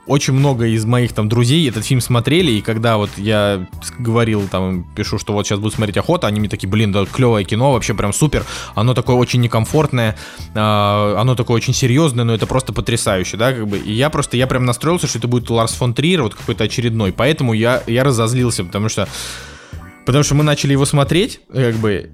очень 0.08 0.34
много 0.34 0.68
из 0.68 0.86
моих 0.86 1.14
там 1.14 1.28
друзей 1.28 1.68
этот 1.68 1.86
фильм 1.86 2.02
смотрели, 2.02 2.52
и 2.52 2.62
когда 2.62 2.98
вот 2.98 3.10
я 3.18 3.68
говорил, 4.00 4.48
там, 4.50 4.86
пишу, 4.96 5.20
что 5.20 5.34
вот 5.34 5.46
сейчас 5.46 5.60
буду 5.60 5.76
смотреть 5.76 5.98
«Охота», 5.98 6.28
они 6.28 6.40
мне 6.40 6.50
такие, 6.50 6.70
блин, 6.70 6.92
да, 6.92 7.06
клевое 7.06 7.44
кино, 7.44 7.74
вообще 7.74 7.94
прям 7.94 8.14
супер, 8.14 8.46
оно 8.74 8.94
такое 8.94 9.18
очень 9.18 9.42
некомфортное, 9.42 10.18
э, 10.54 10.60
оно 10.60 11.36
такое 11.36 11.58
очень 11.58 11.74
серьезное, 11.74 12.24
но 12.24 12.34
это 12.34 12.48
просто 12.48 12.74
потрясающе, 12.74 13.38
да, 13.38 13.52
как 13.52 13.68
бы, 13.68 13.78
и 13.78 13.92
я 13.92 14.10
просто, 14.10 14.38
я 14.38 14.48
прям 14.48 14.66
настроился, 14.66 15.08
что 15.08 15.20
это 15.20 15.28
будет 15.28 15.50
Ларс 15.50 15.74
фон 15.74 15.94
Триер, 15.94 16.24
вот 16.24 16.36
какой-то 16.36 16.64
очередной, 16.64 17.12
поэтому 17.12 17.54
я, 17.54 17.84
я 17.88 18.04
разозлился, 18.06 18.64
потому 18.64 18.88
что, 18.88 19.10
потому 20.08 20.24
что 20.24 20.36
мы 20.36 20.44
начали 20.46 20.72
его 20.72 20.86
смотреть, 20.86 21.42
как 21.54 21.76
бы, 21.76 22.12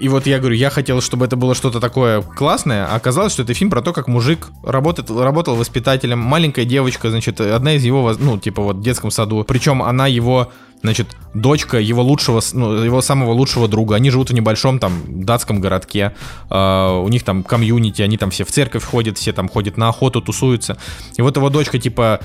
и 0.00 0.08
вот 0.08 0.26
я 0.26 0.40
говорю, 0.40 0.56
я 0.56 0.70
хотел, 0.70 1.00
чтобы 1.00 1.24
это 1.24 1.36
было 1.36 1.54
что-то 1.54 1.78
такое 1.78 2.20
классное, 2.20 2.84
а 2.84 2.96
оказалось, 2.96 3.32
что 3.32 3.44
это 3.44 3.54
фильм 3.54 3.70
про 3.70 3.80
то, 3.80 3.92
как 3.92 4.08
мужик 4.08 4.48
работает, 4.64 5.08
работал 5.08 5.54
воспитателем, 5.54 6.18
маленькая 6.18 6.64
девочка, 6.64 7.10
значит, 7.10 7.40
одна 7.40 7.74
из 7.74 7.84
его, 7.84 8.12
ну, 8.18 8.38
типа 8.38 8.60
вот 8.60 8.76
в 8.78 8.82
детском 8.82 9.12
саду, 9.12 9.44
причем 9.44 9.84
она 9.84 10.08
его 10.08 10.50
значит, 10.82 11.16
дочка 11.34 11.78
его 11.78 12.02
лучшего, 12.02 12.40
ну, 12.52 12.82
его 12.82 13.00
самого 13.00 13.32
лучшего 13.32 13.68
друга. 13.68 13.96
Они 13.96 14.10
живут 14.10 14.30
в 14.30 14.34
небольшом 14.34 14.78
там 14.78 15.24
датском 15.24 15.60
городке. 15.60 16.14
Э, 16.50 17.00
у 17.02 17.08
них 17.08 17.22
там 17.22 17.42
комьюнити, 17.42 18.02
они 18.02 18.16
там 18.18 18.30
все 18.30 18.44
в 18.44 18.50
церковь 18.50 18.84
ходят, 18.84 19.18
все 19.18 19.32
там 19.32 19.48
ходят 19.48 19.76
на 19.76 19.88
охоту, 19.88 20.20
тусуются. 20.20 20.76
И 21.16 21.22
вот 21.22 21.36
его 21.36 21.48
дочка, 21.50 21.78
типа, 21.78 22.20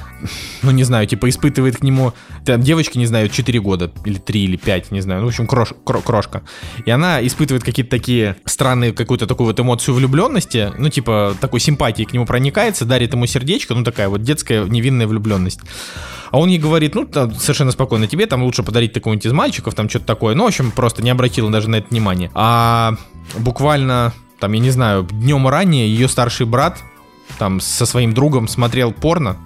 ну 0.64 0.72
не 0.72 0.84
знаю, 0.84 1.08
типа 1.08 1.30
испытывает 1.30 1.78
к 1.78 1.84
нему, 1.84 2.14
там 2.46 2.62
девочке, 2.62 3.00
не 3.00 3.06
знаю, 3.06 3.30
4 3.30 3.60
года, 3.60 3.92
или 4.06 4.18
3, 4.18 4.44
или 4.44 4.58
5, 4.58 4.92
не 4.92 5.02
знаю, 5.02 5.22
ну 5.22 5.28
в 5.28 5.30
общем, 5.30 5.48
крош, 5.48 5.70
кро, 5.84 6.02
крошка. 6.02 6.44
И 6.86 6.92
она 6.92 7.26
испытывает 7.26 7.64
какие-то 7.64 7.92
такие 7.92 8.36
странные, 8.46 8.94
какую-то 8.94 9.28
такую 9.28 9.48
вот 9.48 9.60
эмоцию 9.60 9.96
влюбленности, 9.96 10.72
ну 10.78 10.90
типа 10.90 11.36
такой 11.40 11.60
симпатии 11.60 12.04
к 12.04 12.14
нему 12.14 12.26
проникается, 12.26 12.86
дарит 12.86 13.14
ему 13.14 13.26
сердечко, 13.28 13.74
ну 13.74 13.84
такая 13.84 14.10
вот 14.10 14.24
детская 14.24 14.66
невинная 14.66 15.08
влюбленность. 15.08 15.60
А 16.32 16.40
он 16.40 16.50
ей 16.50 16.60
говорит, 16.60 16.96
ну, 16.96 17.06
там, 17.06 17.34
совершенно 17.36 17.72
спокойно, 17.72 18.08
тебе 18.08 18.26
там 18.26 18.44
лучше 18.48 18.64
подарить 18.64 18.94
такого-нибудь 18.94 19.26
из 19.26 19.34
мальчиков, 19.34 19.76
там 19.76 19.90
что-то 19.90 20.06
такое. 20.06 20.34
Ну, 20.34 20.44
в 20.44 20.48
общем, 20.48 20.72
просто 20.72 21.04
не 21.04 21.10
обратил 21.10 21.50
даже 21.50 21.70
на 21.70 21.76
это 21.76 21.90
внимание. 21.90 22.32
А 22.34 22.96
буквально, 23.38 24.14
там, 24.40 24.54
я 24.54 24.60
не 24.60 24.72
знаю, 24.72 25.08
днем 25.12 25.48
ранее 25.48 25.88
ее 25.88 26.08
старший 26.08 26.46
брат 26.46 26.80
там 27.38 27.60
со 27.60 27.86
своим 27.86 28.14
другом 28.14 28.48
смотрел 28.48 28.92
порно, 28.92 29.38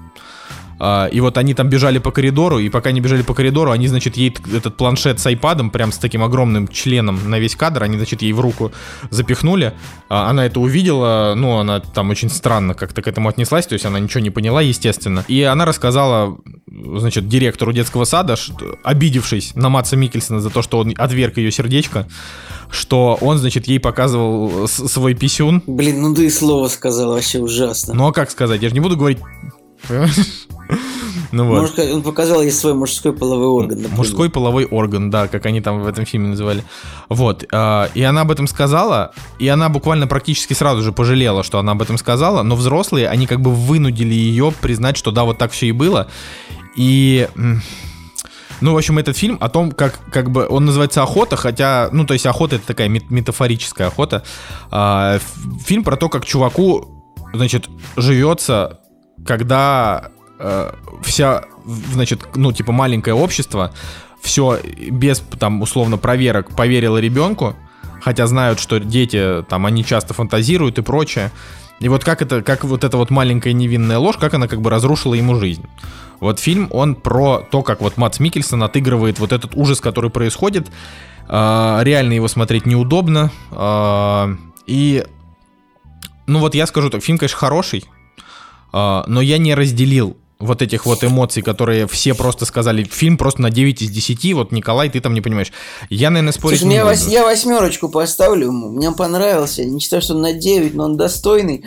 и 1.11 1.19
вот 1.19 1.37
они 1.37 1.53
там 1.53 1.69
бежали 1.69 1.99
по 1.99 2.11
коридору, 2.11 2.57
и 2.57 2.69
пока 2.69 2.89
они 2.89 3.01
бежали 3.01 3.21
по 3.21 3.35
коридору, 3.35 3.69
они, 3.69 3.87
значит, 3.87 4.17
ей 4.17 4.35
этот 4.51 4.77
планшет 4.77 5.19
с 5.19 5.25
айпадом, 5.27 5.69
прям 5.69 5.91
с 5.91 5.97
таким 5.97 6.23
огромным 6.23 6.67
членом 6.67 7.29
на 7.29 7.37
весь 7.37 7.55
кадр, 7.55 7.83
они, 7.83 7.97
значит, 7.97 8.23
ей 8.23 8.33
в 8.33 8.39
руку 8.39 8.71
запихнули. 9.11 9.73
А, 10.09 10.29
она 10.29 10.45
это 10.45 10.59
увидела, 10.59 11.33
ну, 11.35 11.59
она 11.59 11.81
там 11.81 12.09
очень 12.09 12.29
странно 12.29 12.73
как-то 12.73 13.03
к 13.03 13.07
этому 13.07 13.29
отнеслась, 13.29 13.67
то 13.67 13.73
есть 13.73 13.85
она 13.85 13.99
ничего 13.99 14.21
не 14.21 14.31
поняла, 14.31 14.61
естественно. 14.61 15.23
И 15.27 15.43
она 15.43 15.65
рассказала, 15.65 16.37
значит, 16.67 17.27
директору 17.27 17.73
детского 17.73 18.05
сада, 18.05 18.35
что, 18.35 18.77
обидевшись 18.83 19.53
на 19.55 19.69
Матса 19.69 19.95
Микельсона 19.95 20.39
за 20.39 20.49
то, 20.49 20.63
что 20.63 20.79
он 20.79 20.93
отверг 20.97 21.37
ее 21.37 21.51
сердечко, 21.51 22.07
что 22.71 23.19
он, 23.21 23.37
значит, 23.37 23.67
ей 23.67 23.79
показывал 23.79 24.67
свой 24.67 25.13
писюн. 25.13 25.61
Блин, 25.67 26.01
ну 26.01 26.15
ты 26.15 26.25
и 26.25 26.29
слово 26.31 26.69
сказал, 26.69 27.13
вообще 27.13 27.39
ужасно. 27.39 27.93
Ну 27.93 28.07
а 28.07 28.13
как 28.13 28.31
сказать? 28.31 28.63
Я 28.63 28.69
же 28.69 28.73
не 28.73 28.79
буду 28.79 28.97
говорить 28.97 29.19
ну 31.31 31.45
вот. 31.45 31.61
Может, 31.61 31.79
он 31.79 32.01
показал 32.03 32.41
ей 32.41 32.51
свой 32.51 32.73
мужской 32.73 33.13
половой 33.13 33.47
орган. 33.47 33.77
Например. 33.77 33.97
Мужской 33.97 34.29
половой 34.29 34.65
орган, 34.65 35.09
да, 35.09 35.27
как 35.27 35.45
они 35.45 35.61
там 35.61 35.81
в 35.81 35.87
этом 35.87 36.05
фильме 36.05 36.29
называли. 36.29 36.63
Вот. 37.09 37.45
А, 37.51 37.89
и 37.93 38.03
она 38.03 38.21
об 38.21 38.31
этом 38.31 38.47
сказала, 38.47 39.11
и 39.39 39.47
она 39.47 39.69
буквально 39.69 40.07
практически 40.07 40.53
сразу 40.53 40.81
же 40.81 40.91
пожалела, 40.91 41.43
что 41.43 41.59
она 41.59 41.73
об 41.73 41.81
этом 41.81 41.97
сказала, 41.97 42.43
но 42.43 42.55
взрослые, 42.55 43.09
они 43.09 43.27
как 43.27 43.41
бы 43.41 43.51
вынудили 43.51 44.13
ее 44.13 44.53
признать, 44.61 44.97
что 44.97 45.11
да, 45.11 45.23
вот 45.23 45.37
так 45.37 45.51
все 45.51 45.67
и 45.67 45.71
было. 45.71 46.07
И... 46.75 47.27
Ну, 48.61 48.73
в 48.73 48.77
общем, 48.77 48.99
этот 48.99 49.17
фильм 49.17 49.39
о 49.41 49.49
том, 49.49 49.71
как, 49.71 49.99
как 50.11 50.29
бы 50.29 50.47
он 50.47 50.65
называется 50.65 51.01
«Охота», 51.01 51.35
хотя, 51.35 51.89
ну, 51.91 52.05
то 52.05 52.13
есть 52.13 52.27
охота— 52.27 52.55
это 52.57 52.67
такая 52.67 52.89
метафорическая 52.89 53.87
охота. 53.87 54.23
А, 54.69 55.17
фильм 55.65 55.83
про 55.83 55.95
то, 55.95 56.09
как 56.09 56.25
чуваку, 56.25 57.03
значит, 57.33 57.69
живется 57.97 58.80
когда 59.25 60.11
э, 60.39 60.71
вся, 61.03 61.45
значит, 61.65 62.27
ну, 62.35 62.51
типа 62.51 62.71
маленькое 62.71 63.15
общество, 63.15 63.73
все 64.21 64.59
без, 64.89 65.19
там, 65.39 65.61
условно, 65.61 65.97
проверок 65.97 66.55
поверило 66.55 66.97
ребенку, 66.97 67.55
хотя 68.01 68.27
знают, 68.27 68.59
что 68.59 68.79
дети, 68.79 69.43
там, 69.49 69.65
они 69.65 69.83
часто 69.83 70.13
фантазируют 70.13 70.77
и 70.77 70.81
прочее. 70.81 71.31
И 71.79 71.89
вот 71.89 72.03
как 72.03 72.21
это, 72.21 72.43
как 72.43 72.63
вот 72.63 72.83
эта 72.83 72.97
вот 72.97 73.09
маленькая 73.09 73.53
невинная 73.53 73.97
ложь, 73.97 74.17
как 74.17 74.35
она 74.35 74.47
как 74.47 74.61
бы 74.61 74.69
разрушила 74.69 75.15
ему 75.15 75.35
жизнь. 75.35 75.65
Вот 76.19 76.39
фильм, 76.39 76.67
он 76.69 76.93
про 76.93 77.39
то, 77.39 77.63
как 77.63 77.81
вот 77.81 77.97
Матс 77.97 78.19
Микельсон 78.19 78.61
отыгрывает 78.61 79.17
вот 79.17 79.31
этот 79.31 79.55
ужас, 79.55 79.81
который 79.81 80.11
происходит. 80.11 80.67
Э, 81.27 81.79
реально 81.81 82.13
его 82.13 82.27
смотреть 82.27 82.67
неудобно. 82.67 83.31
Э, 83.49 84.35
и, 84.67 85.03
ну 86.27 86.39
вот 86.39 86.53
я 86.53 86.67
скажу 86.67 86.91
так, 86.91 87.03
фильм, 87.03 87.17
конечно, 87.17 87.39
хороший, 87.39 87.85
но 88.73 89.21
я 89.21 89.37
не 89.37 89.55
разделил 89.55 90.17
вот 90.41 90.61
этих 90.61 90.85
вот 90.85 91.03
эмоций, 91.03 91.41
которые 91.41 91.87
все 91.87 92.13
просто 92.13 92.45
сказали, 92.45 92.83
фильм 92.83 93.17
просто 93.17 93.41
на 93.41 93.51
9 93.51 93.81
из 93.81 93.89
10, 93.89 94.33
вот, 94.33 94.51
Николай, 94.51 94.89
ты 94.89 94.99
там 94.99 95.13
не 95.13 95.21
понимаешь. 95.21 95.51
Я, 95.89 96.09
наверное, 96.09 96.33
спорить 96.33 96.59
Слушай, 96.59 96.69
не 96.69 96.75
я, 96.75 96.85
буду. 96.85 97.09
я 97.09 97.23
восьмерочку 97.23 97.89
поставлю, 97.89 98.51
мне 98.51 98.91
понравился, 98.91 99.63
не 99.63 99.79
считаю, 99.79 100.01
что 100.01 100.15
он 100.15 100.21
на 100.21 100.33
9, 100.33 100.73
но 100.73 100.85
он 100.85 100.97
достойный. 100.97 101.63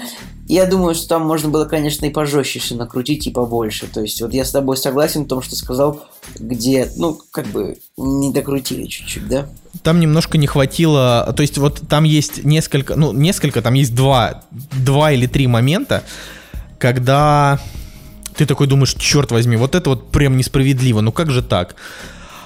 Я 0.47 0.67
думаю, 0.67 0.95
что 0.95 1.09
там 1.09 1.23
можно 1.23 1.49
было, 1.49 1.65
конечно, 1.65 2.05
и 2.05 2.11
пожестче 2.11 2.59
все 2.59 2.75
накрутить, 2.75 3.27
и 3.27 3.31
побольше. 3.31 3.87
То 3.87 4.03
есть, 4.03 4.21
вот 4.21 4.35
я 4.35 4.45
с 4.45 4.51
тобой 4.51 4.77
согласен 4.77 5.25
в 5.25 5.29
том, 5.29 5.41
что 5.41 5.57
сказал, 5.57 6.05
где, 6.39 6.91
ну, 6.97 7.19
как 7.31 7.47
бы, 7.47 7.79
не 7.97 8.31
докрутили 8.31 8.85
чуть-чуть, 8.85 9.27
да? 9.27 9.49
Там 9.83 10.01
немножко 10.01 10.37
не 10.37 10.47
хватило, 10.47 11.33
то 11.35 11.41
есть, 11.41 11.57
вот 11.57 11.81
там 11.89 12.05
есть 12.05 12.45
несколько, 12.45 12.95
ну, 12.95 13.13
несколько, 13.13 13.63
там 13.63 13.73
есть 13.73 13.95
два, 13.95 14.45
два 14.51 15.13
или 15.13 15.27
три 15.27 15.47
момента, 15.47 16.03
когда 16.85 17.59
ты 18.37 18.45
такой 18.45 18.67
думаешь, 18.67 18.93
черт 18.93 19.31
возьми, 19.31 19.57
вот 19.57 19.75
это 19.75 19.89
вот 19.89 20.11
прям 20.11 20.37
несправедливо, 20.37 21.01
ну 21.01 21.13
как 21.13 21.31
же 21.31 21.43
так? 21.43 21.77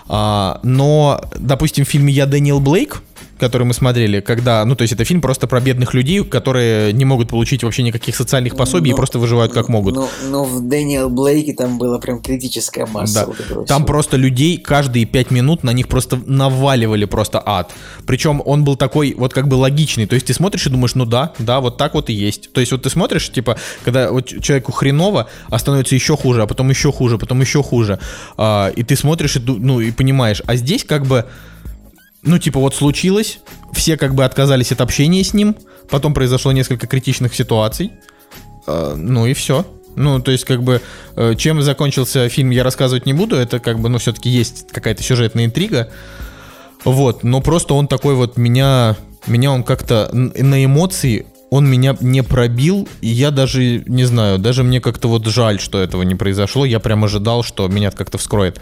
А, 0.06 0.60
но, 0.62 1.20
допустим, 1.36 1.84
в 1.84 1.88
фильме 1.88 2.12
«Я 2.12 2.26
Дэниел 2.26 2.60
Блейк», 2.60 3.02
который 3.38 3.64
мы 3.64 3.74
смотрели, 3.74 4.20
когда, 4.20 4.64
ну, 4.64 4.74
то 4.74 4.82
есть 4.82 4.92
это 4.92 5.04
фильм 5.04 5.20
просто 5.20 5.46
про 5.46 5.60
бедных 5.60 5.94
людей, 5.94 6.24
которые 6.24 6.92
не 6.92 7.04
могут 7.04 7.28
получить 7.28 7.62
вообще 7.62 7.82
никаких 7.82 8.16
социальных 8.16 8.56
пособий 8.56 8.88
но, 8.88 8.88
и 8.88 8.90
ну, 8.92 8.96
просто 8.96 9.18
выживают 9.18 9.52
как 9.52 9.68
могут. 9.68 9.94
Но, 9.94 10.08
ну, 10.22 10.30
но 10.30 10.44
ну, 10.44 10.44
в 10.44 10.68
Дэниел 10.68 11.08
Блейке 11.08 11.54
там 11.54 11.78
была 11.78 11.98
прям 11.98 12.20
критическая 12.20 12.86
масса. 12.86 13.26
Да. 13.26 13.54
Вот 13.54 13.66
там 13.66 13.84
просто 13.84 14.16
людей 14.16 14.58
каждые 14.58 15.04
пять 15.04 15.30
минут 15.30 15.62
на 15.64 15.72
них 15.72 15.88
просто 15.88 16.20
наваливали 16.26 17.04
просто 17.04 17.42
ад. 17.44 17.72
Причем 18.06 18.42
он 18.44 18.64
был 18.64 18.76
такой 18.76 19.14
вот 19.16 19.32
как 19.32 19.48
бы 19.48 19.54
логичный, 19.54 20.06
то 20.06 20.14
есть 20.14 20.26
ты 20.26 20.34
смотришь 20.34 20.66
и 20.66 20.70
думаешь, 20.70 20.94
ну 20.94 21.04
да, 21.04 21.32
да, 21.38 21.60
вот 21.60 21.76
так 21.76 21.94
вот 21.94 22.10
и 22.10 22.12
есть. 22.12 22.52
То 22.52 22.60
есть 22.60 22.72
вот 22.72 22.82
ты 22.82 22.90
смотришь, 22.90 23.30
типа, 23.30 23.56
когда 23.84 24.10
вот 24.10 24.26
человеку 24.26 24.72
хреново, 24.72 25.28
а 25.48 25.58
становится 25.58 25.94
еще 25.94 26.16
хуже, 26.16 26.42
а 26.42 26.46
потом 26.46 26.70
еще 26.70 26.92
хуже, 26.92 27.18
потом 27.18 27.40
еще 27.40 27.62
хуже, 27.62 27.98
а, 28.36 28.70
и 28.74 28.82
ты 28.82 28.96
смотришь 28.96 29.36
и, 29.36 29.40
ну, 29.40 29.80
и 29.80 29.90
понимаешь, 29.90 30.42
а 30.46 30.56
здесь 30.56 30.84
как 30.84 31.06
бы 31.06 31.26
ну, 32.28 32.38
типа, 32.38 32.60
вот 32.60 32.74
случилось, 32.74 33.40
все 33.72 33.96
как 33.96 34.14
бы 34.14 34.24
отказались 34.24 34.70
от 34.70 34.80
общения 34.80 35.24
с 35.24 35.32
ним, 35.32 35.56
потом 35.88 36.12
произошло 36.12 36.52
несколько 36.52 36.86
критичных 36.86 37.34
ситуаций, 37.34 37.92
э, 38.66 38.94
ну 38.96 39.26
и 39.26 39.32
все. 39.32 39.66
Ну, 39.96 40.20
то 40.20 40.30
есть, 40.30 40.44
как 40.44 40.62
бы, 40.62 40.82
э, 41.16 41.34
чем 41.36 41.62
закончился 41.62 42.28
фильм, 42.28 42.50
я 42.50 42.62
рассказывать 42.62 43.06
не 43.06 43.14
буду, 43.14 43.36
это 43.36 43.58
как 43.58 43.80
бы, 43.80 43.88
ну, 43.88 43.98
все-таки 43.98 44.28
есть 44.28 44.66
какая-то 44.70 45.02
сюжетная 45.02 45.46
интрига, 45.46 45.90
вот, 46.84 47.24
но 47.24 47.40
просто 47.40 47.74
он 47.74 47.88
такой 47.88 48.14
вот 48.14 48.36
меня, 48.36 48.96
меня 49.26 49.50
он 49.50 49.64
как-то 49.64 50.10
на 50.12 50.64
эмоции 50.64 51.26
он 51.50 51.66
меня 51.66 51.96
не 52.00 52.22
пробил, 52.22 52.86
и 53.00 53.08
я 53.08 53.30
даже, 53.30 53.82
не 53.86 54.04
знаю, 54.04 54.38
даже 54.38 54.62
мне 54.62 54.82
как-то 54.82 55.08
вот 55.08 55.26
жаль, 55.26 55.58
что 55.60 55.80
этого 55.80 56.02
не 56.02 56.14
произошло. 56.14 56.66
Я 56.66 56.78
прям 56.78 57.04
ожидал, 57.04 57.42
что 57.42 57.66
меня 57.68 57.90
как-то 57.90 58.18
вскроет. 58.18 58.60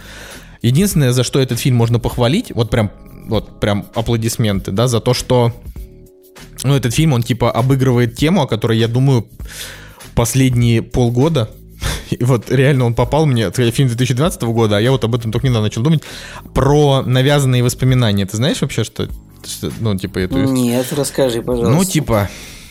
Единственное, 0.62 1.10
за 1.10 1.24
что 1.24 1.40
этот 1.40 1.58
фильм 1.58 1.74
можно 1.74 1.98
похвалить, 1.98 2.52
вот 2.54 2.70
прям 2.70 2.92
вот 3.26 3.60
прям 3.60 3.86
аплодисменты, 3.94 4.72
да, 4.72 4.88
за 4.88 5.00
то, 5.00 5.14
что 5.14 5.52
ну, 6.64 6.74
этот 6.74 6.94
фильм, 6.94 7.12
он 7.12 7.22
типа 7.22 7.50
обыгрывает 7.50 8.16
тему, 8.16 8.42
о 8.42 8.46
которой, 8.46 8.78
я 8.78 8.88
думаю, 8.88 9.28
последние 10.14 10.82
полгода 10.82 11.50
и 12.10 12.22
вот 12.24 12.50
реально 12.50 12.86
он 12.86 12.94
попал 12.94 13.26
мне, 13.26 13.44
это 13.44 13.70
фильм 13.70 13.88
2012 13.88 14.42
года, 14.42 14.76
а 14.76 14.80
я 14.80 14.90
вот 14.90 15.04
об 15.04 15.14
этом 15.14 15.32
только 15.32 15.46
недавно 15.48 15.66
начал 15.66 15.82
думать, 15.82 16.02
про 16.54 17.02
навязанные 17.02 17.62
воспоминания. 17.62 18.26
Ты 18.26 18.36
знаешь 18.36 18.60
вообще, 18.60 18.84
что, 18.84 19.08
что 19.44 19.70
ну, 19.80 19.96
типа, 19.96 20.18
эту... 20.20 20.38
Нет, 20.38 20.86
расскажи, 20.92 21.42
пожалуйста. 21.42 21.74
Ну, 21.74 21.84
типа, 21.84 22.28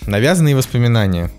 навязанные 0.08 0.56
воспоминания. 0.56 1.32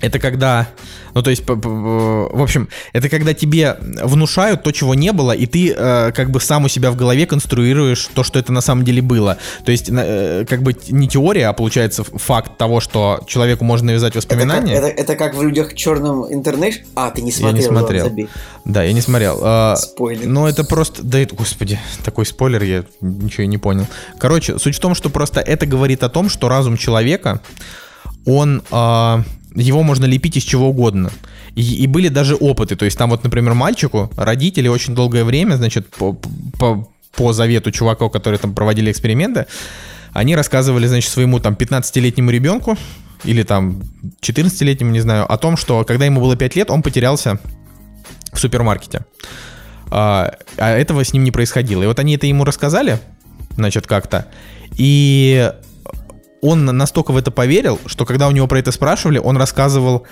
Это 0.00 0.18
когда, 0.18 0.68
ну 1.14 1.22
то 1.22 1.30
есть, 1.30 1.42
в 1.46 2.42
общем, 2.42 2.68
это 2.92 3.08
когда 3.08 3.34
тебе 3.34 3.76
внушают 3.80 4.62
то, 4.62 4.70
чего 4.72 4.94
не 4.94 5.12
было, 5.12 5.32
и 5.32 5.46
ты 5.46 5.74
э, 5.76 6.12
как 6.12 6.30
бы 6.30 6.40
сам 6.40 6.64
у 6.64 6.68
себя 6.68 6.90
в 6.90 6.96
голове 6.96 7.26
конструируешь 7.26 8.08
то, 8.14 8.22
что 8.22 8.38
это 8.38 8.52
на 8.52 8.60
самом 8.60 8.84
деле 8.84 9.02
было. 9.02 9.38
То 9.64 9.72
есть, 9.72 9.90
э, 9.90 10.44
как 10.48 10.62
бы 10.62 10.76
не 10.88 11.08
теория, 11.08 11.48
а 11.48 11.52
получается 11.52 12.04
факт 12.04 12.56
того, 12.56 12.80
что 12.80 13.20
человеку 13.26 13.64
можно 13.64 13.88
навязать 13.88 14.14
воспоминания. 14.14 14.74
Это 14.74 14.82
как, 14.82 14.92
это, 14.92 15.02
это 15.02 15.16
как 15.16 15.34
в 15.34 15.42
людях 15.42 15.74
черном 15.74 16.32
интернете. 16.32 16.84
А, 16.94 17.10
ты 17.10 17.22
не 17.22 17.32
смотрел. 17.32 17.56
Я 17.56 17.60
не 17.60 17.66
смотрел. 17.66 18.28
Да, 18.64 18.82
я 18.84 18.92
не 18.92 19.00
смотрел. 19.00 19.40
А, 19.42 19.76
спойлер. 19.76 20.26
Но 20.26 20.48
это 20.48 20.62
просто, 20.62 21.02
да, 21.02 21.18
это, 21.18 21.34
господи, 21.34 21.78
такой 22.04 22.24
спойлер, 22.24 22.62
я 22.62 22.84
ничего 23.00 23.44
и 23.44 23.46
не 23.46 23.58
понял. 23.58 23.86
Короче, 24.18 24.58
суть 24.58 24.76
в 24.76 24.80
том, 24.80 24.94
что 24.94 25.10
просто 25.10 25.40
это 25.40 25.66
говорит 25.66 26.02
о 26.02 26.08
том, 26.08 26.28
что 26.28 26.48
разум 26.48 26.76
человека, 26.76 27.40
он 28.26 28.62
э, 28.70 29.22
его 29.62 29.82
можно 29.82 30.04
лепить 30.04 30.36
из 30.36 30.44
чего 30.44 30.68
угодно. 30.68 31.10
И, 31.54 31.62
и 31.82 31.86
были 31.86 32.08
даже 32.08 32.34
опыты, 32.36 32.76
то 32.76 32.84
есть 32.84 32.96
там 32.96 33.10
вот, 33.10 33.24
например, 33.24 33.54
мальчику 33.54 34.10
родители 34.16 34.68
очень 34.68 34.94
долгое 34.94 35.24
время, 35.24 35.56
значит, 35.56 35.88
по, 35.88 36.14
по, 36.58 36.88
по 37.14 37.32
завету 37.32 37.70
чуваков, 37.70 38.12
которые 38.12 38.38
там 38.38 38.54
проводили 38.54 38.90
эксперименты, 38.90 39.46
они 40.12 40.36
рассказывали, 40.36 40.86
значит, 40.86 41.10
своему 41.10 41.40
там 41.40 41.54
15-летнему 41.54 42.30
ребенку, 42.30 42.76
или 43.24 43.42
там 43.42 43.82
14-летнему, 44.20 44.92
не 44.92 45.00
знаю, 45.00 45.30
о 45.30 45.36
том, 45.38 45.56
что 45.56 45.84
когда 45.84 46.04
ему 46.04 46.20
было 46.20 46.36
5 46.36 46.56
лет, 46.56 46.70
он 46.70 46.82
потерялся 46.82 47.38
в 48.32 48.38
супермаркете. 48.38 49.04
А, 49.90 50.34
а 50.56 50.70
этого 50.76 51.04
с 51.04 51.12
ним 51.12 51.24
не 51.24 51.30
происходило. 51.30 51.82
И 51.82 51.86
вот 51.86 51.98
они 51.98 52.14
это 52.14 52.26
ему 52.26 52.44
рассказали, 52.44 53.00
значит, 53.56 53.86
как-то. 53.86 54.26
И 54.76 55.50
он 56.40 56.64
настолько 56.64 57.12
в 57.12 57.16
это 57.16 57.30
поверил, 57.30 57.78
что 57.86 58.04
когда 58.04 58.28
у 58.28 58.30
него 58.30 58.46
про 58.46 58.58
это 58.58 58.72
спрашивали, 58.72 59.18
он 59.18 59.36
рассказывал 59.36 60.06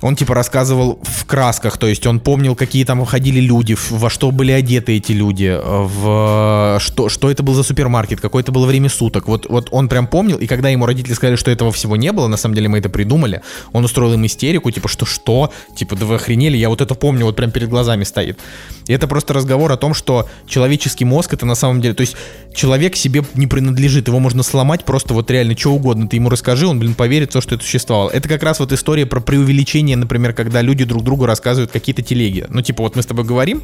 он 0.00 0.16
типа 0.16 0.34
рассказывал 0.34 0.98
в 1.02 1.26
красках, 1.26 1.76
то 1.78 1.86
есть 1.86 2.06
он 2.06 2.20
помнил, 2.20 2.54
какие 2.54 2.84
там 2.84 3.04
ходили 3.04 3.40
люди, 3.40 3.76
во 3.90 4.10
что 4.10 4.30
были 4.30 4.52
одеты 4.52 4.96
эти 4.96 5.12
люди, 5.12 5.58
в 5.62 6.78
что, 6.80 7.08
что 7.08 7.30
это 7.30 7.42
был 7.42 7.54
за 7.54 7.62
супермаркет, 7.62 8.20
какое 8.20 8.42
это 8.42 8.52
было 8.52 8.66
время 8.66 8.88
суток. 8.88 9.28
Вот, 9.28 9.46
вот 9.48 9.68
он 9.70 9.88
прям 9.88 10.06
помнил, 10.06 10.38
и 10.38 10.46
когда 10.46 10.68
ему 10.68 10.86
родители 10.86 11.12
сказали, 11.12 11.36
что 11.36 11.50
этого 11.50 11.72
всего 11.72 11.96
не 11.96 12.12
было, 12.12 12.26
на 12.28 12.36
самом 12.36 12.54
деле 12.54 12.68
мы 12.68 12.78
это 12.78 12.88
придумали, 12.88 13.42
он 13.72 13.84
устроил 13.84 14.14
им 14.14 14.24
истерику, 14.26 14.70
типа, 14.70 14.88
что 14.88 15.04
что, 15.04 15.52
типа, 15.76 15.96
да 15.96 16.06
вы 16.06 16.14
охренели, 16.14 16.56
я 16.56 16.68
вот 16.68 16.80
это 16.80 16.94
помню, 16.94 17.26
вот 17.26 17.36
прям 17.36 17.50
перед 17.50 17.68
глазами 17.68 18.04
стоит. 18.04 18.38
И 18.86 18.92
это 18.92 19.06
просто 19.06 19.34
разговор 19.34 19.70
о 19.72 19.76
том, 19.76 19.94
что 19.94 20.28
человеческий 20.46 21.04
мозг 21.04 21.34
это 21.34 21.46
на 21.46 21.54
самом 21.54 21.80
деле, 21.80 21.94
то 21.94 22.00
есть 22.00 22.16
человек 22.54 22.96
себе 22.96 23.22
не 23.34 23.46
принадлежит, 23.46 24.08
его 24.08 24.18
можно 24.18 24.42
сломать 24.42 24.84
просто 24.84 25.14
вот 25.14 25.30
реально 25.30 25.56
что 25.56 25.72
угодно, 25.72 26.08
ты 26.08 26.16
ему 26.16 26.28
расскажи, 26.28 26.66
он, 26.66 26.78
блин, 26.78 26.94
поверит 26.94 27.30
в 27.30 27.32
то, 27.34 27.40
что 27.40 27.54
это 27.54 27.64
существовало. 27.64 28.10
Это 28.10 28.28
как 28.28 28.42
раз 28.42 28.58
вот 28.58 28.72
история 28.72 29.06
про 29.06 29.20
преувеличение 29.20 29.89
общение, 29.90 29.96
например, 29.96 30.32
когда 30.32 30.62
люди 30.62 30.84
друг 30.84 31.02
другу 31.02 31.26
рассказывают 31.26 31.70
какие-то 31.70 32.02
телеги. 32.02 32.46
Ну, 32.48 32.62
типа, 32.62 32.82
вот 32.82 32.96
мы 32.96 33.02
с 33.02 33.06
тобой 33.06 33.24
говорим, 33.24 33.62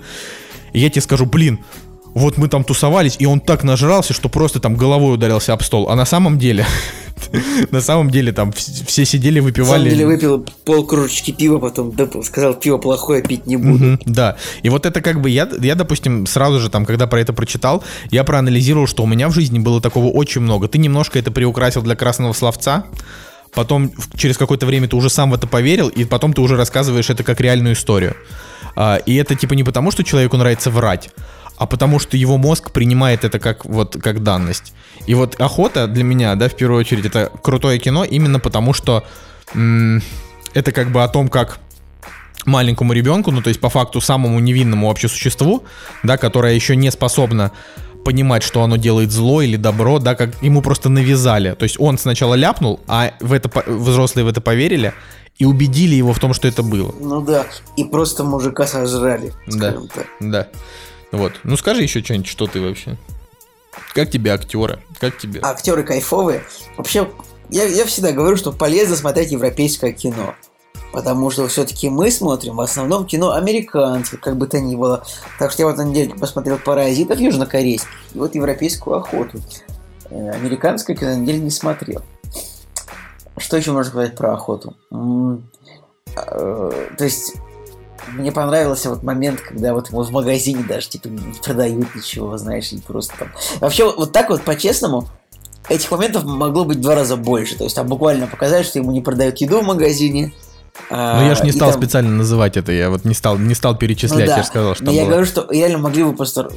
и 0.75 0.81
я 0.81 0.91
тебе 0.91 1.03
скажу, 1.03 1.27
блин, 1.27 1.59
вот 2.15 2.39
мы 2.39 2.49
там 2.49 2.65
тусовались, 2.65 3.17
и 3.21 3.27
он 3.27 3.41
так 3.41 3.65
нажрался, 3.65 4.15
что 4.15 4.29
просто 4.29 4.59
там 4.59 4.77
головой 4.77 5.15
ударился 5.15 5.53
об 5.53 5.63
стол. 5.63 5.89
А 5.89 5.97
на 5.97 6.07
самом 6.07 6.39
деле, 6.39 6.65
на 7.71 7.81
самом 7.81 8.11
деле 8.11 8.33
там 8.33 8.53
все 8.53 9.05
сидели, 9.05 9.41
выпивали. 9.41 9.85
На 9.85 9.91
самом 9.91 9.91
деле 9.91 10.07
выпил 10.07 10.47
пол 10.65 10.87
кружечки 10.87 11.33
пива, 11.33 11.59
потом 11.59 11.93
сказал, 12.25 12.55
пиво 12.55 12.79
плохое, 12.79 13.23
пить 13.23 13.47
не 13.47 13.57
буду. 13.57 13.99
да, 14.07 14.37
и 14.65 14.71
вот 14.71 14.87
это 14.87 15.01
как 15.01 15.21
бы 15.21 15.31
я, 15.31 15.49
я, 15.61 15.75
допустим, 15.75 16.27
сразу 16.27 16.59
же 16.59 16.71
там, 16.71 16.87
когда 16.87 17.07
про 17.07 17.21
это 17.21 17.33
прочитал, 17.33 17.85
я 18.11 18.25
проанализировал, 18.25 18.87
что 18.87 19.03
у 19.03 19.07
меня 19.07 19.29
в 19.29 19.33
жизни 19.33 19.59
было 19.59 19.81
такого 19.81 20.07
очень 20.07 20.41
много. 20.41 20.69
Ты 20.69 20.79
немножко 20.79 21.19
это 21.19 21.31
приукрасил 21.31 21.83
для 21.83 21.97
красного 21.97 22.33
словца, 22.33 22.85
потом 23.57 23.91
через 24.17 24.37
какое-то 24.37 24.67
время 24.67 24.87
ты 24.87 24.97
уже 24.97 25.09
сам 25.11 25.31
в 25.31 25.35
это 25.35 25.47
поверил, 25.47 25.89
и 25.89 26.05
потом 26.05 26.33
ты 26.35 26.43
уже 26.43 26.57
рассказываешь 26.57 27.11
это 27.11 27.25
как 27.25 27.41
реальную 27.41 27.75
историю. 27.75 28.15
А, 28.77 28.97
и 28.97 29.17
это 29.17 29.35
типа 29.35 29.55
не 29.55 29.65
потому, 29.65 29.91
что 29.91 30.05
человеку 30.05 30.37
нравится 30.37 30.71
врать, 30.71 31.11
а 31.57 31.67
потому 31.67 31.99
что 31.99 32.19
его 32.19 32.37
мозг 32.37 32.71
принимает 32.71 33.25
это 33.25 33.39
как 33.39 33.65
вот 33.65 33.97
как 34.01 34.23
данность. 34.23 34.75
И 35.07 35.15
вот 35.15 35.41
охота 35.41 35.87
для 35.89 36.05
меня, 36.05 36.35
да, 36.35 36.49
в 36.49 36.55
первую 36.55 36.81
очередь, 36.81 37.07
это 37.07 37.33
крутое 37.43 37.79
кино 37.79 38.05
именно 38.05 38.39
потому, 38.41 38.75
что 38.75 39.05
м- 39.55 40.03
это 40.53 40.73
как 40.73 40.91
бы 40.93 41.03
о 41.03 41.09
том, 41.09 41.29
как 41.29 41.59
маленькому 42.45 42.93
ребенку, 42.93 43.31
ну 43.31 43.41
то 43.41 43.49
есть 43.49 43.61
по 43.61 43.71
факту 43.71 44.01
самому 44.03 44.39
невинному 44.39 44.89
вообще 44.89 45.09
существу, 45.09 45.65
да, 46.03 46.19
которое 46.19 46.55
еще 46.55 46.77
не 46.77 46.91
способно 46.91 47.53
понимать, 48.07 48.45
что 48.45 48.63
оно 48.63 48.77
делает 48.77 49.11
зло 49.11 49.43
или 49.43 49.57
добро, 49.57 49.99
да, 49.99 50.15
как 50.15 50.41
ему 50.41 50.63
просто 50.63 50.89
навязали. 50.89 51.55
То 51.55 51.65
есть 51.65 51.75
он 51.81 51.99
сначала 51.99 52.35
ляпнул, 52.35 52.79
а 52.87 53.15
в 53.19 53.33
это, 53.33 53.51
взрослые 53.67 54.25
в 54.25 54.29
это 54.29 54.41
поверили 54.41 54.95
и 55.39 55.45
убедили 55.45 55.97
его 55.97 56.13
в 56.13 56.21
том, 56.21 56.33
что 56.33 56.47
это 56.47 56.63
было. 56.63 56.95
Ну 57.01 57.21
да, 57.21 57.47
и 57.77 57.83
просто 57.83 58.23
мужика 58.23 58.65
сожрали, 58.69 59.33
да, 59.49 59.75
так. 59.93 60.07
Да, 60.21 60.49
вот. 61.11 61.33
Ну 61.43 61.57
скажи 61.57 61.83
еще 61.83 62.01
что-нибудь, 62.01 62.29
что 62.29 62.47
ты 62.47 62.61
вообще? 62.61 62.97
Как 63.93 64.09
тебе 64.09 64.31
актеры? 64.31 64.79
Как 65.01 65.19
тебе? 65.19 65.41
Актеры 65.43 65.83
кайфовые. 65.83 66.45
Вообще, 66.77 67.11
я, 67.51 67.65
я 67.65 67.87
всегда 67.87 68.13
говорю, 68.13 68.37
что 68.37 68.53
полезно 68.53 68.95
смотреть 68.95 69.33
европейское 69.33 69.91
кино 69.91 70.37
потому 70.97 71.29
что 71.29 71.47
все-таки 71.47 71.91
мы 71.91 72.11
смотрим 72.11 72.57
в 72.57 72.61
основном 72.63 73.05
кино 73.05 73.33
американское, 73.33 74.19
как 74.19 74.39
бы 74.39 74.47
то 74.47 74.59
ни 74.59 74.77
было. 74.77 75.05
Так 75.39 75.51
что 75.51 75.61
я 75.61 75.67
в 75.67 75.75
этом 75.75 75.91
неделе 75.91 76.15
посмотрел 76.15 76.57
«Паразитов» 76.57 77.21
южнокорейский 77.21 77.91
и 78.15 78.19
вот 78.19 78.35
«Европейскую 78.35 78.97
охоту». 78.97 79.39
Э, 80.09 80.31
американское 80.31 80.97
кино 80.97 81.13
неделю 81.13 81.43
не 81.43 81.51
смотрел. 81.51 82.01
Что 83.37 83.59
еще 83.59 83.73
можно 83.73 83.91
сказать 83.91 84.17
про 84.17 84.33
охоту? 84.33 84.75
Э, 86.17 86.71
то 86.97 87.05
есть 87.05 87.35
мне 88.13 88.33
понравился 88.33 88.89
вот 88.89 89.03
момент, 89.03 89.43
когда 89.43 89.75
вот 89.75 89.91
его 89.91 90.03
в 90.03 90.11
магазине 90.11 90.65
даже 90.67 90.89
типа 90.89 91.09
не 91.09 91.35
продают 91.45 91.95
ничего, 91.95 92.39
знаешь, 92.39 92.73
и 92.73 92.79
просто 92.79 93.13
там. 93.19 93.29
Вообще 93.61 93.85
вот, 93.85 93.99
вот 93.99 94.13
так 94.13 94.31
вот 94.31 94.45
по-честному 94.45 95.07
этих 95.69 95.91
моментов 95.91 96.25
могло 96.25 96.65
быть 96.65 96.79
в 96.79 96.81
два 96.81 96.95
раза 96.95 97.19
больше. 97.19 97.59
То 97.59 97.65
есть 97.65 97.77
там 97.77 97.87
буквально 97.87 98.29
показать, 98.29 98.65
что 98.65 98.79
ему 98.79 98.93
не 98.93 99.03
продают 99.03 99.37
еду 99.43 99.61
в 99.61 99.65
магазине, 99.67 100.33
ну 100.91 101.27
я 101.27 101.35
же 101.35 101.45
не 101.45 101.53
стал 101.53 101.71
там... 101.71 101.81
специально 101.81 102.11
называть 102.11 102.57
это, 102.57 102.73
я 102.73 102.91
вот 102.91 103.05
не 103.05 103.15
стал, 103.15 103.39
не 103.39 103.55
стал 103.55 103.77
перечислять, 103.77 104.21
ну, 104.21 104.27
да. 104.27 104.37
я 104.37 104.43
же 104.43 104.49
сказал, 104.49 104.75
что 104.75 104.85
Но 104.85 104.93
было. 104.93 105.01
я 105.01 105.07
говорю, 105.07 105.27
что 105.27 105.47
реально 105.51 105.79
могли 105.79 106.05
бы 106.05 106.15
просто... 106.15 106.49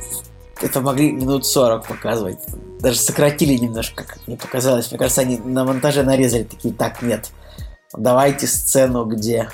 Это 0.61 0.81
могли 0.81 1.11
минут 1.11 1.45
40 1.45 1.87
показывать. 1.87 2.39
Даже 2.81 2.99
сократили 2.99 3.53
немножко, 3.53 4.03
как 4.03 4.19
мне 4.27 4.35
показалось. 4.35 4.91
Мне 4.91 4.97
кажется, 4.97 5.21
они 5.21 5.37
на 5.37 5.63
монтаже 5.63 6.03
нарезали 6.03 6.43
такие, 6.43 6.73
так, 6.73 7.01
нет, 7.01 7.29
давайте 7.97 8.45
сцену, 8.45 9.05
где 9.05 9.49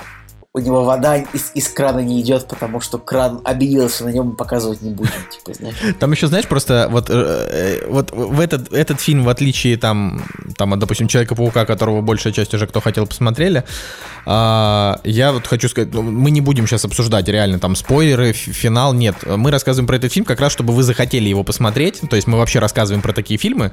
у 0.56 0.58
него 0.58 0.84
вода 0.84 1.18
из, 1.18 1.50
из 1.52 1.68
крана 1.68 1.98
не 1.98 2.22
идет, 2.22 2.48
потому 2.48 2.80
что 2.80 2.96
кран 2.96 3.42
обиделся, 3.44 4.04
на 4.04 4.08
нем 4.08 4.34
показывать 4.34 4.80
не 4.80 4.88
будем. 4.88 5.10
Типа, 5.30 5.52
знаешь. 5.52 5.76
Там 6.00 6.12
еще, 6.12 6.28
знаешь, 6.28 6.46
просто 6.46 6.88
вот, 6.90 7.10
э, 7.10 7.12
э 7.12 7.86
вот 7.90 8.10
в 8.12 8.40
этот, 8.40 8.72
этот 8.72 8.98
фильм, 8.98 9.24
в 9.24 9.28
отличие 9.28 9.76
там, 9.76 10.24
там, 10.56 10.78
допустим, 10.78 11.08
Человека-паука, 11.08 11.66
которого 11.66 12.00
большая 12.00 12.32
часть 12.32 12.54
уже 12.54 12.66
кто 12.66 12.80
хотел 12.80 13.06
посмотрели, 13.06 13.64
э, 14.24 14.94
я 15.04 15.32
вот 15.32 15.46
хочу 15.46 15.68
сказать, 15.68 15.92
ну, 15.92 16.00
мы 16.00 16.30
не 16.30 16.40
будем 16.40 16.66
сейчас 16.66 16.86
обсуждать 16.86 17.28
реально 17.28 17.58
там 17.58 17.76
спойлеры, 17.76 18.32
финал, 18.32 18.94
нет. 18.94 19.16
Мы 19.26 19.50
рассказываем 19.50 19.86
про 19.86 19.96
этот 19.96 20.10
фильм 20.10 20.24
как 20.24 20.40
раз, 20.40 20.52
чтобы 20.52 20.72
вы 20.72 20.82
захотели 20.84 21.28
его 21.28 21.44
посмотреть, 21.44 22.00
то 22.08 22.16
есть 22.16 22.26
мы 22.26 22.38
вообще 22.38 22.60
рассказываем 22.60 23.02
про 23.02 23.12
такие 23.12 23.38
фильмы 23.38 23.72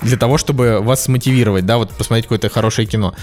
для 0.00 0.16
того, 0.16 0.38
чтобы 0.38 0.80
вас 0.80 1.04
смотивировать, 1.04 1.66
да, 1.66 1.76
вот 1.76 1.90
посмотреть 1.90 2.24
какое-то 2.24 2.48
хорошее 2.48 2.88
кино. 2.88 3.14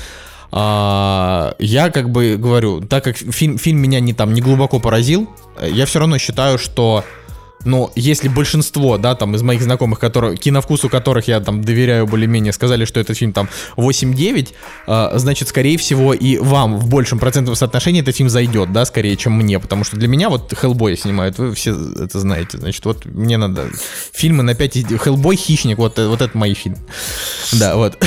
А, 0.52 1.56
я 1.60 1.90
как 1.90 2.10
бы 2.10 2.38
говорю, 2.38 2.82
так 2.82 3.04
как 3.04 3.18
фильм, 3.18 3.58
фильм 3.58 3.80
меня 3.80 4.00
не 4.00 4.14
там 4.14 4.34
не 4.34 4.42
глубоко 4.42 4.80
поразил, 4.80 5.30
я 5.62 5.86
все 5.86 6.00
равно 6.00 6.18
считаю, 6.18 6.58
что 6.58 7.04
но 7.66 7.92
если 7.96 8.28
большинство, 8.30 8.98
да, 8.98 9.16
там, 9.16 9.36
из 9.36 9.42
моих 9.42 9.62
знакомых, 9.62 10.00
которые, 10.00 10.38
киновкусу 10.38 10.90
которых 10.90 11.28
я 11.28 11.40
там 11.40 11.62
доверяю 11.64 12.08
более-менее, 12.08 12.54
сказали, 12.54 12.86
что 12.86 13.00
этот 13.00 13.18
фильм 13.18 13.34
там 13.34 13.50
8-9, 13.76 14.50
э, 14.88 15.10
значит, 15.16 15.50
скорее 15.50 15.78
всего, 15.78 16.14
и 16.14 16.38
вам 16.38 16.78
в 16.78 16.88
большем 16.88 17.20
процентном 17.20 17.56
соотношении 17.56 18.02
этот 18.02 18.16
фильм 18.16 18.30
зайдет, 18.30 18.72
да, 18.72 18.86
скорее, 18.86 19.16
чем 19.18 19.34
мне, 19.34 19.60
потому 19.60 19.84
что 19.84 19.98
для 19.98 20.08
меня 20.08 20.30
вот 20.30 20.54
Хеллбой 20.54 20.98
снимают, 20.98 21.38
вы 21.38 21.54
все 21.54 21.72
это 21.72 22.20
знаете, 22.20 22.58
значит, 22.58 22.86
вот 22.86 23.06
мне 23.06 23.38
надо 23.38 23.68
фильмы 24.14 24.44
на 24.44 24.56
5, 24.56 25.02
Хеллбой, 25.04 25.36
Хищник, 25.36 25.78
вот, 25.78 25.98
вот 25.98 26.22
это 26.22 26.38
мои 26.38 26.54
фильмы, 26.54 26.80
да, 27.52 27.76
вот. 27.76 27.98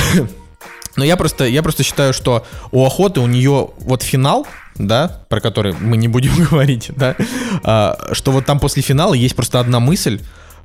Но 0.95 1.03
я 1.03 1.17
просто, 1.17 1.45
я 1.45 1.63
просто 1.63 1.83
считаю, 1.83 2.13
что 2.13 2.45
у 2.71 2.85
охоты 2.85 3.19
у 3.19 3.27
нее 3.27 3.69
вот 3.79 4.03
финал, 4.03 4.47
да, 4.75 5.25
про 5.29 5.41
который 5.41 5.73
мы 5.73 5.97
не 5.97 6.07
будем 6.07 6.35
говорить, 6.49 6.91
да, 6.95 7.15
а, 7.63 7.97
что 8.11 8.31
вот 8.31 8.45
там 8.45 8.59
после 8.59 8.81
финала 8.81 9.13
есть 9.13 9.35
просто 9.35 9.59
одна 9.59 9.79
мысль, 9.79 10.19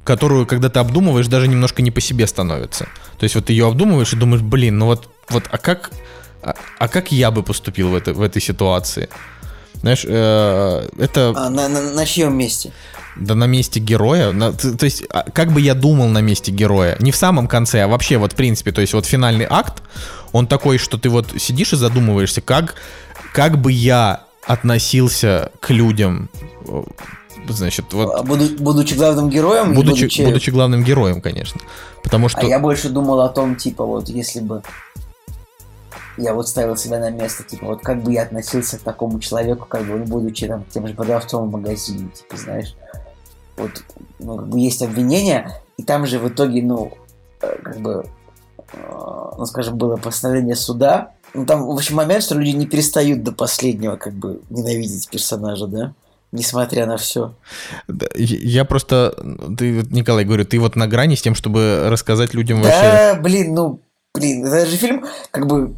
которую, 0.04 0.46
когда 0.46 0.68
ты 0.68 0.78
обдумываешь, 0.78 1.26
даже 1.26 1.48
немножко 1.48 1.82
не 1.82 1.90
по 1.90 2.00
себе 2.00 2.26
становится. 2.26 2.84
То 3.18 3.24
есть 3.24 3.34
вот 3.34 3.46
ты 3.46 3.52
ее 3.52 3.66
обдумываешь 3.66 4.12
и 4.12 4.16
думаешь, 4.16 4.42
блин, 4.42 4.78
ну 4.78 4.86
вот, 4.86 5.08
вот 5.28 5.44
а 5.50 5.58
как, 5.58 5.90
а, 6.42 6.54
а 6.78 6.88
как 6.88 7.12
я 7.12 7.30
бы 7.30 7.42
поступил 7.42 7.90
в, 7.90 7.94
это, 7.94 8.12
в 8.14 8.22
этой 8.22 8.40
ситуации? 8.40 9.08
Знаешь, 9.74 10.04
э, 10.06 10.88
это... 10.98 11.32
А, 11.36 11.50
на, 11.50 11.68
на, 11.68 11.92
на 11.92 12.06
чьем 12.06 12.36
месте? 12.36 12.72
Да 13.18 13.34
на 13.34 13.46
месте 13.46 13.80
героя, 13.80 14.32
на- 14.32 14.52
то 14.52 14.84
есть, 14.84 15.02
а, 15.10 15.24
как 15.32 15.52
бы 15.52 15.60
я 15.60 15.74
думал 15.74 16.08
на 16.08 16.20
месте 16.20 16.52
героя, 16.52 16.96
не 17.00 17.10
в 17.10 17.16
самом 17.16 17.48
конце, 17.48 17.82
а 17.82 17.88
вообще 17.88 18.16
вот 18.16 18.32
в 18.32 18.36
принципе, 18.36 18.70
то 18.72 18.80
есть 18.80 18.94
вот 18.94 19.06
финальный 19.06 19.46
акт, 19.48 19.82
он 20.32 20.46
такой, 20.46 20.78
что 20.78 20.98
ты 20.98 21.08
вот 21.08 21.32
сидишь 21.38 21.72
и 21.72 21.76
задумываешься, 21.76 22.40
как, 22.40 22.74
как 23.32 23.58
бы 23.58 23.72
я 23.72 24.22
относился 24.46 25.50
к 25.60 25.70
людям, 25.70 26.28
значит, 27.48 27.92
вот. 27.92 28.14
А 28.14 28.22
буду- 28.22 28.50
будучи 28.58 28.94
главным 28.94 29.30
героем, 29.30 29.72
и 29.72 29.74
будучи, 29.74 30.22
будучи 30.24 30.50
главным 30.50 30.84
героем, 30.84 31.20
конечно, 31.20 31.60
потому 32.02 32.28
что... 32.28 32.40
А 32.40 32.44
я 32.44 32.58
больше 32.58 32.88
думал 32.88 33.20
о 33.22 33.28
том, 33.28 33.56
типа, 33.56 33.84
вот 33.84 34.08
если 34.08 34.40
бы 34.40 34.62
я 36.18 36.34
вот 36.34 36.48
ставил 36.48 36.76
себя 36.76 36.98
на 36.98 37.10
место, 37.10 37.42
типа, 37.44 37.66
вот 37.66 37.80
как 37.82 38.02
бы 38.02 38.12
я 38.12 38.22
относился 38.22 38.78
к 38.78 38.82
такому 38.82 39.20
человеку, 39.20 39.66
как 39.66 39.84
бы 39.86 39.98
будучи 39.98 40.46
там 40.46 40.64
тем 40.72 40.86
же 40.86 40.94
продавцом 40.94 41.48
в 41.48 41.52
магазине, 41.52 42.08
типа, 42.14 42.36
знаешь, 42.36 42.74
вот, 43.58 43.84
ну, 44.18 44.36
как 44.36 44.48
бы 44.48 44.58
есть 44.58 44.82
обвинение, 44.82 45.50
и 45.76 45.82
там 45.82 46.06
же 46.06 46.18
в 46.18 46.28
итоге, 46.28 46.62
ну, 46.62 46.92
э, 47.40 47.56
как 47.62 47.80
бы, 47.80 48.06
э, 48.72 49.30
ну, 49.36 49.46
скажем, 49.46 49.76
было 49.76 49.96
постановление 49.96 50.56
суда, 50.56 51.12
ну, 51.34 51.44
там, 51.44 51.66
в 51.66 51.70
общем, 51.70 51.96
момент, 51.96 52.22
что 52.22 52.34
люди 52.34 52.56
не 52.56 52.66
перестают 52.66 53.22
до 53.22 53.32
последнего, 53.32 53.96
как 53.96 54.14
бы, 54.14 54.40
ненавидеть 54.50 55.08
персонажа, 55.10 55.66
да, 55.66 55.94
несмотря 56.32 56.86
на 56.86 56.96
все. 56.96 57.34
Да, 57.86 58.06
я 58.16 58.64
просто, 58.64 59.14
ты, 59.56 59.82
Николай, 59.90 60.24
говорю, 60.24 60.44
ты 60.44 60.58
вот 60.58 60.76
на 60.76 60.86
грани 60.86 61.14
с 61.14 61.22
тем, 61.22 61.34
чтобы 61.34 61.88
рассказать 61.88 62.34
людям 62.34 62.62
вообще... 62.62 62.80
Да, 62.80 63.20
блин, 63.20 63.54
ну, 63.54 63.80
блин, 64.14 64.44
это 64.46 64.66
же 64.66 64.76
фильм, 64.76 65.04
как 65.30 65.46
бы, 65.46 65.74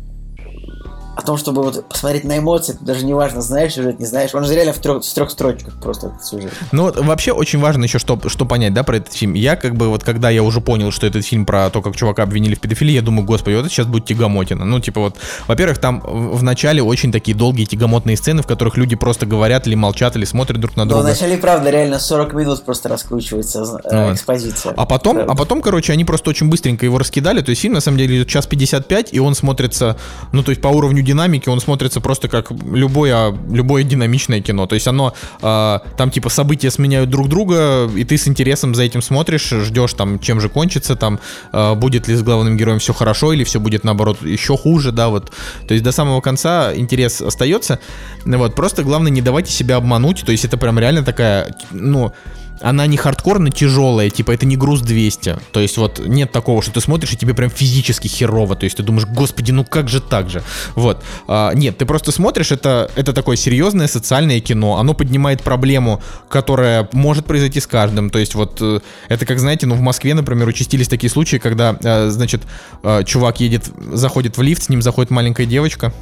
о 1.21 1.27
том, 1.27 1.37
чтобы 1.37 1.63
вот 1.63 1.87
посмотреть 1.89 2.25
на 2.25 2.39
эмоции, 2.39 2.75
это 2.75 2.85
даже 2.85 3.05
не 3.05 3.15
важно, 3.15 3.43
знаешь 3.43 3.75
сюжет, 3.75 3.99
не 4.01 4.07
знаешь. 4.07 4.35
Он 4.35 4.45
же 4.45 4.55
реально 4.55 4.73
в 4.73 4.79
трех, 4.79 5.05
в 5.05 5.15
трех 5.15 5.31
строчках 5.31 5.75
просто 5.81 6.09
этот 6.09 6.25
сюжет. 6.25 6.53
Ну 6.73 6.85
вот 6.85 6.99
вообще 6.99 7.33
очень 7.33 7.61
важно 7.61 7.85
еще 7.85 7.99
что, 7.99 8.19
что 8.29 8.45
понять, 8.47 8.73
да, 8.75 8.83
про 8.83 8.97
этот 8.97 9.13
фильм. 9.13 9.35
Я 9.35 9.57
как 9.57 9.77
бы 9.77 9.89
вот 9.89 10.03
когда 10.03 10.31
я 10.31 10.43
уже 10.43 10.61
понял, 10.61 10.91
что 10.91 11.07
этот 11.07 11.25
фильм 11.25 11.45
про 11.47 11.69
то, 11.71 11.83
как 11.83 11.95
чувака 11.97 12.23
обвинили 12.23 12.55
в 12.55 12.61
педофилии, 12.61 12.93
я 12.93 13.03
думаю, 13.03 13.27
господи, 13.27 13.55
вот 13.55 13.61
это 13.67 13.71
сейчас 13.71 13.87
будет 13.87 14.07
тягомотина. 14.07 14.65
Ну 14.65 14.81
типа 14.81 15.01
вот, 15.01 15.17
во-первых, 15.47 15.79
там 15.79 16.01
в 16.01 16.43
начале 16.43 16.83
очень 16.83 17.13
такие 17.13 17.37
долгие 17.37 17.65
тягомотные 17.65 18.17
сцены, 18.17 18.43
в 18.43 18.47
которых 18.47 18.77
люди 18.77 18.97
просто 18.97 19.27
говорят 19.27 19.67
или 19.67 19.75
молчат, 19.75 20.17
или 20.17 20.25
смотрят 20.25 20.61
друг 20.61 20.77
на 20.77 20.85
Но 20.85 20.91
друга. 20.91 21.05
вначале, 21.05 21.37
правда, 21.37 21.71
реально 21.71 21.99
40 21.99 22.33
минут 22.35 22.65
просто 22.65 22.89
раскручивается 22.89 23.61
э, 23.85 24.07
Вот. 24.07 24.15
экспозиция. 24.17 24.73
А 24.77 24.87
потом, 24.87 25.17
Правда. 25.17 25.33
а 25.33 25.37
потом, 25.37 25.61
короче, 25.63 25.93
они 25.93 26.05
просто 26.05 26.31
очень 26.31 26.49
быстренько 26.49 26.85
его 26.87 26.99
раскидали. 26.99 27.41
То 27.43 27.51
есть 27.51 27.63
фильм 27.63 27.75
на 27.75 27.81
самом 27.81 27.99
деле 27.99 28.17
идет 28.17 28.29
час 28.29 28.47
55, 28.47 29.13
и 29.13 29.21
он 29.21 29.35
смотрится, 29.35 29.97
ну, 30.33 30.43
то 30.43 30.51
есть 30.51 30.61
по 30.63 30.69
уровню 30.69 31.03
динамики 31.11 31.49
он 31.49 31.61
смотрится 31.61 32.01
просто 32.01 32.29
как 32.29 32.53
любое, 32.73 33.35
любое 33.51 33.83
динамичное 33.83 34.41
кино. 34.41 34.67
То 34.67 34.75
есть 34.77 34.87
оно, 34.87 35.13
а, 35.43 35.83
там 35.97 36.11
типа 36.11 36.29
события 36.29 36.71
сменяют 36.71 37.11
друг 37.11 37.29
друга, 37.29 37.91
и 37.97 38.05
ты 38.05 38.17
с 38.17 38.29
интересом 38.29 38.75
за 38.75 38.85
этим 38.85 39.03
смотришь, 39.03 39.51
ждешь 39.51 39.95
там, 39.95 40.21
чем 40.21 40.41
же 40.41 40.49
кончится, 40.49 40.95
там, 40.95 41.19
а, 41.53 41.75
будет 41.75 42.09
ли 42.09 42.15
с 42.15 42.23
главным 42.23 42.57
героем 42.57 42.79
все 42.79 42.93
хорошо, 42.93 43.33
или 43.33 43.43
все 43.45 43.59
будет 43.59 43.85
наоборот 43.85 44.23
еще 44.23 44.57
хуже, 44.57 44.93
да, 44.93 45.09
вот. 45.09 45.33
То 45.67 45.75
есть 45.75 45.85
до 45.85 45.93
самого 45.93 46.21
конца 46.21 46.73
интерес 46.75 47.21
остается. 47.21 47.81
Вот, 48.25 48.55
просто 48.55 48.85
главное 48.85 49.11
не 49.11 49.23
давайте 49.23 49.53
себя 49.53 49.77
обмануть. 49.77 50.23
То 50.25 50.33
есть 50.33 50.45
это 50.45 50.57
прям 50.57 50.79
реально 50.79 51.03
такая, 51.03 51.57
ну, 51.73 52.13
она 52.61 52.87
не 52.87 52.97
хардкорно 52.97 53.51
тяжелая, 53.51 54.11
типа 54.11 54.33
это 54.33 54.47
не 54.47 54.57
груз 54.57 54.81
200. 54.81 55.39
То 55.53 55.61
есть 55.61 55.77
вот 55.79 55.99
нет 55.99 56.33
такого, 56.33 56.63
что 56.63 56.73
ты 56.73 56.81
смотришь 56.81 57.13
и 57.13 57.17
тебе 57.17 57.35
прям 57.35 57.51
физически 57.51 58.09
херово. 58.09 58.57
То 58.57 58.65
есть 58.65 58.77
ты 58.77 58.83
думаешь, 58.83 59.07
господи, 59.07 59.53
ну 59.53 59.65
как 59.65 59.89
же 59.89 60.01
так 60.01 60.29
же? 60.31 60.43
Вот. 60.75 61.03
А, 61.27 61.53
нет, 61.53 61.79
ты 61.79 61.87
просто 61.87 62.13
смотришь, 62.13 62.53
это, 62.53 62.91
это 62.97 63.13
такое 63.13 63.37
серьезное 63.37 63.87
социальное 63.87 64.41
кино. 64.41 64.79
Оно 64.79 64.95
поднимает 64.95 65.43
проблему, 65.43 66.03
которая 66.29 66.89
может 66.93 67.25
произойти 67.25 67.61
с 67.61 67.67
каждым. 67.67 68.11
То 68.11 68.19
есть 68.19 68.35
вот 68.35 68.59
э, 68.61 68.81
это 69.09 69.27
как, 69.27 69.39
знаете, 69.39 69.67
ну 69.67 69.75
в 69.75 69.81
Москве, 69.81 70.15
например, 70.15 70.49
участились 70.49 70.89
такие 70.89 71.11
случаи, 71.11 71.37
когда, 71.37 71.77
э, 71.83 72.11
значит, 72.11 72.43
э, 72.83 73.05
чувак 73.05 73.41
едет, 73.41 73.71
заходит 73.93 74.37
в 74.37 74.43
лифт, 74.43 74.65
с 74.65 74.69
ним 74.69 74.83
заходит 74.83 75.11
маленькая 75.11 75.47
девочка. 75.47 75.93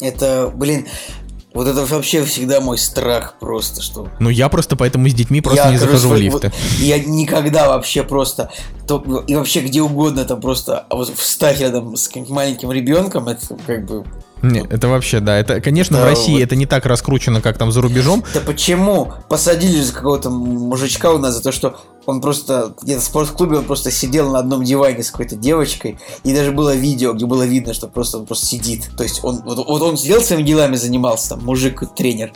Это, 0.00 0.50
блин, 0.54 0.86
вот 1.52 1.66
это 1.66 1.84
вообще 1.84 2.24
всегда 2.24 2.60
мой 2.60 2.78
страх 2.78 3.34
просто, 3.40 3.82
что... 3.82 4.08
Ну 4.20 4.30
я 4.30 4.48
просто 4.48 4.76
поэтому 4.76 5.08
с 5.08 5.14
детьми 5.14 5.40
просто 5.40 5.64
я, 5.64 5.70
не 5.70 5.78
короче, 5.78 5.96
захожу 5.98 6.14
в 6.14 6.16
лифты. 6.18 6.52
вот 6.52 6.54
я 6.78 6.98
никогда 7.00 7.68
вообще 7.68 8.02
просто... 8.04 8.50
то- 8.86 9.24
и 9.26 9.34
вообще 9.34 9.60
где 9.60 9.82
угодно 9.82 10.24
там 10.24 10.40
просто... 10.40 10.86
А 10.88 10.94
вот 10.96 11.12
встать 11.16 11.60
рядом 11.60 11.96
с 11.96 12.06
каким-нибудь 12.08 12.34
маленьким 12.34 12.70
ребенком, 12.72 13.28
это 13.28 13.56
как 13.66 13.84
бы... 13.84 14.04
Нет, 14.42 14.72
это 14.72 14.88
вообще, 14.88 15.20
да. 15.20 15.36
Это, 15.36 15.60
конечно, 15.60 15.98
в 15.98 16.00
Да, 16.00 16.08
России 16.08 16.32
вот. 16.34 16.42
это 16.42 16.56
не 16.56 16.64
так 16.64 16.86
раскручено, 16.86 17.42
как 17.42 17.58
там 17.58 17.70
за 17.72 17.82
рубежом. 17.82 18.24
Да 18.32 18.40
почему? 18.40 19.12
Посадили 19.28 19.82
же 19.82 19.92
какого-то 19.92 20.30
мужичка 20.30 21.12
у 21.12 21.18
нас 21.18 21.34
за 21.34 21.42
то, 21.42 21.52
что 21.52 21.78
он 22.06 22.20
просто 22.20 22.74
где-то 22.80 23.00
в 23.00 23.04
спортклубе, 23.04 23.58
он 23.58 23.64
просто 23.64 23.90
сидел 23.90 24.30
на 24.30 24.38
одном 24.38 24.64
диване 24.64 25.02
с 25.02 25.10
какой-то 25.10 25.36
девочкой, 25.36 25.98
и 26.24 26.34
даже 26.34 26.52
было 26.52 26.74
видео, 26.74 27.12
где 27.12 27.26
было 27.26 27.44
видно, 27.44 27.74
что 27.74 27.88
просто 27.88 28.18
он 28.18 28.26
просто 28.26 28.46
сидит. 28.46 28.90
То 28.96 29.02
есть 29.02 29.22
он 29.22 29.42
вот, 29.44 29.58
вот 29.58 29.82
он 29.82 29.96
сидел 29.96 30.20
своими 30.20 30.42
делами 30.42 30.76
занимался, 30.76 31.30
там 31.30 31.44
мужик 31.44 31.82
тренер, 31.96 32.32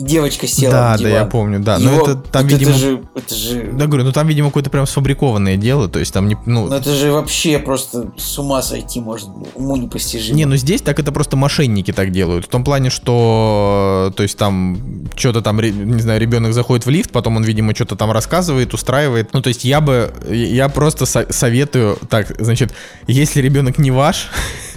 девочка 0.00 0.46
села 0.46 0.72
да, 0.72 0.92
да, 0.92 0.98
диван. 0.98 1.12
я 1.12 1.24
помню, 1.26 1.60
да. 1.60 1.78
Но 1.78 1.92
Его- 1.92 2.02
это 2.02 2.16
там, 2.16 2.42
вот 2.44 2.52
видимо. 2.52 2.70
это 2.70 2.78
же, 2.80 3.02
это 3.14 3.34
же, 3.34 3.70
Да, 3.72 3.86
говорю, 3.86 4.04
ну 4.04 4.12
там, 4.12 4.26
видимо, 4.26 4.48
какое-то 4.48 4.70
прям 4.70 4.86
сфабрикованное 4.86 5.56
дело. 5.56 5.88
То 5.88 5.98
есть 5.98 6.12
там 6.12 6.26
не. 6.26 6.36
Ну, 6.46 6.66
ну 6.66 6.74
это 6.74 6.92
же 6.94 7.12
вообще 7.12 7.58
просто 7.58 8.10
с 8.16 8.38
ума 8.38 8.62
сойти 8.62 9.00
можно, 9.00 9.32
уму 9.54 9.76
непостижимо. 9.76 10.36
Не, 10.36 10.46
ну 10.46 10.56
здесь 10.56 10.80
так 10.82 10.98
это 10.98 11.12
просто 11.12 11.36
мошенники 11.36 11.92
так 11.92 12.10
делают. 12.10 12.46
В 12.46 12.48
том 12.48 12.64
плане, 12.64 12.90
что, 12.90 14.12
то 14.16 14.22
есть 14.22 14.36
там 14.38 15.06
что-то 15.16 15.42
там, 15.42 15.60
не 15.60 16.00
знаю, 16.00 16.20
ребенок 16.20 16.52
заходит 16.54 16.86
в 16.86 16.90
лифт, 16.90 17.10
потом 17.12 17.36
он, 17.36 17.44
видимо, 17.44 17.74
что-то 17.74 17.96
там 17.96 18.10
рассказывает, 18.10 18.72
устраивает. 18.74 19.30
Ну, 19.32 19.42
то 19.42 19.48
есть 19.48 19.64
я 19.64 19.80
бы, 19.80 20.12
я 20.30 20.68
просто 20.68 21.06
со- 21.06 21.30
советую, 21.30 21.98
так, 22.08 22.34
значит, 22.40 22.72
если 23.06 23.40
ребенок 23.40 23.78
не 23.78 23.90
ваш, 23.90 24.28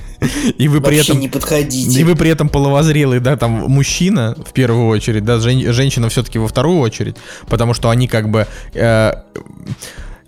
и 0.58 0.68
вы 0.68 0.82
при 0.82 0.98
этом... 0.98 1.20
не 1.20 1.30
подходите. 1.30 2.00
И 2.00 2.04
вы 2.04 2.16
при 2.16 2.30
этом 2.30 2.50
половозрелый, 2.50 3.20
да, 3.20 3.38
там 3.38 3.52
мужчина 3.52 4.36
в 4.46 4.54
первую 4.54 4.88
очередь, 4.88 5.24
да, 5.26 5.40
жен- 5.40 5.74
женщина 5.74 6.10
все-таки 6.10 6.40
во 6.40 6.48
вторую 6.48 6.80
очередь, 6.80 7.16
потому 7.48 7.74
что 7.74 7.90
они 7.90 8.08
как 8.08 8.30
бы 8.30 8.48
э, 8.74 9.14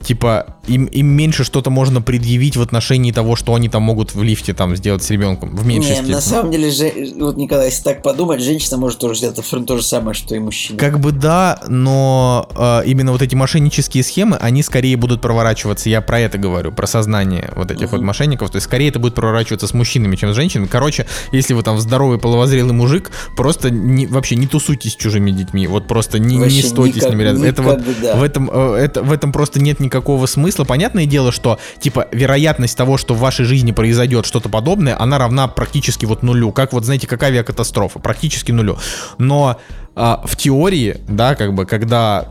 типа 0.01 0.54
им, 0.67 0.85
им 0.85 1.07
меньше 1.07 1.43
что-то 1.43 1.69
можно 1.69 2.01
предъявить 2.01 2.57
в 2.57 2.61
отношении 2.61 3.11
того, 3.11 3.35
что 3.35 3.53
они 3.55 3.69
там 3.69 3.83
могут 3.83 4.15
в 4.15 4.23
лифте 4.23 4.53
там 4.53 4.75
сделать 4.75 5.03
с 5.03 5.09
ребенком 5.09 5.55
в 5.55 5.65
меньшей 5.65 5.89
Не, 5.89 5.95
степени. 5.95 6.11
на 6.13 6.21
самом 6.21 6.51
деле, 6.51 6.71
же, 6.71 6.91
вот, 7.19 7.37
Николай, 7.37 7.67
если 7.67 7.83
так 7.83 8.01
подумать, 8.01 8.41
женщина 8.41 8.77
может 8.77 8.99
тоже 8.99 9.19
сделать 9.19 9.39
абсолютно 9.39 9.67
то 9.75 9.77
же 9.77 9.83
самое, 9.85 10.13
что 10.13 10.35
и 10.35 10.39
мужчина. 10.39 10.79
Как 10.79 10.99
бы 10.99 11.11
да, 11.11 11.59
но 11.67 12.49
э, 12.55 12.83
именно 12.85 13.11
вот 13.11 13.21
эти 13.21 13.35
мошеннические 13.35 14.03
схемы, 14.03 14.37
они 14.37 14.63
скорее 14.63 14.97
будут 14.97 15.21
проворачиваться, 15.21 15.89
я 15.89 16.01
про 16.01 16.19
это 16.19 16.37
говорю, 16.37 16.71
про 16.71 16.87
сознание 16.87 17.51
вот 17.55 17.71
этих 17.71 17.91
вот 17.91 18.01
мошенников, 18.01 18.49
то 18.49 18.57
есть 18.57 18.65
скорее 18.65 18.89
это 18.89 18.99
будет 18.99 19.15
проворачиваться 19.15 19.67
с 19.67 19.73
мужчинами, 19.73 20.15
чем 20.15 20.33
с 20.33 20.35
женщинами. 20.35 20.67
Короче, 20.67 21.05
если 21.31 21.53
вы 21.53 21.63
там 21.63 21.79
здоровый 21.79 22.17
половозрелый 22.17 22.73
мужик, 22.73 23.11
просто 23.35 23.69
не, 23.69 24.07
вообще 24.07 24.35
не 24.35 24.47
тусуйтесь 24.47 24.93
с 24.93 24.95
чужими 24.95 25.31
детьми, 25.31 25.67
вот 25.67 25.87
просто 25.87 26.19
не, 26.19 26.37
не 26.37 26.61
стойте 26.61 26.99
с 26.99 27.03
никак- 27.03 27.11
ними 27.11 27.23
рядом. 27.23 27.43
Это 27.43 27.61
никак 27.61 27.77
вот 27.77 27.85
бы 27.85 27.95
да. 28.01 28.15
в 28.15 28.23
этом, 28.23 28.49
э, 28.51 28.75
это, 28.75 29.03
в 29.03 29.11
этом 29.11 29.31
просто 29.31 29.59
нет 29.59 29.79
никакого 29.79 30.25
смысла. 30.25 30.54
Понятное 30.63 31.05
дело, 31.05 31.31
что 31.31 31.59
типа 31.79 32.07
вероятность 32.11 32.77
того, 32.77 32.97
что 32.97 33.13
в 33.13 33.19
вашей 33.19 33.45
жизни 33.45 33.71
произойдет 33.71 34.25
что-то 34.25 34.47
подобное, 34.47 34.99
она 34.99 35.17
равна 35.17 35.47
практически 35.47 36.05
вот 36.05 36.23
нулю. 36.23 36.51
Как 36.51 36.71
вот 36.71 36.85
знаете, 36.85 37.07
как 37.07 37.23
авиакатастрофа, 37.23 37.99
практически 37.99 38.51
нулю. 38.51 38.77
Но 39.17 39.59
а, 39.95 40.21
в 40.25 40.35
теории, 40.35 41.01
да, 41.07 41.35
как 41.35 41.53
бы, 41.53 41.65
когда 41.65 42.27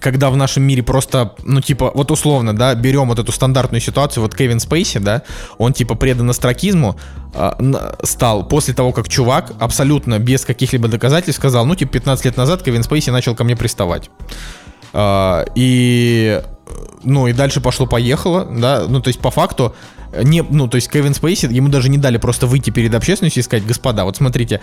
когда 0.00 0.28
в 0.28 0.36
нашем 0.36 0.64
мире 0.64 0.82
просто, 0.82 1.34
ну, 1.44 1.62
типа, 1.62 1.90
вот 1.94 2.10
условно, 2.10 2.54
да, 2.54 2.74
берем 2.74 3.08
вот 3.08 3.18
эту 3.18 3.32
стандартную 3.32 3.80
ситуацию, 3.80 4.22
вот 4.22 4.34
Кевин 4.36 4.60
Спейси, 4.60 4.98
да, 4.98 5.22
он, 5.56 5.72
типа, 5.72 5.94
предан 5.94 6.28
астракизму 6.28 6.96
н- 7.34 7.76
стал 8.02 8.46
после 8.46 8.74
того, 8.74 8.92
как 8.92 9.08
чувак 9.08 9.52
абсолютно 9.58 10.18
без 10.18 10.44
каких-либо 10.44 10.88
доказательств 10.88 11.40
сказал, 11.40 11.64
ну, 11.64 11.74
типа, 11.74 11.92
15 11.94 12.24
лет 12.26 12.36
назад 12.36 12.62
Кевин 12.62 12.82
Спейси 12.82 13.10
начал 13.10 13.34
ко 13.34 13.44
мне 13.44 13.56
приставать. 13.56 14.10
А, 14.92 15.46
и, 15.54 16.42
ну, 17.02 17.26
и 17.26 17.32
дальше 17.32 17.60
пошло-поехало, 17.60 18.44
да, 18.44 18.86
ну, 18.88 19.00
то 19.00 19.08
есть, 19.08 19.20
по 19.20 19.30
факту, 19.30 19.74
не, 20.22 20.42
ну, 20.42 20.68
то 20.68 20.76
есть 20.76 20.90
Кевин 20.90 21.14
Спейси, 21.14 21.46
ему 21.46 21.68
даже 21.68 21.88
не 21.88 21.98
дали 21.98 22.18
просто 22.18 22.46
выйти 22.46 22.70
перед 22.70 22.94
общественностью 22.94 23.40
и 23.40 23.44
сказать, 23.44 23.66
господа, 23.66 24.04
вот 24.04 24.16
смотрите, 24.16 24.60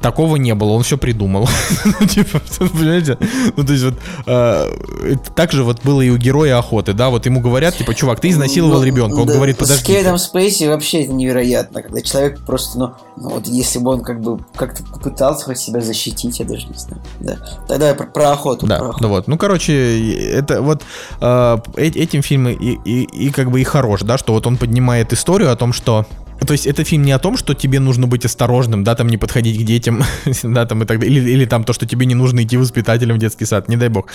такого 0.00 0.36
не 0.36 0.54
было, 0.54 0.70
он 0.70 0.82
все 0.82 0.98
придумал. 0.98 1.48
Ну, 2.00 2.06
типа, 2.06 2.40
понимаете? 2.58 3.16
Ну, 3.56 3.64
то 3.64 3.72
есть 3.72 3.84
вот 3.84 3.94
э, 4.26 5.14
так 5.34 5.52
же 5.52 5.62
вот 5.64 5.82
было 5.82 6.00
и 6.00 6.10
у 6.10 6.16
героя 6.16 6.58
охоты, 6.58 6.92
да, 6.92 7.10
вот 7.10 7.26
ему 7.26 7.40
говорят, 7.40 7.76
типа, 7.76 7.94
чувак, 7.94 8.20
ты 8.20 8.30
изнасиловал 8.30 8.80
Ну, 8.80 8.84
ребенка, 8.84 9.18
он 9.18 9.26
говорит, 9.26 9.56
С 9.56 9.58
подожди. 9.60 9.84
Кевином 9.86 10.18
Спейси 10.18 10.64
вообще 10.64 11.04
это 11.04 11.12
невероятно, 11.12 11.82
когда 11.82 12.00
человек 12.02 12.40
просто, 12.40 12.78
ну, 12.78 12.92
ну, 13.16 13.30
вот 13.30 13.46
если 13.46 13.78
бы 13.78 13.92
он 13.92 14.02
как 14.02 14.20
бы 14.20 14.38
как-то 14.54 14.82
попытался 14.84 15.46
хоть 15.46 15.58
себя 15.58 15.80
защитить, 15.80 16.38
я 16.38 16.44
даже 16.44 16.66
не 16.66 16.74
знаю. 16.74 17.02
Да. 17.20 17.36
Тогда 17.66 17.94
про, 17.94 18.06
про 18.06 18.32
охоту. 18.32 18.66
Да, 18.66 18.78
про 18.78 18.88
охоту. 18.88 19.02
да 19.02 19.08
вот. 19.08 19.28
Ну, 19.28 19.38
короче, 19.38 20.28
это 20.30 20.60
вот 20.60 20.82
э, 21.20 21.58
э- 21.76 21.86
этим 21.86 22.22
фильмы 22.22 22.52
и, 22.52 22.78
и, 22.84 23.04
и 23.04 23.30
как 23.30 23.50
бы 23.50 23.60
и 23.60 23.64
хорош, 23.64 24.02
да, 24.02 24.18
что 24.18 24.32
вот 24.32 24.46
он 24.46 24.56
поднимает 24.56 24.75
историю 24.80 25.52
о 25.52 25.56
том, 25.56 25.72
что 25.72 26.06
То 26.46 26.52
есть 26.52 26.66
это 26.66 26.84
фильм 26.84 27.02
не 27.04 27.12
о 27.12 27.18
том, 27.18 27.36
что 27.36 27.54
тебе 27.54 27.80
нужно 27.80 28.06
быть 28.06 28.24
осторожным, 28.24 28.84
да, 28.84 28.94
там 28.94 29.08
не 29.08 29.16
подходить 29.16 29.60
к 29.60 29.64
детям, 29.64 30.02
да, 30.42 30.66
там 30.66 30.82
и 30.82 30.86
так 30.86 30.98
далее, 30.98 31.16
или, 31.16 31.30
или 31.30 31.44
там 31.46 31.64
то, 31.64 31.72
что 31.72 31.86
тебе 31.86 32.06
не 32.06 32.14
нужно 32.14 32.42
идти 32.42 32.56
воспитателем 32.56 33.16
в 33.16 33.18
детский 33.18 33.46
сад, 33.46 33.68
не 33.68 33.76
дай 33.76 33.88
бог. 33.88 34.06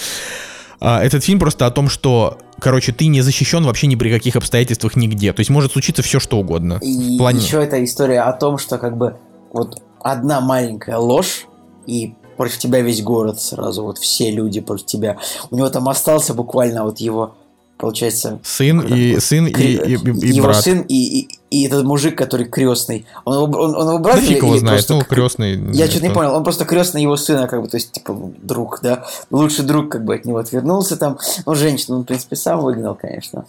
А, 0.79 1.03
этот 1.03 1.23
фильм 1.23 1.39
просто 1.39 1.67
о 1.67 1.71
том, 1.71 1.89
что, 1.89 2.37
короче, 2.59 2.91
ты 2.91 3.05
не 3.07 3.21
защищен 3.21 3.63
вообще 3.63 3.87
ни 3.87 3.95
при 3.95 4.11
каких 4.11 4.35
обстоятельствах 4.35 4.95
нигде. 4.95 5.31
То 5.31 5.41
есть 5.41 5.49
может 5.49 5.73
случиться 5.73 6.01
все, 6.01 6.19
что 6.19 6.39
угодно. 6.39 6.79
И 6.81 7.17
плане- 7.19 7.39
еще 7.39 7.63
эта 7.63 7.83
история 7.83 8.21
о 8.21 8.33
том, 8.33 8.57
что 8.57 8.79
как 8.79 8.97
бы 8.97 9.17
вот 9.53 9.81
одна 9.99 10.41
маленькая 10.41 10.97
ложь, 10.97 11.45
и 11.85 12.15
против 12.35 12.57
тебя 12.57 12.81
весь 12.81 13.03
город 13.03 13.39
сразу, 13.39 13.83
вот 13.83 13.99
все 13.99 14.31
люди 14.31 14.59
против 14.59 14.87
тебя. 14.87 15.17
У 15.51 15.55
него 15.55 15.69
там 15.69 15.87
остался 15.87 16.33
буквально 16.33 16.83
вот 16.83 16.99
его, 16.99 17.35
получается, 17.81 18.39
Сын 18.43 18.79
и 18.79 19.19
сын 19.19 19.47
и, 19.47 19.51
и, 19.51 19.95
и- 19.95 20.27
и 20.27 20.27
его 20.35 20.47
брат. 20.47 20.63
сын 20.63 20.81
и, 20.87 21.19
и, 21.21 21.27
и 21.49 21.63
этот 21.67 21.83
мужик, 21.83 22.17
который 22.17 22.45
крестный. 22.45 23.05
Он, 23.25 23.33
его- 23.49 23.59
он, 23.61 23.75
он 23.75 23.87
его 23.89 23.99
брат 23.99 24.15
Да 24.17 24.21
или- 24.21 24.27
фиг 24.35 24.43
его 24.43 24.53
или 24.53 24.59
знает, 24.59 24.77
просто 24.87 24.93
ну, 24.93 25.01
крестный. 25.03 25.73
Я 25.73 25.87
что-то 25.87 26.07
не 26.07 26.13
понял, 26.13 26.33
он 26.35 26.43
просто 26.43 26.63
крестный 26.65 27.01
его 27.01 27.17
сына, 27.17 27.47
как 27.47 27.61
бы, 27.61 27.67
то 27.67 27.75
есть, 27.77 27.91
типа, 27.91 28.15
друг, 28.41 28.79
да? 28.83 29.03
Лучший 29.31 29.65
друг, 29.65 29.91
как 29.91 30.05
бы, 30.05 30.15
от 30.15 30.23
него 30.25 30.37
отвернулся 30.37 30.95
там. 30.95 31.17
Ну, 31.45 31.55
женщину 31.55 31.97
он, 31.97 32.03
в 32.03 32.05
принципе, 32.05 32.35
сам 32.35 32.61
выгнал, 32.61 32.95
конечно. 32.95 33.45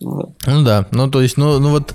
Ну 0.00 0.62
да, 0.62 0.86
ну 0.90 1.10
то 1.10 1.22
есть, 1.22 1.36
ну, 1.38 1.58
ну 1.58 1.70
вот, 1.70 1.94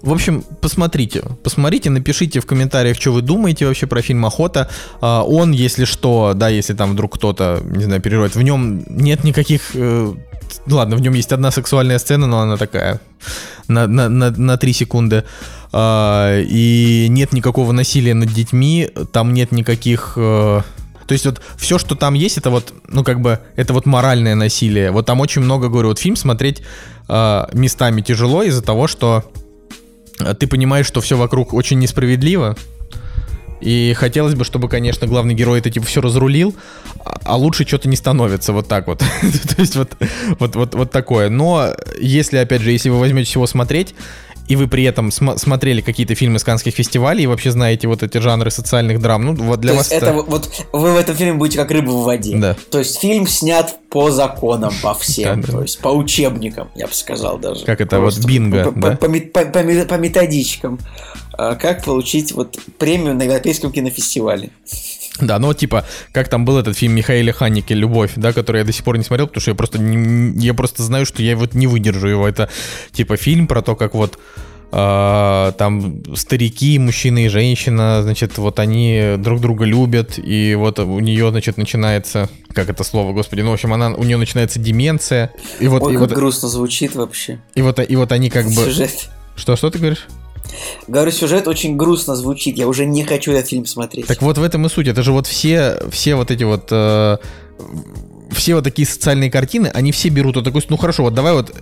в 0.00 0.12
общем, 0.12 0.44
посмотрите, 0.60 1.22
посмотрите, 1.44 1.90
напишите 1.90 2.40
в 2.40 2.46
комментариях, 2.46 2.96
что 3.00 3.12
вы 3.12 3.22
думаете 3.22 3.66
вообще 3.66 3.86
про 3.86 4.02
фильм 4.02 4.24
«Охота». 4.26 4.68
А, 5.00 5.22
он, 5.22 5.52
если 5.52 5.84
что, 5.84 6.32
да, 6.34 6.48
если 6.48 6.74
там 6.74 6.92
вдруг 6.92 7.14
кто-то, 7.16 7.60
не 7.64 7.84
знаю, 7.84 8.00
переживает, 8.00 8.34
в 8.34 8.42
нем 8.42 8.84
нет 8.88 9.22
никаких... 9.24 9.74
э, 10.66 10.72
ладно, 10.72 10.96
в 10.96 11.00
нем 11.00 11.14
есть 11.14 11.32
одна 11.32 11.50
сексуальная 11.50 11.98
сцена, 11.98 12.26
но 12.26 12.40
она 12.40 12.56
такая 12.56 13.00
на, 13.68 13.86
на, 13.86 14.08
на, 14.08 14.30
на 14.30 14.56
3 14.56 14.72
секунды. 14.72 15.24
А, 15.72 16.38
и 16.40 17.06
нет 17.08 17.32
никакого 17.32 17.72
насилия 17.72 18.14
над 18.14 18.30
детьми, 18.30 18.90
там 19.12 19.32
нет 19.32 19.52
никаких... 19.52 20.14
э, 20.16 20.60
то 21.06 21.12
есть 21.12 21.26
вот 21.26 21.40
все, 21.56 21.78
что 21.78 21.94
там 21.94 22.14
есть, 22.14 22.38
это 22.38 22.50
вот, 22.50 22.72
ну 22.88 23.02
как 23.04 23.20
бы, 23.20 23.40
это 23.56 23.72
вот 23.72 23.86
моральное 23.86 24.34
насилие. 24.34 24.90
Вот 24.90 25.06
там 25.06 25.20
очень 25.20 25.42
много, 25.42 25.68
говорю, 25.68 25.88
вот 25.88 25.98
фильм 25.98 26.16
смотреть 26.16 26.62
э, 27.08 27.44
местами 27.52 28.02
тяжело 28.02 28.42
из-за 28.42 28.62
того, 28.62 28.86
что 28.86 29.24
э, 30.20 30.34
ты 30.34 30.46
понимаешь, 30.46 30.86
что 30.86 31.00
все 31.00 31.16
вокруг 31.16 31.54
очень 31.54 31.78
несправедливо. 31.78 32.56
И 33.62 33.94
хотелось 33.94 34.34
бы, 34.34 34.44
чтобы, 34.44 34.68
конечно, 34.68 35.06
главный 35.06 35.34
герой 35.34 35.60
это 35.60 35.70
типа 35.70 35.86
все 35.86 36.00
разрулил, 36.00 36.54
а 37.24 37.36
лучше 37.36 37.66
что-то 37.66 37.88
не 37.88 37.96
становится 37.96 38.52
вот 38.52 38.66
так 38.66 38.88
вот. 38.88 38.98
То 39.58 39.60
есть 39.60 39.76
вот, 39.76 39.96
вот, 40.40 40.56
вот, 40.56 40.74
вот 40.74 40.90
такое. 40.90 41.28
Но 41.28 41.72
если, 42.00 42.38
опять 42.38 42.62
же, 42.62 42.72
если 42.72 42.90
вы 42.90 42.98
возьмете 42.98 43.32
его 43.34 43.46
смотреть, 43.46 43.94
и 44.52 44.56
вы 44.56 44.68
при 44.68 44.84
этом 44.84 45.10
см- 45.10 45.38
смотрели 45.38 45.80
какие-то 45.80 46.14
фильмы 46.14 46.38
с 46.38 46.44
канских 46.44 46.74
фестивалей 46.74 47.24
и 47.24 47.26
вообще 47.26 47.50
знаете 47.50 47.88
вот 47.88 48.02
эти 48.02 48.18
жанры 48.18 48.50
социальных 48.50 49.00
драм, 49.00 49.24
ну 49.24 49.34
вот 49.34 49.60
для 49.60 49.70
То 49.70 49.78
вас 49.78 49.90
есть 49.90 50.02
это 50.02 50.12
вот, 50.12 50.66
вы 50.72 50.92
в 50.92 50.96
этом 50.98 51.16
фильме 51.16 51.32
будете 51.32 51.56
как 51.56 51.70
рыба 51.70 51.88
в 51.88 52.04
воде. 52.04 52.36
Да. 52.36 52.54
То 52.70 52.80
есть 52.80 53.00
фильм 53.00 53.26
снят 53.26 53.78
по 53.88 54.10
законам, 54.10 54.74
по 54.82 54.92
всем. 54.92 55.42
То 55.42 55.62
есть 55.62 55.80
по 55.80 55.88
учебникам, 55.88 56.68
я 56.74 56.86
бы 56.86 56.92
сказал 56.92 57.38
даже. 57.38 57.64
Как 57.64 57.80
это, 57.80 57.98
вот 57.98 58.18
бинго, 58.26 58.72
по 58.72 59.94
методичкам. 59.96 60.78
А, 61.32 61.54
Как 61.54 61.82
получить 61.82 62.32
вот 62.32 62.58
премию 62.78 63.14
на 63.14 63.22
Европейском 63.22 63.72
кинофестивале. 63.72 64.50
Да, 65.20 65.38
ну 65.38 65.48
вот 65.48 65.58
типа, 65.58 65.84
как 66.12 66.28
там 66.28 66.44
был 66.44 66.58
этот 66.58 66.76
фильм 66.76 66.94
Михаила 66.94 67.32
Ханики 67.32 67.74
«Любовь», 67.74 68.12
да, 68.16 68.32
который 68.32 68.58
я 68.58 68.64
до 68.64 68.72
сих 68.72 68.82
пор 68.82 68.96
не 68.96 69.04
смотрел, 69.04 69.26
потому 69.26 69.42
что 69.42 69.50
я 69.50 69.54
просто, 69.54 69.78
не- 69.78 70.38
я 70.44 70.54
просто 70.54 70.82
знаю, 70.82 71.04
что 71.04 71.22
я 71.22 71.36
вот 71.36 71.54
не 71.54 71.66
выдержу 71.66 72.08
его. 72.08 72.26
Это 72.26 72.48
типа 72.92 73.16
фильм 73.16 73.46
про 73.46 73.60
то, 73.60 73.76
как 73.76 73.94
вот 73.94 74.18
а, 74.74 75.52
там 75.52 76.02
старики, 76.16 76.78
мужчина 76.78 77.26
и 77.26 77.28
женщина, 77.28 78.02
значит, 78.02 78.38
вот 78.38 78.58
они 78.58 79.16
друг 79.18 79.38
друга 79.42 79.66
любят, 79.66 80.18
и 80.18 80.54
вот 80.54 80.78
у 80.78 80.98
нее, 80.98 81.28
значит, 81.30 81.58
начинается, 81.58 82.30
как 82.54 82.70
это 82.70 82.82
слово, 82.82 83.12
господи, 83.12 83.42
ну, 83.42 83.50
в 83.50 83.52
общем, 83.52 83.74
она, 83.74 83.90
у 83.90 84.02
нее 84.02 84.16
начинается 84.16 84.58
деменция, 84.58 85.30
и 85.60 85.68
вот, 85.68 85.82
Ой, 85.82 85.92
и 85.92 85.96
как 85.98 86.08
вот, 86.08 86.16
грустно 86.16 86.48
звучит 86.48 86.94
вообще. 86.94 87.38
и 87.54 87.60
вот, 87.60 87.78
и 87.86 87.96
вот 87.96 88.12
они 88.12 88.30
как 88.30 88.46
бы... 88.46 88.64
Сюжет. 88.64 89.10
Что, 89.36 89.56
что 89.56 89.68
ты 89.68 89.78
говоришь? 89.78 90.06
Говорю, 90.88 91.10
сюжет 91.10 91.48
очень 91.48 91.76
грустно 91.76 92.16
звучит. 92.16 92.56
Я 92.56 92.68
уже 92.68 92.84
не 92.86 93.04
хочу 93.04 93.32
этот 93.32 93.48
фильм 93.48 93.66
смотреть. 93.66 94.06
Так 94.06 94.22
вот 94.22 94.38
в 94.38 94.42
этом 94.42 94.66
и 94.66 94.68
суть. 94.68 94.88
Это 94.88 95.02
же 95.02 95.12
вот 95.12 95.26
все, 95.26 95.78
все 95.90 96.14
вот 96.14 96.30
эти 96.30 96.44
вот... 96.44 96.68
э, 96.70 97.16
все 98.30 98.54
вот 98.54 98.64
такие 98.64 98.88
социальные 98.88 99.30
картины, 99.30 99.70
они 99.72 99.92
все 99.92 100.08
берут 100.08 100.36
вот 100.36 100.44
такой... 100.44 100.62
Ну 100.68 100.76
хорошо, 100.76 101.04
вот 101.04 101.14
давай 101.14 101.32
вот... 101.32 101.50
э, 101.50 101.54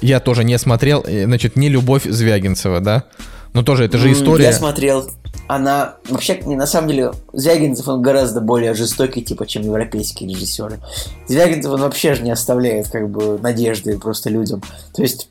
Я 0.00 0.20
тоже 0.20 0.44
не 0.44 0.58
смотрел, 0.58 1.04
э, 1.06 1.24
значит, 1.24 1.56
не 1.56 1.68
«Любовь» 1.68 2.04
Звягинцева, 2.04 2.80
да? 2.80 3.04
Но 3.52 3.62
тоже 3.62 3.84
это 3.84 3.96
же 3.98 4.12
история... 4.12 4.44
Я 4.44 4.52
смотрел. 4.52 5.10
Она 5.48 5.96
вообще, 6.08 6.40
не, 6.44 6.56
на 6.56 6.66
самом 6.66 6.88
деле, 6.88 7.12
Звягинцев, 7.32 7.86
он 7.88 8.02
гораздо 8.02 8.40
более 8.40 8.74
жестокий, 8.74 9.22
типа, 9.22 9.46
чем 9.46 9.62
европейские 9.62 10.28
режиссеры. 10.28 10.80
Звягинцев, 11.28 11.70
он 11.72 11.80
вообще 11.80 12.14
же 12.14 12.22
не 12.22 12.32
оставляет, 12.32 12.88
как 12.88 13.08
бы, 13.08 13.38
надежды 13.38 13.98
просто 13.98 14.28
людям. 14.28 14.62
То 14.94 15.02
есть, 15.02 15.30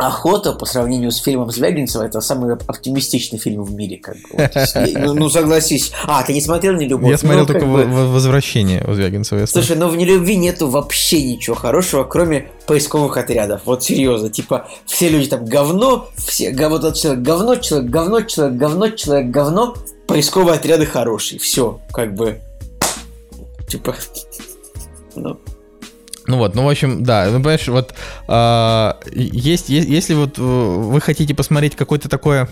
Охота 0.00 0.52
по 0.52 0.66
сравнению 0.66 1.10
с 1.12 1.18
фильмом 1.18 1.50
Звягинцева 1.50 2.02
это 2.04 2.20
самый 2.20 2.54
оп- 2.54 2.62
оптимистичный 2.66 3.38
фильм 3.38 3.62
в 3.64 3.72
мире, 3.74 3.98
как 3.98 4.16
бы. 4.16 4.22
Вот, 4.32 4.50
ну, 4.94 5.14
ну, 5.14 5.28
согласись. 5.30 5.92
А, 6.06 6.22
ты 6.22 6.32
не 6.32 6.40
смотрел 6.40 6.74
«Не 6.74 6.86
любовь»? 6.88 7.10
Я 7.10 7.18
смотрел 7.18 7.40
Ну, 7.40 7.46
только 7.46 7.66
бы- 7.66 7.84
«Возвращение» 7.84 8.84
у 8.88 8.94
Звягинцева. 8.94 9.44
Слушай, 9.46 9.76
ну 9.76 9.88
в 9.88 9.96
нелюбви 9.96 10.36
нету 10.36 10.68
вообще 10.68 11.22
ничего 11.22 11.54
хорошего, 11.56 12.04
кроме 12.04 12.48
поисковых 12.66 13.16
отрядов. 13.16 13.62
Вот 13.66 13.82
серьезно, 13.84 14.30
типа, 14.30 14.68
все 14.86 15.08
люди 15.08 15.28
там 15.28 15.44
говно, 15.44 16.08
все, 16.16 16.50
вот 16.68 16.84
этот 16.84 16.96
человек 16.96 17.22
говно, 17.22 17.56
человек 17.56 17.90
говно, 17.90 18.20
человек 18.22 18.56
говно, 18.56 18.88
человек 18.90 19.30
говно, 19.30 19.74
поисковые 20.06 20.56
отряды 20.56 20.86
хорошие. 20.86 21.38
Все, 21.38 21.80
как 21.92 22.14
бы. 22.14 22.40
Типа. 23.68 23.94
Ну, 25.14 25.38
Ну 26.30 26.36
вот, 26.36 26.54
ну 26.54 26.64
в 26.64 26.68
общем, 26.68 27.02
да, 27.02 27.26
ну 27.26 27.38
понимаешь, 27.38 27.66
вот 27.66 27.92
а, 28.28 29.00
есть, 29.12 29.68
есть, 29.68 29.88
если 29.88 30.14
вот 30.14 30.38
э, 30.38 30.42
вы 30.42 31.00
хотите 31.00 31.34
посмотреть 31.34 31.74
какое-то 31.74 32.08
такое, 32.08 32.48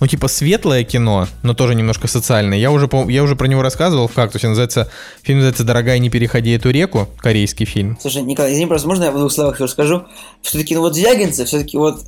ну 0.00 0.08
типа 0.08 0.26
светлое 0.26 0.82
кино, 0.82 1.28
но 1.44 1.54
тоже 1.54 1.76
немножко 1.76 2.08
социальное, 2.08 2.58
я 2.58 2.72
уже, 2.72 2.90
я 3.08 3.22
уже 3.22 3.36
про 3.36 3.46
него 3.46 3.62
рассказывал 3.62 4.08
в 4.08 4.12
«Кактусе», 4.12 4.48
называется, 4.48 4.90
фильм 5.22 5.38
называется 5.38 5.62
«Дорогая, 5.62 6.00
не 6.00 6.10
переходи 6.10 6.50
эту 6.50 6.70
реку», 6.70 7.08
корейский 7.18 7.66
фильм. 7.66 7.96
слушай, 8.00 8.22
Николай, 8.22 8.52
извини, 8.52 8.66
просто 8.66 8.88
можно 8.88 9.04
я 9.04 9.12
в 9.12 9.18
двух 9.18 9.30
словах 9.30 9.54
еще 9.54 9.68
скажу? 9.68 10.02
Все-таки, 10.42 10.74
ну 10.74 10.80
вот 10.80 10.96
Звягинцев, 10.96 11.46
все-таки 11.46 11.76
вот 11.76 12.02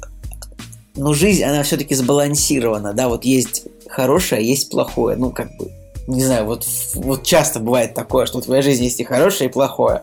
ну, 0.97 1.15
жизнь, 1.15 1.45
она 1.45 1.63
все-таки 1.63 1.95
сбалансирована, 1.95 2.95
да, 2.95 3.09
вот 3.09 3.25
есть 3.25 3.69
хорошее, 3.89 4.41
а 4.41 4.43
есть 4.43 4.71
плохое, 4.71 5.17
ну, 5.17 5.31
как 5.31 5.57
бы, 5.57 5.71
не 6.09 6.25
знаю, 6.25 6.47
вот, 6.47 6.67
вот 6.95 7.23
часто 7.23 7.61
бывает 7.61 7.95
такое, 7.95 8.27
что 8.27 8.41
в 8.41 8.45
твоей 8.45 8.63
жизни 8.63 8.85
есть 8.85 8.99
и 8.99 9.05
хорошее, 9.05 9.49
и 9.49 9.53
плохое. 9.53 10.03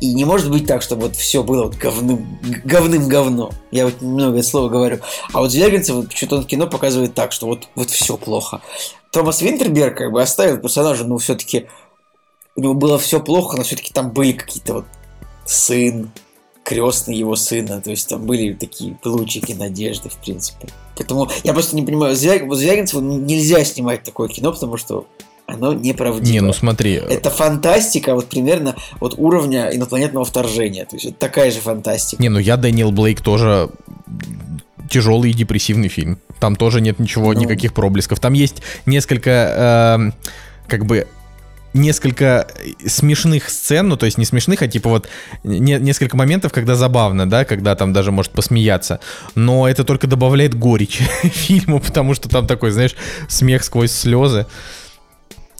И 0.00 0.12
не 0.12 0.24
может 0.24 0.50
быть 0.50 0.66
так, 0.66 0.82
чтобы 0.82 1.02
вот 1.02 1.16
все 1.16 1.42
было 1.42 1.64
вот 1.64 1.76
говным, 1.76 2.38
говным 2.64 3.08
говно. 3.08 3.50
Я 3.70 3.86
вот 3.86 4.00
много 4.02 4.38
это 4.38 4.46
слово 4.46 4.68
говорю. 4.68 5.00
А 5.32 5.40
вот 5.40 5.50
Звягинцев, 5.50 5.96
вот 5.96 6.12
что-то 6.12 6.36
он 6.36 6.44
кино 6.44 6.66
показывает 6.66 7.14
так, 7.14 7.32
что 7.32 7.46
вот, 7.46 7.68
вот 7.74 7.90
все 7.90 8.16
плохо. 8.16 8.60
Томас 9.10 9.40
Винтерберг 9.40 9.96
как 9.96 10.12
бы 10.12 10.20
оставил 10.20 10.58
персонажа, 10.58 11.04
ну, 11.04 11.18
все-таки 11.18 11.68
у 12.56 12.60
него 12.60 12.74
было 12.74 12.98
все 12.98 13.20
плохо, 13.20 13.56
но 13.56 13.62
все-таки 13.62 13.92
там 13.92 14.10
были 14.10 14.32
какие-то 14.32 14.74
вот 14.74 14.84
сын, 15.46 16.10
крестный 16.64 17.16
его 17.16 17.36
сына, 17.36 17.80
то 17.80 17.90
есть 17.90 18.08
там 18.08 18.24
были 18.24 18.54
такие 18.54 18.98
лучики 19.04 19.52
надежды, 19.52 20.08
в 20.08 20.16
принципе. 20.16 20.68
Поэтому 20.96 21.28
я 21.44 21.52
просто 21.52 21.76
не 21.76 21.82
понимаю, 21.82 22.16
Звягинцеву 22.16 23.02
нельзя 23.02 23.64
снимать 23.64 24.02
такое 24.02 24.28
кино, 24.28 24.52
потому 24.52 24.76
что 24.76 25.06
оно 25.46 25.72
неправдиво. 25.74 26.32
Не, 26.32 26.40
ну 26.40 26.52
смотри, 26.52 26.92
Это 26.94 27.30
фантастика 27.30 28.14
вот 28.14 28.28
примерно 28.28 28.76
вот 29.00 29.14
уровня 29.18 29.68
инопланетного 29.74 30.24
вторжения. 30.24 30.84
То 30.86 30.96
есть 30.96 31.06
это 31.06 31.16
такая 31.18 31.50
же 31.50 31.60
фантастика. 31.60 32.22
не, 32.22 32.28
ну 32.30 32.38
я 32.38 32.56
Дэниел 32.56 32.92
Блейк 32.92 33.20
тоже 33.20 33.68
тяжелый 34.90 35.30
и 35.30 35.34
депрессивный 35.34 35.88
фильм. 35.88 36.18
Там 36.40 36.56
тоже 36.56 36.80
нет 36.80 36.98
ничего, 36.98 37.32
Ну. 37.32 37.40
никаких 37.40 37.72
проблесков. 37.74 38.20
Там 38.20 38.32
есть 38.32 38.62
несколько, 38.86 39.30
эм, 39.98 40.14
как 40.68 40.84
бы, 40.86 41.06
несколько 41.72 42.46
смешных 42.86 43.50
сцен, 43.50 43.88
ну 43.88 43.96
то 43.96 44.06
есть 44.06 44.16
не 44.16 44.24
смешных, 44.24 44.62
а 44.62 44.68
типа 44.68 44.88
вот 44.90 45.08
не- 45.42 45.78
несколько 45.80 46.16
моментов, 46.16 46.52
когда 46.52 46.76
забавно, 46.76 47.28
да, 47.28 47.44
когда 47.44 47.74
там 47.74 47.92
даже 47.92 48.12
может 48.12 48.30
посмеяться. 48.32 49.00
Но 49.34 49.66
это 49.68 49.82
только 49.84 50.06
добавляет 50.06 50.54
горечь 50.54 51.02
фильму, 51.24 51.80
потому 51.80 52.14
что 52.14 52.28
там 52.28 52.46
такой, 52.46 52.70
знаешь, 52.70 52.94
смех 53.28 53.64
сквозь 53.64 53.90
слезы. 53.90 54.46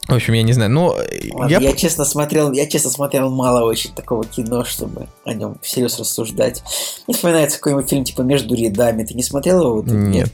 В 0.09 0.13
общем, 0.13 0.35
я 0.35 0.43
не 0.43 0.53
знаю. 0.53 0.71
Ну, 0.71 0.95
Ладно, 1.33 1.51
я, 1.51 1.61
я... 1.61 1.73
честно 1.73 2.05
смотрел, 2.05 2.53
я 2.53 2.67
честно 2.67 2.91
смотрел 2.91 3.31
мало 3.31 3.65
очень 3.65 3.95
такого 3.95 4.25
кино, 4.25 4.65
чтобы 4.65 5.09
о 5.25 5.33
нем 5.33 5.57
всерьез 5.63 5.99
рассуждать. 5.99 6.63
Не 7.07 7.15
вспоминается 7.15 7.59
какой-нибудь 7.59 7.89
фильм 7.89 8.05
типа 8.05 8.21
«Между 8.21 8.55
рядами». 8.55 9.05
Ты 9.05 9.15
не 9.15 9.23
смотрел 9.23 9.61
его? 9.61 9.77
Вот? 9.77 9.87
Нет. 9.87 10.31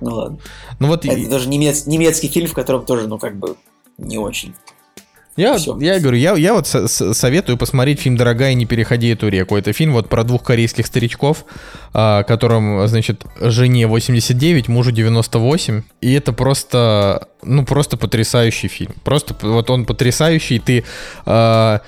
Ну 0.00 0.14
ладно. 0.14 0.38
Ну 0.80 0.88
вот 0.88 1.04
Это 1.04 1.30
тоже 1.30 1.48
немец- 1.48 1.86
немецкий 1.86 2.28
фильм, 2.28 2.48
в 2.48 2.54
котором 2.54 2.84
тоже, 2.84 3.06
ну 3.06 3.18
как 3.18 3.36
бы, 3.36 3.56
не 3.96 4.18
очень. 4.18 4.54
Я, 5.36 5.56
я 5.80 5.98
говорю, 5.98 6.16
я, 6.16 6.36
я 6.36 6.54
вот 6.54 6.68
со- 6.68 6.86
советую 6.86 7.58
посмотреть 7.58 8.00
фильм 8.00 8.16
«Дорогая, 8.16 8.54
не 8.54 8.66
переходи 8.66 9.08
эту 9.08 9.28
реку». 9.28 9.56
Это 9.56 9.72
фильм 9.72 9.92
вот 9.92 10.08
про 10.08 10.22
двух 10.22 10.44
корейских 10.44 10.86
старичков, 10.86 11.44
а, 11.92 12.22
которым, 12.22 12.86
значит, 12.86 13.24
жене 13.40 13.88
89, 13.88 14.68
мужу 14.68 14.92
98. 14.92 15.82
И 16.00 16.12
это 16.12 16.32
просто, 16.32 17.28
ну, 17.42 17.64
просто 17.64 17.96
потрясающий 17.96 18.68
фильм. 18.68 18.94
Просто 19.02 19.34
вот 19.42 19.70
он 19.70 19.86
потрясающий. 19.86 20.60
Ты, 20.60 20.84
а, 21.26 21.80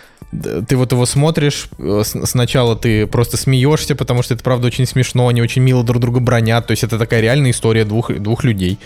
ты 0.69 0.77
вот 0.77 0.91
его 0.91 1.07
смотришь, 1.07 1.69
э, 1.79 2.03
сначала 2.05 2.75
ты 2.75 3.07
просто 3.07 3.37
смеешься, 3.37 3.95
потому 3.95 4.23
что 4.23 4.35
это, 4.35 4.43
правда, 4.43 4.67
очень 4.67 4.87
смешно, 4.87 5.29
они 5.29 5.41
очень 5.41 5.63
мило 5.63 5.85
друг 5.85 6.01
друга 6.01 6.19
бронят. 6.19 6.67
То 6.67 6.73
есть 6.73 6.83
это 6.83 6.99
такая 6.99 7.21
реальная 7.21 7.53
история 7.53 7.85
двух, 7.85 8.13
двух 8.13 8.43
людей. 8.43 8.79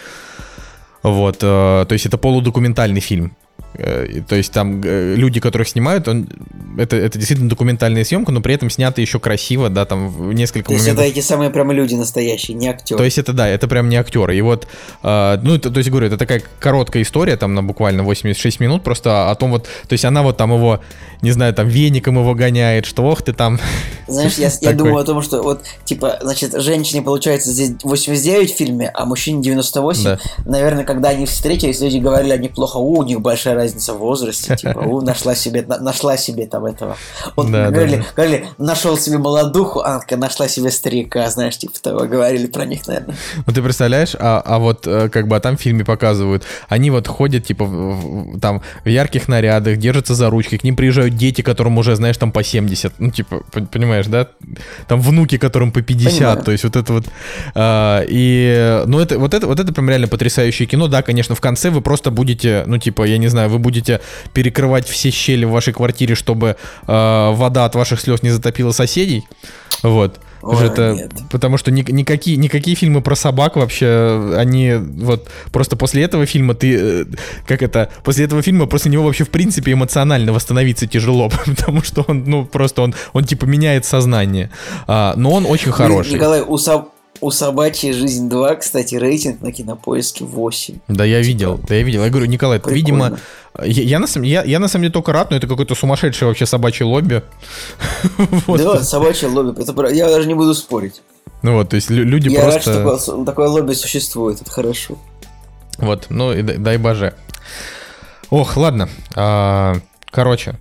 Вот, 1.03 1.37
э, 1.37 1.87
то 1.89 1.93
есть 1.93 2.05
это 2.05 2.19
полудокументальный 2.19 3.01
фильм. 3.01 3.35
Э, 3.75 4.21
То 4.27 4.37
есть 4.37 4.53
там 4.53 4.83
э, 4.85 5.15
люди, 5.15 5.41
которых 5.41 5.69
снимают, 5.69 6.09
он, 6.09 6.29
это, 6.77 6.97
это 6.97 7.17
действительно 7.19 7.49
документальная 7.49 8.05
съемка, 8.05 8.33
но 8.33 8.41
при 8.41 8.55
этом 8.55 8.69
снято 8.69 9.01
еще 9.01 9.21
красиво, 9.21 9.71
да, 9.71 9.85
там 9.85 10.09
в 10.09 10.33
несколько 10.33 10.69
То 10.69 10.75
есть 10.75 10.87
это 10.87 10.97
моментов. 10.97 11.19
эти 11.19 11.25
самые 11.25 11.51
прямо 11.51 11.73
люди 11.73 11.95
настоящие, 11.95 12.57
не 12.57 12.69
актеры. 12.69 12.99
То 12.99 13.05
есть 13.05 13.19
это 13.19 13.33
да, 13.33 13.49
это 13.49 13.69
прям 13.69 13.89
не 13.89 13.97
актеры. 13.97 14.37
И 14.37 14.41
вот, 14.41 14.67
э, 15.03 15.39
ну, 15.43 15.55
это, 15.55 15.71
то 15.71 15.79
есть 15.79 15.89
говорю, 15.89 16.09
это 16.09 16.19
такая 16.19 16.43
короткая 16.59 17.03
история, 17.03 17.37
там 17.37 17.55
на 17.55 17.63
буквально 17.63 18.03
86 18.03 18.61
минут, 18.61 18.83
просто 18.83 19.31
о 19.31 19.35
том 19.37 19.51
вот, 19.53 19.65
то 19.65 19.93
есть 19.93 20.05
она 20.05 20.23
вот 20.23 20.37
там 20.37 20.53
его, 20.53 20.81
не 21.23 21.31
знаю, 21.31 21.55
там 21.55 21.69
веником 21.69 22.19
его 22.19 22.35
гоняет, 22.35 22.87
что 22.87 23.05
ох 23.05 23.23
ты 23.23 23.33
там. 23.33 23.61
Знаешь, 24.09 24.35
я, 24.35 24.51
я 24.63 24.73
думаю 24.73 24.97
о 24.97 25.05
том, 25.05 25.23
что 25.23 25.43
вот, 25.43 25.63
типа, 25.85 26.19
значит, 26.23 26.61
женщине 26.61 27.03
получается 27.03 27.53
здесь 27.53 27.73
89 27.83 28.53
в 28.53 28.57
фильме, 28.57 28.91
а 28.93 29.05
мужчине 29.05 29.43
98. 29.43 30.05
Да. 30.05 30.19
Наверное, 30.45 30.85
когда 30.85 31.11
они 31.11 31.27
встретились, 31.27 31.81
люди 31.81 31.99
говорили, 31.99 32.33
они 32.33 32.49
плохо, 32.49 32.79
у, 32.79 32.99
у 32.99 33.03
них 33.05 33.21
большая 33.21 33.60
разница 33.63 33.95
в 33.95 33.99
возрасте, 33.99 34.57
типа, 34.57 34.79
у, 34.81 35.01
нашла 35.01 35.35
себе, 35.35 35.63
на- 35.69 35.79
нашла 35.79 36.17
себе 36.17 36.47
там 36.47 36.65
этого. 36.67 36.97
Вот 37.37 37.51
Да, 37.51 37.71
говорили, 37.71 37.97
да. 37.97 38.05
говорили, 38.17 38.49
нашел 38.59 38.97
себе 38.99 39.19
молодуху, 39.19 39.81
а 39.81 40.01
такая, 40.01 40.19
нашла 40.19 40.49
себе 40.49 40.71
старика, 40.71 41.29
знаешь, 41.31 41.57
типа 41.59 41.75
того, 41.81 42.01
говорили 42.07 42.47
про 42.47 42.65
них, 42.65 42.87
наверное. 42.87 43.17
Ну 43.47 43.53
ты 43.53 43.63
представляешь, 43.63 44.15
а, 44.19 44.41
а 44.45 44.59
вот 44.59 44.87
э, 44.87 45.09
как 45.09 45.29
бы 45.29 45.37
а 45.37 45.41
там 45.41 45.57
в 45.57 45.61
фильме 45.61 45.85
показывают, 45.85 46.45
они 46.69 46.91
вот 46.91 47.07
ходят 47.09 47.45
типа 47.47 47.65
в- 47.65 48.35
в- 48.35 48.41
там 48.41 48.63
в 48.85 48.89
ярких 48.89 49.29
нарядах, 49.29 49.77
держатся 49.77 50.15
за 50.15 50.31
ручки, 50.31 50.57
к 50.59 50.65
ним 50.65 50.77
приезжают 50.77 51.17
дети, 51.17 51.43
которым 51.43 51.79
уже, 51.79 51.97
знаешь, 51.97 52.17
там 52.17 52.33
по 52.33 52.43
70, 52.43 52.93
ну 52.99 53.11
типа, 53.11 53.43
пон- 53.53 53.67
понимаешь, 53.67 54.07
да? 54.07 54.29
Там 54.89 55.01
внуки, 55.01 55.39
которым 55.39 55.73
по 55.73 55.83
50, 55.83 56.19
Понимаю. 56.19 56.43
то 56.45 56.53
есть 56.53 56.65
вот 56.65 56.77
это 56.77 56.93
вот. 56.93 57.05
а, 57.55 58.05
и, 58.09 58.83
ну 58.87 58.99
это, 59.01 59.19
вот 59.19 59.35
это, 59.35 59.47
вот 59.47 59.61
это 59.61 59.73
прям 59.73 59.89
реально 59.89 60.09
потрясающее 60.09 60.67
кино, 60.67 60.89
да, 60.89 61.03
конечно, 61.03 61.35
в 61.35 61.41
конце 61.41 61.71
вы 61.71 61.81
просто 61.81 62.11
будете, 62.11 62.65
ну 62.67 62.79
типа, 62.79 63.05
я 63.05 63.19
не 63.19 63.29
знаю, 63.29 63.49
вы 63.51 63.59
будете 63.59 64.01
перекрывать 64.33 64.89
все 64.89 65.11
щели 65.11 65.45
в 65.45 65.51
вашей 65.51 65.73
квартире, 65.73 66.15
чтобы 66.15 66.57
э, 66.87 67.31
вода 67.35 67.65
от 67.67 67.75
ваших 67.75 68.01
слез 68.01 68.23
не 68.23 68.31
затопила 68.31 68.73
соседей, 68.73 69.25
вот. 69.83 70.21
Ой, 70.43 70.67
это, 70.67 70.95
нет. 70.95 71.13
потому 71.31 71.59
что 71.59 71.71
ни- 71.71 71.85
никакие, 71.93 72.39
никакие 72.39 72.75
фильмы 72.75 73.03
про 73.03 73.15
собак 73.15 73.57
вообще, 73.57 74.35
они 74.39 74.73
вот 74.75 75.29
просто 75.53 75.77
после 75.77 76.03
этого 76.03 76.25
фильма 76.25 76.55
ты, 76.55 76.79
э, 77.03 77.05
как 77.47 77.61
это, 77.63 77.91
после 78.05 78.25
этого 78.25 78.41
фильма 78.41 78.65
после 78.65 78.91
него 78.91 79.05
вообще 79.05 79.25
в 79.25 79.29
принципе 79.29 79.73
эмоционально 79.73 80.33
восстановиться 80.33 80.87
тяжело, 80.87 81.29
потому 81.47 81.83
что 81.83 82.05
он, 82.09 82.25
ну 82.27 82.47
просто 82.47 82.81
он, 82.81 82.95
он 83.13 83.25
типа 83.25 83.45
меняет 83.45 83.85
сознание, 83.85 84.51
А, 84.87 85.13
но 85.17 85.31
он 85.33 85.45
очень 85.45 85.73
хороший. 85.73 86.15
Николай, 86.15 86.41
у, 86.41 86.57
со- 86.57 86.87
у 87.21 87.31
собачьей 87.31 87.93
жизнь 87.93 88.29
2, 88.29 88.57
кстати, 88.57 88.95
рейтинг 88.95 89.41
на 89.43 89.53
кинопоиске 89.53 90.25
8. 90.25 90.79
Да, 90.89 91.05
я 91.05 91.21
видел, 91.21 91.61
да, 91.69 91.75
я 91.75 91.83
видел. 91.83 92.03
Я 92.05 92.11
говорю, 92.11 92.27
Николай, 92.27 92.59
Прикольно. 92.59 92.77
видимо, 92.77 93.19
я, 93.63 93.83
я 93.83 93.99
на 93.99 94.07
самом, 94.07 94.27
я, 94.27 94.43
я 94.43 94.59
на 94.59 94.69
самом 94.69 94.85
деле 94.85 94.93
только 94.93 95.13
рад, 95.13 95.31
но 95.31 95.37
это 95.37 95.47
какое-то 95.47 95.75
сумасшедшее 95.75 96.29
вообще 96.29 96.47
собачье 96.47 96.87
лобби. 96.87 97.23
Вот. 98.47 98.59
Да, 98.59 98.83
собачье 98.83 99.29
лобби, 99.29 99.61
это 99.61 99.89
я 99.89 100.09
даже 100.09 100.27
не 100.27 100.35
буду 100.35 100.55
спорить. 100.55 101.03
Ну 101.43 101.55
вот, 101.55 101.71
то 101.71 101.77
есть 101.77 101.91
лю- 101.91 102.05
люди 102.05 102.29
Я 102.29 102.45
рад, 102.45 102.63
просто... 102.63 102.73
что 102.73 103.01
такое, 103.15 103.25
такое 103.25 103.49
лобби 103.49 103.73
существует, 103.73 104.41
это 104.41 104.51
хорошо. 104.51 104.99
Вот, 105.79 106.07
ну 106.11 106.33
и 106.33 106.43
дай, 106.43 106.59
дай 106.59 106.77
боже. 106.77 107.15
Ох, 108.31 108.57
ладно. 108.57 108.89
А, 109.15 109.77
короче, 110.11 110.59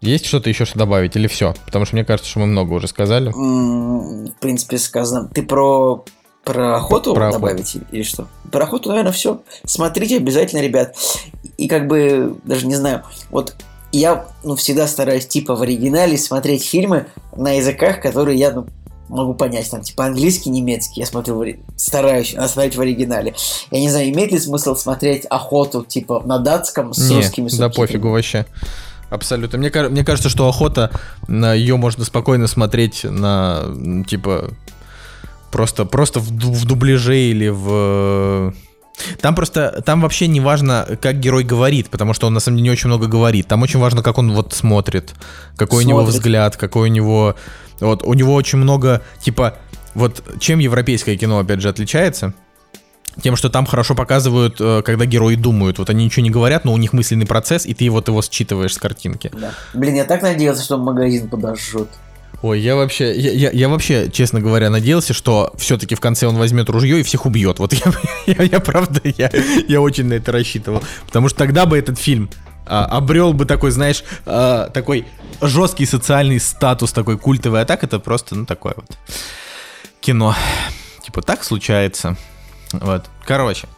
есть 0.00 0.26
что-то 0.26 0.48
еще 0.48 0.64
что 0.64 0.78
добавить 0.78 1.16
или 1.16 1.26
все? 1.26 1.54
Потому 1.66 1.84
что 1.84 1.94
мне 1.96 2.04
кажется, 2.04 2.30
что 2.30 2.40
мы 2.40 2.46
много 2.46 2.72
уже 2.72 2.88
сказали. 2.88 3.30
В 3.30 4.32
принципе, 4.40 4.78
сказано. 4.78 5.28
Ты 5.32 5.42
про 5.42 6.04
про 6.44 6.76
охоту 6.76 7.14
Про 7.14 7.28
охоту. 7.28 7.40
добавить 7.40 7.76
или 7.92 8.02
что? 8.02 8.26
Про 8.50 8.64
охоту, 8.64 8.88
наверное, 8.88 9.12
все. 9.12 9.42
Смотрите 9.66 10.16
обязательно, 10.16 10.60
ребят. 10.60 10.96
И 11.58 11.68
как 11.68 11.86
бы, 11.86 12.36
даже 12.44 12.66
не 12.66 12.74
знаю, 12.76 13.02
вот 13.30 13.56
я 13.92 14.26
ну, 14.42 14.56
всегда 14.56 14.86
стараюсь 14.86 15.26
типа 15.26 15.54
в 15.54 15.62
оригинале 15.62 16.16
смотреть 16.16 16.64
фильмы 16.64 17.06
на 17.36 17.52
языках, 17.52 18.00
которые 18.00 18.38
я 18.38 18.52
ну, 18.52 18.66
могу 19.08 19.34
понять. 19.34 19.70
Там 19.70 19.82
типа 19.82 20.06
английский, 20.06 20.48
немецкий. 20.48 21.00
Я 21.00 21.06
смотрю, 21.06 21.36
в 21.38 21.54
стараюсь 21.76 22.34
а, 22.34 22.48
смотреть 22.48 22.76
в 22.76 22.80
оригинале. 22.80 23.34
Я 23.70 23.80
не 23.80 23.90
знаю, 23.90 24.08
имеет 24.08 24.32
ли 24.32 24.38
смысл 24.38 24.74
смотреть 24.76 25.26
охоту 25.26 25.84
типа 25.84 26.22
на 26.24 26.38
датском 26.38 26.94
с 26.94 27.10
Не, 27.10 27.16
русскими 27.16 27.48
да 27.48 27.50
субтитрами? 27.50 27.86
пофигу 27.86 28.10
вообще. 28.10 28.46
Абсолютно. 29.10 29.58
Мне, 29.58 29.70
мне 29.90 30.04
кажется, 30.04 30.28
что 30.28 30.48
охота, 30.48 30.90
на 31.26 31.52
ее 31.52 31.76
можно 31.76 32.04
спокойно 32.04 32.46
смотреть 32.46 33.04
на, 33.04 33.64
типа, 34.06 34.50
просто, 35.50 35.84
просто 35.84 36.20
в, 36.20 36.28
в 36.28 36.64
дубляже 36.64 37.18
или 37.18 37.48
в... 37.48 38.54
Там 39.20 39.34
просто, 39.34 39.82
там 39.84 40.02
вообще 40.02 40.26
не 40.26 40.40
важно, 40.40 40.86
как 41.00 41.18
герой 41.20 41.42
говорит, 41.42 41.88
потому 41.88 42.12
что 42.12 42.26
он 42.26 42.34
на 42.34 42.40
самом 42.40 42.58
деле 42.58 42.64
не 42.64 42.70
очень 42.70 42.88
много 42.88 43.06
говорит. 43.06 43.48
Там 43.48 43.62
очень 43.62 43.80
важно, 43.80 44.02
как 44.02 44.18
он 44.18 44.32
вот 44.32 44.52
смотрит, 44.52 45.14
какой 45.56 45.84
у 45.84 45.88
него 45.88 46.00
Смотрит. 46.00 46.14
взгляд, 46.16 46.56
какой 46.56 46.90
у 46.90 46.92
него... 46.92 47.34
Вот, 47.80 48.02
у 48.02 48.12
него 48.12 48.34
очень 48.34 48.58
много, 48.58 49.00
типа, 49.20 49.56
вот 49.94 50.22
чем 50.38 50.58
европейское 50.58 51.16
кино, 51.16 51.38
опять 51.38 51.62
же, 51.62 51.70
отличается? 51.70 52.34
Тем, 53.22 53.36
что 53.36 53.50
там 53.50 53.66
хорошо 53.66 53.94
показывают, 53.94 54.56
э, 54.60 54.82
когда 54.84 55.04
герои 55.04 55.34
думают. 55.34 55.78
Вот 55.78 55.90
они 55.90 56.04
ничего 56.04 56.22
не 56.22 56.30
говорят, 56.30 56.64
но 56.64 56.72
у 56.72 56.76
них 56.76 56.92
мысленный 56.92 57.26
процесс, 57.26 57.66
и 57.66 57.74
ты 57.74 57.90
вот 57.90 58.08
его 58.08 58.22
считываешь 58.22 58.74
с 58.74 58.78
картинки. 58.78 59.30
Да. 59.34 59.52
Блин, 59.74 59.94
я 59.96 60.04
так 60.04 60.22
надеялся, 60.22 60.62
что 60.62 60.78
магазин 60.78 61.28
подожжет. 61.28 61.88
Ой, 62.42 62.60
я 62.60 62.74
вообще, 62.76 63.14
я, 63.18 63.32
я- 63.32 63.50
я 63.50 63.68
вообще, 63.68 64.08
честно 64.10 64.40
говоря, 64.40 64.70
надеялся, 64.70 65.12
что 65.12 65.52
все-таки 65.58 65.94
в 65.94 66.00
конце 66.00 66.26
он 66.26 66.36
возьмет 66.38 66.70
ружье 66.70 67.00
и 67.00 67.02
всех 67.02 67.26
убьет. 67.26 67.58
Вот 67.58 67.72
я, 67.74 67.92
я, 68.26 68.42
я 68.44 68.60
правда, 68.60 69.00
я, 69.04 69.30
я 69.68 69.80
очень 69.80 70.06
на 70.06 70.14
это 70.14 70.32
рассчитывал. 70.32 70.82
Потому 71.06 71.28
что 71.28 71.36
тогда 71.38 71.66
бы 71.66 71.76
этот 71.76 71.98
фильм 71.98 72.30
а, 72.64 72.86
обрел 72.86 73.34
бы 73.34 73.44
такой, 73.44 73.72
знаешь, 73.72 74.04
а, 74.24 74.70
такой 74.70 75.04
жесткий 75.42 75.84
социальный 75.84 76.40
статус, 76.40 76.92
такой 76.92 77.18
культовый. 77.18 77.60
А 77.60 77.64
так 77.66 77.84
это 77.84 77.98
просто, 77.98 78.34
ну, 78.36 78.46
такое 78.46 78.72
вот 78.76 78.86
кино. 80.00 80.34
Типа, 81.04 81.20
так 81.20 81.44
случается. 81.44 82.16
Вот. 82.72 83.06
Короче, 83.24 83.68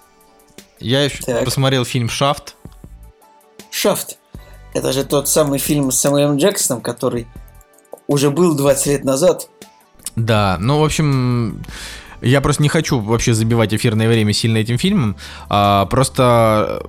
я 0.78 1.04
еще 1.04 1.22
Так. 1.22 1.44
посмотрел 1.44 1.84
фильм 1.84 2.08
«Шафт». 2.08 2.56
Шафт. 3.70 4.18
Это 4.74 4.92
же 4.92 5.04
тот 5.04 5.28
самый 5.28 5.58
фильм 5.58 5.90
с 5.90 6.00
Самуэлем 6.00 6.36
Джексоном, 6.36 6.82
который 6.82 7.26
уже 8.06 8.30
был 8.30 8.54
20 8.54 8.86
лет 8.86 9.04
назад. 9.04 9.48
Да, 10.16 10.56
ну, 10.60 10.80
в 10.80 10.84
общем, 10.84 11.62
я 12.22 12.40
просто 12.40 12.62
не 12.62 12.68
хочу 12.68 13.00
вообще 13.00 13.34
забивать 13.34 13.74
эфирное 13.74 14.08
время 14.08 14.32
сильно 14.32 14.58
этим 14.58 14.78
фильмом. 14.78 15.16
А, 15.48 15.86
просто, 15.86 16.82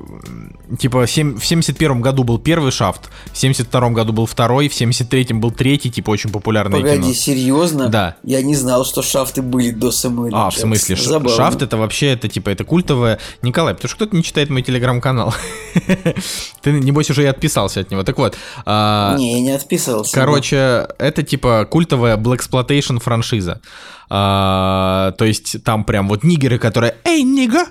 типа, 0.80 1.08
сем- 1.08 1.38
в 1.40 1.46
71 1.46 2.02
году 2.02 2.24
был 2.24 2.38
первый 2.40 2.72
«Шафт», 2.72 3.10
в 3.32 3.38
72 3.38 3.90
году 3.90 4.14
был 4.14 4.26
второй, 4.26 4.70
в 4.70 4.74
73 4.74 5.34
был 5.34 5.52
третий, 5.52 5.90
типа, 5.92 6.12
очень 6.12 6.30
популярное 6.30 6.80
Погоди, 6.80 7.02
кино. 7.02 7.14
серьезно? 7.14 7.90
Да. 7.90 8.16
Я 8.24 8.42
не 8.42 8.56
знал, 8.56 8.86
что 8.86 9.02
шафты 9.02 9.42
были 9.42 9.72
до 9.72 9.92
Самуэля 9.92 10.36
А, 10.36 10.50
в 10.50 10.56
смысле, 10.58 10.96
Забавно. 10.96 11.30
«Шафт» 11.36 11.62
это 11.62 11.78
вообще, 11.78 12.08
это 12.08 12.28
типа, 12.28 12.50
это 12.50 12.64
культовое... 12.64 13.20
Николай, 13.42 13.74
потому 13.74 13.90
что 13.90 13.96
кто-то 13.98 14.16
не 14.16 14.24
читает 14.24 14.50
мой 14.50 14.62
телеграм-канал. 14.62 15.34
Ты, 16.62 16.72
небось, 16.72 17.10
уже 17.10 17.24
и 17.24 17.26
отписался 17.26 17.82
от 17.82 17.92
него. 17.92 18.04
Так 18.04 18.18
вот, 18.18 18.38
а, 18.66 19.16
Не, 19.18 19.34
я 19.34 19.42
не 19.42 19.52
отписывался. 19.52 20.14
Короче, 20.14 20.88
это 20.98 21.24
типа 21.24 21.68
культовая 21.70 22.18
Blaxploitation 22.18 23.00
франшиза. 23.00 23.62
А, 24.10 25.14
то 25.18 25.26
есть 25.26 25.64
там 25.64 25.84
прям 25.84 26.08
вот 26.08 26.24
нигеры, 26.24 26.58
которые 26.58 26.96
«Эй, 27.04 27.24
нига!» 27.24 27.66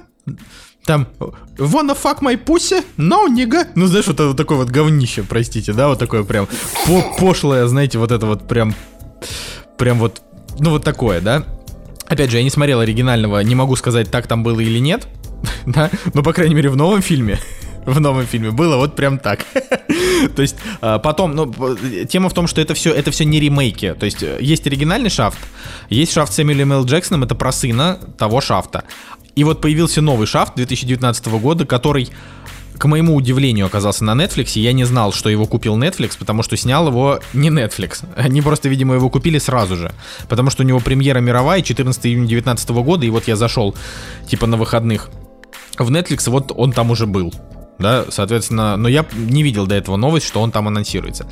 Там 0.85 1.07
«Wanna 1.59 1.97
fuck 2.01 2.21
my 2.21 2.43
pussy? 2.43 2.85
No, 2.97 3.29
нига!» 3.29 3.69
Ну, 3.77 3.87
знаешь, 3.87 4.07
вот, 4.07 4.15
это 4.15 4.29
вот 4.29 4.37
такое 4.37 4.59
вот 4.59 4.71
говнище, 4.71 5.23
простите, 5.23 5.73
да? 5.73 5.89
Вот 5.89 5.99
такое 5.99 6.25
прям 6.25 6.49
по- 6.87 7.15
пошлое, 7.19 7.67
знаете, 7.67 7.99
вот 7.99 8.11
это 8.11 8.27
вот 8.27 8.49
прям... 8.49 8.75
Прям 9.79 9.99
вот... 9.99 10.23
Ну, 10.59 10.71
вот 10.71 10.83
такое, 10.83 11.21
да? 11.21 11.45
Опять 12.09 12.31
же, 12.31 12.39
я 12.39 12.43
не 12.43 12.51
смотрел 12.51 12.81
оригинального, 12.81 13.39
не 13.41 13.55
могу 13.55 13.77
сказать, 13.77 14.11
так 14.11 14.27
там 14.27 14.43
было 14.43 14.59
или 14.59 14.79
нет, 14.81 15.07
да? 15.67 15.89
Но, 16.15 16.23
по 16.23 16.33
крайней 16.33 16.55
мере, 16.55 16.69
в 16.69 16.77
новом 16.77 17.01
фильме 17.01 17.39
в 17.87 18.01
новом 18.01 18.27
фильме 18.27 18.51
было 18.51 18.77
вот 18.77 18.97
прям 18.97 19.19
так. 19.19 19.45
То 20.37 20.43
есть 20.43 20.57
а, 20.81 20.99
потом, 20.99 21.35
ну, 21.35 21.53
тема 22.09 22.29
в 22.29 22.35
том, 22.35 22.47
что 22.47 22.61
это 22.61 22.75
все, 22.75 22.93
это 22.93 23.11
все 23.11 23.25
не 23.25 23.41
ремейки. 23.41 23.95
То 23.99 24.07
есть 24.07 24.23
э, 24.23 24.39
есть 24.41 24.67
оригинальный 24.67 25.11
шафт, 25.11 25.39
есть 25.89 26.13
шафт 26.13 26.33
с 26.33 26.37
Сэмюэлем 26.37 26.73
Л. 26.73 26.85
Джексоном, 26.85 27.25
это 27.25 27.35
про 27.35 27.53
сына 27.53 27.99
того 28.19 28.41
шафта. 28.41 28.85
И 29.35 29.45
вот 29.45 29.61
появился 29.61 30.03
новый 30.03 30.27
шафт 30.27 30.55
2019 30.57 31.27
года, 31.29 31.67
который 31.67 32.11
к 32.79 32.87
моему 32.87 33.15
удивлению, 33.15 33.67
оказался 33.67 34.03
на 34.05 34.21
Netflix. 34.21 34.59
Я 34.59 34.73
не 34.73 34.83
знал, 34.83 35.13
что 35.13 35.29
его 35.29 35.47
купил 35.47 35.79
Netflix, 35.79 36.17
потому 36.19 36.43
что 36.43 36.57
снял 36.57 36.89
его 36.89 37.21
не 37.33 37.49
Netflix. 37.49 38.05
Они 38.17 38.43
просто, 38.43 38.69
видимо, 38.69 38.97
его 38.97 39.09
купили 39.09 39.39
сразу 39.39 39.77
же. 39.77 39.93
Потому 40.29 40.51
что 40.51 40.65
у 40.65 40.67
него 40.67 40.81
премьера 40.81 41.21
мировая 41.21 41.63
14 41.63 42.07
июня 42.07 42.27
2019 42.27 42.71
года, 42.71 43.07
и 43.07 43.11
вот 43.11 43.29
я 43.29 43.37
зашел, 43.37 43.77
типа, 44.29 44.49
на 44.49 44.57
выходных 44.57 45.11
в 45.79 45.91
Netflix, 45.91 46.29
вот 46.29 46.53
он 46.57 46.73
там 46.73 46.91
уже 46.91 47.07
был. 47.07 47.33
Да, 47.83 48.07
соответственно, 48.09 48.77
но 48.77 48.89
я 48.89 49.05
не 49.13 49.43
видел 49.43 49.67
до 49.67 49.75
этого 49.75 49.97
новость, 49.97 50.27
что 50.27 50.41
он 50.41 50.53
там 50.53 50.69
анонсируется. 50.69 51.27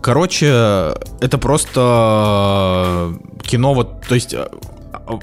Короче, 0.00 0.94
это 1.20 1.38
просто 1.38 3.14
кино 3.42 3.72
вот, 3.72 4.02
то 4.06 4.16
есть 4.16 4.34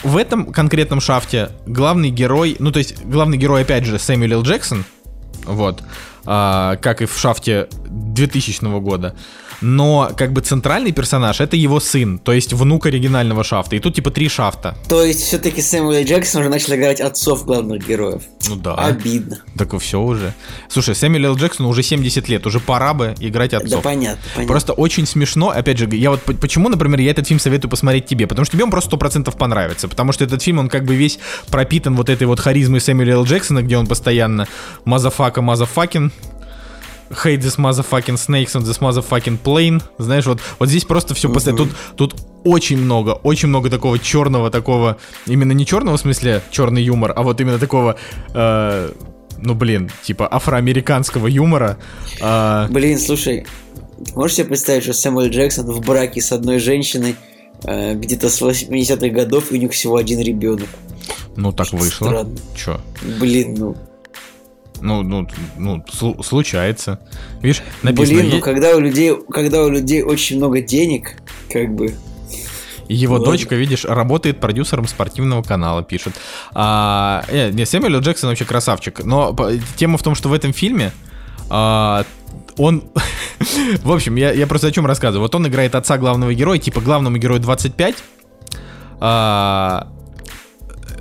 в 0.03 0.17
этом 0.17 0.51
конкретном 0.51 1.01
шафте 1.01 1.49
главный 1.65 2.09
герой, 2.09 2.55
ну 2.59 2.71
то 2.71 2.79
есть 2.79 3.03
главный 3.03 3.37
герой 3.37 3.63
опять 3.63 3.85
же 3.85 3.99
Сэмюэл 3.99 4.39
Л. 4.39 4.43
Джексон, 4.43 4.85
вот, 5.45 5.83
а, 6.25 6.77
как 6.77 7.01
и 7.01 7.05
в 7.05 7.17
шафте 7.17 7.67
2000 7.89 8.79
года 8.79 9.15
но 9.61 10.11
как 10.15 10.33
бы 10.33 10.41
центральный 10.41 10.91
персонаж 10.91 11.41
это 11.41 11.55
его 11.55 11.79
сын, 11.79 12.19
то 12.19 12.31
есть 12.31 12.53
внук 12.53 12.85
оригинального 12.85 13.43
шафта. 13.43 13.75
И 13.75 13.79
тут 13.79 13.95
типа 13.95 14.11
три 14.11 14.29
шафта. 14.29 14.75
То 14.87 15.03
есть 15.03 15.21
все-таки 15.21 15.61
Сэмюэл 15.61 16.05
Джексон 16.05 16.41
уже 16.41 16.49
начал 16.49 16.73
играть 16.75 17.01
отцов 17.01 17.45
главных 17.45 17.87
героев. 17.87 18.23
Ну 18.47 18.55
да. 18.55 18.75
Обидно. 18.75 19.39
Так 19.57 19.77
все 19.79 19.99
уже. 19.99 20.33
Слушай, 20.69 20.95
Сэмюэл 20.95 21.35
Джексон 21.35 21.65
уже 21.65 21.83
70 21.83 22.27
лет, 22.29 22.45
уже 22.45 22.59
пора 22.59 22.93
бы 22.93 23.15
играть 23.19 23.53
отцов. 23.53 23.71
Да 23.71 23.77
понятно, 23.81 24.21
понятно. 24.33 24.47
Просто 24.47 24.73
очень 24.73 25.05
смешно, 25.05 25.49
опять 25.49 25.77
же, 25.77 25.87
я 25.91 26.11
вот 26.11 26.21
почему, 26.23 26.69
например, 26.69 26.99
я 26.99 27.11
этот 27.11 27.27
фильм 27.27 27.39
советую 27.39 27.69
посмотреть 27.69 28.05
тебе, 28.05 28.27
потому 28.27 28.45
что 28.45 28.53
тебе 28.53 28.63
он 28.63 28.71
просто 28.71 28.95
100% 28.95 29.35
понравится, 29.37 29.87
потому 29.87 30.11
что 30.11 30.23
этот 30.23 30.41
фильм, 30.41 30.59
он 30.59 30.69
как 30.69 30.85
бы 30.85 30.95
весь 30.95 31.19
пропитан 31.49 31.95
вот 31.95 32.09
этой 32.09 32.27
вот 32.27 32.39
харизмой 32.39 32.81
Сэмюэла 32.81 33.25
Джексона, 33.25 33.61
где 33.61 33.77
он 33.77 33.87
постоянно 33.87 34.47
motherfucker, 34.85 35.41
motherfucking, 35.41 36.11
hate 37.09 37.41
this 37.41 37.57
motherfucking 37.57 38.17
snakes 38.17 38.55
on 38.55 38.63
this 38.63 38.79
motherfucking 38.79 39.39
plane. 39.39 39.81
Знаешь, 39.97 40.25
вот, 40.25 40.39
вот 40.59 40.69
здесь 40.69 40.85
просто 40.85 41.13
все 41.13 41.31
постоянно. 41.31 41.65
Тут, 41.65 41.75
тут 41.95 42.15
очень 42.43 42.77
много, 42.77 43.11
очень 43.23 43.49
много 43.49 43.69
такого 43.69 43.99
черного, 43.99 44.49
такого, 44.49 44.97
именно 45.25 45.51
не 45.51 45.65
черного 45.65 45.97
в 45.97 45.99
смысле 45.99 46.41
черный 46.51 46.83
юмор, 46.83 47.13
а 47.15 47.23
вот 47.23 47.41
именно 47.41 47.59
такого, 47.59 47.95
э, 48.33 48.91
ну 49.37 49.55
блин, 49.55 49.91
типа 50.03 50.27
афроамериканского 50.31 51.27
юмора. 51.27 51.77
Э, 52.21 52.67
блин, 52.69 52.99
слушай, 52.99 53.45
можешь 54.15 54.37
себе 54.37 54.47
представить, 54.47 54.83
что 54.83 54.93
Сэмюэл 54.93 55.29
Джексон 55.29 55.65
в 55.65 55.81
браке 55.81 56.21
с 56.21 56.31
одной 56.31 56.59
женщиной 56.59 57.15
э, 57.63 57.95
где-то 57.95 58.29
с 58.29 58.41
80-х 58.41 59.09
годов, 59.09 59.51
и 59.51 59.55
у 59.55 59.57
них 59.57 59.71
всего 59.71 59.97
один 59.97 60.19
ребенок. 60.19 60.69
Ну 61.35 61.51
так 61.51 61.71
вышло. 61.71 62.07
Странно. 62.07 62.37
Чё? 62.55 62.79
Блин, 63.19 63.55
ну 63.57 63.77
ну, 64.81 65.03
ну, 65.03 65.27
ну, 65.57 65.83
случается. 66.23 66.99
Видишь, 67.41 67.61
написано... 67.83 68.19
Блин, 68.19 68.31
ну 68.35 68.41
когда 68.41 68.75
у 68.75 68.79
людей, 68.79 69.13
когда 69.29 69.63
у 69.63 69.69
людей 69.69 70.01
очень 70.01 70.37
много 70.37 70.61
денег, 70.61 71.21
как 71.51 71.73
бы... 71.73 71.95
Его 72.87 73.15
Ладно. 73.15 73.31
дочка, 73.31 73.55
видишь, 73.55 73.85
работает 73.85 74.39
продюсером 74.39 74.87
спортивного 74.87 75.43
канала, 75.43 75.83
пишет. 75.83 76.13
А, 76.53 77.23
э, 77.27 77.51
не, 77.51 77.65
Сэмюэл 77.65 77.99
Джексон 77.99 78.29
вообще 78.29 78.45
красавчик. 78.45 79.03
Но 79.03 79.35
тема 79.75 79.99
в 79.99 80.03
том, 80.03 80.15
что 80.15 80.27
в 80.29 80.33
этом 80.33 80.53
фильме 80.53 80.91
а, 81.49 82.03
он... 82.57 82.89
в 83.83 83.91
общем, 83.91 84.15
я, 84.15 84.31
я 84.31 84.47
просто 84.47 84.67
о 84.67 84.71
чем 84.71 84.87
рассказываю. 84.87 85.21
Вот 85.21 85.35
он 85.35 85.47
играет 85.47 85.75
отца 85.75 85.99
главного 85.99 86.33
героя, 86.33 86.57
типа 86.57 86.81
главному 86.81 87.17
герою 87.17 87.39
25, 87.39 87.95
а, 89.01 89.87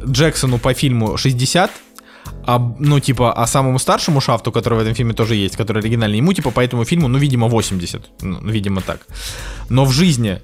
Джексону 0.05 0.59
по 0.59 0.75
фильму 0.75 1.17
60, 1.17 1.71
а, 2.49 2.59
ну, 2.79 2.99
типа, 2.99 3.33
а 3.33 3.47
самому 3.47 3.79
старшему 3.79 4.21
шафту, 4.21 4.53
который 4.53 4.79
в 4.79 4.83
этом 4.83 4.95
фильме 4.95 5.13
тоже 5.13 5.35
есть, 5.35 5.55
который 5.55 5.83
оригинальный, 5.83 6.17
ему, 6.17 6.33
типа, 6.33 6.51
по 6.51 6.61
этому 6.61 6.85
фильму, 6.85 7.09
ну, 7.09 7.19
видимо, 7.19 7.47
80. 7.47 8.23
Ну, 8.23 8.41
видимо, 8.51 8.81
так. 8.81 9.07
Но 9.69 9.85
в 9.85 9.93
жизни 9.93 10.41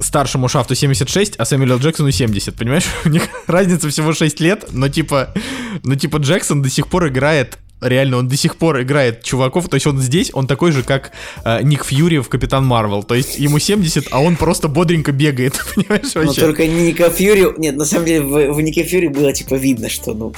старшему 0.00 0.48
шафту 0.48 0.76
76, 0.76 1.34
а 1.36 1.44
Сэмюэлю 1.44 1.78
Джексону 1.78 2.12
70, 2.12 2.54
понимаешь? 2.54 2.84
У 3.04 3.08
них 3.08 3.22
разница 3.48 3.88
всего 3.88 4.12
6 4.12 4.40
лет, 4.40 4.66
но 4.70 4.88
типа, 4.88 5.34
но 5.82 5.96
типа 5.96 6.18
Джексон 6.18 6.62
до 6.62 6.70
сих 6.70 6.86
пор 6.86 7.08
играет 7.08 7.58
реально 7.82 8.18
он 8.18 8.28
до 8.28 8.36
сих 8.36 8.56
пор 8.56 8.82
играет 8.82 9.22
чуваков, 9.22 9.68
то 9.68 9.74
есть 9.74 9.86
он 9.86 9.98
здесь, 9.98 10.30
он 10.32 10.46
такой 10.46 10.72
же, 10.72 10.82
как 10.82 11.12
э, 11.44 11.62
Ник 11.62 11.84
Фьюри 11.84 12.18
в 12.18 12.28
Капитан 12.28 12.64
Марвел, 12.64 13.02
то 13.02 13.14
есть 13.14 13.38
ему 13.38 13.58
70, 13.58 14.08
а 14.10 14.20
он 14.20 14.36
просто 14.36 14.68
бодренько 14.68 15.12
бегает, 15.12 15.54
понимаешь 15.74 16.14
вообще? 16.14 16.40
Но 16.40 16.46
только 16.46 16.66
Ника 16.66 17.10
Фьюри, 17.10 17.58
нет, 17.58 17.76
на 17.76 17.84
самом 17.84 18.06
деле 18.06 18.22
в, 18.22 18.54
в 18.54 18.60
Нике 18.60 18.84
Фьюри 18.84 19.08
было 19.08 19.32
типа 19.32 19.54
видно, 19.54 19.88
что, 19.88 20.14
ну, 20.14 20.32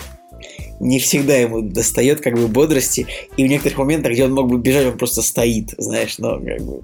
не 0.81 0.99
всегда 0.99 1.37
ему 1.37 1.63
достает 1.63 2.21
как 2.21 2.35
бы 2.35 2.49
бодрости, 2.49 3.07
и 3.37 3.45
в 3.45 3.47
некоторых 3.47 3.79
моментах, 3.79 4.13
где 4.13 4.25
он 4.25 4.33
мог 4.33 4.51
бы 4.51 4.59
бежать, 4.59 4.87
он 4.87 4.99
просто 4.99 5.23
стоит, 5.23 5.75
знаешь, 5.79 6.19
но 6.19 6.39
как 6.41 6.63
бы 6.63 6.83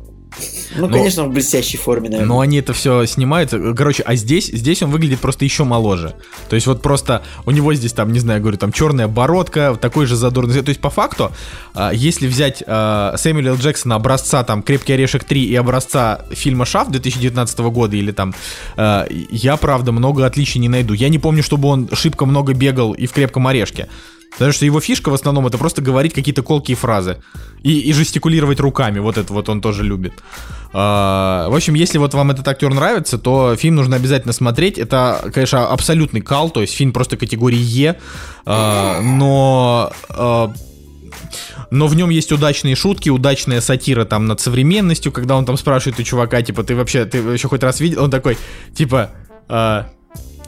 ну, 0.76 0.86
но, 0.86 0.92
конечно, 0.92 1.24
в 1.24 1.30
блестящей 1.30 1.76
форме, 1.76 2.08
наверное. 2.08 2.28
Но 2.28 2.40
они 2.40 2.58
это 2.58 2.72
все 2.72 3.04
снимают. 3.06 3.50
Короче, 3.76 4.02
а 4.04 4.14
здесь, 4.14 4.46
здесь 4.46 4.82
он 4.82 4.90
выглядит 4.90 5.20
просто 5.20 5.44
еще 5.44 5.64
моложе. 5.64 6.14
То 6.48 6.54
есть 6.54 6.66
вот 6.66 6.82
просто 6.82 7.22
у 7.46 7.50
него 7.50 7.74
здесь 7.74 7.92
там, 7.92 8.12
не 8.12 8.20
знаю, 8.20 8.40
говорю, 8.40 8.56
там 8.56 8.72
черная 8.72 9.08
бородка, 9.08 9.76
такой 9.80 10.06
же 10.06 10.16
задорный. 10.16 10.62
То 10.62 10.68
есть 10.68 10.80
по 10.80 10.90
факту, 10.90 11.32
а, 11.74 11.90
если 11.92 12.26
взять 12.26 12.62
а, 12.66 13.14
Сэмюэля 13.16 13.54
Джексона 13.54 13.96
образца 13.96 14.44
там 14.44 14.62
«Крепкий 14.62 14.92
орешек 14.92 15.24
3» 15.24 15.38
и 15.40 15.54
образца 15.56 16.24
фильма 16.30 16.64
«Шаф» 16.64 16.90
2019 16.90 17.58
года 17.58 17.96
или 17.96 18.12
там, 18.12 18.34
а, 18.76 19.06
я, 19.10 19.56
правда, 19.56 19.92
много 19.92 20.24
отличий 20.24 20.60
не 20.60 20.68
найду. 20.68 20.94
Я 20.94 21.08
не 21.08 21.18
помню, 21.18 21.42
чтобы 21.42 21.68
он 21.68 21.88
шибко 21.92 22.26
много 22.26 22.54
бегал 22.54 22.92
и 22.92 23.06
в 23.06 23.12
«Крепком 23.12 23.46
орешке». 23.46 23.88
Потому 24.32 24.52
что 24.52 24.64
его 24.64 24.80
фишка 24.80 25.10
в 25.10 25.14
основном 25.14 25.46
это 25.46 25.58
просто 25.58 25.82
говорить 25.82 26.14
какие-то 26.14 26.42
колкие 26.42 26.76
фразы. 26.76 27.22
И, 27.62 27.80
и 27.80 27.92
жестикулировать 27.92 28.60
руками. 28.60 28.98
Вот 28.98 29.18
это 29.18 29.32
вот 29.32 29.48
он 29.48 29.60
тоже 29.60 29.84
любит. 29.84 30.12
А, 30.72 31.48
в 31.48 31.54
общем, 31.54 31.74
если 31.74 31.98
вот 31.98 32.14
вам 32.14 32.30
этот 32.30 32.46
актер 32.48 32.72
нравится, 32.72 33.18
то 33.18 33.56
фильм 33.56 33.76
нужно 33.76 33.96
обязательно 33.96 34.32
смотреть. 34.32 34.78
Это, 34.78 35.30
конечно, 35.34 35.66
абсолютный 35.66 36.20
кал, 36.20 36.50
то 36.50 36.60
есть 36.60 36.74
фильм 36.74 36.92
просто 36.92 37.16
категории 37.16 37.58
Е. 37.58 37.98
А, 38.46 39.00
но... 39.02 39.92
А, 40.08 40.52
но 41.70 41.86
в 41.86 41.94
нем 41.94 42.10
есть 42.10 42.32
удачные 42.32 42.74
шутки, 42.74 43.10
удачная 43.10 43.60
сатира 43.60 44.04
там 44.04 44.26
над 44.26 44.40
современностью, 44.40 45.12
когда 45.12 45.36
он 45.36 45.44
там 45.44 45.56
спрашивает 45.56 46.00
у 46.00 46.02
чувака, 46.02 46.42
типа, 46.42 46.64
ты 46.64 46.74
вообще, 46.74 47.04
ты 47.04 47.22
вообще 47.22 47.46
хоть 47.46 47.62
раз 47.62 47.80
видел? 47.80 48.02
Он 48.04 48.10
такой, 48.10 48.36
типа, 48.74 49.10
а, 49.48 49.90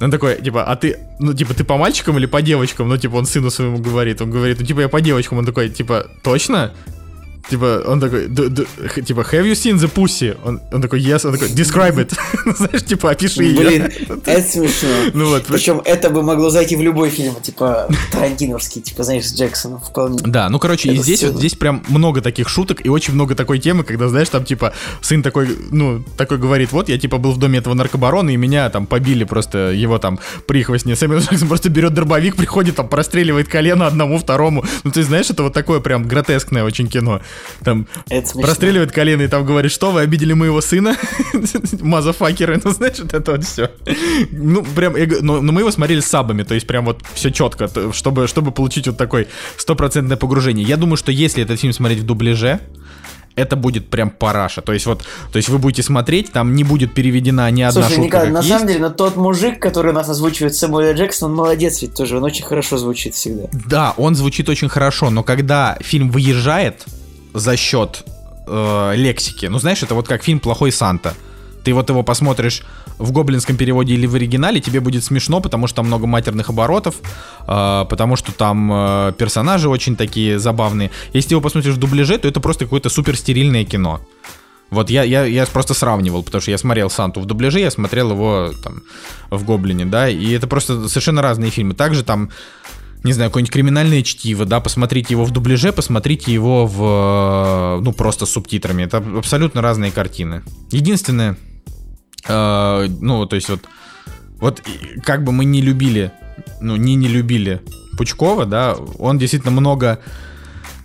он 0.02 0.10
такой, 0.10 0.42
типа, 0.42 0.64
а 0.64 0.76
ты, 0.76 0.98
ну, 1.20 1.32
типа, 1.32 1.54
ты 1.54 1.64
по 1.64 1.76
мальчикам 1.76 2.18
или 2.18 2.26
по 2.26 2.42
девочкам? 2.42 2.88
Ну, 2.88 2.96
типа, 2.96 3.14
он 3.14 3.26
сыну 3.26 3.50
своему 3.50 3.78
говорит. 3.78 4.20
Он 4.20 4.30
говорит, 4.30 4.58
ну, 4.60 4.66
типа, 4.66 4.80
я 4.80 4.88
по 4.88 5.00
девочкам. 5.00 5.38
Он 5.38 5.46
такой, 5.46 5.68
типа, 5.68 6.06
точно? 6.22 6.72
Типа, 7.48 7.82
он 7.86 8.00
такой, 8.00 8.28
типа, 8.28 9.20
have 9.20 9.44
you 9.44 9.52
seen 9.52 9.76
the 9.76 9.92
pussy? 9.92 10.36
Он, 10.44 10.60
он 10.72 10.80
такой, 10.80 11.00
yes, 11.00 11.26
он 11.26 11.32
такой, 11.32 11.48
describe 11.48 11.96
it. 11.96 12.14
Знаешь, 12.56 12.84
типа, 12.84 13.10
опиши 13.10 13.42
ее. 13.42 13.58
Блин, 13.58 13.90
это 14.24 14.42
смешно. 14.42 14.88
Ну 15.12 15.28
вот. 15.28 15.46
Причем 15.46 15.82
это 15.84 16.10
бы 16.10 16.22
могло 16.22 16.50
зайти 16.50 16.76
в 16.76 16.82
любой 16.82 17.10
фильм, 17.10 17.34
типа, 17.42 17.88
Тарантиновский, 18.12 18.80
типа, 18.80 19.02
знаешь, 19.02 19.26
с 19.26 19.34
Джексоном 19.34 19.80
вполне. 19.80 20.18
Да, 20.24 20.48
ну, 20.48 20.58
короче, 20.58 20.92
и 20.92 20.96
здесь 20.96 21.24
вот, 21.24 21.36
здесь 21.36 21.54
прям 21.54 21.82
много 21.88 22.20
таких 22.20 22.48
шуток 22.48 22.84
и 22.86 22.88
очень 22.88 23.14
много 23.14 23.34
такой 23.34 23.58
темы, 23.58 23.82
когда, 23.82 24.08
знаешь, 24.08 24.28
там, 24.28 24.44
типа, 24.44 24.72
сын 25.00 25.22
такой, 25.22 25.48
ну, 25.70 26.04
такой 26.16 26.38
говорит, 26.38 26.72
вот, 26.72 26.88
я, 26.88 26.98
типа, 26.98 27.18
был 27.18 27.32
в 27.32 27.38
доме 27.38 27.58
этого 27.58 27.74
наркобарона, 27.74 28.30
и 28.30 28.36
меня 28.36 28.70
там 28.70 28.86
побили 28.86 29.24
просто 29.24 29.72
его 29.72 29.98
там 29.98 30.20
прихвостни. 30.46 30.94
Сэмюэл 30.94 31.20
Джексон 31.20 31.48
просто 31.48 31.70
берет 31.70 31.92
дробовик, 31.92 32.36
приходит, 32.36 32.76
там, 32.76 32.88
простреливает 32.88 33.48
колено 33.48 33.86
одному, 33.86 34.18
второму. 34.18 34.64
Ну, 34.84 34.90
ты 34.90 35.02
знаешь, 35.02 35.28
это 35.28 35.42
вот 35.42 35.52
такое 35.52 35.80
прям 35.80 36.06
гротескное 36.06 36.64
очень 36.64 36.88
кино 36.88 37.20
там 37.64 37.86
простреливает 38.12 38.92
колено 38.92 39.22
и 39.22 39.28
там 39.28 39.44
говорит, 39.44 39.72
что 39.72 39.90
вы 39.90 40.00
обидели 40.00 40.32
моего 40.32 40.60
сына, 40.60 40.96
мазафакеры, 41.80 42.60
ну 42.62 42.70
знаешь, 42.70 42.98
вот 42.98 43.14
это 43.14 43.32
вот 43.32 43.44
все. 43.44 43.70
Ну, 44.30 44.62
прям, 44.62 44.94
но, 45.20 45.40
но 45.40 45.52
мы 45.52 45.60
его 45.60 45.70
смотрели 45.70 46.00
с 46.00 46.06
сабами, 46.06 46.42
то 46.42 46.54
есть 46.54 46.66
прям 46.66 46.84
вот 46.84 47.00
все 47.14 47.30
четко, 47.30 47.70
чтобы, 47.92 48.26
чтобы 48.26 48.52
получить 48.52 48.86
вот 48.86 48.96
такой 48.96 49.28
стопроцентное 49.56 50.16
погружение. 50.16 50.66
Я 50.66 50.76
думаю, 50.76 50.96
что 50.96 51.12
если 51.12 51.42
этот 51.42 51.60
фильм 51.60 51.72
смотреть 51.72 52.00
в 52.00 52.06
дубляже, 52.06 52.60
это 53.34 53.56
будет 53.56 53.88
прям 53.88 54.10
параша. 54.10 54.60
То 54.62 54.72
есть 54.72 54.86
вот, 54.86 55.04
то 55.32 55.36
есть 55.36 55.48
вы 55.48 55.58
будете 55.58 55.82
смотреть, 55.82 56.32
там 56.32 56.54
не 56.54 56.64
будет 56.64 56.94
переведена 56.94 57.50
ни 57.50 57.62
одна 57.62 57.82
Слушай, 57.82 57.96
шутка. 57.96 58.04
Николай, 58.04 58.30
на 58.30 58.38
есть. 58.38 58.48
самом 58.48 58.66
деле, 58.66 58.80
но 58.80 58.90
тот 58.90 59.16
мужик, 59.16 59.58
который 59.58 59.92
нас 59.92 60.08
озвучивает 60.08 60.54
Сэмюэл 60.54 60.94
Джексон, 60.94 61.30
он 61.30 61.36
молодец 61.36 61.82
ведь 61.82 61.94
тоже, 61.94 62.18
он 62.18 62.24
очень 62.24 62.44
хорошо 62.44 62.78
звучит 62.78 63.14
всегда. 63.14 63.48
Да, 63.52 63.94
он 63.96 64.14
звучит 64.14 64.48
очень 64.48 64.68
хорошо, 64.68 65.10
но 65.10 65.22
когда 65.22 65.78
фильм 65.80 66.10
выезжает, 66.10 66.84
за 67.34 67.56
счет 67.56 68.04
э, 68.46 68.92
лексики. 68.96 69.46
Ну, 69.46 69.58
знаешь, 69.58 69.82
это 69.82 69.94
вот 69.94 70.08
как 70.08 70.22
фильм 70.22 70.40
«Плохой 70.40 70.72
Санта». 70.72 71.14
Ты 71.64 71.74
вот 71.74 71.88
его 71.88 72.02
посмотришь 72.02 72.62
в 72.98 73.12
гоблинском 73.12 73.56
переводе 73.56 73.94
или 73.94 74.06
в 74.06 74.14
оригинале, 74.14 74.60
тебе 74.60 74.80
будет 74.80 75.04
смешно, 75.04 75.40
потому 75.40 75.66
что 75.66 75.76
там 75.76 75.86
много 75.86 76.06
матерных 76.06 76.50
оборотов, 76.50 76.96
э, 77.46 77.84
потому 77.88 78.16
что 78.16 78.32
там 78.32 78.70
э, 78.72 79.12
персонажи 79.16 79.68
очень 79.68 79.96
такие 79.96 80.38
забавные. 80.38 80.90
Если 81.12 81.30
ты 81.30 81.34
его 81.34 81.42
посмотришь 81.42 81.74
в 81.74 81.78
дубляже, 81.78 82.18
то 82.18 82.28
это 82.28 82.40
просто 82.40 82.64
какое-то 82.64 82.88
супер 82.88 83.16
стерильное 83.16 83.64
кино. 83.64 84.00
Вот 84.70 84.88
я, 84.88 85.02
я, 85.02 85.24
я 85.26 85.44
просто 85.44 85.74
сравнивал, 85.74 86.22
потому 86.22 86.40
что 86.40 86.50
я 86.50 86.56
смотрел 86.56 86.88
Санту 86.88 87.20
в 87.20 87.26
дубляже, 87.26 87.60
я 87.60 87.70
смотрел 87.70 88.12
его 88.12 88.52
там 88.64 88.82
в 89.30 89.44
Гоблине, 89.44 89.84
да, 89.84 90.08
и 90.08 90.32
это 90.32 90.46
просто 90.46 90.88
совершенно 90.88 91.20
разные 91.20 91.50
фильмы. 91.50 91.74
Также 91.74 92.02
там 92.02 92.30
не 93.04 93.12
знаю, 93.12 93.30
какое-нибудь 93.30 93.52
криминальное 93.52 94.02
чтиво, 94.02 94.44
да, 94.44 94.60
посмотрите 94.60 95.14
его 95.14 95.24
в 95.24 95.30
дубляже, 95.30 95.72
посмотрите 95.72 96.32
его 96.32 96.66
в, 96.66 97.80
ну, 97.82 97.92
просто 97.92 98.26
с 98.26 98.30
субтитрами. 98.30 98.84
Это 98.84 98.98
абсолютно 98.98 99.60
разные 99.60 99.90
картины. 99.90 100.42
Единственное, 100.70 101.36
э, 102.28 102.88
ну, 103.00 103.26
то 103.26 103.36
есть 103.36 103.48
вот, 103.48 103.60
вот 104.38 104.62
как 105.04 105.24
бы 105.24 105.32
мы 105.32 105.44
не 105.44 105.60
любили, 105.60 106.12
ну, 106.60 106.76
не 106.76 106.94
не 106.94 107.08
любили 107.08 107.60
Пучкова, 107.96 108.46
да, 108.46 108.76
он 108.98 109.18
действительно 109.18 109.52
много 109.52 109.98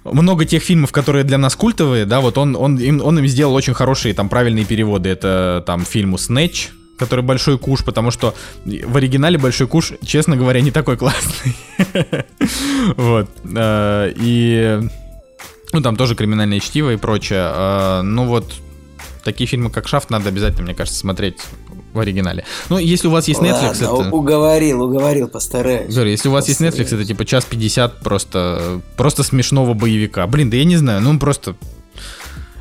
много 0.03 0.45
тех 0.45 0.63
фильмов, 0.63 0.91
которые 0.91 1.23
для 1.23 1.37
нас 1.37 1.55
культовые, 1.55 2.05
да, 2.05 2.21
вот 2.21 2.37
он, 2.37 2.55
он, 2.55 2.77
им, 2.77 3.01
он 3.03 3.19
им 3.19 3.27
сделал 3.27 3.53
очень 3.53 3.73
хорошие 3.73 4.13
там 4.13 4.29
правильные 4.29 4.65
переводы. 4.65 5.09
Это 5.09 5.63
там 5.65 5.85
фильму 5.85 6.17
«Снэч», 6.17 6.69
который 6.97 7.23
большой 7.23 7.57
куш, 7.57 7.83
потому 7.83 8.11
что 8.11 8.33
в 8.65 8.97
оригинале 8.97 9.37
большой 9.37 9.67
куш, 9.67 9.93
честно 10.05 10.35
говоря, 10.35 10.61
не 10.61 10.71
такой 10.71 10.97
классный. 10.97 11.55
Вот. 12.95 13.29
Э, 13.55 14.11
и... 14.15 14.79
Ну, 15.73 15.81
там 15.81 15.97
тоже 15.97 16.15
криминальное 16.15 16.59
чтиво 16.59 16.93
и 16.93 16.97
прочее. 16.97 17.51
Э, 17.53 18.01
ну, 18.01 18.25
вот 18.25 18.53
такие 19.23 19.47
фильмы, 19.47 19.69
как 19.69 19.87
«Шафт», 19.87 20.09
надо 20.09 20.29
обязательно, 20.29 20.63
мне 20.63 20.73
кажется, 20.73 20.97
смотреть 20.97 21.35
в 21.93 21.99
оригинале. 21.99 22.45
Ну, 22.69 22.77
если 22.77 23.07
у 23.07 23.11
вас 23.11 23.27
есть 23.27 23.41
Netflix, 23.41 23.83
Ладно, 23.85 24.07
это... 24.07 24.15
уговорил, 24.15 24.83
уговорил, 24.83 25.27
постараюсь. 25.27 25.93
Говорю, 25.93 26.11
если 26.11 26.29
у 26.29 26.31
вас 26.31 26.47
есть 26.47 26.61
Netflix, 26.61 26.95
это 26.95 27.03
типа 27.03 27.25
час 27.25 27.43
50 27.45 27.99
просто, 27.99 28.81
просто 28.95 29.23
смешного 29.23 29.73
боевика. 29.73 30.25
Блин, 30.27 30.49
да 30.49 30.57
я 30.57 30.63
не 30.63 30.77
знаю, 30.77 31.01
ну 31.01 31.19
просто... 31.19 31.55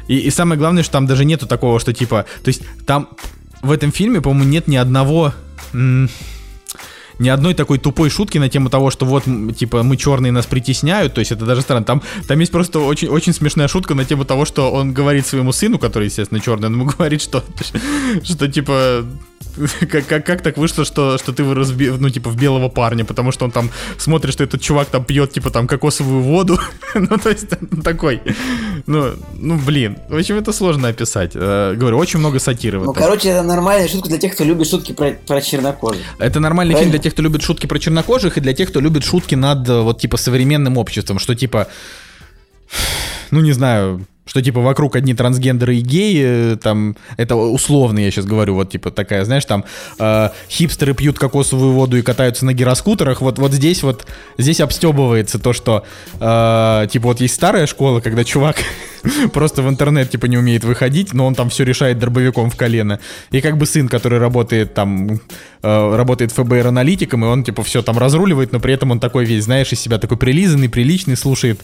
И, 0.09 0.19
и 0.19 0.31
самое 0.31 0.59
главное, 0.59 0.83
что 0.83 0.93
там 0.93 1.07
даже 1.07 1.25
нету 1.25 1.47
такого, 1.47 1.79
что 1.79 1.93
типа... 1.93 2.27
То 2.43 2.49
есть 2.49 2.63
там 2.87 3.11
в 3.63 3.71
этом 3.71 3.93
фильме, 3.93 4.21
по-моему, 4.21 4.49
нет 4.49 4.69
ни 4.69 4.77
одного 4.77 5.33
ни 7.19 7.29
одной 7.29 7.55
такой 7.55 7.79
тупой 7.79 8.11
шутки 8.11 8.39
на 8.39 8.49
тему 8.49 8.69
того, 8.69 8.91
что 8.91 9.07
вот, 9.07 9.25
типа, 9.57 9.83
мы 9.83 9.97
черные 9.97 10.33
нас 10.33 10.47
притесняют, 10.47 11.15
то 11.15 11.21
есть 11.21 11.33
это 11.33 11.47
даже 11.47 11.63
странно. 11.63 11.85
Там, 11.85 12.03
там 12.29 12.39
есть 12.39 12.53
просто 12.53 12.81
очень, 12.81 13.09
очень 13.09 13.33
смешная 13.33 13.69
шутка 13.69 13.95
на 13.95 14.05
тему 14.05 14.25
того, 14.25 14.45
что 14.45 14.71
он 14.71 14.93
говорит 14.93 15.27
своему 15.27 15.53
сыну, 15.53 15.79
который, 15.79 16.07
естественно, 16.07 16.41
черный, 16.41 16.67
он 16.67 16.75
ему 16.75 16.85
говорит, 16.99 17.23
что, 17.23 17.43
что 18.23 18.49
типа, 18.49 19.07
как, 19.91 20.07
как, 20.07 20.27
как 20.27 20.43
так 20.43 20.57
вышло, 20.57 20.85
что, 20.85 21.19
что 21.19 21.33
ты 21.33 21.45
вырос, 21.45 21.73
ну, 21.73 22.11
типа, 22.11 22.31
в 22.31 22.37
белого 22.37 22.69
парня, 22.69 23.05
потому 23.05 23.33
что 23.33 23.45
он 23.45 23.51
там 23.51 23.71
смотрит, 23.99 24.33
что 24.33 24.45
этот 24.45 24.61
чувак 24.61 24.89
там 24.89 25.05
пьет, 25.05 25.33
типа, 25.33 25.51
там, 25.51 25.67
кокосовую 25.67 26.23
воду, 26.23 26.59
ну, 26.95 27.19
то 27.19 27.31
есть, 27.31 27.47
такой, 27.83 28.21
ну, 28.87 29.13
ну, 29.35 29.59
блин, 29.59 29.99
в 30.09 30.17
общем, 30.17 30.37
это 30.37 30.53
сложно 30.53 30.89
описать, 30.89 31.33
э, 31.35 31.75
говорю, 31.77 31.99
очень 31.99 32.19
много 32.19 32.39
сатиры. 32.39 32.79
Ну, 32.79 32.93
короче, 32.93 33.29
это 33.31 33.43
нормальная 33.43 33.89
шутка 33.89 34.09
для 34.09 34.19
тех, 34.19 34.35
кто 34.35 34.45
любит 34.45 34.69
шутки 34.69 34.93
про, 34.93 35.13
про 35.27 35.41
чернокожих. 35.41 36.03
Это 36.19 36.41
нормальный 36.41 36.75
фильм 36.75 36.91
для 36.91 36.99
тех, 36.99 37.13
кто 37.13 37.23
любит 37.23 37.43
шутки 37.43 37.67
про 37.67 37.79
чернокожих, 37.79 38.39
и 38.39 38.41
для 38.41 38.53
тех, 38.53 38.69
кто 38.69 38.81
любит 38.81 39.05
шутки 39.05 39.35
над, 39.35 39.69
вот, 39.69 40.01
типа, 40.01 40.17
современным 40.17 40.79
обществом, 40.79 41.19
что, 41.19 41.35
типа, 41.35 41.69
ну, 43.31 43.41
не 43.41 43.53
знаю, 43.53 44.07
что 44.27 44.43
типа 44.43 44.61
вокруг 44.61 44.97
одни 44.97 45.15
трансгендеры 45.15 45.77
и 45.77 45.81
геи, 45.81 46.23
э, 46.53 46.57
там, 46.57 46.97
это 47.17 47.37
условно 47.37 48.01
я 48.01 48.11
сейчас 48.11 48.27
говорю, 48.27 48.55
вот 48.55 48.71
типа 48.71 48.91
такая, 48.91 49.25
знаешь, 49.25 49.45
там 49.45 49.65
э, 49.99 50.31
хипстеры 50.51 50.95
пьют 50.95 51.19
кокосовую 51.19 51.73
воду 51.73 51.97
и 51.97 52.03
катаются 52.03 52.45
на 52.45 52.53
гироскутерах, 52.53 53.21
вот, 53.21 53.39
вот 53.39 53.53
здесь 53.53 53.83
вот, 53.83 54.07
здесь 54.37 54.61
обстебывается 54.61 55.39
то, 55.39 55.53
что, 55.53 55.85
э, 56.21 56.89
типа 56.91 57.09
вот 57.09 57.21
есть 57.21 57.35
старая 57.35 57.67
школа, 57.67 58.01
когда 58.01 58.25
чувак 58.25 58.57
просто 59.33 59.63
в 59.63 59.69
интернет, 59.69 60.11
типа, 60.11 60.27
не 60.27 60.37
умеет 60.37 60.65
выходить, 60.65 61.15
но 61.15 61.27
он 61.27 61.35
там 61.35 61.49
все 61.49 61.65
решает 61.65 61.99
дробовиком 61.99 62.51
в 62.51 62.57
колено, 62.57 62.99
и 63.31 63.41
как 63.41 63.57
бы 63.57 63.65
сын, 63.65 63.89
который 63.89 64.19
работает 64.19 64.75
там, 64.75 65.21
э, 65.67 65.97
работает 65.97 66.33
ФБР 66.33 66.69
аналитиком, 66.69 67.25
и 67.25 67.29
он, 67.29 67.45
типа, 67.45 67.63
все 67.63 67.83
там 67.83 67.99
разруливает, 67.99 68.53
но 68.53 68.61
при 68.61 68.75
этом 68.75 68.91
он 68.91 69.01
такой 69.01 69.25
весь, 69.25 69.45
знаешь, 69.45 69.73
из 69.73 69.81
себя 69.81 69.99
такой 69.99 70.17
прилизанный, 70.17 70.69
приличный, 70.69 71.17
слушает 71.17 71.61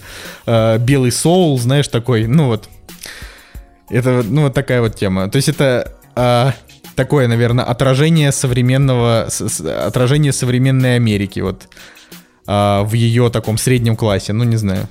э, 0.47 0.79
белый 0.79 1.13
соул, 1.13 1.59
знаешь, 1.59 1.89
такой, 1.89 2.27
ну, 2.27 2.47
вот. 2.47 2.69
Это, 3.89 4.23
ну, 4.25 4.43
вот 4.43 4.55
такая 4.55 4.81
вот 4.81 4.97
тема. 4.97 5.29
То 5.29 5.37
есть 5.37 5.49
это 5.49 5.93
а, 6.15 6.55
такое, 6.95 7.29
наверное, 7.29 7.65
отражение 7.65 8.33
современного, 8.33 9.29
отражение 9.87 10.33
современной 10.33 10.97
Америки, 10.97 11.41
вот, 11.41 11.69
а, 12.47 12.85
в 12.85 12.93
ее 12.95 13.31
таком 13.31 13.59
среднем 13.59 13.97
классе, 13.97 14.33
ну, 14.33 14.45
не 14.45 14.57
знаю. 14.57 14.89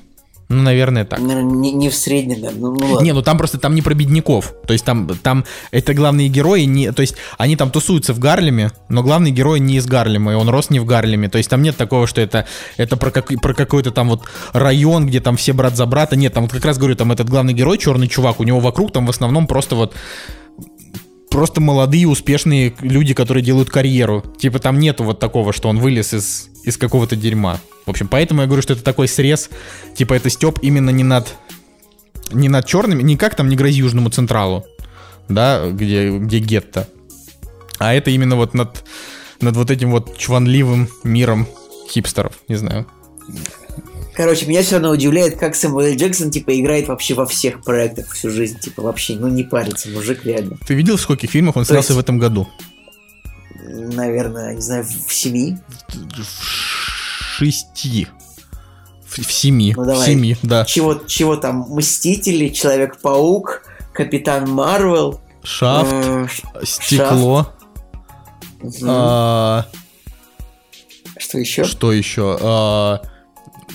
Ну, 0.52 0.64
наверное, 0.64 1.06
так. 1.06 1.20
Не, 1.20 1.72
не 1.72 1.90
в 1.90 1.96
среднем, 1.96 2.42
да. 2.42 2.50
Ну, 2.54 2.76
ну, 2.76 2.86
ладно. 2.92 3.06
Не, 3.06 3.14
ну 3.14 3.22
там 3.22 3.38
просто 3.38 3.58
там 3.58 3.74
не 3.74 3.82
про 3.82 3.94
бедняков. 3.94 4.54
То 4.68 4.74
есть 4.74 4.84
там, 4.84 5.08
там 5.24 5.46
это 5.72 5.94
главные 5.94 6.28
герои, 6.28 6.64
не, 6.64 6.92
то 6.92 7.02
есть 7.02 7.16
они 7.38 7.56
там 7.56 7.72
тусуются 7.72 8.14
в 8.14 8.20
Гарлеме, 8.20 8.72
но 8.90 9.02
главный 9.02 9.32
герой 9.32 9.62
не 9.62 9.78
из 9.78 9.86
Гарлема, 9.86 10.34
и 10.34 10.36
он 10.36 10.50
рос 10.50 10.70
не 10.70 10.82
в 10.82 10.86
Гарлеме. 10.86 11.30
То 11.30 11.38
есть 11.38 11.50
там 11.50 11.62
нет 11.62 11.78
такого, 11.78 12.06
что 12.06 12.20
это, 12.20 12.46
это 12.76 12.98
про, 12.98 13.12
как, 13.12 13.28
про 13.42 13.54
какой-то 13.54 13.92
там 13.92 14.10
вот 14.10 14.24
район, 14.52 15.08
где 15.08 15.22
там 15.22 15.38
все 15.38 15.54
брат 15.54 15.78
за 15.78 15.86
брата. 15.86 16.18
Нет, 16.18 16.34
там 16.34 16.44
вот 16.44 16.52
как 16.52 16.66
раз 16.66 16.78
говорю, 16.78 16.96
там 16.98 17.14
этот 17.14 17.30
главный 17.30 17.54
герой, 17.54 17.78
черный 17.78 18.10
чувак, 18.10 18.42
у 18.42 18.44
него 18.44 18.60
вокруг 18.60 18.92
там 18.92 19.06
в 19.06 19.10
основном 19.10 19.48
просто 19.48 19.76
вот 19.76 19.96
просто 21.32 21.62
молодые, 21.62 22.08
успешные 22.08 22.76
люди, 22.82 23.16
которые 23.16 23.44
делают 23.44 23.70
карьеру. 23.70 24.24
Типа 24.38 24.60
там 24.60 24.78
нету 24.78 25.04
вот 25.04 25.20
такого, 25.20 25.54
что 25.54 25.70
он 25.70 25.80
вылез 25.80 26.14
из, 26.14 26.50
из 26.64 26.78
какого-то 26.78 27.16
дерьма. 27.16 27.60
В 27.86 27.90
общем, 27.90 28.08
поэтому 28.08 28.42
я 28.42 28.48
говорю, 28.48 28.62
что 28.62 28.74
это 28.74 28.84
такой 28.84 29.08
срез, 29.08 29.50
типа 29.96 30.14
это 30.14 30.30
Степ 30.30 30.60
именно 30.62 30.92
не 30.92 31.04
над 31.04 31.34
не 32.32 32.48
над 32.48 32.66
черными, 32.66 33.02
не 33.02 33.18
как 33.18 33.36
там 33.36 33.50
не 33.50 33.56
грози 33.56 33.80
Южному 33.80 34.10
Централу, 34.10 34.66
да, 35.28 35.70
где, 35.70 36.18
где 36.18 36.40
гетто, 36.40 36.88
а 37.78 37.94
это 37.94 38.10
именно 38.12 38.38
вот 38.38 38.54
над, 38.54 38.86
над 39.42 39.58
вот 39.58 39.70
этим 39.70 39.92
вот 39.92 40.18
чванливым 40.18 40.88
миром 41.04 41.48
хипстеров, 41.90 42.34
не 42.48 42.56
знаю. 42.56 42.86
Короче, 44.14 44.46
меня 44.46 44.62
все 44.62 44.74
равно 44.74 44.92
удивляет, 44.92 45.38
как 45.38 45.56
Сэмюэл 45.56 45.96
Джексон, 45.96 46.32
типа, 46.32 46.60
играет 46.60 46.88
вообще 46.90 47.14
во 47.14 47.26
всех 47.26 47.64
проектах 47.64 48.12
всю 48.12 48.30
жизнь. 48.30 48.60
Типа, 48.60 48.82
вообще, 48.82 49.16
ну, 49.16 49.28
не 49.28 49.44
парится, 49.44 49.90
мужик 49.90 50.26
реально. 50.26 50.58
Ты 50.68 50.74
видел, 50.74 50.98
в 50.98 51.02
скольких 51.02 51.30
фильмах 51.30 51.56
он 51.56 51.64
То 51.64 51.70
снялся 51.70 51.94
есть, 51.94 51.98
в 51.98 52.00
этом 52.00 52.18
году? 52.18 52.48
Наверное, 53.64 54.54
не 54.54 54.62
знаю, 54.62 54.84
в 54.84 55.14
семи? 55.14 55.58
В 55.90 57.38
шести. 57.38 58.08
В, 59.06 59.20
в 59.20 59.32
семи. 59.32 59.74
Ну, 59.76 59.86
давай. 59.86 60.02
В 60.02 60.06
семи, 60.06 60.36
да. 60.44 60.66
Чего, 60.66 60.96
чего 61.08 61.38
там? 61.38 61.66
Мстители, 61.70 62.50
Человек-паук, 62.50 63.64
Капитан 63.94 64.50
Марвел. 64.50 65.22
Шафт, 65.44 65.94
э, 65.94 66.28
стекло. 66.64 67.44
Шафт. 67.44 67.62
А, 68.84 69.66
что 71.18 71.40
еще? 71.40 71.64
Что 71.64 71.92
еще? 71.92 72.38
А, 72.42 73.02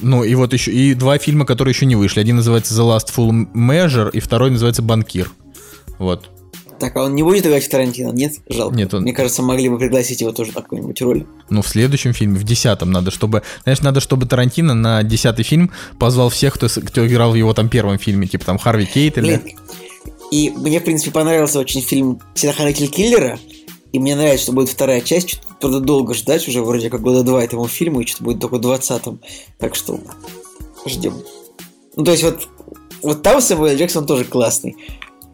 ну, 0.03 0.25
и 0.25 0.35
вот 0.35 0.53
еще, 0.53 0.73
и 0.73 0.95
два 0.95 1.19
фильма, 1.19 1.45
которые 1.45 1.73
еще 1.73 1.87
не 1.87 1.97
вышли. 1.97 2.21
Один 2.21 2.37
называется 2.37 2.75
The 2.75 2.97
Last 2.97 3.09
Full 3.15 3.53
Measure, 3.55 4.11
и 4.13 4.21
второй 4.21 4.51
называется 4.51 4.83
Банкир. 4.83 5.31
Вот. 5.99 6.31
Так, 6.79 6.95
а 6.97 7.05
он 7.05 7.15
не 7.15 7.23
будет 7.23 7.47
играть 7.47 7.65
в 7.65 7.71
Тарантино? 7.71 8.11
Нет? 8.11 8.35
Жалко. 8.49 8.77
Нет, 8.77 8.93
он... 8.93 9.03
Мне 9.03 9.15
кажется, 9.15 9.43
могли 9.43 9.69
бы 9.69 9.79
пригласить 9.79 10.21
его 10.21 10.33
тоже 10.33 10.53
на 10.53 10.61
какую-нибудь 10.61 11.01
роль. 11.01 11.27
Ну, 11.49 11.63
в 11.63 11.69
следующем 11.69 12.13
фильме, 12.13 12.39
в 12.39 12.45
десятом 12.45 12.91
надо, 12.91 13.11
чтобы... 13.11 13.43
Знаешь, 13.63 13.81
надо, 13.81 14.01
чтобы 14.01 14.27
Тарантино 14.27 14.75
на 14.75 15.03
десятый 15.03 15.45
фильм 15.45 15.71
позвал 15.99 16.29
всех, 16.29 16.55
кто, 16.55 16.69
кто 16.69 17.07
играл 17.07 17.33
в 17.33 17.35
его 17.35 17.55
там 17.55 17.69
первом 17.69 17.99
фильме, 17.99 18.27
типа 18.27 18.45
там 18.45 18.59
Харви 18.59 18.85
Кейт 18.85 19.17
или... 19.17 19.37
Блин. 19.37 19.57
И 20.31 20.51
мне, 20.51 20.81
в 20.81 20.85
принципе, 20.85 21.13
понравился 21.13 21.61
очень 21.61 21.81
фильм 21.81 22.21
«Телохранитель 22.35 22.89
киллера», 22.89 23.39
и 23.93 23.99
мне 23.99 24.17
нравится, 24.17 24.43
что 24.43 24.53
будет 24.53 24.69
вторая 24.69 25.01
часть. 25.01 25.41
Правда, 25.61 25.81
долго 25.81 26.15
ждать, 26.15 26.47
уже 26.49 26.63
вроде 26.63 26.91
как 26.91 27.01
года 27.01 27.23
два 27.23 27.43
этому 27.43 27.67
фильму, 27.67 28.01
и 28.01 28.07
что-то 28.07 28.25
будет 28.25 28.41
только 28.41 28.57
в 28.57 28.61
20-м. 28.61 29.21
Так 29.59 29.75
что 29.75 29.99
ждем. 30.87 31.15
Ну, 31.97 32.05
то 32.05 32.11
есть 32.11 32.23
вот, 32.23 32.49
вот 33.03 33.23
там 33.23 33.41
Сэмюэл 33.41 33.77
Джексон 33.77 34.07
тоже 34.07 34.25
классный 34.25 34.77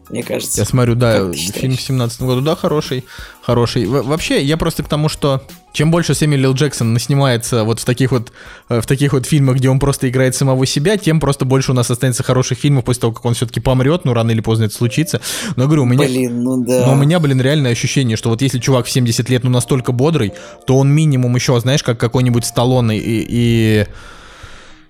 мне 0.09 0.23
кажется. 0.23 0.59
Я 0.61 0.65
смотрю, 0.65 0.95
да, 0.95 1.31
фильм 1.33 1.75
в 1.75 1.81
17 1.81 2.21
году, 2.21 2.41
да, 2.41 2.55
хороший, 2.55 3.05
хороший. 3.41 3.85
Во 3.85 4.03
вообще, 4.03 4.43
я 4.43 4.57
просто 4.57 4.83
к 4.83 4.87
тому, 4.87 5.09
что 5.09 5.41
чем 5.71 5.89
больше 5.91 6.13
Сэмюэл 6.13 6.53
Джексон 6.53 6.97
снимается 6.99 7.63
вот 7.63 7.79
в 7.79 7.85
таких 7.85 8.11
вот, 8.11 8.31
э, 8.69 8.79
в 8.79 8.85
таких 8.85 9.13
вот 9.13 9.25
фильмах, 9.25 9.57
где 9.57 9.69
он 9.69 9.79
просто 9.79 10.07
играет 10.07 10.35
самого 10.35 10.65
себя, 10.65 10.97
тем 10.97 11.19
просто 11.19 11.45
больше 11.45 11.71
у 11.71 11.73
нас 11.73 11.89
останется 11.89 12.21
хороших 12.23 12.59
фильмов 12.59 12.85
после 12.85 13.01
того, 13.01 13.13
как 13.13 13.25
он 13.25 13.33
все-таки 13.33 13.59
помрет, 13.59 14.05
ну, 14.05 14.13
рано 14.13 14.31
или 14.31 14.41
поздно 14.41 14.65
это 14.65 14.75
случится. 14.75 15.19
Но 15.55 15.65
говорю, 15.65 15.83
у 15.83 15.85
меня... 15.85 16.05
Блин, 16.05 16.43
ну 16.43 16.63
да. 16.63 16.85
Но 16.85 16.93
у 16.93 16.95
меня, 16.95 17.19
блин, 17.19 17.41
реальное 17.41 17.71
ощущение, 17.71 18.17
что 18.17 18.29
вот 18.29 18.41
если 18.41 18.59
чувак 18.59 18.85
в 18.85 18.91
70 18.91 19.29
лет, 19.29 19.43
ну, 19.43 19.49
настолько 19.49 19.91
бодрый, 19.91 20.33
то 20.67 20.77
он 20.77 20.89
минимум 20.89 21.35
еще, 21.35 21.59
знаешь, 21.59 21.83
как 21.83 21.97
какой-нибудь 21.97 22.45
Сталлоне 22.45 22.97
и... 22.97 23.25
и 23.27 23.85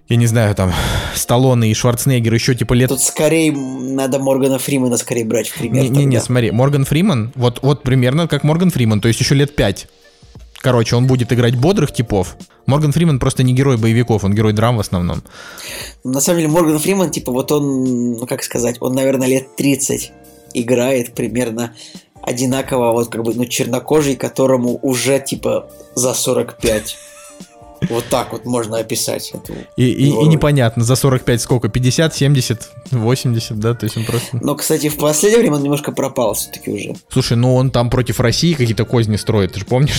я 0.09 0.15
не 0.17 0.27
знаю, 0.27 0.53
там, 0.55 0.71
Сталлоне 1.15 1.71
и 1.71 1.73
Шварценеггер 1.73 2.33
еще 2.33 2.55
типа 2.55 2.73
лет... 2.73 2.89
Тут 2.89 3.01
скорее 3.01 3.51
надо 3.51 4.19
Моргана 4.19 4.59
Фримана 4.59 4.97
скорее 4.97 5.25
брать 5.25 5.49
в 5.49 5.57
пример. 5.57 5.89
Не-не, 5.89 6.19
смотри, 6.19 6.51
Морган 6.51 6.85
Фриман, 6.85 7.31
вот, 7.35 7.59
вот 7.61 7.83
примерно 7.83 8.27
как 8.27 8.43
Морган 8.43 8.69
Фриман, 8.69 9.01
то 9.01 9.07
есть 9.07 9.19
еще 9.19 9.35
лет 9.35 9.55
пять. 9.55 9.87
Короче, 10.59 10.95
он 10.95 11.07
будет 11.07 11.33
играть 11.33 11.55
бодрых 11.55 11.91
типов. 11.91 12.37
Морган 12.65 12.93
Фриман 12.93 13.19
просто 13.19 13.43
не 13.43 13.53
герой 13.53 13.77
боевиков, 13.77 14.23
он 14.23 14.33
герой 14.33 14.53
драм 14.53 14.77
в 14.77 14.79
основном. 14.79 15.21
На 16.03 16.21
самом 16.21 16.39
деле, 16.39 16.51
Морган 16.51 16.79
Фриман, 16.79 17.09
типа, 17.09 17.31
вот 17.31 17.51
он, 17.51 18.13
ну 18.13 18.25
как 18.27 18.43
сказать, 18.43 18.77
он, 18.79 18.93
наверное, 18.93 19.27
лет 19.27 19.55
30 19.57 20.11
играет 20.53 21.13
примерно 21.13 21.73
одинаково, 22.21 22.93
вот 22.93 23.09
как 23.09 23.23
бы, 23.23 23.33
ну, 23.33 23.45
чернокожий, 23.45 24.15
которому 24.15 24.79
уже, 24.81 25.19
типа, 25.19 25.69
за 25.95 26.13
45. 26.13 26.97
Вот 27.89 28.05
так 28.09 28.31
вот 28.31 28.45
можно 28.45 28.77
описать 28.77 29.31
эту. 29.33 29.53
И, 29.75 29.85
и, 29.85 30.09
и 30.09 30.27
непонятно, 30.27 30.83
за 30.83 30.95
45 30.95 31.41
сколько? 31.41 31.69
50, 31.69 32.15
70, 32.15 32.69
80, 32.91 33.59
да? 33.59 33.73
То 33.73 33.85
есть 33.85 33.97
он 33.97 34.05
просто... 34.05 34.39
Но, 34.41 34.55
кстати, 34.55 34.89
в 34.89 34.97
последнее 34.97 35.41
время 35.41 35.55
он 35.55 35.63
немножко 35.63 35.91
пропал 35.91 36.33
все-таки 36.33 36.71
уже. 36.71 36.95
Слушай, 37.09 37.37
ну 37.37 37.55
он 37.55 37.71
там 37.71 37.89
против 37.89 38.19
России 38.19 38.53
какие-то 38.53 38.85
козни 38.85 39.15
строит, 39.15 39.53
ты 39.53 39.59
же 39.59 39.65
помнишь? 39.65 39.93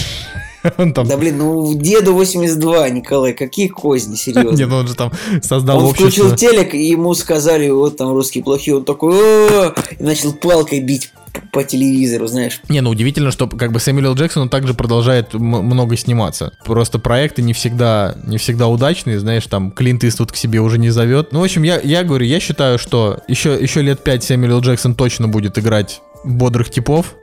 Он 0.79 0.95
там... 0.95 1.07
Да 1.07 1.19
блин, 1.19 1.39
ну 1.39 1.75
деду 1.75 2.15
82, 2.15 2.89
Николай, 2.89 3.35
какие 3.35 3.69
козни, 3.69 4.17
серьезно. 4.17 4.57
Не, 4.57 4.67
ну 4.67 4.77
он 4.77 4.89
же 4.89 4.95
там 4.95 5.13
создал 5.43 5.85
Он 5.85 5.93
включил 5.93 6.35
телек, 6.35 6.75
и 6.75 6.83
ему 6.83 7.15
сказали, 7.15 7.69
вот 7.69 7.99
там 7.99 8.13
русские 8.13 8.43
плохие, 8.43 8.79
он 8.79 8.85
такой, 8.85 9.75
и 9.99 10.03
начал 10.03 10.33
палкой 10.33 10.81
бить 10.81 11.13
по 11.53 11.65
телевизору, 11.65 12.27
знаешь. 12.27 12.61
Не, 12.69 12.81
ну 12.81 12.91
удивительно, 12.91 13.31
что 13.31 13.47
как 13.47 13.73
бы 13.73 13.81
Сэмюэл. 13.81 14.15
Джексон 14.15 14.45
он 14.45 14.49
также 14.49 14.75
продолжает 14.75 15.35
много 15.35 15.97
сниматься. 15.97 16.53
Просто 16.65 16.99
проекты 16.99 17.43
не 17.43 17.53
всегда, 17.53 18.17
не 18.25 18.39
всегда 18.39 18.69
удачные, 18.69 19.19
знаешь, 19.19 19.47
там 19.47 19.71
Клинт 19.71 20.05
Иствуд 20.05 20.33
к 20.33 20.37
себе 20.37 20.61
уже 20.61 20.79
не 20.79 20.91
зовет. 20.91 21.33
Ну, 21.33 21.41
в 21.41 21.45
общем, 21.45 21.63
я, 21.63 21.81
я 21.81 22.05
говорю, 22.05 22.27
я 22.27 22.41
считаю, 22.41 22.79
что 22.79 23.21
еще, 23.29 23.59
еще 23.61 23.83
лет 23.83 24.03
5 24.03 24.25
Сэмюэл. 24.25 24.61
Джексон 24.61 24.95
точно 24.95 25.29
будет 25.29 25.59
играть 25.59 26.01
бодрых 26.25 26.71
типов. 26.71 27.15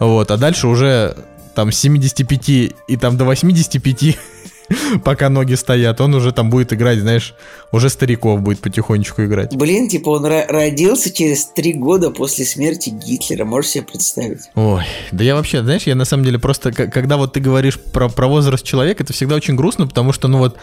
Вот, 0.00 0.30
а 0.30 0.36
дальше 0.36 0.68
уже 0.68 1.16
там 1.54 1.72
с 1.72 1.78
75 1.78 2.48
и 2.48 2.96
там 3.00 3.16
до 3.16 3.24
85 3.24 4.16
пока 5.04 5.28
ноги 5.28 5.54
стоят, 5.54 6.00
он 6.00 6.14
уже 6.14 6.32
там 6.32 6.50
будет 6.50 6.72
играть, 6.72 6.98
знаешь, 6.98 7.34
уже 7.72 7.88
стариков 7.88 8.40
будет 8.40 8.60
потихонечку 8.60 9.24
играть. 9.24 9.54
Блин, 9.54 9.88
типа 9.88 10.10
он 10.10 10.26
ро- 10.26 10.46
родился 10.48 11.10
через 11.12 11.46
три 11.46 11.72
года 11.72 12.10
после 12.10 12.44
смерти 12.44 12.90
Гитлера, 12.90 13.44
можешь 13.44 13.72
себе 13.72 13.84
представить? 13.84 14.40
Ой, 14.54 14.84
да 15.12 15.24
я 15.24 15.34
вообще, 15.34 15.62
знаешь, 15.62 15.84
я 15.84 15.94
на 15.94 16.04
самом 16.04 16.24
деле 16.24 16.38
просто, 16.38 16.72
когда 16.72 17.16
вот 17.16 17.32
ты 17.32 17.40
говоришь 17.40 17.78
про, 17.78 18.08
про 18.08 18.26
возраст 18.26 18.64
человека, 18.64 19.02
это 19.02 19.12
всегда 19.12 19.36
очень 19.36 19.56
грустно, 19.56 19.86
потому 19.86 20.12
что, 20.12 20.28
ну 20.28 20.38
вот, 20.38 20.56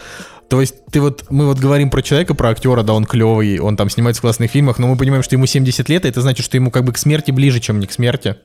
то 0.48 0.60
есть 0.60 0.74
ты 0.92 1.00
вот, 1.00 1.24
мы 1.28 1.46
вот 1.46 1.58
говорим 1.58 1.90
про 1.90 2.02
человека, 2.02 2.34
про 2.34 2.50
актера, 2.50 2.82
да, 2.82 2.92
он 2.92 3.04
клевый, 3.04 3.58
он 3.58 3.76
там 3.76 3.90
снимается 3.90 4.20
в 4.20 4.22
классных 4.22 4.50
фильмах, 4.50 4.78
но 4.78 4.86
мы 4.86 4.96
понимаем, 4.96 5.22
что 5.22 5.34
ему 5.34 5.46
70 5.46 5.88
лет, 5.88 6.04
и 6.04 6.08
это 6.08 6.20
значит, 6.20 6.44
что 6.44 6.56
ему 6.56 6.70
как 6.70 6.84
бы 6.84 6.92
к 6.92 6.98
смерти 6.98 7.32
ближе, 7.32 7.58
чем 7.60 7.80
не 7.80 7.86
к 7.86 7.92
смерти, 7.92 8.36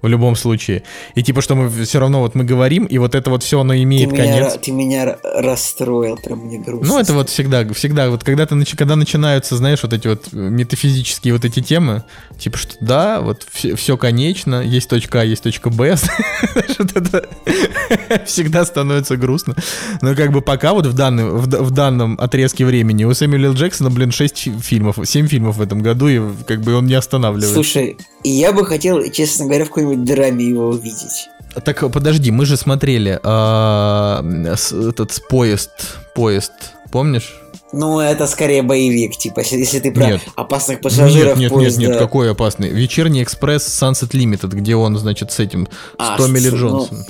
в 0.00 0.08
любом 0.08 0.36
случае. 0.36 0.84
И 1.14 1.22
типа, 1.22 1.42
что 1.42 1.54
мы 1.54 1.68
все 1.84 1.98
равно 1.98 2.20
вот 2.20 2.34
мы 2.34 2.44
говорим, 2.44 2.86
и 2.86 2.98
вот 2.98 3.14
это 3.14 3.30
вот 3.30 3.42
все, 3.42 3.60
оно 3.60 3.74
Ты 3.74 3.82
имеет 3.82 4.10
меня, 4.12 4.24
конец. 4.24 4.54
ра- 4.54 4.58
ты 4.58 4.72
меня 4.72 5.16
расстроил, 5.22 6.16
прям 6.16 6.40
мне 6.40 6.58
грустно. 6.58 6.88
Ну, 6.94 6.98
это 6.98 7.12
вот 7.12 7.28
всегда, 7.28 7.66
всегда, 7.74 8.08
вот 8.10 8.24
когда, 8.24 8.46
ты, 8.46 8.64
когда 8.76 8.96
начинаются, 8.96 9.56
знаешь, 9.56 9.82
вот 9.82 9.92
эти 9.92 10.08
вот 10.08 10.32
метафизические 10.32 11.34
вот 11.34 11.44
эти 11.44 11.60
темы, 11.60 12.04
типа, 12.38 12.56
что 12.56 12.74
да, 12.80 13.20
вот 13.20 13.46
все, 13.52 13.96
конечно, 13.96 14.62
есть 14.62 14.88
точка 14.88 15.20
А, 15.20 15.24
есть 15.24 15.42
точка 15.42 15.70
Б, 15.70 15.96
это 16.78 17.28
всегда 18.26 18.64
становится 18.64 19.16
грустно. 19.16 19.54
Но 20.00 20.14
как 20.14 20.32
бы 20.32 20.40
пока 20.40 20.72
вот 20.72 20.86
в, 20.86 20.94
данный, 20.94 21.24
в, 21.34 21.46
в 21.46 21.70
данном 21.70 22.16
отрезке 22.20 22.64
времени 22.64 23.04
у 23.04 23.12
Сэмюэля. 23.14 23.52
Джексона, 23.52 23.90
блин, 23.90 24.10
6 24.10 24.62
фильмов, 24.62 24.98
7 25.02 25.26
фильмов 25.26 25.56
в 25.56 25.62
этом 25.62 25.82
году, 25.82 26.08
и 26.08 26.20
как 26.46 26.62
бы 26.62 26.74
он 26.74 26.86
не 26.86 26.94
останавливается. 26.94 27.54
Слушай, 27.54 27.96
я 28.22 28.52
бы 28.52 28.64
хотел, 28.64 29.02
честно 29.10 29.46
говоря, 29.46 29.64
в 29.64 29.68
какой-нибудь 29.68 30.04
драме 30.04 30.44
его 30.44 30.68
увидеть. 30.68 31.28
Так, 31.64 31.90
подожди, 31.92 32.30
мы 32.30 32.46
же 32.46 32.56
смотрели 32.56 33.20
а, 33.22 34.24
с- 34.56 34.72
этот 34.72 35.20
поезд, 35.28 35.70
поезд, 36.14 36.52
помнишь? 36.90 37.34
Ну, 37.72 37.98
это 38.00 38.26
скорее 38.26 38.62
боевик, 38.62 39.16
типа, 39.16 39.40
если, 39.40 39.56
если 39.56 39.80
ты 39.80 39.90
про 39.92 40.06
Нет. 40.06 40.20
опасных 40.36 40.80
пассажиров 40.80 41.36
Нет, 41.36 41.50
нет, 41.50 41.52
поезда. 41.52 41.80
нет, 41.80 41.90
нет, 41.90 41.98
какой 41.98 42.30
опасный. 42.30 42.68
Вечерний 42.68 43.22
экспресс 43.22 43.66
Sunset 43.66 44.10
Limited, 44.10 44.48
где 44.54 44.76
он, 44.76 44.96
значит, 44.96 45.32
с 45.32 45.40
этим, 45.40 45.68
А, 45.98 46.14
с 46.14 46.18
Томми 46.18 46.38
Ли 46.38 46.50
ну, 46.50 46.56
Джонсом. 46.56 47.04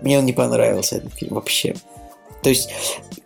Мне 0.00 0.18
он 0.18 0.24
не 0.24 0.32
понравился, 0.32 0.96
этот 0.96 1.12
фильм, 1.14 1.34
вообще. 1.34 1.74
То 2.42 2.50
есть, 2.50 2.70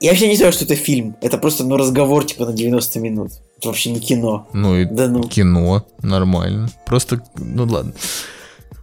я 0.00 0.10
вообще 0.10 0.28
не 0.28 0.36
знаю, 0.36 0.52
что 0.52 0.64
это 0.64 0.74
фильм. 0.74 1.16
Это 1.20 1.38
просто, 1.38 1.64
ну, 1.64 1.76
разговор, 1.76 2.24
типа, 2.24 2.46
на 2.46 2.52
90 2.52 3.00
минут. 3.00 3.32
Это 3.58 3.68
вообще 3.68 3.90
не 3.90 4.00
кино. 4.00 4.48
Ну 4.52 4.76
и 4.76 4.84
Да 4.84 5.08
ну. 5.08 5.22
кино, 5.22 5.86
нормально. 6.02 6.68
Просто, 6.86 7.22
ну 7.36 7.64
ладно. 7.64 7.92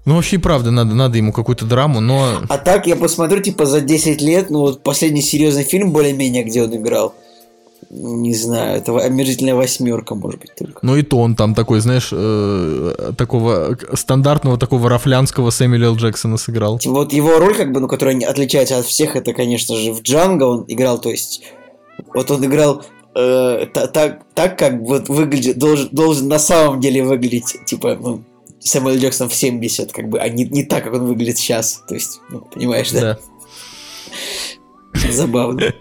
Ну 0.05 0.15
вообще 0.15 0.37
и 0.37 0.39
правда, 0.39 0.71
надо, 0.71 0.95
надо 0.95 1.17
ему 1.17 1.33
какую-то 1.33 1.65
драму, 1.65 1.99
но... 1.99 2.41
А 2.47 2.57
так, 2.57 2.87
я 2.87 2.95
посмотрю, 2.95 3.41
типа, 3.41 3.65
за 3.65 3.81
10 3.81 4.21
лет, 4.21 4.49
ну, 4.49 4.61
вот 4.61 4.81
последний 4.81 5.21
серьезный 5.21 5.63
фильм, 5.63 5.91
более-менее, 5.91 6.43
где 6.43 6.63
он 6.63 6.75
играл. 6.75 7.13
Не 7.89 8.35
знаю, 8.35 8.77
это 8.77 8.95
омерзительная 8.97 9.55
восьмерка, 9.55 10.13
может 10.13 10.39
быть, 10.41 10.53
только. 10.55 10.79
Ну 10.83 10.95
и 10.95 11.01
то 11.01 11.17
он 11.17 11.35
там 11.35 11.55
такой, 11.55 11.79
знаешь, 11.79 12.09
э, 12.11 13.13
такого 13.17 13.77
стандартного 13.93 14.57
такого 14.57 14.89
рафлянского 14.89 15.49
Сэмюэля. 15.49 15.93
Джексона 15.95 16.37
сыграл. 16.37 16.79
Вот 16.85 17.13
его 17.13 17.39
роль, 17.39 17.55
как 17.55 17.71
бы, 17.71 17.79
ну, 17.79 17.87
которая 17.87 18.19
отличается 18.27 18.77
от 18.77 18.85
всех, 18.85 19.15
это, 19.15 19.33
конечно 19.33 19.75
же, 19.75 19.91
в 19.93 20.01
Джанго 20.01 20.43
он 20.43 20.65
играл, 20.67 20.99
то 20.99 21.09
есть, 21.09 21.41
вот 22.13 22.29
он 22.29 22.45
играл 22.45 22.83
э, 23.15 23.65
та- 23.73 23.87
так, 23.87 24.21
так, 24.35 24.57
как 24.59 24.79
вот 24.81 25.09
выглядит, 25.09 25.57
должен, 25.57 25.89
должен 25.91 26.27
на 26.27 26.39
самом 26.39 26.79
деле 26.79 27.03
выглядеть, 27.03 27.65
типа, 27.65 27.97
ну, 27.99 28.23
Сэмюэл 28.59 28.97
Джексон 28.99 29.29
в 29.29 29.33
70, 29.33 29.91
как 29.93 30.09
бы, 30.09 30.19
а 30.19 30.29
не, 30.29 30.43
не 30.45 30.63
так, 30.63 30.83
как 30.83 30.93
он 30.93 31.07
выглядит 31.07 31.37
сейчас. 31.37 31.81
То 31.87 31.95
есть, 31.95 32.19
ну, 32.29 32.41
понимаешь, 32.41 32.91
да? 32.91 33.17
Да. 34.93 35.11
Забавно. 35.11 35.73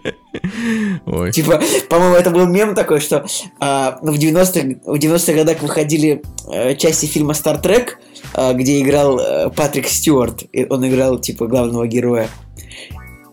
Ой. 1.06 1.32
Типа, 1.32 1.60
по-моему, 1.89 2.16
это 2.16 2.31
был 2.31 2.47
мем 2.47 2.74
такой, 2.74 3.01
что 3.01 3.27
а, 3.60 3.98
в 4.02 4.15
90-х 4.15 4.81
в 4.85 4.94
90-х 4.94 5.32
годах 5.32 5.62
выходили 5.62 6.23
э, 6.51 6.74
части 6.77 7.06
фильма 7.06 7.32
Star 7.32 7.62
Trek, 7.62 7.90
а, 8.35 8.52
где 8.52 8.81
играл 8.81 9.19
э, 9.19 9.51
Патрик 9.51 9.89
Стюарт. 9.89 10.44
И 10.52 10.66
он 10.69 10.86
играл, 10.89 11.19
типа, 11.19 11.47
главного 11.47 11.86
героя. 11.86 12.28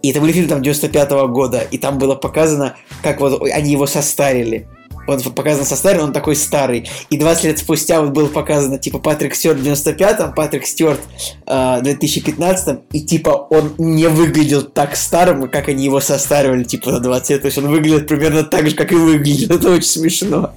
И 0.02 0.12
это 0.12 0.22
были 0.22 0.34
фильмы 0.34 0.50
там 0.50 0.62
95-го 0.62 1.28
года. 1.30 1.62
И 1.72 1.78
там 1.78 1.98
было 1.98 2.16
показано, 2.16 2.76
как 3.02 3.20
вот 3.20 3.42
они 3.42 3.72
его 3.72 3.88
состарили. 3.88 4.68
Он 5.08 5.22
показан 5.22 5.66
состарен, 5.66 6.02
он 6.02 6.14
такой 6.14 6.36
старый. 6.36 6.90
И 7.10 7.18
20 7.18 7.44
лет 7.44 7.60
спустя 7.60 8.02
вот 8.02 8.12
было 8.12 8.28
показано, 8.28 8.78
типа, 8.78 9.00
Патрик 9.00 9.36
Стюарт 9.36 9.60
в 9.60 9.64
95-м, 9.64 10.34
Патрик 10.34 10.66
Стюарт 10.66 11.00
э, 11.46 11.80
в 11.80 11.84
2015-м, 11.84 12.82
и, 12.92 13.02
типа, 13.02 13.30
он 13.30 13.74
не 13.78 14.08
выглядел 14.08 14.64
так 14.64 14.96
старым, 14.96 15.50
как 15.50 15.70
они 15.70 15.86
его 15.86 16.00
состаривали, 16.00 16.64
типа, 16.64 16.92
на 16.92 17.00
20 17.00 17.30
лет. 17.30 17.42
То 17.42 17.46
есть 17.48 17.58
он 17.58 17.68
выглядит 17.68 18.08
примерно 18.08 18.44
так 18.44 18.70
же, 18.70 18.76
как 18.76 18.92
и 18.92 18.96
выглядит. 18.96 19.50
Это 19.52 19.72
очень 19.72 19.88
смешно. 19.88 20.54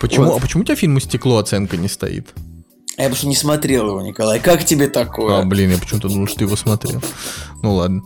Почему, 0.00 0.26
Вот. 0.26 0.38
а 0.38 0.40
почему 0.40 0.62
у 0.62 0.64
тебя 0.64 0.76
фильму 0.76 1.00
«Стекло» 1.00 1.38
оценка 1.38 1.76
не 1.76 1.88
стоит? 1.88 2.28
А 2.96 3.02
я 3.02 3.08
просто 3.08 3.26
не 3.26 3.34
смотрел 3.34 3.88
его, 3.88 4.02
Николай. 4.02 4.38
Как 4.38 4.64
тебе 4.64 4.88
такое? 4.88 5.40
А, 5.40 5.44
блин, 5.44 5.70
я 5.70 5.78
почему-то 5.78 6.08
думал, 6.08 6.28
что 6.28 6.38
ты 6.38 6.44
его 6.44 6.56
смотрел. 6.56 7.02
Ну 7.62 7.74
ладно. 7.74 8.02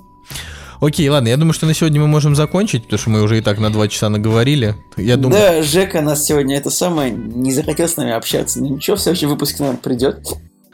Окей, 0.80 1.08
ладно, 1.08 1.28
я 1.28 1.36
думаю, 1.36 1.52
что 1.54 1.66
на 1.66 1.74
сегодня 1.74 2.00
мы 2.00 2.06
можем 2.06 2.36
закончить, 2.36 2.84
потому 2.84 2.98
что 2.98 3.10
мы 3.10 3.22
уже 3.22 3.38
и 3.38 3.40
так 3.40 3.58
на 3.58 3.70
два 3.70 3.88
часа 3.88 4.08
наговорили. 4.08 4.76
Я 4.96 5.16
думаю, 5.16 5.40
Да, 5.40 5.62
Жека 5.62 6.00
нас 6.02 6.24
сегодня 6.24 6.56
это 6.56 6.70
самое 6.70 7.10
не 7.10 7.52
захотел 7.52 7.88
с 7.88 7.96
нами 7.96 8.12
общаться. 8.12 8.60
Ну 8.60 8.76
ничего, 8.76 8.96
в 8.96 9.00
следующем 9.00 9.28
выпуске, 9.28 9.56
наверное, 9.60 9.80
придет. 9.82 10.26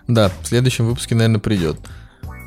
Да, 0.06 0.31
в 0.43 0.47
следующем 0.47 0.86
выпуске, 0.86 1.14
наверное, 1.14 1.40
придет. 1.40 1.78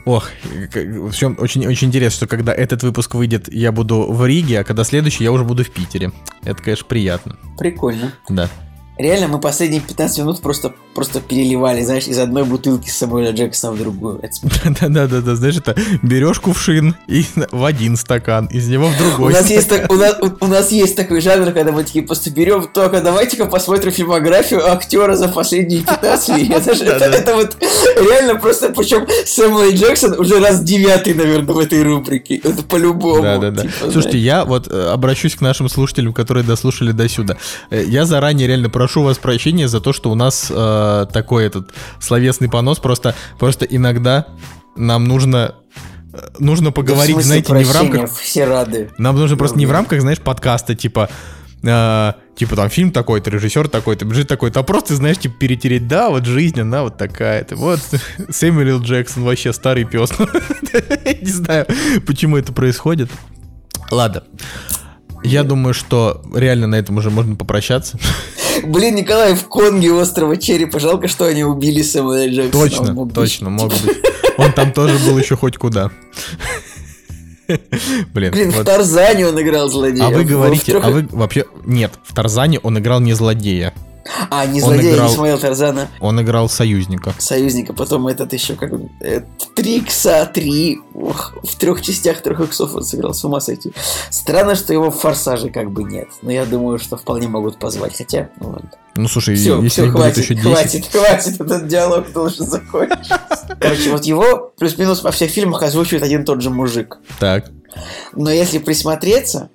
Ох, 0.06 0.30
как- 0.72 0.86
в 0.86 1.14
чем 1.14 1.36
очень, 1.40 1.66
очень 1.68 1.88
интересно, 1.88 2.16
что 2.18 2.28
когда 2.28 2.54
этот 2.54 2.84
выпуск 2.84 3.16
выйдет, 3.16 3.52
я 3.52 3.72
буду 3.72 4.04
в 4.10 4.26
Риге, 4.26 4.60
а 4.60 4.64
когда 4.64 4.84
следующий, 4.84 5.24
я 5.24 5.32
уже 5.32 5.44
буду 5.44 5.66
в 5.66 5.70
Питере. 5.72 6.12
Это, 6.44 6.62
конечно, 6.62 6.86
приятно. 6.88 7.38
Прикольно. 7.58 8.14
Да. 8.30 8.50
Реально, 8.98 9.28
мы 9.28 9.40
последние 9.40 9.82
15 9.82 10.20
минут 10.20 10.42
просто, 10.42 10.74
просто 10.96 11.20
переливали, 11.22 11.84
знаешь, 11.84 12.08
из 12.08 12.18
одной 12.18 12.44
бутылки 12.46 12.90
Самуэля 12.90 13.32
Джексона 13.32 13.74
в 13.74 13.78
другую. 13.78 14.20
Да-да-да, 14.80 15.36
знаешь, 15.36 15.58
это 15.58 15.76
берешь 16.02 16.40
кувшин 16.40 16.96
и 17.08 17.24
в 17.52 17.64
один 17.64 17.96
стакан, 17.96 18.48
из 18.48 18.68
него 18.68 18.88
в 18.88 18.96
У 18.96 19.04
другой. 19.04 19.34
нас, 19.34 19.50
есть, 19.50 19.70
так- 19.70 19.92
у, 19.92 19.96
нас, 19.96 20.16
у- 20.20 20.46
у 20.46 20.48
нас 20.48 20.72
есть 20.72 20.96
такой 20.96 21.22
жанр, 21.22 21.52
когда 21.52 21.72
мы 21.72 21.84
такие 21.84 22.04
просто 22.04 22.32
берем, 22.32 22.68
только 22.74 23.02
давайте-ка 23.02 23.46
посмотрим 23.46 23.92
фильмографию 23.92 24.68
актера 24.72 25.16
за 25.16 25.28
последние 25.28 25.82
15 25.82 26.30
лет. 26.38 26.50
Это, 26.52 26.74
же- 26.76 26.84
это, 26.86 27.06
это 27.06 27.36
вот 27.36 27.56
реально 28.10 28.36
просто, 28.36 28.70
причем 28.70 29.06
Сэмюэл 29.26 29.76
Джексон 29.76 30.20
уже 30.20 30.40
раз 30.40 30.62
девятый, 30.64 31.14
наверное, 31.14 31.54
в 31.54 31.60
этой 31.60 31.84
рубрике. 31.84 32.38
Это 32.38 32.64
по-любому. 32.64 33.22
Да, 33.22 33.38
да, 33.38 33.52
да. 33.52 33.62
типа, 33.62 33.74
Слушайте, 33.92 34.10
знаешь. 34.10 34.26
я 34.26 34.46
вот 34.46 34.68
э, 34.72 34.90
обращусь 34.90 35.36
к 35.36 35.42
нашим 35.42 35.70
слушателям, 35.70 36.14
которые 36.14 36.44
дослушали 36.44 36.92
до 36.94 37.08
сюда. 37.08 37.38
Э, 37.70 37.84
Я 37.86 38.06
заранее 38.06 38.48
реально 38.48 38.70
прошу 38.72 38.87
вас 38.96 39.18
прощения 39.18 39.68
за 39.68 39.82
то, 39.82 39.94
что 39.94 40.12
у 40.12 40.16
нас 40.16 40.48
э, 40.50 41.06
такой 41.12 41.46
этот 41.46 41.74
словесный 42.00 42.50
понос. 42.50 42.80
Просто, 42.80 43.16
просто 43.40 43.66
иногда 43.66 44.28
нам 44.76 45.06
нужно 45.06 45.56
э, 46.14 46.18
нужно 46.40 46.68
Да 46.68 46.72
поговорить, 46.72 47.14
смысле 47.16 47.28
знаете, 47.28 47.54
не 47.54 47.64
в 47.64 47.72
рамках. 47.74 48.12
Все 48.18 48.46
рады. 48.46 48.92
Нам 48.98 49.18
нужно 49.18 49.38
просто 49.38 49.58
не 49.58 49.66
в 49.66 49.72
рамках, 49.72 50.02
знаешь, 50.02 50.20
подкаста, 50.20 50.76
типа. 50.76 51.10
э, 51.64 52.14
типа 52.36 52.56
там 52.56 52.70
фильм 52.70 52.92
такой-то, 52.92 53.30
режиссер 53.30 53.68
такой-то, 53.68 54.06
бюджет 54.06 54.28
такой-то, 54.28 54.60
а 54.60 54.64
просто, 54.64 54.96
знаешь, 54.96 55.18
типа 55.18 55.36
перетереть, 55.40 55.88
да, 55.88 56.10
вот 56.10 56.26
жизнь, 56.26 56.60
она 56.62 56.84
вот 56.84 56.98
такая-то. 56.98 57.56
Вот 57.56 57.80
Сэмюэл. 58.30 58.82
Джексон 58.82 59.24
вообще 59.24 59.54
старый 59.54 59.86
пес. 59.86 60.12
Не 61.22 61.30
знаю, 61.30 61.66
почему 62.06 62.38
это 62.38 62.54
происходит. 62.54 63.10
Ладно. 63.92 64.24
Я 65.24 65.44
думаю, 65.44 65.74
что 65.74 66.22
реально 66.34 66.68
на 66.68 66.76
этом 66.76 66.98
уже 66.98 67.10
можно 67.10 67.36
попрощаться. 67.36 67.98
Блин, 68.66 68.96
Николай, 68.96 69.36
в 69.36 69.48
Конге 69.48 69.92
острова 69.94 70.38
Черепа. 70.38 70.80
Жалко, 70.80 71.08
что 71.08 71.26
они 71.26 71.44
убили 71.44 71.82
Сэмюэля 71.82 72.50
Джексона. 72.50 72.62
Он 72.64 72.70
Точно, 72.70 72.94
мог 72.94 73.06
быть- 73.08 73.16
точно, 73.16 73.50
мог 73.50 73.70
быть. 73.72 73.98
Он 74.38 74.54
там 74.54 74.72
тоже 74.74 74.98
был 75.00 75.18
еще 75.18 75.36
хоть 75.36 75.58
куда. 75.58 75.92
Блин, 78.14 78.32
Блин, 78.32 78.52
в 78.52 78.56
вот. 78.58 78.66
Тарзане 78.66 79.28
он 79.28 79.40
играл 79.42 79.70
злодея. 79.70 80.06
А 80.08 80.10
вы 80.10 80.24
В- 80.24 80.26
в 80.26 80.30
говорите, 80.30 80.78
а 80.78 80.90
вы 80.90 81.08
вообще... 81.12 81.46
Нет, 81.66 81.92
в 82.04 82.14
Тарзане 82.14 82.60
он 82.60 82.78
играл 82.78 83.00
не 83.00 83.14
злодея. 83.14 83.74
А, 84.30 84.46
не 84.46 84.62
злодея, 84.62 84.94
играл- 84.96 85.10
не 85.10 85.16
смотрел 85.16 85.40
Тарзана. 85.40 85.88
Он 86.00 86.22
играл 86.22 86.50
союзника. 86.50 87.14
Союзника, 87.18 87.74
потом 87.74 88.08
этот 88.08 88.34
еще 88.34 88.56
как 88.56 88.72
э, 89.02 89.22
три 89.56 89.78
икса, 89.78 90.30
три, 90.32 90.80
ух, 90.94 91.36
в 91.44 91.56
трех 91.56 91.82
частях 91.82 92.22
трех 92.22 92.40
иксов 92.40 92.76
он 92.76 92.84
сыграл, 92.84 93.14
с 93.14 93.24
ума 93.24 93.40
сойти. 93.40 93.74
Странно, 94.10 94.56
что 94.56 94.74
его 94.74 94.92
в 94.92 95.00
форсаже 95.00 95.50
как 95.50 95.72
бы 95.72 95.84
нет, 95.84 96.08
но 96.22 96.32
я 96.32 96.46
думаю, 96.46 96.80
что 96.80 96.98
вполне 96.98 97.28
могут 97.28 97.58
позвать, 97.60 97.98
хотя, 97.98 98.30
ну 98.40 98.50
ладно. 98.50 98.72
Ну, 98.96 99.08
слушай, 99.08 99.36
Все, 99.36 99.62
если 99.62 99.84
все, 99.84 99.92
хватит, 99.92 100.18
еще 100.24 100.34
10... 100.34 100.48
хватит, 100.48 100.86
хватит, 100.92 101.42
этот 101.42 101.68
диалог 101.68 102.12
должен 102.12 102.48
закончиться. 102.48 103.20
Короче, 103.60 103.92
вот 103.92 104.06
его 104.06 104.52
плюс-минус 104.58 105.04
во 105.04 105.12
всех 105.12 105.30
фильмах 105.30 105.62
озвучивает 105.62 106.04
один 106.04 106.26
тот 106.26 106.42
же 106.42 106.50
мужик. 106.50 106.98
Так, 107.20 107.52
Но 108.16 108.32
если 108.32 108.58
присмотреться, 108.58 109.50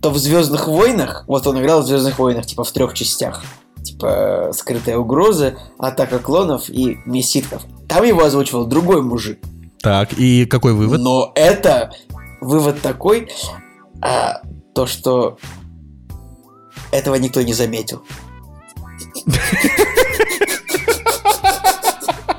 то 0.00 0.10
в 0.10 0.18
Звездных 0.18 0.66
войнах, 0.66 1.24
вот 1.26 1.46
он 1.46 1.60
играл 1.60 1.82
в 1.82 1.86
Звездных 1.86 2.18
войнах, 2.18 2.46
типа 2.46 2.64
в 2.64 2.72
трех 2.72 2.94
частях. 2.94 3.42
Типа 3.84 4.50
скрытая 4.52 4.96
угроза, 4.96 5.58
атака 5.78 6.18
клонов 6.18 6.68
и 6.68 6.98
месситков. 7.04 7.62
Там 7.88 8.04
его 8.04 8.24
озвучивал 8.24 8.66
другой 8.66 9.02
мужик. 9.02 9.38
так, 9.80 10.14
и 10.14 10.46
какой 10.46 10.72
вывод? 10.72 11.00
Но 11.00 11.32
это 11.34 11.92
вывод 12.40 12.80
такой, 12.80 13.30
а, 14.00 14.40
то 14.74 14.86
что 14.86 15.38
этого 16.90 17.16
никто 17.16 17.42
не 17.42 17.52
заметил. 17.52 18.02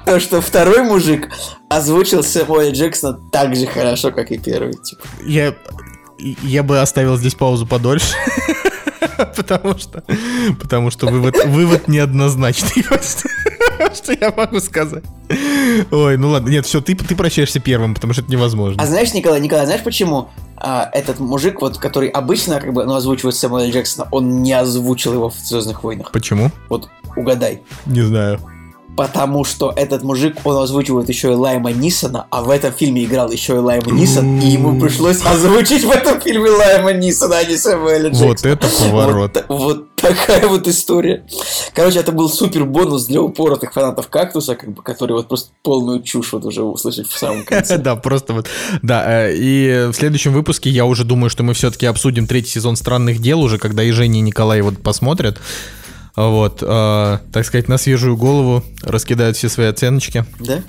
То, 0.05 0.19
что 0.19 0.39
второй 0.39 0.83
мужик 0.83 1.31
озвучил 1.67 2.21
Сэмуэля 2.21 2.71
Джексона 2.71 3.17
так 3.31 3.55
же 3.55 3.65
хорошо, 3.65 4.11
как 4.11 4.31
и 4.31 4.37
первый. 4.37 4.73
Типа. 4.73 5.01
Я, 5.25 5.55
я 6.19 6.61
бы 6.61 6.79
оставил 6.79 7.17
здесь 7.17 7.33
паузу 7.33 7.65
подольше. 7.65 8.13
Потому 9.35 9.77
что, 9.77 10.03
потому 10.59 10.91
что 10.91 11.07
вывод, 11.07 11.35
вывод 11.45 11.87
неоднозначный. 11.87 12.83
Что 13.93 14.13
я 14.13 14.33
могу 14.35 14.59
сказать? 14.59 15.03
Ой, 15.91 16.17
ну 16.17 16.29
ладно, 16.29 16.49
нет, 16.49 16.65
все, 16.65 16.81
ты, 16.81 16.95
ты 16.95 17.15
прощаешься 17.15 17.59
первым, 17.59 17.93
потому 17.93 18.13
что 18.13 18.21
это 18.21 18.31
невозможно. 18.31 18.81
А 18.81 18.85
знаешь, 18.85 19.13
Николай, 19.13 19.41
Николай, 19.41 19.65
знаешь 19.65 19.83
почему 19.83 20.29
а, 20.57 20.89
этот 20.93 21.19
мужик, 21.19 21.61
вот, 21.61 21.77
который 21.77 22.09
обычно 22.09 22.59
как 22.59 22.73
бы, 22.73 22.85
ну, 22.85 22.95
озвучивает 22.95 23.35
Сэмуэля 23.35 23.71
Джексона, 23.71 24.07
он 24.11 24.43
не 24.43 24.53
озвучил 24.53 25.13
его 25.13 25.29
в 25.29 25.35
Звездных 25.35 25.83
войнах? 25.83 26.11
Почему? 26.11 26.51
Вот 26.69 26.89
угадай. 27.15 27.61
Не 27.85 28.01
знаю. 28.01 28.39
Потому 28.95 29.43
что 29.43 29.73
этот 29.75 30.03
мужик, 30.03 30.37
он 30.43 30.57
озвучивает 30.57 31.09
еще 31.09 31.31
и 31.31 31.35
Лайма 31.35 31.71
Нисона, 31.71 32.27
а 32.29 32.41
в 32.41 32.49
этом 32.49 32.71
фильме 32.71 33.03
играл 33.03 33.31
еще 33.31 33.55
и 33.55 33.57
Лайма 33.57 33.91
Нисон, 33.91 34.39
и 34.39 34.47
ему 34.47 34.79
пришлось 34.79 35.21
озвучить 35.25 35.83
в 35.83 35.91
этом 35.91 36.21
фильме 36.21 36.49
Лайма 36.49 36.93
Нисона, 36.93 37.37
а 37.37 37.43
не 37.43 37.57
Сэмюэля 37.57 38.09
Джексона. 38.09 38.27
Вот 38.27 38.45
это 38.45 38.67
поворот. 38.67 39.45
Вот, 39.47 39.59
вот 39.59 39.95
такая 39.95 40.47
вот 40.47 40.67
история. 40.67 41.25
Короче, 41.73 41.99
это 41.99 42.11
был 42.11 42.29
супер 42.29 42.65
бонус 42.65 43.05
для 43.05 43.21
упоротых 43.21 43.73
фанатов 43.73 44.07
кактуса, 44.07 44.55
как 44.55 44.71
бы, 44.71 44.81
которые 44.81 45.17
вот 45.17 45.27
просто 45.27 45.49
полную 45.61 46.01
чушь 46.01 46.33
вот 46.33 46.45
уже 46.45 46.63
услышать 46.63 47.07
в 47.07 47.17
самом 47.17 47.43
конце. 47.43 47.77
Да, 47.85 47.95
просто 47.95 48.33
вот. 48.33 48.47
Да, 48.81 49.27
э, 49.27 49.35
и 49.35 49.89
в 49.91 49.93
следующем 49.93 50.33
выпуске 50.33 50.69
я 50.69 50.85
уже 50.85 51.03
думаю, 51.03 51.29
что 51.29 51.43
мы 51.43 51.53
все-таки 51.53 51.85
обсудим 51.85 52.25
третий 52.25 52.51
сезон 52.51 52.75
странных 52.75 53.19
дел 53.19 53.41
уже, 53.41 53.59
когда 53.59 53.83
и 53.83 53.91
Женя, 53.91 54.19
и 54.19 54.21
Николай 54.21 54.61
вот 54.61 54.81
посмотрят. 54.81 55.39
Вот, 56.15 56.59
э, 56.61 57.19
так 57.31 57.45
сказать, 57.45 57.67
на 57.67 57.77
свежую 57.77 58.15
голову 58.15 58.63
раскидают 58.81 59.37
все 59.37 59.49
свои 59.49 59.67
оценочки. 59.67 60.25
Да? 60.39 60.61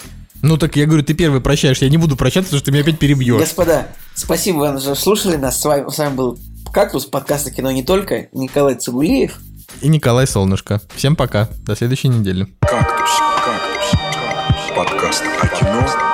Ну 0.43 0.57
так 0.59 0.77
я 0.77 0.87
говорю, 0.87 1.03
ты 1.03 1.15
первый 1.15 1.41
прощаешь, 1.41 1.79
я 1.79 1.89
не 1.89 1.97
буду 1.97 2.17
прощаться, 2.17 2.49
потому 2.49 2.59
что 2.59 2.67
ты 2.67 2.73
меня 2.73 2.83
опять 2.83 2.99
перебьешь. 2.99 3.41
Господа, 3.41 3.89
спасибо 4.15 4.59
вам, 4.59 4.81
что 4.81 4.95
слушали 4.95 5.37
нас. 5.37 5.61
С 5.61 5.65
вами, 5.65 5.91
с 5.91 5.99
вами 5.99 6.15
был 6.15 6.39
Кактус, 6.73 7.07
подкаст 7.07 7.47
о 7.47 7.51
кино 7.51 7.71
не 7.71 7.83
только, 7.83 8.29
Николай 8.33 8.75
Цугулиев. 8.75 9.39
И 9.81 9.89
Николай 9.89 10.27
Солнышко. 10.27 10.83
Всем 10.95 11.17
пока, 11.17 11.49
до 11.65 11.75
следующей 11.75 12.09
недели. 12.09 12.47
Кактус, 12.61 13.11
кактус, 13.45 14.01
кактус. 14.01 14.77
Подкаст 14.77 15.25
о 15.41 15.49
кино 15.49 16.06